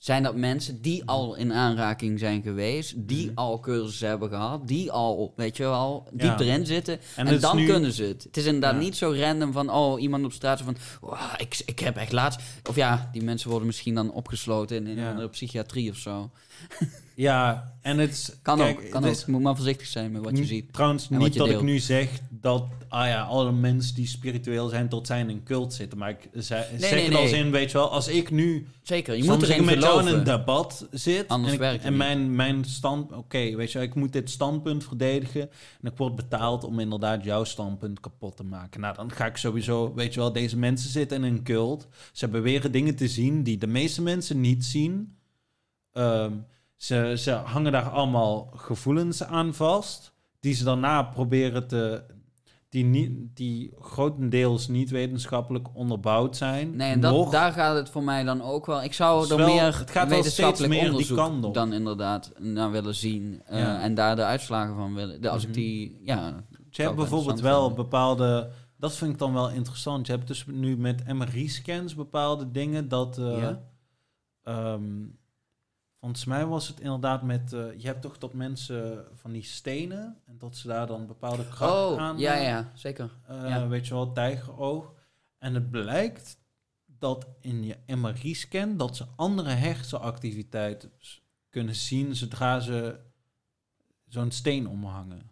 [0.05, 2.93] Zijn dat mensen die al in aanraking zijn geweest...
[2.97, 3.35] die Mhm.
[3.39, 4.69] al cursussen hebben gehad...
[4.69, 6.39] die al, weet je wel, diep Ja.
[6.39, 6.99] erin zitten...
[7.17, 8.23] En, dan nu- kunnen ze het.
[8.25, 8.79] Het is inderdaad Ja.
[8.79, 9.71] niet zo random van...
[9.71, 10.77] oh, iemand op straat van...
[11.01, 12.41] "Wow, ik, ik heb echt laatst...
[12.69, 14.77] Of ja, die mensen worden misschien dan opgesloten...
[14.77, 15.19] in, in Ja.
[15.19, 16.31] een psychiatrie of zo.
[17.17, 18.33] Ja, en het is...
[18.43, 19.17] Kan kijk, ook, kan het ook.
[19.19, 20.73] is moet maar voorzichtig zijn met wat je ziet.
[20.73, 21.65] Trouwens, en wat niet je dat ik deelt.
[21.67, 25.99] nu zeg dat ah ja, alle mensen die spiritueel zijn tot zijn in cult zitten.
[25.99, 27.23] Maar ik zei, zeg nee, het nee.
[27.23, 29.75] als in, weet je wel, als ik nu Zeker, je soms moet ik erin met
[29.83, 30.19] jou in geloven.
[30.19, 31.99] een debat zit Anders en, ik- werkt het en niet.
[31.99, 35.41] mijn, mijn stand, oké, weet je, wel, ik moet dit standpunt verdedigen
[35.83, 38.81] en ik word betaald om inderdaad jouw standpunt kapot te maken.
[38.81, 41.89] Nou, dan ga ik sowieso, weet je wel, deze mensen zitten in een cult.
[42.13, 45.17] Ze beweren dingen te zien die de meeste mensen niet zien.
[45.93, 46.33] Ehm,
[46.77, 52.05] ze, ze hangen daar allemaal gevoelens aan vast, die ze daarna proberen te,
[52.69, 56.77] die, niet, die grotendeels niet wetenschappelijk onderbouwd zijn.
[56.77, 58.83] Nee, en dat, Nog- daar gaat het voor mij dan ook wel.
[58.83, 62.33] Ik zou er wel- meer het gaat wel wetenschappelijk steeds meer die onderzoek dan inderdaad
[62.39, 63.43] naar willen zien.
[63.45, 63.81] eh, Ja.
[63.81, 65.21] En daar de uitslagen van willen.
[65.21, 65.51] de- Als Mhm.
[65.51, 66.45] ik die, ja...
[66.71, 68.51] Je hebt bijvoorbeeld wel bepaalde...
[68.77, 70.07] Dat vind ik dan wel interessant.
[70.07, 73.19] Je hebt dus nu met MRI-scans bepaalde dingen dat...
[73.19, 73.61] eh, Ja?
[74.43, 74.83] ehm,
[76.05, 77.53] volgens mij was het inderdaad met...
[77.53, 80.21] eh, je hebt toch dat mensen van die stenen...
[80.27, 82.19] en dat ze daar dan bepaalde kracht Oh, aan...
[82.19, 83.11] ja, eh, ja, zeker.
[83.27, 83.69] eh, Ja.
[83.69, 84.93] Weet je wel, tijgeroog.
[85.39, 86.39] En het blijkt
[86.87, 88.77] dat in je MRI-scan...
[88.77, 90.89] dat ze andere hersenactiviteit
[91.51, 92.17] kunnen zien...
[92.17, 93.01] zodra ze
[94.07, 95.31] zo'n steen omhangen.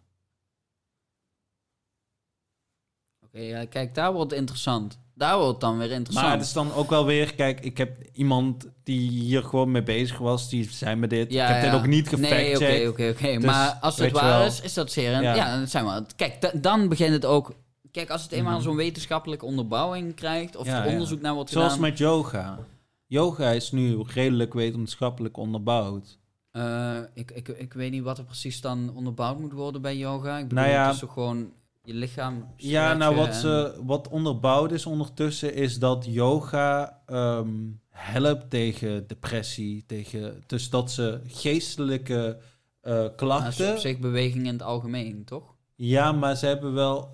[3.19, 4.99] Oké, ja, kijk, daar wordt interessant.
[5.15, 6.25] Daar wordt het dan weer interessant.
[6.27, 9.83] Maar het is dan ook wel weer, kijk, ik heb iemand die hier gewoon mee
[9.83, 11.31] bezig was, die zei me dit.
[11.33, 11.69] Ja, ik heb ja.
[11.71, 12.87] dit ook niet Nee, gefactcheckt.
[12.89, 13.33] oké, oké, oké.
[13.35, 14.45] Dus, Maar als het waar wel.
[14.47, 15.11] is, is dat zeer...
[15.11, 15.59] Ja, Ja.
[15.59, 16.03] dat zijn we.
[16.15, 17.53] Kijk, da- dan begint het ook...
[17.91, 18.63] Kijk, als het eenmaal Mhm.
[18.63, 20.55] zo'n wetenschappelijke onderbouwing krijgt...
[20.55, 20.91] of Ja, er ja.
[20.91, 21.89] onderzoek naar wordt Zoals gedaan...
[21.89, 22.59] met yoga.
[23.07, 26.17] Yoga is nu redelijk wetenschappelijk onderbouwd.
[26.51, 30.37] Eh, ik, ik, ik weet niet wat er precies dan onderbouwd moet worden bij yoga.
[30.37, 30.85] Ik bedoel, Nou ja.
[30.85, 31.51] het is toch gewoon
[31.83, 37.51] je lichaam Ja, nou wat, ze, wat onderbouwd is ondertussen is dat yoga ehm,
[37.89, 42.37] helpt tegen depressie, tegen, dus dat ze geestelijke
[42.81, 43.71] eh, is klachten...
[43.71, 45.55] op zich beweging in het algemeen, toch?
[45.75, 47.09] Ja, maar ze hebben wel.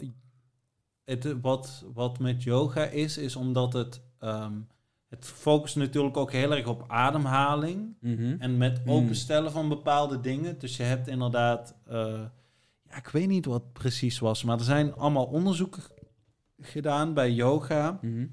[1.06, 4.02] Het, wat, wat met yoga is, is omdat het.
[4.20, 4.54] ehm,
[5.10, 7.96] het focust natuurlijk ook heel erg op ademhaling.
[8.40, 8.92] En met Mm.
[8.92, 10.60] openstellen van bepaalde dingen.
[10.60, 11.76] Dus je hebt inderdaad.
[11.88, 12.22] eh,
[12.90, 14.44] ja, ik weet niet wat het precies was.
[14.44, 15.84] Maar er zijn allemaal onderzoeken
[16.62, 18.00] gedaan bij yoga.
[18.02, 18.26] Mhm.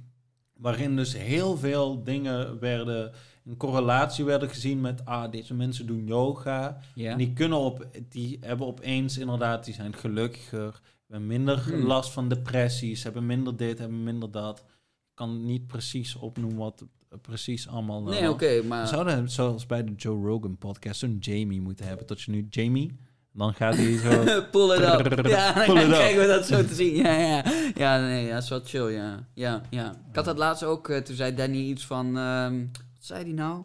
[0.56, 3.12] Waarin dus heel veel dingen werden.
[3.44, 5.04] in correlatie werden gezien met.
[5.04, 6.80] Ah, deze mensen doen yoga.
[6.94, 7.10] Ja.
[7.10, 11.86] En die kunnen op, die hebben opeens inderdaad, die zijn gelukkiger, hebben minder Hmm.
[11.86, 14.58] last van depressies, hebben minder dit, hebben minder dat.
[14.58, 16.84] Ik kan niet precies opnoemen wat
[17.22, 18.02] precies allemaal.
[18.02, 18.86] Nee, oké, We maar...
[18.86, 22.06] zouden, zoals bij de Joe Rogan podcast, een Jamie moeten hebben.
[22.06, 22.96] Tot je nu Jamie,
[23.36, 24.22] dan gaat hij zo.
[24.50, 25.26] Pull it up.
[25.26, 25.92] Ja, dan Pull it up.
[25.92, 26.94] krijgen we dat zo te zien.
[26.94, 27.44] Ja, ja.
[27.74, 29.26] Ja, nee, ja, dat is wel chill, ja.
[29.34, 29.90] Ja, ja.
[30.10, 32.16] Ik had dat laatst ook, eh, toen zei Danny iets van...
[32.18, 32.58] ehm,
[32.94, 33.62] wat zei hij nou?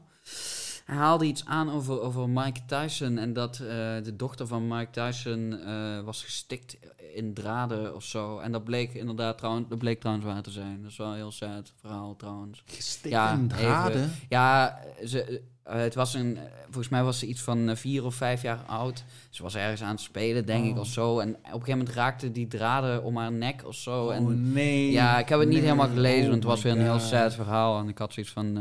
[0.85, 3.67] Hij haalde iets aan over, over Mike Tyson en dat eh,
[4.03, 6.77] de dochter van Mike Tyson eh, was gestikt
[7.15, 8.39] in draden of zo.
[8.39, 10.79] En dat bleek inderdaad trouwens, dat bleek trouwens waar te zijn.
[10.81, 12.63] Dat is wel een heel sad verhaal trouwens.
[12.65, 13.97] Gestikt Ja, in draden.
[14.01, 14.11] even.
[14.29, 18.05] Ja, ze, eh, het was een, eh, volgens mij was ze iets van eh, vier
[18.05, 19.03] of vijf jaar oud.
[19.29, 20.79] Ze was ergens aan het spelen, denk ik, Oh.
[20.79, 21.19] of zo.
[21.19, 24.05] En op een gegeven moment raakte die draden om haar nek of zo.
[24.05, 24.91] Oh en, nee.
[24.91, 26.99] ja, ik heb het niet helemaal gelezen, Oh want het was my weer een heel
[26.99, 27.79] sad verhaal.
[27.79, 28.59] En ik had zoiets van,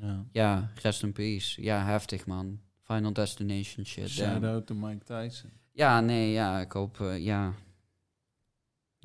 [0.00, 0.24] Ja.
[0.32, 1.62] ja, rest in peace.
[1.62, 2.58] Ja, heftig man.
[2.82, 4.08] Final Destination shit.
[4.08, 5.50] Shout out to Mike Tyson.
[5.72, 7.52] Ja, nee, ja, ik hoop, ja.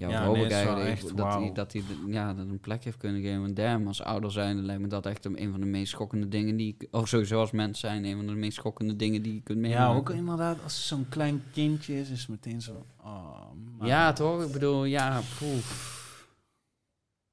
[0.02, 0.88] Ja, Ja, hoop nee, ik eigenlijk.
[0.90, 3.41] echt dat hij dat hij ja, dat een plek heeft kunnen geven.
[3.41, 6.57] Want damn, als ouder zijn, lijkt me dat echt een van de meest schokkende dingen
[6.57, 6.76] die...
[6.78, 9.60] ik- Of sowieso als mens zijn, een van de meest schokkende dingen die je kunt
[9.60, 9.90] meemaken.
[9.94, 12.86] Ja, ook inderdaad, als zo'n klein kindje is, is het meteen zo...
[13.03, 13.41] Oh.
[13.82, 14.44] Ja, toch?
[14.45, 15.99] Ik bedoel, ja, poef.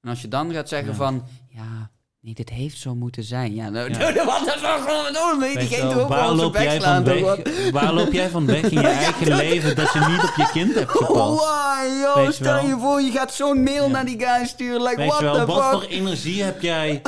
[0.01, 0.97] En als je dan gaat zeggen Ja.
[0.97, 1.23] van...
[1.49, 1.91] Ja,
[2.21, 3.55] nee, dit heeft zo moeten zijn.
[3.55, 3.99] Ja, nou, Ja.
[4.25, 5.39] wat is er gewoon doen?
[5.41, 7.05] Nee, die ging wel, ook zijn bek slaan.
[7.05, 10.49] weg, waar loop jij van weg in je eigen leven dat je niet op je
[10.53, 11.39] kind hebt Oh, gepast?
[11.41, 12.67] why, je stel wel?
[12.67, 13.91] je voor, je gaat zo'n mail Ja.
[13.91, 14.83] naar die guy sturen.
[14.83, 15.73] Like, Weet what wel, the wat fuck?
[15.73, 17.01] voor energie heb jij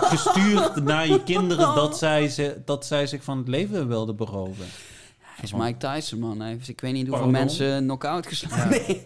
[0.00, 4.66] gestuurd naar je kinderen dat zij, ze, dat zij zich van het leven wilden beroven?
[5.18, 6.40] Hij is Mike Tyson, man.
[6.40, 7.44] Hij heeft, ik weet niet hoeveel Pardon?
[7.46, 8.70] mensen knock-out geslagen.
[8.70, 9.02] Nee.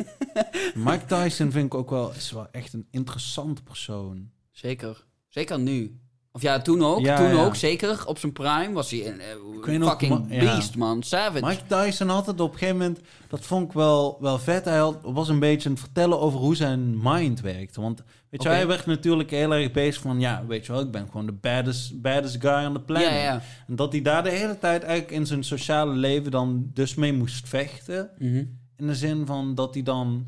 [0.74, 4.30] Mike Tyson vind ik ook wel, is wel echt een interessant persoon.
[4.52, 5.04] Zeker.
[5.34, 5.98] Zeker nu.
[6.32, 7.00] Of ja, toen ook.
[7.00, 7.44] Ja, toen ja.
[7.44, 8.06] ook, zeker.
[8.06, 10.38] Op zijn prime was hij een eh, fucking ja.
[10.38, 11.02] beast, man.
[11.02, 11.44] Savage.
[11.44, 14.64] Mike Tyson had het op een gegeven moment, dat vond ik wel, wel vet.
[14.64, 17.80] Hij had, was een beetje het vertellen over hoe zijn mind werkte.
[17.80, 20.90] Want weet je, hij werd natuurlijk heel erg bezig van, ja, weet je wel, ik
[20.90, 23.42] ben gewoon de baddest, baddest guy on the planet.
[23.66, 27.12] En dat hij daar de hele tijd eigenlijk in zijn sociale leven dan dus mee
[27.12, 28.10] moest vechten.
[28.18, 28.44] Mhm.
[28.76, 30.26] In de zin van dat hij dan,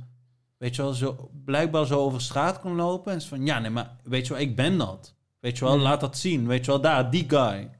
[0.56, 3.12] weet je wel, zo, blijkbaar zo over straat kon lopen.
[3.12, 5.14] En is van, ja, nee, maar weet je wel, ik ben dat.
[5.40, 5.82] Weet je wel, Mhm.
[5.82, 6.46] laat dat zien.
[6.46, 7.70] Weet je wel, daar, die guy.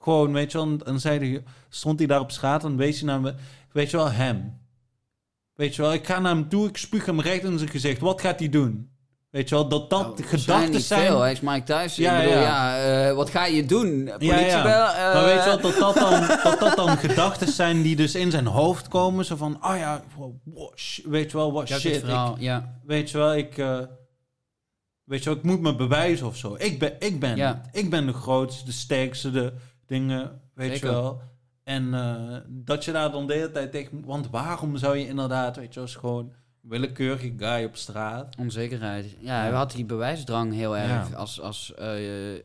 [0.00, 3.08] Gewoon, weet je wel, en zei hij, stond hij daar op straat en wees hij
[3.08, 3.34] naar me,
[3.72, 4.58] weet je wel, hem.
[5.54, 8.00] Weet je wel, ik ga naar hem toe, ik spuug hem recht in zijn gezicht.
[8.00, 8.90] Wat gaat hij doen?
[9.38, 11.06] Weet je wel, dat dat Nou, gedachten waarschijnlijk zijn.
[11.06, 11.20] Veel.
[11.20, 12.04] Hij is Mike Tyson.
[12.04, 12.76] Ja, ik bedoel, ja.
[12.76, 14.04] ja, eh, wat ga je doen?
[14.04, 14.62] Politie Ja, ja.
[14.62, 14.94] bellen?
[14.96, 18.14] Eh, Maar weet je wel, dat dat dan, dat dat dan gedachten zijn die dus
[18.14, 19.24] in zijn hoofd komen.
[19.24, 20.34] Zo van, oh ja, wow,
[21.04, 21.84] weet je wel, wat shit.
[21.94, 22.78] Ik, verhaal, ja.
[22.84, 23.78] weet je wel, ik, eh,
[25.04, 26.54] weet je wel, ik moet me bewijzen of zo.
[26.58, 27.62] Ik ben, ik ben Ja.
[27.72, 29.52] Ik ben de grootste, de sterkste, de
[29.86, 30.88] dingen, weet Zeker.
[30.88, 31.20] je wel.
[31.64, 34.04] En eh, dat je daar dan de hele tijd tegen...
[34.04, 38.34] Want waarom zou je inderdaad, weet je wel, gewoon willekeurige guy op straat.
[38.38, 39.16] Onzekerheid.
[39.20, 41.08] Ja, hij had die bewijsdrang heel erg.
[41.10, 41.16] Ja.
[41.16, 41.86] Als, als, eh,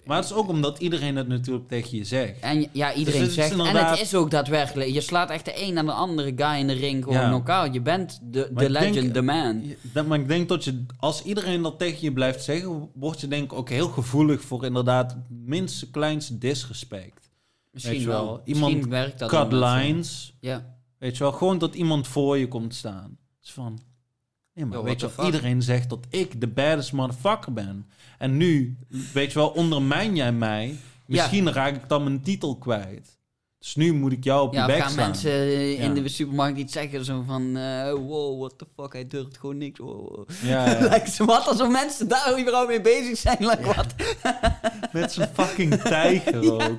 [0.06, 2.40] Maar het is ook omdat iedereen het natuurlijk tegen je zegt.
[2.40, 3.52] en ja, iedereen Dus is zegt...
[3.52, 4.90] En het is ook daadwerkelijk...
[4.90, 7.28] Je slaat echt de een aan de andere guy in de ring gewoon Ja.
[7.28, 7.74] knock-out.
[7.74, 9.64] Je bent de, de denk- legend, de man.
[9.82, 13.28] Dat- maar ik denk dat je, als iedereen dat tegen je blijft zeggen, word je
[13.28, 17.32] denk ik ook heel gevoelig voor inderdaad minste kleinste disrespect.
[17.72, 18.26] Misschien weet wel.
[18.26, 20.76] wel, Misschien iemand werkt dat Cut lines, Ja.
[20.98, 23.18] weet je wel, gewoon dat iemand voor je komt staan.
[23.44, 23.80] Is van,
[24.54, 27.88] nee maar Yo, weet je wel, iedereen zegt dat ik de baddest motherfucker ben.
[28.18, 28.78] En nu,
[29.14, 30.76] weet je wel, ondermijn jij mij,
[31.06, 33.22] misschien raak ik dan mijn titel kwijt.
[33.60, 36.02] Dus nu moet ik jou op Ja, je bek gaan mensen eh, in Ja.
[36.02, 37.58] de supermarkt iets zeggen zo van...
[37.58, 39.80] eh, wow, what the fuck, hij durft gewoon niks.
[39.80, 40.30] Wow.
[40.42, 40.80] Ja, ja.
[40.80, 43.38] Lijkt ze wat alsof mensen daar überhaupt mee bezig zijn.
[43.40, 43.96] Like, wat?
[44.94, 46.78] Met zijn fucking tijger ook.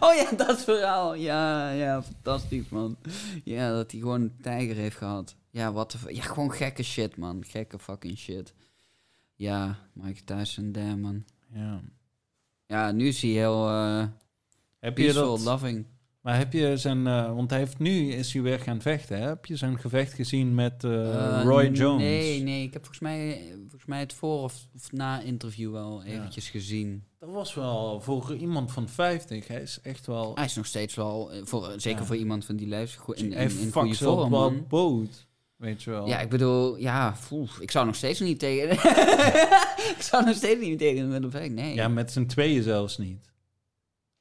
[0.00, 1.14] Oh ja, dat verhaal.
[1.14, 2.96] Ja, ja, fantastisch, man.
[3.44, 5.34] Ja, dat hij gewoon een tijger heeft gehad.
[5.56, 5.96] Ja, wat.
[6.08, 7.44] Ja, gewoon gekke shit, man.
[7.44, 8.54] Gekke fucking shit.
[9.34, 11.24] Ja, Mike Tyson, damn, man.
[11.54, 11.80] Ja.
[12.66, 14.04] Ja, nu is hij heel uh,
[14.78, 15.40] Heb je dat...
[15.40, 15.86] loving.
[16.20, 19.18] Maar heb je zijn, eh, want hij heeft nu is hij weer gaan vechten.
[19.20, 19.26] Hè?
[19.28, 22.02] Heb je zijn gevecht gezien met eh, Roy Jones?
[22.02, 22.62] Nee, nee.
[22.62, 26.10] Ik heb volgens mij, volgens mij het voor of, of na interview wel Ja.
[26.12, 27.04] eventjes gezien.
[27.18, 29.48] Dat was wel voor iemand van 50.
[29.48, 30.34] Hij is echt wel.
[30.34, 32.06] Hij is nog steeds wel, voor, zeker Ja.
[32.06, 35.26] voor iemand van die leeftijd, in, hij in, in goede wel boot.
[35.56, 36.06] Weet je wel.
[36.06, 37.14] Ja, ik bedoel, ja,
[37.60, 38.70] ik zou nog steeds niet tegen...
[39.96, 41.74] ik zou nog steeds niet tegen met een nee.
[41.74, 43.30] Ja, met z'n tweeën zelfs niet.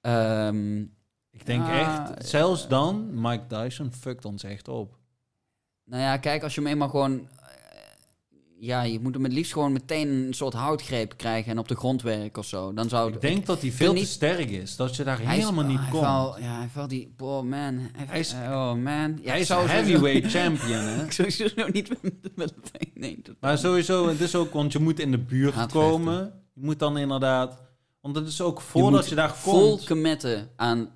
[0.01, 0.81] Ehm,
[1.31, 4.97] Ik denk echt, zelfs dan, Mike Tyson fuckt ons echt op.
[5.83, 7.29] nou ja, kijk, als je hem eenmaal gewoon...
[8.59, 11.75] ja, je moet hem het liefst gewoon meteen een soort houtgreep krijgen en op de
[11.75, 12.73] grond werken of zo.
[12.73, 14.75] Dan zou Ik denk dat hij veel niet- te sterk is.
[14.75, 16.03] Dat je daar is- helemaal niet hij komt.
[16.03, 17.13] Valt, ja, hij valt die...
[17.17, 17.49] Oh man.
[17.93, 19.19] Hij, Hij is- oh man.
[19.21, 21.03] Ja, hij is zou sowieso- heavyweight champion, hè?
[21.03, 23.21] Ik sowieso nog niet met, met een vecht, nee.
[23.39, 26.33] Maar sowieso, het is ook, want je moet in de buurt komen.
[26.53, 27.57] Je moet dan inderdaad,
[28.01, 29.85] want het is ook Je voordat moet je, daar vol komt.
[29.85, 30.89] committen aan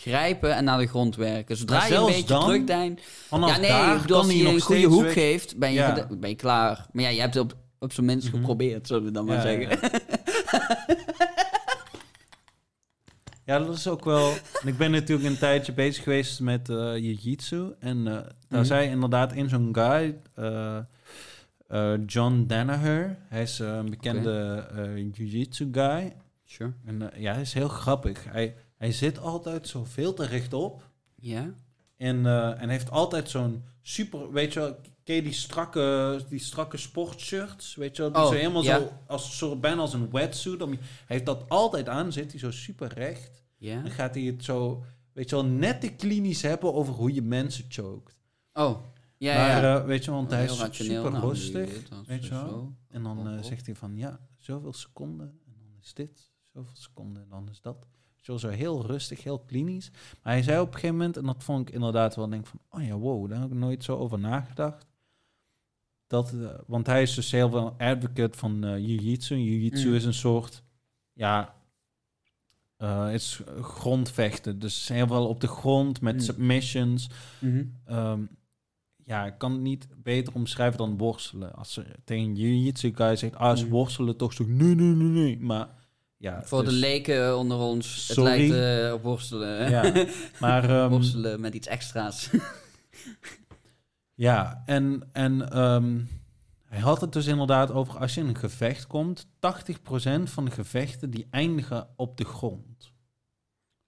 [0.00, 1.56] grijpen en naar de grond werken.
[1.56, 3.00] Zodra Maar je een beetje dan, terugdeindt...
[3.26, 3.56] Vanaf Ja,
[3.92, 6.06] nee, bedoel, als je een goede hoek weg- geeft, ben je, Ja.
[6.18, 6.86] ben je klaar.
[6.92, 8.36] Maar ja, je hebt het op, op zijn minst Mhm.
[8.36, 9.68] geprobeerd, zullen we dan maar zeggen.
[9.70, 9.78] ja.
[13.44, 14.32] Ja, dat is ook wel.
[14.62, 17.72] en Ik ben natuurlijk een tijdje bezig geweest met eh jiu-jitsu.
[17.78, 18.64] En eh, daar Mhm.
[18.64, 20.78] zei inderdaad in zo'n guy, eh,
[22.06, 23.16] John Danaher.
[23.28, 26.12] Hij is een bekende eh, jiu-jitsu guy.
[26.44, 26.72] Sure.
[26.86, 28.24] En ja, hij is heel grappig.
[28.28, 30.90] Hij, hij zit altijd zo veel te rechtop.
[31.14, 31.52] Ja?
[31.96, 36.38] En, eh, en heeft altijd zo'n super, weet je wel, ken je die strakke, die
[36.38, 38.78] strakke sportshirts, weet je wel, die Oh, zo helemaal ja.
[38.78, 40.62] zo, als soort, bijna als een wetsuit.
[40.62, 43.44] Om, hij heeft dat altijd aan, zit hij zo super recht.
[43.56, 43.80] Ja?
[43.82, 47.22] Dan gaat hij het zo, weet je wel, net te klinisch hebben over hoe je
[47.22, 48.16] mensen choked.
[48.52, 48.80] Oh,
[49.16, 49.78] Ja, maar ja.
[49.78, 51.88] eh, weet je, want hij Heel is super Nou, rustig.
[51.88, 52.74] dat weet je wel.
[52.88, 55.40] En dan eh, zegt hij van, ja, zoveel seconden.
[55.46, 57.22] En dan is dit, zoveel seconden.
[57.22, 57.86] En dan is dat.
[58.20, 59.90] Zo heel rustig, heel klinisch.
[60.22, 62.60] Maar hij zei op een gegeven moment, en dat vond ik inderdaad wel, denk van,
[62.70, 64.86] oh ja, wow, daar heb ik nooit zo over nagedacht.
[66.06, 69.34] Dat, eh, want hij is dus heel veel advocate van eh jiu-jitsu.
[69.36, 69.94] Jiu-jitsu Mm.
[69.94, 70.62] is een soort,
[71.12, 71.54] ja,
[72.76, 74.58] het is grondvechten.
[74.58, 76.20] Dus heel veel op de grond met Mm.
[76.20, 77.10] submissions.
[77.40, 77.64] Mhm.
[77.84, 78.20] Ehm,
[79.04, 81.54] ja, ik kan het niet beter omschrijven dan worstelen.
[81.54, 83.70] Als er tegen jiu-jitsu guy zegt, ah, is Mm.
[83.70, 85.40] worstelen toch zo, nee, nee, nee, nee.
[85.40, 85.68] Maar
[86.20, 88.48] ja, Voor de dus- leken onder ons, het Sorry.
[88.50, 89.70] lijkt eh, op worstelen.
[89.70, 90.04] Ja,
[90.40, 92.30] maar ehm, worstelen met iets extra's.
[94.14, 96.00] ja, en, en ehm,
[96.64, 99.28] hij had het dus inderdaad over als je in een gevecht komt, 80%
[100.24, 102.92] van de gevechten die eindigen op de grond.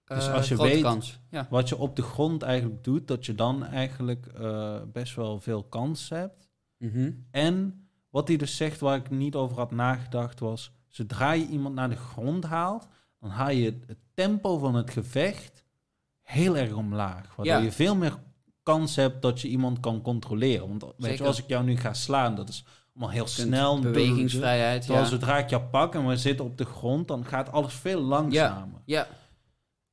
[0.05, 1.19] Dus Eh, als je weet- kans.
[1.29, 1.47] Ja.
[1.49, 5.63] Wat je op de grond eigenlijk doet, dat je dan eigenlijk eh, best wel veel
[5.63, 6.49] kans hebt.
[6.77, 7.11] Mhm.
[7.31, 10.71] En wat hij dus zegt, waar ik niet over had nagedacht, was...
[10.95, 12.87] zodra je iemand naar de grond haalt...
[13.19, 15.63] dan haal je het tempo van het gevecht
[16.21, 17.35] heel erg omlaag.
[17.35, 17.61] Waardoor Ja.
[17.61, 18.17] je veel meer
[18.63, 20.67] kans hebt dat je iemand kan controleren.
[20.67, 23.79] Want weet je, als ik jou nu ga slaan, dat is allemaal heel snel.
[23.79, 25.09] Bewegingsvrijheid, Terwijl ja.
[25.09, 27.07] zodra ik jou pak en we zitten op de grond...
[27.07, 28.81] dan gaat alles veel langzamer.
[28.85, 29.07] Ja,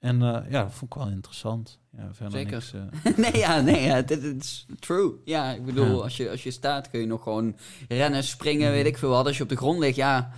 [0.00, 1.78] En eh, ja, dat vond ik wel interessant.
[1.96, 2.50] Ja, Zeker.
[2.52, 2.72] niks...
[2.72, 5.12] eh, nee, ja, nee, ja, dit is true.
[5.24, 6.02] Ja, ik bedoel, Ja.
[6.02, 7.56] Als, je, als je staat kun je nog gewoon
[7.88, 8.72] rennen, springen, Mhm.
[8.76, 9.26] weet ik veel wat.
[9.26, 10.30] Als je op de grond ligt, ja,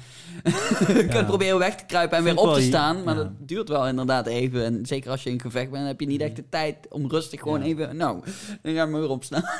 [0.86, 3.02] je kunt proberen weg te kruipen en Vind weer op te staan.
[3.05, 4.64] Maar dat duurt wel inderdaad even.
[4.64, 7.40] En zeker als je in gevecht bent, heb je niet echt de tijd om rustig
[7.40, 8.24] gewoon even, nou,
[8.62, 9.44] dan ga ik maar weer opstaan.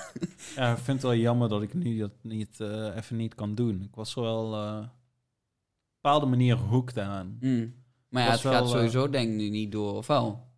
[0.57, 3.55] Ja, ik vind het wel jammer dat ik nu dat niet, eh, even niet kan
[3.55, 3.83] doen.
[3.83, 4.89] Ik was wel op een
[6.01, 7.37] bepaalde manier hooked aan.
[7.41, 7.74] Mm.
[8.13, 10.51] Maar ja, het gaat wel, eh, sowieso denk ik nu niet door, of wel?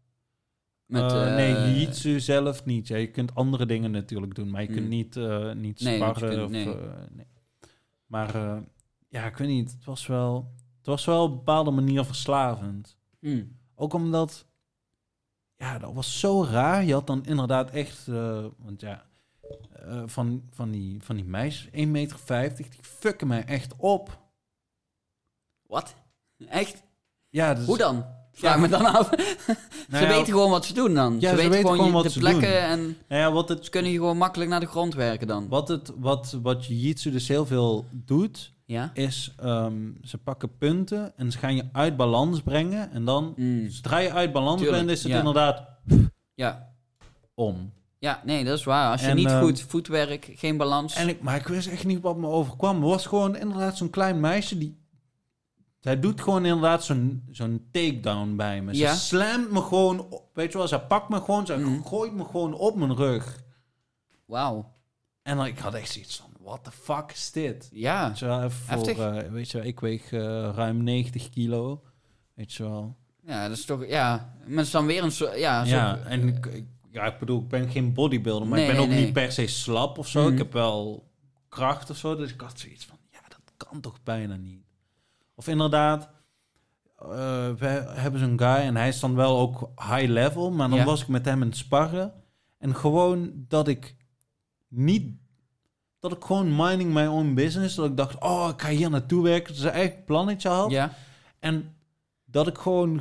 [0.87, 2.87] Met, eh, nee, jiu-jitsu zelf niet.
[2.89, 4.89] Ja, je kunt andere dingen natuurlijk doen, maar je kunt Mm.
[4.89, 5.15] niet,
[5.57, 6.29] niet Nee, sparren.
[6.31, 6.67] kunt- of, nee.
[7.11, 7.27] nee.
[8.07, 8.63] Maar
[9.09, 9.73] ja, ik weet niet.
[9.73, 12.97] Het was wel, het was wel op een bepaalde manier verslavend.
[13.21, 13.57] mm.
[13.75, 14.47] Ook omdat,
[15.57, 16.85] ja, dat was zo raar.
[16.85, 18.07] Je had dan inderdaad echt,
[18.59, 19.07] want ja,
[20.07, 24.23] van, van, die, van die meisjes, 1,50 meter, die fucken mij echt op.
[25.67, 25.95] Wat?
[26.49, 26.83] Echt?
[27.35, 28.05] Ja, dus, Hoe dan?
[28.33, 29.11] Vraag me dan af.
[29.89, 31.17] Nou ze ja, weten gewoon wat ze doen dan.
[31.21, 32.51] Ja, ze, weten weten gewoon, gewoon wat de ze plekken doen.
[32.51, 35.49] en Nou ja, wat het, ze kunnen je gewoon makkelijk naar de grond werken dan.
[35.49, 38.91] wat het, wat, wat jiu-jitsu dus heel veel doet, Ja?
[38.95, 42.91] is ehm, ze pakken punten en ze gaan je uit balans brengen.
[42.93, 43.69] En dan, Mm.
[43.71, 45.63] zodra je uit balans Tuurlijk, bent, is het inderdaad
[46.35, 46.69] Ja.
[47.35, 47.73] om.
[47.99, 48.91] ja, nee, dat is waar.
[48.91, 50.95] Als je En, niet ehm, goed voetwerk, geen balans.
[50.95, 52.77] En ik, maar ik wist echt niet wat me overkwam.
[52.81, 54.83] Het was gewoon inderdaad zo'n klein meisje die...
[55.85, 58.75] Zij doet gewoon inderdaad zo'n zo'n takedown bij me.
[58.77, 58.95] Ja.
[58.95, 60.23] Ze slamt me gewoon op.
[60.35, 61.83] Weet je wel, ze pakt me gewoon, ze Mhm.
[61.83, 63.43] gooit me gewoon op mijn rug.
[64.27, 64.73] Wauw.
[65.23, 67.69] En dan, ik had echt zoiets van, what the fuck is dit?
[67.73, 68.09] Ja.
[68.09, 68.99] Weet je wel, even voor, Heftig.
[68.99, 70.21] eh, weet je wel, ik weeg eh,
[70.55, 71.83] ruim 90 kilo.
[72.35, 72.97] Weet je wel.
[73.27, 73.87] Ja, dat is toch...
[73.87, 75.39] Ja, maar dan weer een soort...
[75.39, 78.69] Ja, een Ja, en ik, ik- ja, ik bedoel, ik ben geen bodybuilder, maar Nee,
[78.69, 79.05] ik ben nee, ook nee.
[79.05, 80.23] niet per se slap of zo.
[80.23, 80.33] Mhm.
[80.33, 81.09] Ik heb wel
[81.49, 84.63] kracht of zo, dus ik had zoiets van, ja, dat kan toch bijna niet.
[85.35, 86.11] Of inderdaad,
[86.99, 87.09] eh,
[87.53, 90.85] we hebben zo'n guy en hij is dan wel ook high level, maar dan Ja.
[90.85, 92.13] was ik met hem in het sparren.
[92.59, 93.97] En gewoon dat ik
[94.69, 95.17] niet,
[95.99, 99.23] dat ik gewoon minding my own business, dat ik dacht, oh, ik ga hier naartoe
[99.23, 100.71] werken, dat is een eigen plannetje had.
[100.71, 100.93] Ja.
[101.39, 101.75] En
[102.25, 103.01] dat ik gewoon...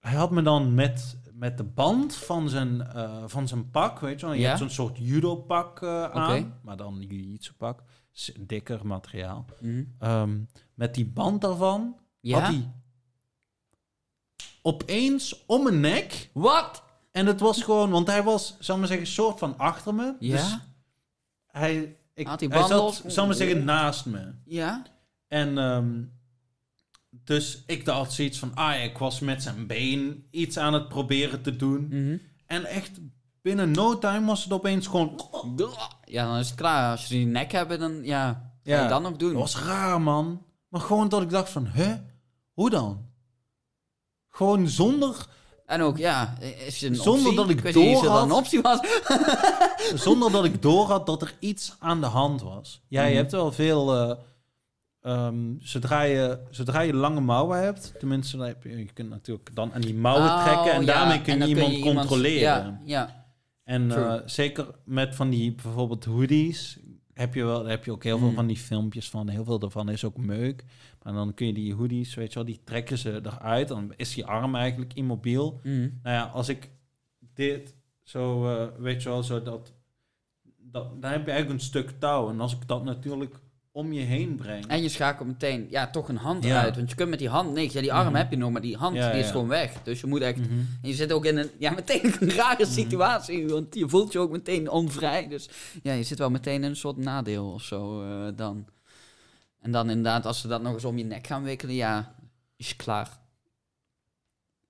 [0.00, 4.20] Hij had me dan met, met de band van zijn, eh, van zijn pak, weet
[4.20, 4.34] je wel.
[4.34, 4.46] Je Ja.
[4.46, 7.80] hebt zo'n soort judo-pak eh, aan, maar dan jiu-jitsu-pak.
[7.80, 7.95] S-
[8.40, 9.44] Dikker materiaal.
[9.60, 9.84] Mhm.
[9.98, 10.38] Ehm,
[10.74, 12.40] met die band daarvan Ja?
[12.40, 12.70] had hij
[14.62, 16.30] opeens om mijn nek.
[16.32, 16.82] Wat?
[17.10, 20.14] En het was gewoon, want hij was, zal maar zeggen, soort van achter me.
[20.20, 20.36] Ja?
[20.36, 20.58] Dus
[21.46, 24.32] hij, ik, Had die hij zat, zal maar zeggen, naast me.
[24.44, 24.82] Ja?
[25.28, 26.02] En ehm,
[27.10, 31.42] dus ik dacht zoiets van, ah ik was met zijn been iets aan het proberen
[31.42, 31.86] te doen.
[31.88, 32.16] Mhm.
[32.46, 33.00] En echt
[33.46, 35.20] binnen no time was het opeens gewoon...
[36.04, 36.90] Ja, dan is het klaar.
[36.90, 38.04] Als je die nek hebben, dan...
[38.04, 38.82] Ja, Ja.
[38.82, 39.32] je dan nog doen?
[39.32, 40.42] Dat was raar, man.
[40.68, 41.94] Maar gewoon dat ik dacht van, hè?
[42.52, 43.04] Hoe dan?
[44.30, 45.26] Gewoon zonder,
[45.66, 46.34] En ook, ja,
[46.66, 47.36] is een Zonder optie?
[47.36, 48.38] dat ik eens door dat een had.
[48.38, 48.78] optie was.
[50.06, 52.82] zonder dat ik door had dat er iets aan de hand was.
[52.88, 53.16] Ja, je Mhm.
[53.16, 53.94] hebt wel veel...
[53.94, 54.16] eh,
[55.02, 59.54] ehm, zodra, je, zodra je lange mouwen hebt, tenminste, dan heb je, je kunt natuurlijk
[59.54, 62.40] dan aan die mouwen Oh, trekken en ja, daarmee kun en je dan iemand controleren.
[62.40, 63.24] Ja, ja.
[63.66, 66.78] En eh, zeker met van die bijvoorbeeld hoodies
[67.12, 68.34] heb je wel heb je ook heel veel Mm.
[68.34, 69.28] van die filmpjes van.
[69.28, 70.64] Heel veel daarvan is ook meuk.
[71.02, 73.68] Maar dan kun je die hoodies, weet je wel, die trekken ze eruit.
[73.68, 75.60] Dan is die arm eigenlijk immobiel.
[75.62, 75.80] Mhm.
[75.80, 76.70] Nou ja, als ik
[77.34, 79.72] dit zo, eh, weet je wel, zo dat
[80.58, 82.28] dat, dan heb je eigenlijk een stuk touw.
[82.28, 83.40] En als ik dat natuurlijk
[83.76, 84.66] om je heen breng.
[84.66, 86.62] En je schakelt meteen, ja, toch een hand Ja.
[86.62, 86.76] uit.
[86.76, 87.72] Want je kunt met die hand niks.
[87.72, 88.16] Ja, die arm Mhm.
[88.16, 89.82] heb je nog, maar die hand Ja, die is gewoon weg.
[89.82, 90.38] Dus je moet echt...
[90.38, 90.50] Mhm.
[90.82, 92.72] En je zit ook in een, ja, meteen een rare Mhm.
[92.72, 93.48] situatie.
[93.48, 95.28] Want je voelt je ook meteen onvrij.
[95.28, 95.48] Dus
[95.82, 98.66] ja, je zit wel meteen in een soort nadeel of zo eh, dan.
[99.60, 102.14] En dan inderdaad, als ze dat nog eens om je nek gaan wikkelen, ja,
[102.56, 103.18] is je klaar.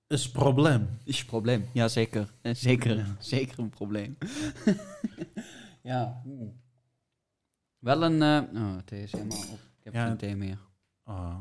[0.07, 0.87] Is probleem.
[1.03, 1.65] Is probleem.
[1.73, 2.27] Ja, zeker.
[2.51, 4.17] Zeker, zeker een probleem.
[5.83, 6.21] ja.
[7.87, 8.21] Wel een...
[8.21, 9.59] eh oh, thee is helemaal op.
[9.77, 10.05] Ik heb Ja.
[10.07, 10.57] geen thee meer.
[11.03, 11.35] Ah.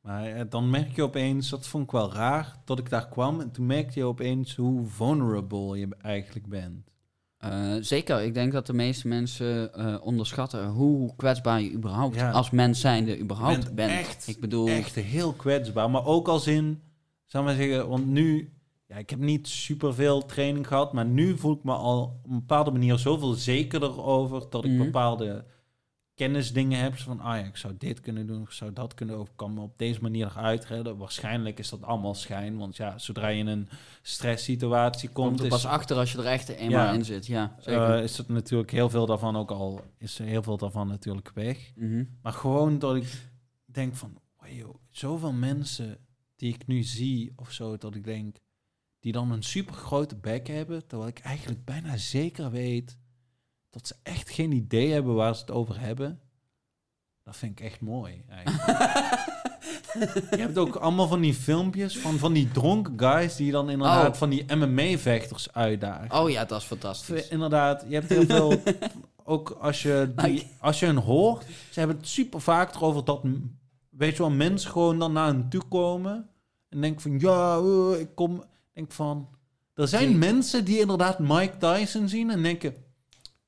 [0.00, 3.40] Maar eh, dan merk je opeens, dat vond ik wel raar, dat ik daar kwam.
[3.40, 6.90] En toen merkte je opeens hoe vulnerable je eigenlijk bent.
[7.36, 12.30] Eh, zeker, ik denk dat de meeste mensen eh, onderschatten hoe kwetsbaar je überhaupt Ja.
[12.30, 13.90] als mens zijnde überhaupt bent bent.
[13.90, 15.90] echt- ik bedoel, Echt heel kwetsbaar.
[15.90, 16.82] Maar ook als in,
[17.26, 18.52] zou maar zeggen, want nu,
[18.92, 22.38] ja, ik heb niet superveel training gehad, maar nu voel ik me al op een
[22.38, 24.84] bepaalde manier zoveel zekerder over dat ik Mhm.
[24.84, 25.44] bepaalde
[26.14, 26.98] kennisdingen heb.
[26.98, 29.60] Van, ah ja, ik zou dit kunnen doen, ik zou dat kunnen ik kan me
[29.60, 30.32] op deze manier
[30.68, 30.96] redden.
[30.96, 33.68] Waarschijnlijk is dat allemaal schijn, want ja, zodra je in een
[34.02, 36.92] stresssituatie komt komt, er is, pas achter als je er echt eenmaal Ja.
[36.92, 37.26] in zit.
[37.26, 37.94] Ja, zeker.
[37.96, 41.30] eh, is het natuurlijk heel veel daarvan ook al, is er heel veel daarvan natuurlijk
[41.34, 41.72] weg.
[41.76, 42.04] Mhm.
[42.22, 43.28] Maar gewoon dat ik
[43.64, 45.98] denk van, wow, zoveel mensen
[46.36, 48.36] die ik nu zie of zo, dat ik denk,
[49.02, 52.96] die dan een super grote bek hebben, terwijl ik eigenlijk bijna zeker weet
[53.70, 56.20] dat ze echt geen idee hebben waar ze het over hebben.
[57.22, 58.24] Dat vind ik echt mooi.
[58.28, 58.80] Eigenlijk.
[60.30, 64.08] Je hebt ook allemaal van die filmpjes van, van die dronken guys die dan inderdaad
[64.08, 64.14] Oh.
[64.14, 66.20] van die MMA-vechters uitdagen.
[66.20, 67.28] Oh ja, dat is fantastisch.
[67.28, 68.62] Inderdaad, je hebt heel veel.
[69.24, 73.22] ook als je, die, als je hen hoort, ze hebben het super vaak erover dat,
[73.90, 76.28] weet je wel, mensen gewoon dan naar hen toe komen
[76.68, 78.44] en denken van, ja, eh, ik kom.
[78.74, 79.28] Denk van,
[79.74, 82.74] er zijn Die- mensen die inderdaad Mike Tyson zien en denken,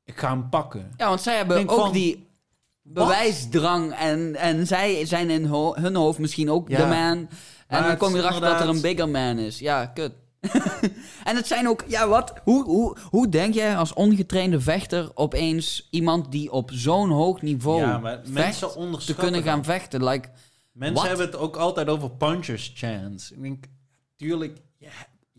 [0.05, 0.93] ik ga hem pakken.
[0.97, 2.27] Ja, want zij hebben Denk ook van, die
[2.83, 6.77] bewijsdrang en, en zij zijn in ho- hun hoofd misschien ook Ja.
[6.77, 6.97] de man.
[6.97, 7.29] En
[7.81, 9.59] Maar dan kom je erachter dat er een bigger man is.
[9.59, 10.13] Ja, kut.
[11.25, 15.89] en het zijn ook, ja wat, hoe, hoe, hoe denk jij als ongetrainde vechter opeens
[15.91, 20.05] iemand die op zo'n hoog niveau ja, maar vecht, mensen te kunnen gaan vechten?
[20.05, 20.29] Like,
[20.73, 23.35] Mensen hebben het ook altijd over puncher's chance.
[23.35, 23.65] Ik denk,
[24.17, 24.59] tuurlijk,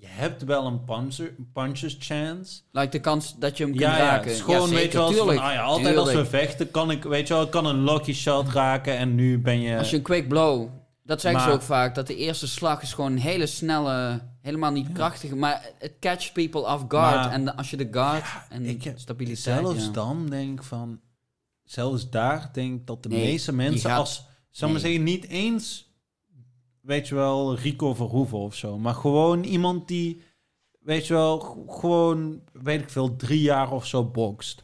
[0.05, 2.61] je hebt wel een puncher, puncher's chance.
[2.71, 4.31] like de kans dat je hem kunt Ja, ja, raken.
[4.31, 7.27] is gewoon, weet je wel, van, ah ja, altijd als we vechten, kan ik, weet
[7.27, 9.77] je wel, ik kan een lucky shot raken en nu ben je...
[9.77, 10.67] Als je een quick blow,
[11.03, 14.71] dat zeggen ze ook vaak, dat de eerste slag is gewoon een hele snelle, helemaal
[14.71, 17.15] niet krachtige, maar het catch people off guard.
[17.15, 19.39] Maar- en als je de guard en ik heb- stabiliteit...
[19.63, 19.91] zelfs ja.
[19.91, 20.99] dan denk ik van,
[21.63, 24.87] zelfs daar denk ik dat de Nee, meeste mensen, gaat- als, zal maar nee.
[24.91, 25.93] zeggen, niet eens,
[26.85, 30.21] weet je wel, Rico Verhoeven of zo, maar gewoon iemand die,
[30.79, 34.63] weet je wel, gewoon, weet ik veel, drie jaar of zo bokst.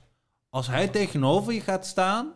[0.50, 2.34] Als hij tegenover je gaat staan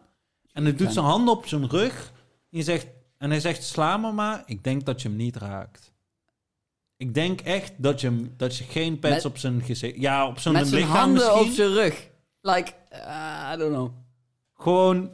[0.51, 2.11] en hij doet zijn hand op zijn rug
[2.51, 2.87] en, je zegt,
[3.17, 5.93] en hij zegt, sla me maar, ik denk dat je hem niet raakt.
[6.97, 9.99] Ik denk echt dat je, hem, dat je geen pets Met- op zijn gezicht...
[9.99, 11.47] Ja, op zijn Met zijn lichaam handen misschien.
[11.47, 12.09] op zijn rug.
[12.41, 13.91] Like, uh, I don't know.
[14.53, 15.11] Gewoon.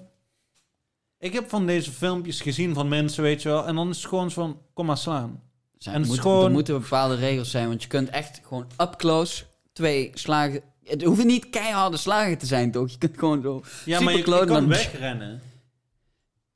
[1.22, 3.66] Ik heb van deze filmpjes gezien van mensen, weet je wel.
[3.68, 5.42] En dan is het gewoon zo van, kom maar slaan.
[5.78, 9.44] Zijn, En gewoon- er moeten bepaalde regels zijn, want je kunt echt gewoon up close
[9.74, 10.62] twee slagen...
[10.84, 12.90] Het hoeven niet keiharde slagen te zijn, toch?
[12.92, 13.62] Je kunt gewoon zo...
[13.86, 15.42] Ja, maar je, je kan dan- wegrennen.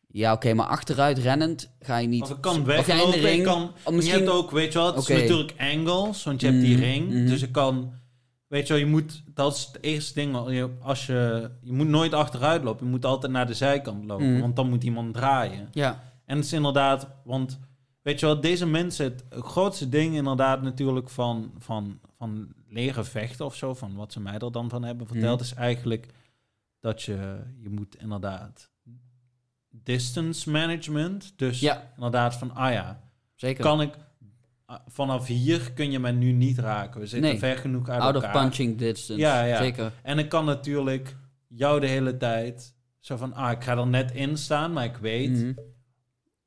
[0.08, 2.22] Ja, oké, maar achteruit rennend ga je niet...
[2.22, 3.12] Of ik kan Of jij in weglopen.
[3.22, 3.38] de ring...
[3.38, 5.14] ik kan, misschien- Je hebt ook, weet je wel, het Oké.
[5.14, 7.10] is natuurlijk angles, want je hebt die Mhm, ring.
[7.14, 7.26] mhm.
[7.28, 7.94] Dus ik kan,
[8.56, 10.50] weet je wel, je moet, dat is het eerste ding.
[10.50, 14.32] je- Als je, je moet nooit achteruit lopen, je moet altijd naar de zijkant lopen.
[14.32, 14.42] Mhm.
[14.42, 15.68] Want dan moet iemand draaien.
[15.72, 17.60] Ja, En het is inderdaad, want
[18.02, 23.46] weet je wel, deze mensen, het grootste ding inderdaad natuurlijk van, van, van leren vechten
[23.46, 25.44] of zo, van wat ze mij er dan van hebben verteld, Mhm.
[25.50, 26.08] is eigenlijk
[26.80, 28.70] dat je, je moet inderdaad
[29.70, 33.00] distance management, dus ja inderdaad van, ah ja,
[33.36, 33.64] zeker.
[33.64, 33.94] kan ik,
[34.88, 37.40] vanaf hier kun je mij nu niet raken, we zitten Nee.
[37.40, 38.42] ver genoeg uit Out of elkaar.
[38.42, 39.22] punching distance.
[39.22, 39.58] Ja, ja.
[39.58, 39.92] Zeker.
[40.02, 41.16] En ik kan natuurlijk
[41.48, 44.98] jou de hele tijd zo van, ah, ik ga er net in staan, maar ik
[44.98, 45.52] weet, Mhm.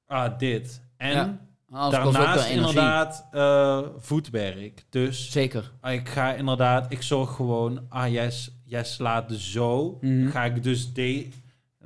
[0.06, 0.82] ah, dit.
[0.96, 1.46] En Ja.
[1.90, 4.84] Daarnaast inderdaad eh, voetwerk.
[4.90, 5.72] Dus Zeker.
[5.80, 8.32] ah, ik ga inderdaad, ik zorg gewoon, ah, jij,
[8.64, 9.98] jij slaat zo.
[10.00, 10.28] Mhm.
[10.30, 11.28] Ga ik dus de...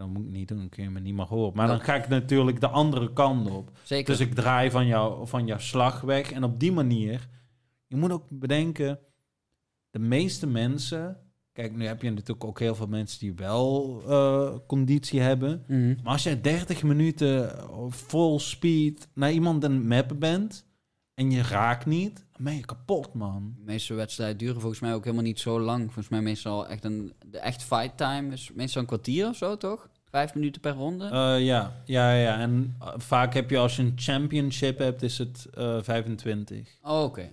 [0.02, 1.52] Dat moet ik niet doen, dan kun je me niet meer horen.
[1.54, 3.70] Maar dan ga ik natuurlijk de andere kant op.
[3.82, 4.16] Zeker.
[4.16, 6.32] Dus ik draai van, jou, van jouw slag weg.
[6.32, 7.28] En op die manier,
[7.86, 8.98] je moet ook bedenken,
[9.90, 11.16] de meeste mensen...
[11.52, 15.64] Kijk, nu heb je natuurlijk ook heel veel mensen die wel eh, conditie hebben.
[15.66, 15.94] Mhm.
[16.02, 17.58] Maar als jij 30 minuten
[17.88, 20.66] vol speed naar iemand aan het mappen bent,
[21.14, 23.54] en je raakt niet, dan ben je kapot, man.
[23.56, 25.84] De meeste wedstrijden duren volgens mij ook helemaal niet zo lang.
[25.84, 27.12] Volgens mij meestal echt een...
[27.26, 29.88] De echt fight time is meestal een kwartier of zo, toch?
[30.12, 31.04] Vijf minuten per ronde.
[31.04, 32.38] Eh, ja, ja, ja.
[32.38, 36.68] En eh, vaak heb je als je een championship hebt, is het eh 25.
[36.82, 37.30] Oh, oké.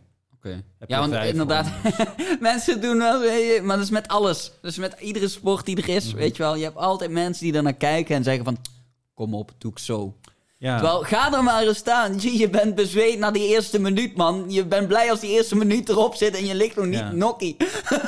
[0.87, 1.71] Ja, want inderdaad,
[2.39, 3.19] mensen doen wel,
[3.63, 4.51] maar dat is met alles.
[4.61, 6.17] Dus met iedere sport die er is, Mhm.
[6.17, 6.55] weet je wel.
[6.55, 8.57] Je hebt altijd mensen die er naar kijken en zeggen van,
[9.13, 10.15] kom op, doe ik zo.
[10.61, 10.77] Ja.
[10.77, 12.19] Terwijl, ga er maar eens staan.
[12.19, 14.45] Je, bent bezweet na die eerste minuut, man.
[14.47, 17.11] Je bent blij als die eerste minuut erop zit en je ligt nog niet Ja.
[17.11, 17.57] nokkie.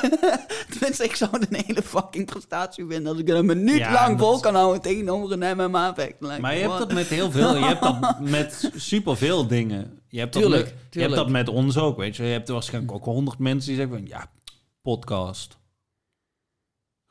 [0.71, 4.17] Tenminste, ik zou een hele fucking prestatie vinden als ik er een minuut Ja, lang
[4.17, 6.19] dat- vol kan houden tegenover een MMA-vecht.
[6.39, 7.55] Maar je hebt dat met heel veel.
[7.57, 9.99] Je hebt dat met superveel dingen.
[10.07, 12.23] Je hebt dat, Tuurlijk, met, je hebt dat met ons ook, weet je.
[12.23, 14.07] Je hebt waarschijnlijk ook honderd mensen die zeggen van...
[14.07, 14.25] Ja,
[14.81, 15.57] podcast.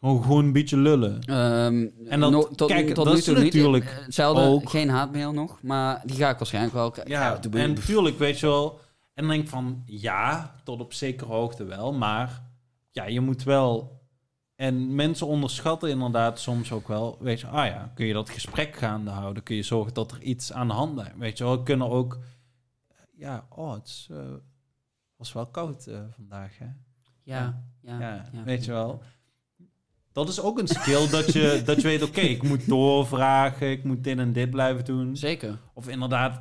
[0.01, 1.21] Gewoon, gewoon een beetje lullen.
[1.23, 3.45] Ehm, En dat- no- tot, kijk, tot dat nu toe niet.
[3.45, 7.13] natuurlijk Eh, Hetzelfde, ook- geen haatmail nog, maar die ga ik waarschijnlijk wel krijgen.
[7.15, 8.81] Ja, doe- en natuurlijk, weet je wel...
[9.15, 9.83] En dan denk van...
[9.87, 11.93] Ja, tot op zekere hoogte wel.
[11.93, 12.43] Maar
[12.91, 13.99] ja, je moet wel...
[14.55, 17.17] En mensen onderschatten inderdaad soms ook wel...
[17.21, 19.43] Weet je, ah ja, kun je dat gesprek gaande houden?
[19.43, 21.07] Kun je zorgen dat er iets aan de hand is?
[21.19, 22.19] Weet je wel, kunnen ook...
[23.17, 24.19] Ja, oh, het is, eh,
[25.17, 26.67] was wel koud eh, vandaag, hè?
[27.23, 28.43] ja, ja, Ja, ja.
[28.45, 29.03] weet je wel.
[30.13, 33.85] Dat is ook een skill dat je, dat je weet, oké, ik moet doorvragen, ik
[33.85, 35.17] moet dit en dit blijven doen.
[35.17, 35.59] Zeker.
[35.75, 36.41] Of inderdaad,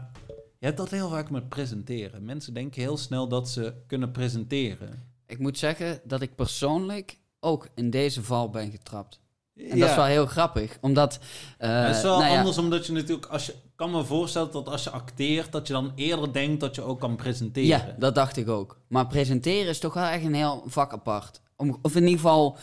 [0.60, 2.26] je hebt dat heel vaak met presenteren.
[2.26, 5.04] Mensen denken heel snel dat ze kunnen presenteren.
[5.26, 9.20] Ik moet zeggen dat ik persoonlijk ook in deze val ben getrapt.
[9.56, 9.76] En ja.
[9.76, 11.20] dat is wel heel grappig, omdat...
[11.58, 14.04] eh, het is wel nou ja, anders omdat je natuurlijk, als je ik kan me
[14.04, 17.68] voorstellen dat als je acteert, dat je dan eerder denkt dat je ook kan presenteren.
[17.68, 18.78] Ja, dat dacht ik ook.
[18.88, 21.42] Maar presenteren is toch wel echt een heel vak apart.
[21.56, 22.58] Om, of in ieder geval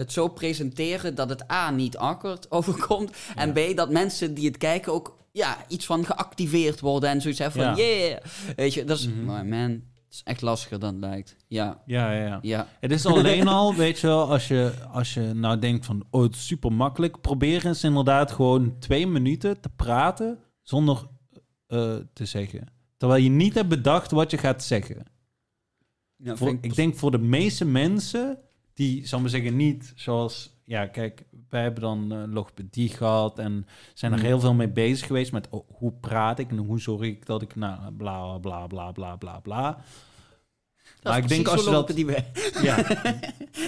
[0.00, 3.16] het zo presenteren dat het A niet awkward overkomt.
[3.36, 7.10] En B dat mensen die het kijken ook ja, iets van geactiveerd worden.
[7.10, 7.82] En zoiets hebben van Ja.
[7.82, 8.18] yeah.
[8.56, 9.08] Weet je, dat is...
[9.08, 9.48] Mhm.
[9.48, 11.36] Man, het is echt lastiger dan het lijkt.
[11.46, 12.24] Ja, ja, ja.
[12.24, 12.38] ja.
[12.42, 12.68] ja.
[12.80, 16.22] Het is alleen al, weet je wel, als je, als je nou denkt van, oh,
[16.22, 17.20] het is super makkelijk.
[17.20, 21.06] Probeer eens inderdaad gewoon twee minuten te praten zonder
[21.66, 22.66] eh, te zeggen.
[22.96, 25.02] Terwijl je niet hebt bedacht wat je gaat zeggen.
[26.16, 28.38] ja Voor, ik denk voor de meeste mensen,
[28.74, 30.58] die, zal maar zeggen, niet zoals...
[30.64, 34.24] Ja, kijk, wij hebben dan eh logopedie gehad en zijn er Mm.
[34.24, 37.42] heel veel mee bezig geweest met oh, hoe praat ik en hoe zorg ik dat
[37.42, 39.84] ik, nou, bla, bla, bla, bla, bla, bla.
[41.02, 41.88] Maar ik denk als je dat...
[41.88, 42.22] Die we...
[42.62, 42.78] Ja.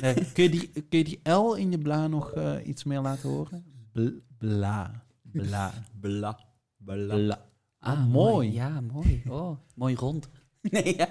[0.00, 3.00] Eh, kun, je die, kun je die L in je bla nog eh, iets meer
[3.00, 3.64] laten horen?
[3.92, 5.04] Bl- bla.
[5.32, 5.72] Bla.
[6.00, 6.38] Bla.
[6.84, 7.44] Bla.
[7.78, 8.52] Ah, Ah, mooi.
[8.52, 9.22] Ja, mooi.
[9.28, 10.28] Oh, mooi rond.
[10.70, 11.08] Nee, ja.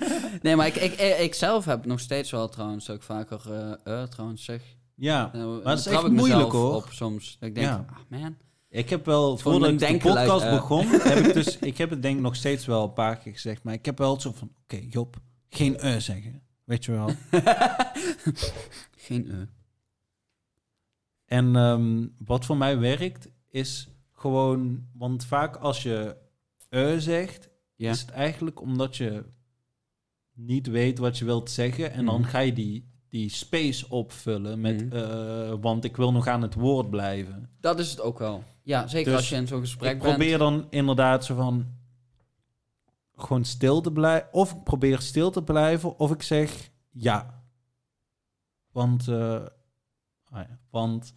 [0.42, 4.08] nee maar ik, ik, ik zelf heb nog steeds wel trouwens ook vaker eh eh,
[4.08, 4.62] trouwens zeg.
[4.94, 6.74] Ja, Nou, dat is trap echt ik mezelf moeilijk, hoor.
[6.74, 7.36] Op soms.
[7.40, 7.84] Ik denk, Ja.
[7.90, 8.36] ah man.
[8.68, 10.50] ik heb wel, Voor voordat ik de podcast eh.
[10.50, 13.32] begon, heb ik dus, ik heb het denk ik nog steeds wel een paar keer
[13.32, 15.16] gezegd, maar ik heb wel zo van, oké Job,
[15.48, 17.10] geen eh zeggen, weet je wel.
[18.96, 19.38] Geen eh.
[21.38, 26.16] En ehm, wat voor mij werkt, is gewoon, want vaak als je
[26.68, 27.90] eh zegt, Ja.
[27.90, 29.24] is het eigenlijk omdat je
[30.46, 31.92] niet weet wat je wilt zeggen.
[31.92, 32.28] En dan Mhm.
[32.28, 34.96] ga je die, die space opvullen met, Mhm.
[34.96, 37.48] eh, want ik wil nog aan het woord blijven.
[37.60, 38.42] Dat is het ook wel.
[38.62, 40.14] Ja, zeker Dus als je in zo'n gesprek ik bent.
[40.16, 41.66] probeer dan inderdaad zo van
[43.16, 44.28] gewoon stil te blijven.
[44.32, 47.42] Of ik probeer stil te blijven, of ik zeg ja.
[48.70, 49.34] Want, eh,
[50.24, 51.14] ah ja, want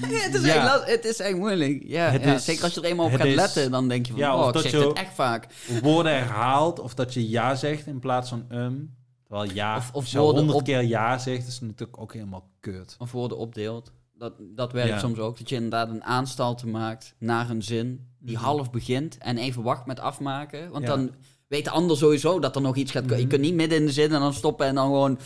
[0.00, 0.54] Ja, het, is Ja.
[0.54, 1.82] echt last- het is echt moeilijk.
[1.86, 4.06] Ja, Het ja, is- zeker als je er eenmaal op gaat is- letten, dan denk
[4.06, 5.46] je van, oh, ik dat zeg dit echt vaak.
[5.82, 8.96] woorden herhaalt of dat je ja zegt in plaats van um.
[9.26, 12.96] Terwijl ja, Of- of, woorden honderd keer ja zegt, is natuurlijk ook helemaal kut.
[12.98, 13.92] Of woorden opdeelt.
[14.14, 15.38] Dat, dat werkt soms ook.
[15.38, 18.44] Dat je inderdaad een aanstalte maakt naar een zin die Mhm.
[18.44, 20.70] half begint en even wacht met afmaken.
[20.70, 21.10] Want dan
[21.48, 23.16] weet de ander sowieso dat er nog iets gaat komen.
[23.16, 23.30] Je Mhm.
[23.30, 25.18] kunt niet midden in de zin en dan stoppen en dan gewoon...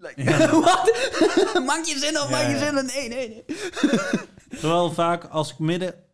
[0.64, 0.92] Wat?
[1.66, 2.74] maak je zin of Ja, maak je zin?
[2.86, 3.44] Nee, nee, nee.
[4.60, 6.04] Terwijl vaak als ik midden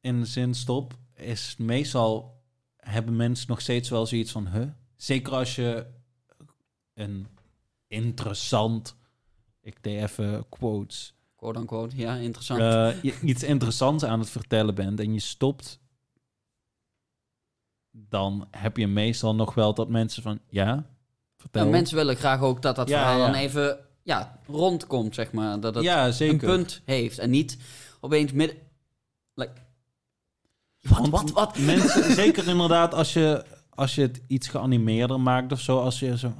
[0.00, 2.38] in de zin stop, is meestal
[2.76, 4.66] hebben mensen nog steeds wel zoiets van, huh?
[4.96, 5.86] Zeker als je
[6.94, 7.26] een
[7.88, 8.96] interessant,
[9.60, 12.60] ik deed even quotes, Quote unquote, ja, interessant.
[13.04, 15.80] eh, iets interessants aan het vertellen bent en je stopt,
[17.90, 20.86] dan heb je meestal nog wel dat mensen van, ja,
[21.36, 21.64] vertel.
[21.64, 23.26] Ja, mensen willen graag ook dat dat Ja, verhaal ja.
[23.26, 25.60] dan even ja, rondkomt, zeg maar.
[25.60, 26.48] Dat het ja, zeker.
[26.48, 27.58] een punt heeft en niet
[28.00, 28.56] opeens midden...
[29.34, 29.52] Like,
[31.10, 31.58] wat, wat?
[31.58, 36.18] Mensen, zeker inderdaad als je, als je het iets geanimeerder maakt of zo, als je
[36.18, 36.34] zo...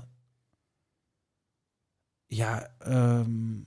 [2.27, 3.59] Ja, ehm,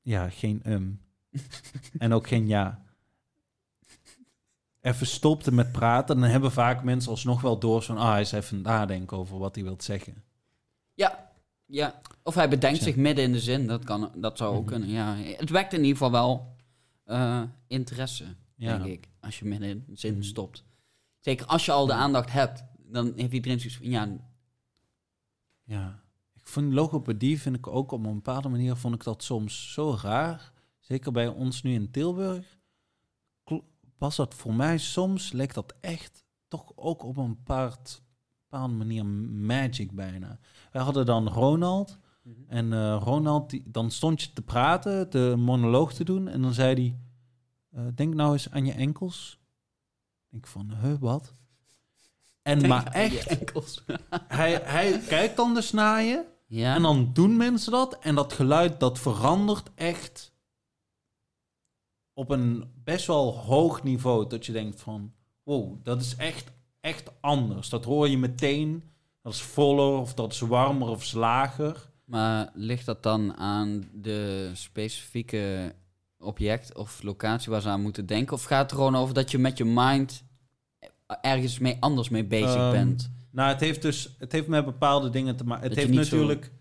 [0.00, 1.00] ja, geen um.
[1.98, 2.82] en ook geen ja.
[4.80, 8.32] Even stopte met praten, dan hebben vaak mensen alsnog wel door van, ah, hij is
[8.32, 10.22] even nadenken over wat hij wil zeggen.
[10.94, 11.30] Ja,
[11.66, 12.00] ja.
[12.22, 12.84] Of hij bedenkt Ja.
[12.84, 13.66] zich midden in de zin.
[13.66, 14.70] Dat, kan, dat zou ook Mhm.
[14.70, 15.16] kunnen, ja.
[15.16, 16.58] Het wekt in ieder geval wel
[17.04, 18.24] eh, interesse,
[18.56, 18.78] Ja.
[18.78, 19.08] denk ik.
[19.20, 20.22] Als je midden in de zin Mhm.
[20.22, 20.64] stopt.
[21.18, 22.64] Zeker als je al de aandacht hebt.
[22.78, 24.08] Dan heeft iedereen zoiets van, ja,
[25.64, 26.02] Ja,
[26.34, 29.98] ik vind logopedie vind ik ook op een bepaalde manier vond ik dat soms zo
[30.02, 30.52] raar.
[30.78, 32.58] Zeker bij ons nu in Tilburg.
[34.00, 38.02] Was dat voor mij soms leek dat echt toch ook op een bepaald,
[38.48, 40.38] bepaalde manier magic bijna.
[40.72, 41.98] Wij hadden dan Ronald.
[42.46, 46.28] En eh, Ronald, die, dan stond je te praten, de monoloog te doen.
[46.28, 46.98] En dan zei hij,
[47.70, 49.38] eh, denk nou eens aan je enkels.
[50.30, 51.34] Ik van, huh, wat?
[52.42, 53.84] En maar Denk echt, enkels.
[54.28, 56.24] hij, hij kijkt dan dus naar je.
[56.46, 56.74] ja.
[56.74, 57.98] En dan doen mensen dat.
[57.98, 60.29] En dat geluid dat verandert echt
[62.20, 64.28] op een best wel hoog niveau.
[64.28, 66.50] Dat je denkt van, wow, dat is echt,
[66.80, 67.68] echt anders.
[67.68, 68.82] Dat hoor je meteen.
[69.22, 71.90] Dat is voller of dat is warmer of is lager.
[72.04, 75.74] Maar ligt dat dan aan de specifieke
[76.18, 78.34] object of locatie waar ze aan moeten denken?
[78.36, 80.24] Of gaat het er gewoon over dat je met je mind
[81.20, 83.10] ergens mee anders mee bezig Ehm, bent?
[83.30, 85.64] Nou, het heeft dus het heeft met bepaalde dingen te maken.
[85.68, 86.52] Het Dat heeft natuurlijk.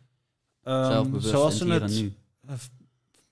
[0.63, 2.13] ehm, zoals ze het nu.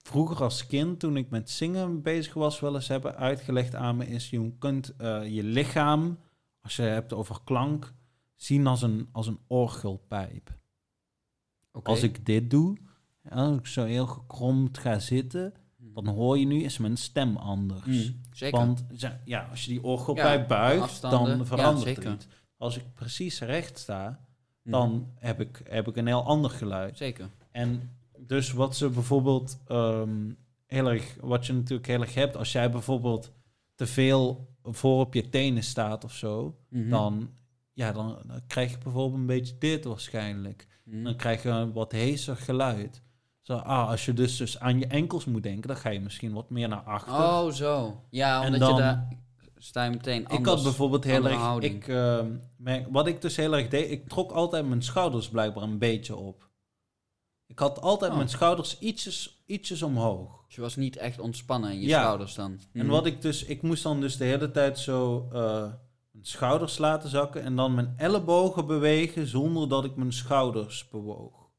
[0.08, 4.08] Vroeger als kind, toen ik met zingen bezig was, wel eens hebben uitgelegd aan me,
[4.08, 6.20] is je kunt eh, je lichaam,
[6.62, 7.94] als je het hebt over klank,
[8.36, 10.56] zien als een, als een orgelpijp.
[11.84, 12.78] Als ik dit doe,
[13.30, 17.86] als ik zo heel gekromd ga zitten, dan hoor je nu is mijn stem anders.
[17.86, 18.58] Mm, zeker.
[18.60, 18.86] Want
[19.26, 22.28] ja, als je die orgelpijp Ja, buigt, dan verandert Ja, iets.
[22.58, 24.28] Als ik precies recht sta,
[24.68, 26.98] Mm, dan heb ik, heb ik een heel ander geluid.
[26.98, 27.30] Zeker.
[27.52, 27.97] En
[28.28, 30.32] dus wat ze bijvoorbeeld ehm,
[30.66, 33.32] heel erg, wat je natuurlijk heel erg hebt, als jij bijvoorbeeld
[33.76, 36.90] te veel voor op je tenen staat of zo, Mhm.
[36.90, 37.30] dan,
[37.74, 40.68] ja, dan, dan krijg je bijvoorbeeld een beetje dit waarschijnlijk.
[40.84, 41.04] Mhm.
[41.04, 43.02] Dan krijg je een wat heeser geluid.
[43.42, 46.34] Zo, ah, als je dus, dus aan je enkels moet denken, dan ga je misschien
[46.34, 47.14] wat meer naar achter.
[47.14, 48.04] Oh, zo.
[48.10, 49.08] Ja, En omdat dan- je daar...
[49.60, 50.40] Sta je meteen anders.
[50.40, 51.58] Ik had bijvoorbeeld heel erg.
[51.60, 52.32] Ik, ehm,
[52.90, 56.47] wat ik dus heel erg deed, ik trok altijd mijn schouders blijkbaar een beetje op.
[57.48, 58.18] Ik had altijd Oh.
[58.18, 60.44] mijn schouders ietsjes, ietsjes omhoog.
[60.46, 62.02] Dus je was niet echt ontspannen in je Ja.
[62.02, 62.52] schouders dan.
[62.74, 62.88] En Mhm.
[62.88, 65.62] wat ik dus, ik moest dan dus de hele tijd zo eh,
[66.12, 71.50] mijn schouders laten zakken en dan mijn ellebogen bewegen zonder dat ik mijn schouders bewoog.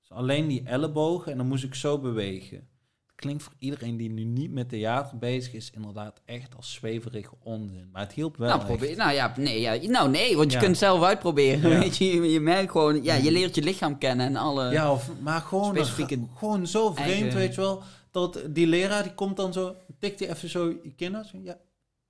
[0.00, 2.68] Dus alleen die ellebogen en dan moest ik zo bewegen.
[3.16, 7.88] Klinkt voor iedereen die nu niet met theater bezig is inderdaad echt als zweverig onzin.
[7.92, 10.62] Maar het hielp wel Nou, probeer, nou ja, nee, ja, nou nee, want je Ja.
[10.62, 11.70] kunt het zelf uitproberen.
[11.70, 11.78] Ja.
[11.78, 14.70] Weet je, je, merkt gewoon, ja, je leert je lichaam kennen en alle.
[14.70, 17.82] Ja, of, maar gewoon, specifieke gewoon zo vreemd, eigen- weet je wel.
[18.10, 21.38] Dat die leraar, die komt dan zo, tikt hij even zo je kin uit, zo,
[21.42, 21.58] ja,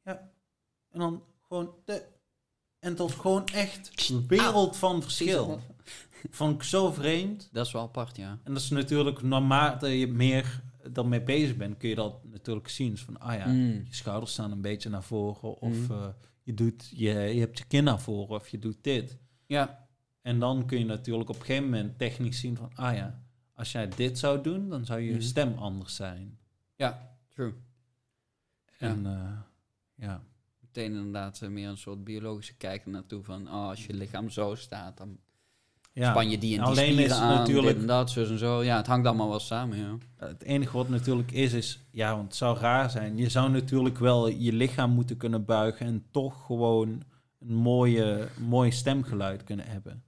[0.04, 0.30] ja.
[0.92, 2.02] En dan gewoon, de,
[2.78, 5.60] en was gewoon echt een wereld van verschil.
[6.30, 7.48] Vond ik zo vreemd.
[7.52, 8.38] Dat is wel apart, ja.
[8.44, 10.60] En dat is natuurlijk, naarmate je meer
[10.92, 12.98] dan mee bezig bent, kun je dat natuurlijk zien.
[12.98, 13.70] Zo van, ah ja, Mm.
[13.84, 15.54] je schouders staan een beetje naar voren.
[15.60, 15.90] Of Mm.
[15.96, 16.08] eh,
[16.42, 19.18] je, doet, je, je hebt je kin naar voren of je doet dit.
[19.46, 19.88] Ja,
[20.22, 23.22] En dan kun je natuurlijk op een gegeven moment technisch zien van, ah ja,
[23.54, 25.20] als jij dit zou doen, dan zou je Mhm.
[25.20, 26.38] stem anders zijn.
[26.76, 27.54] ja, true.
[28.78, 28.88] Ja.
[28.88, 29.38] En eh,
[29.94, 30.24] ja,
[30.60, 34.30] Meteen inderdaad eh, meer een soort biologische kijk er naartoe van, oh, als je lichaam
[34.30, 35.18] zo staat, dan
[36.02, 36.10] ja.
[36.10, 38.38] span je die en die Alleen is het aan, natuurlijk- dit en dat, zo en
[38.38, 38.62] zo.
[38.64, 39.96] Ja, het hangt allemaal wel samen, ja.
[40.26, 43.16] het enige wat natuurlijk is, is, ja, want het zou raar zijn.
[43.16, 47.02] Je zou natuurlijk wel je lichaam moeten kunnen buigen en toch gewoon
[47.40, 50.02] een mooie, mooi stemgeluid kunnen hebben.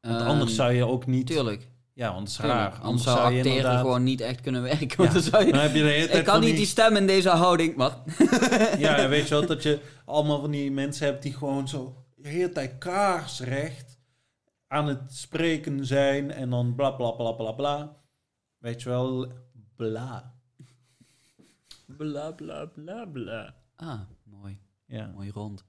[0.00, 1.26] Want anders zou je ook niet...
[1.26, 2.72] Tuurlijk, Ja, want het is raar.
[2.82, 5.04] Anders zou je acteren inderdaad- gewoon niet echt kunnen werken.
[5.04, 6.96] Ja, dan zou je, Dan heb je de hele tijd ik kan niet die stem
[6.96, 7.98] in deze houding, wat?
[8.78, 12.28] Ja, weet je wel, dat je allemaal van die mensen hebt die gewoon zo de
[12.28, 13.97] hele tijd kaarsrecht
[14.68, 17.96] aan het spreken zijn en dan bla bla bla bla bla.
[18.58, 19.32] Weet je wel,
[19.76, 20.36] bla.
[21.96, 23.54] Bla, bla, bla, bla.
[23.76, 24.58] Ah, mooi.
[24.86, 25.64] Ja, Mooi rond.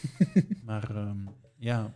[0.64, 1.94] maar ehm, ja,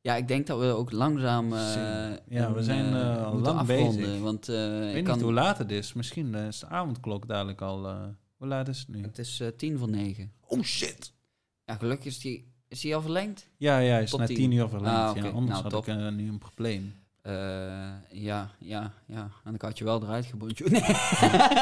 [0.00, 1.80] Ja, ik denk dat we ook langzaam eh, Zin.
[2.28, 3.96] Ja, we een, zijn, eh, eh, al moeten lang afronden.
[3.96, 4.20] bezig.
[4.20, 5.92] Want eh, ik weet kan, niet hoe laat het is.
[5.92, 7.88] Misschien eh, is de avondklok dadelijk al.
[7.88, 8.04] eh,
[8.36, 9.02] hoe laat is het nu?
[9.02, 10.32] het is eh, tien voor negen.
[10.40, 11.14] Oh shit!
[11.64, 13.46] Ja, gelukkig is die, is die al verlengd.
[13.56, 14.36] Ja, ja, hij is Tot na tien.
[14.36, 14.96] tien uur verlengd.
[14.96, 15.88] Ah, ja, anders Nou, had top.
[15.88, 16.94] ik eh, nu een probleem.
[17.22, 17.32] Eh,
[18.10, 19.30] ja, ja, ja.
[19.44, 20.60] En ik had je wel eruit geboend.
[20.70, 20.80] Nee,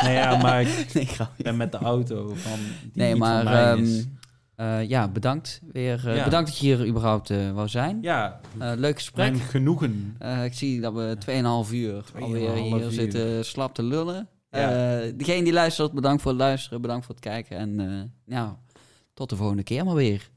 [0.02, 3.64] nee, ja, maar ik nee ben met de auto van die Nee, maar van mij
[3.72, 4.06] ehm, is.
[4.54, 6.14] eh, ja, bedankt weer.
[6.14, 6.24] Ja.
[6.24, 7.98] Bedankt dat je hier überhaupt wou zijn.
[8.02, 9.32] Ja, leuk gesprek.
[9.32, 10.16] mijn genoegen.
[10.44, 11.30] Ik zie dat we 2,5
[11.74, 12.90] uur alweer 2,5 hier uur.
[12.90, 14.28] zitten slap te lullen.
[14.50, 14.68] Ja.
[15.16, 16.80] Degene die luistert, bedankt voor het luisteren.
[16.80, 17.56] Bedankt voor het kijken.
[17.56, 17.74] En
[18.26, 18.52] nou,
[19.14, 20.30] tot de volgende keer maar weer.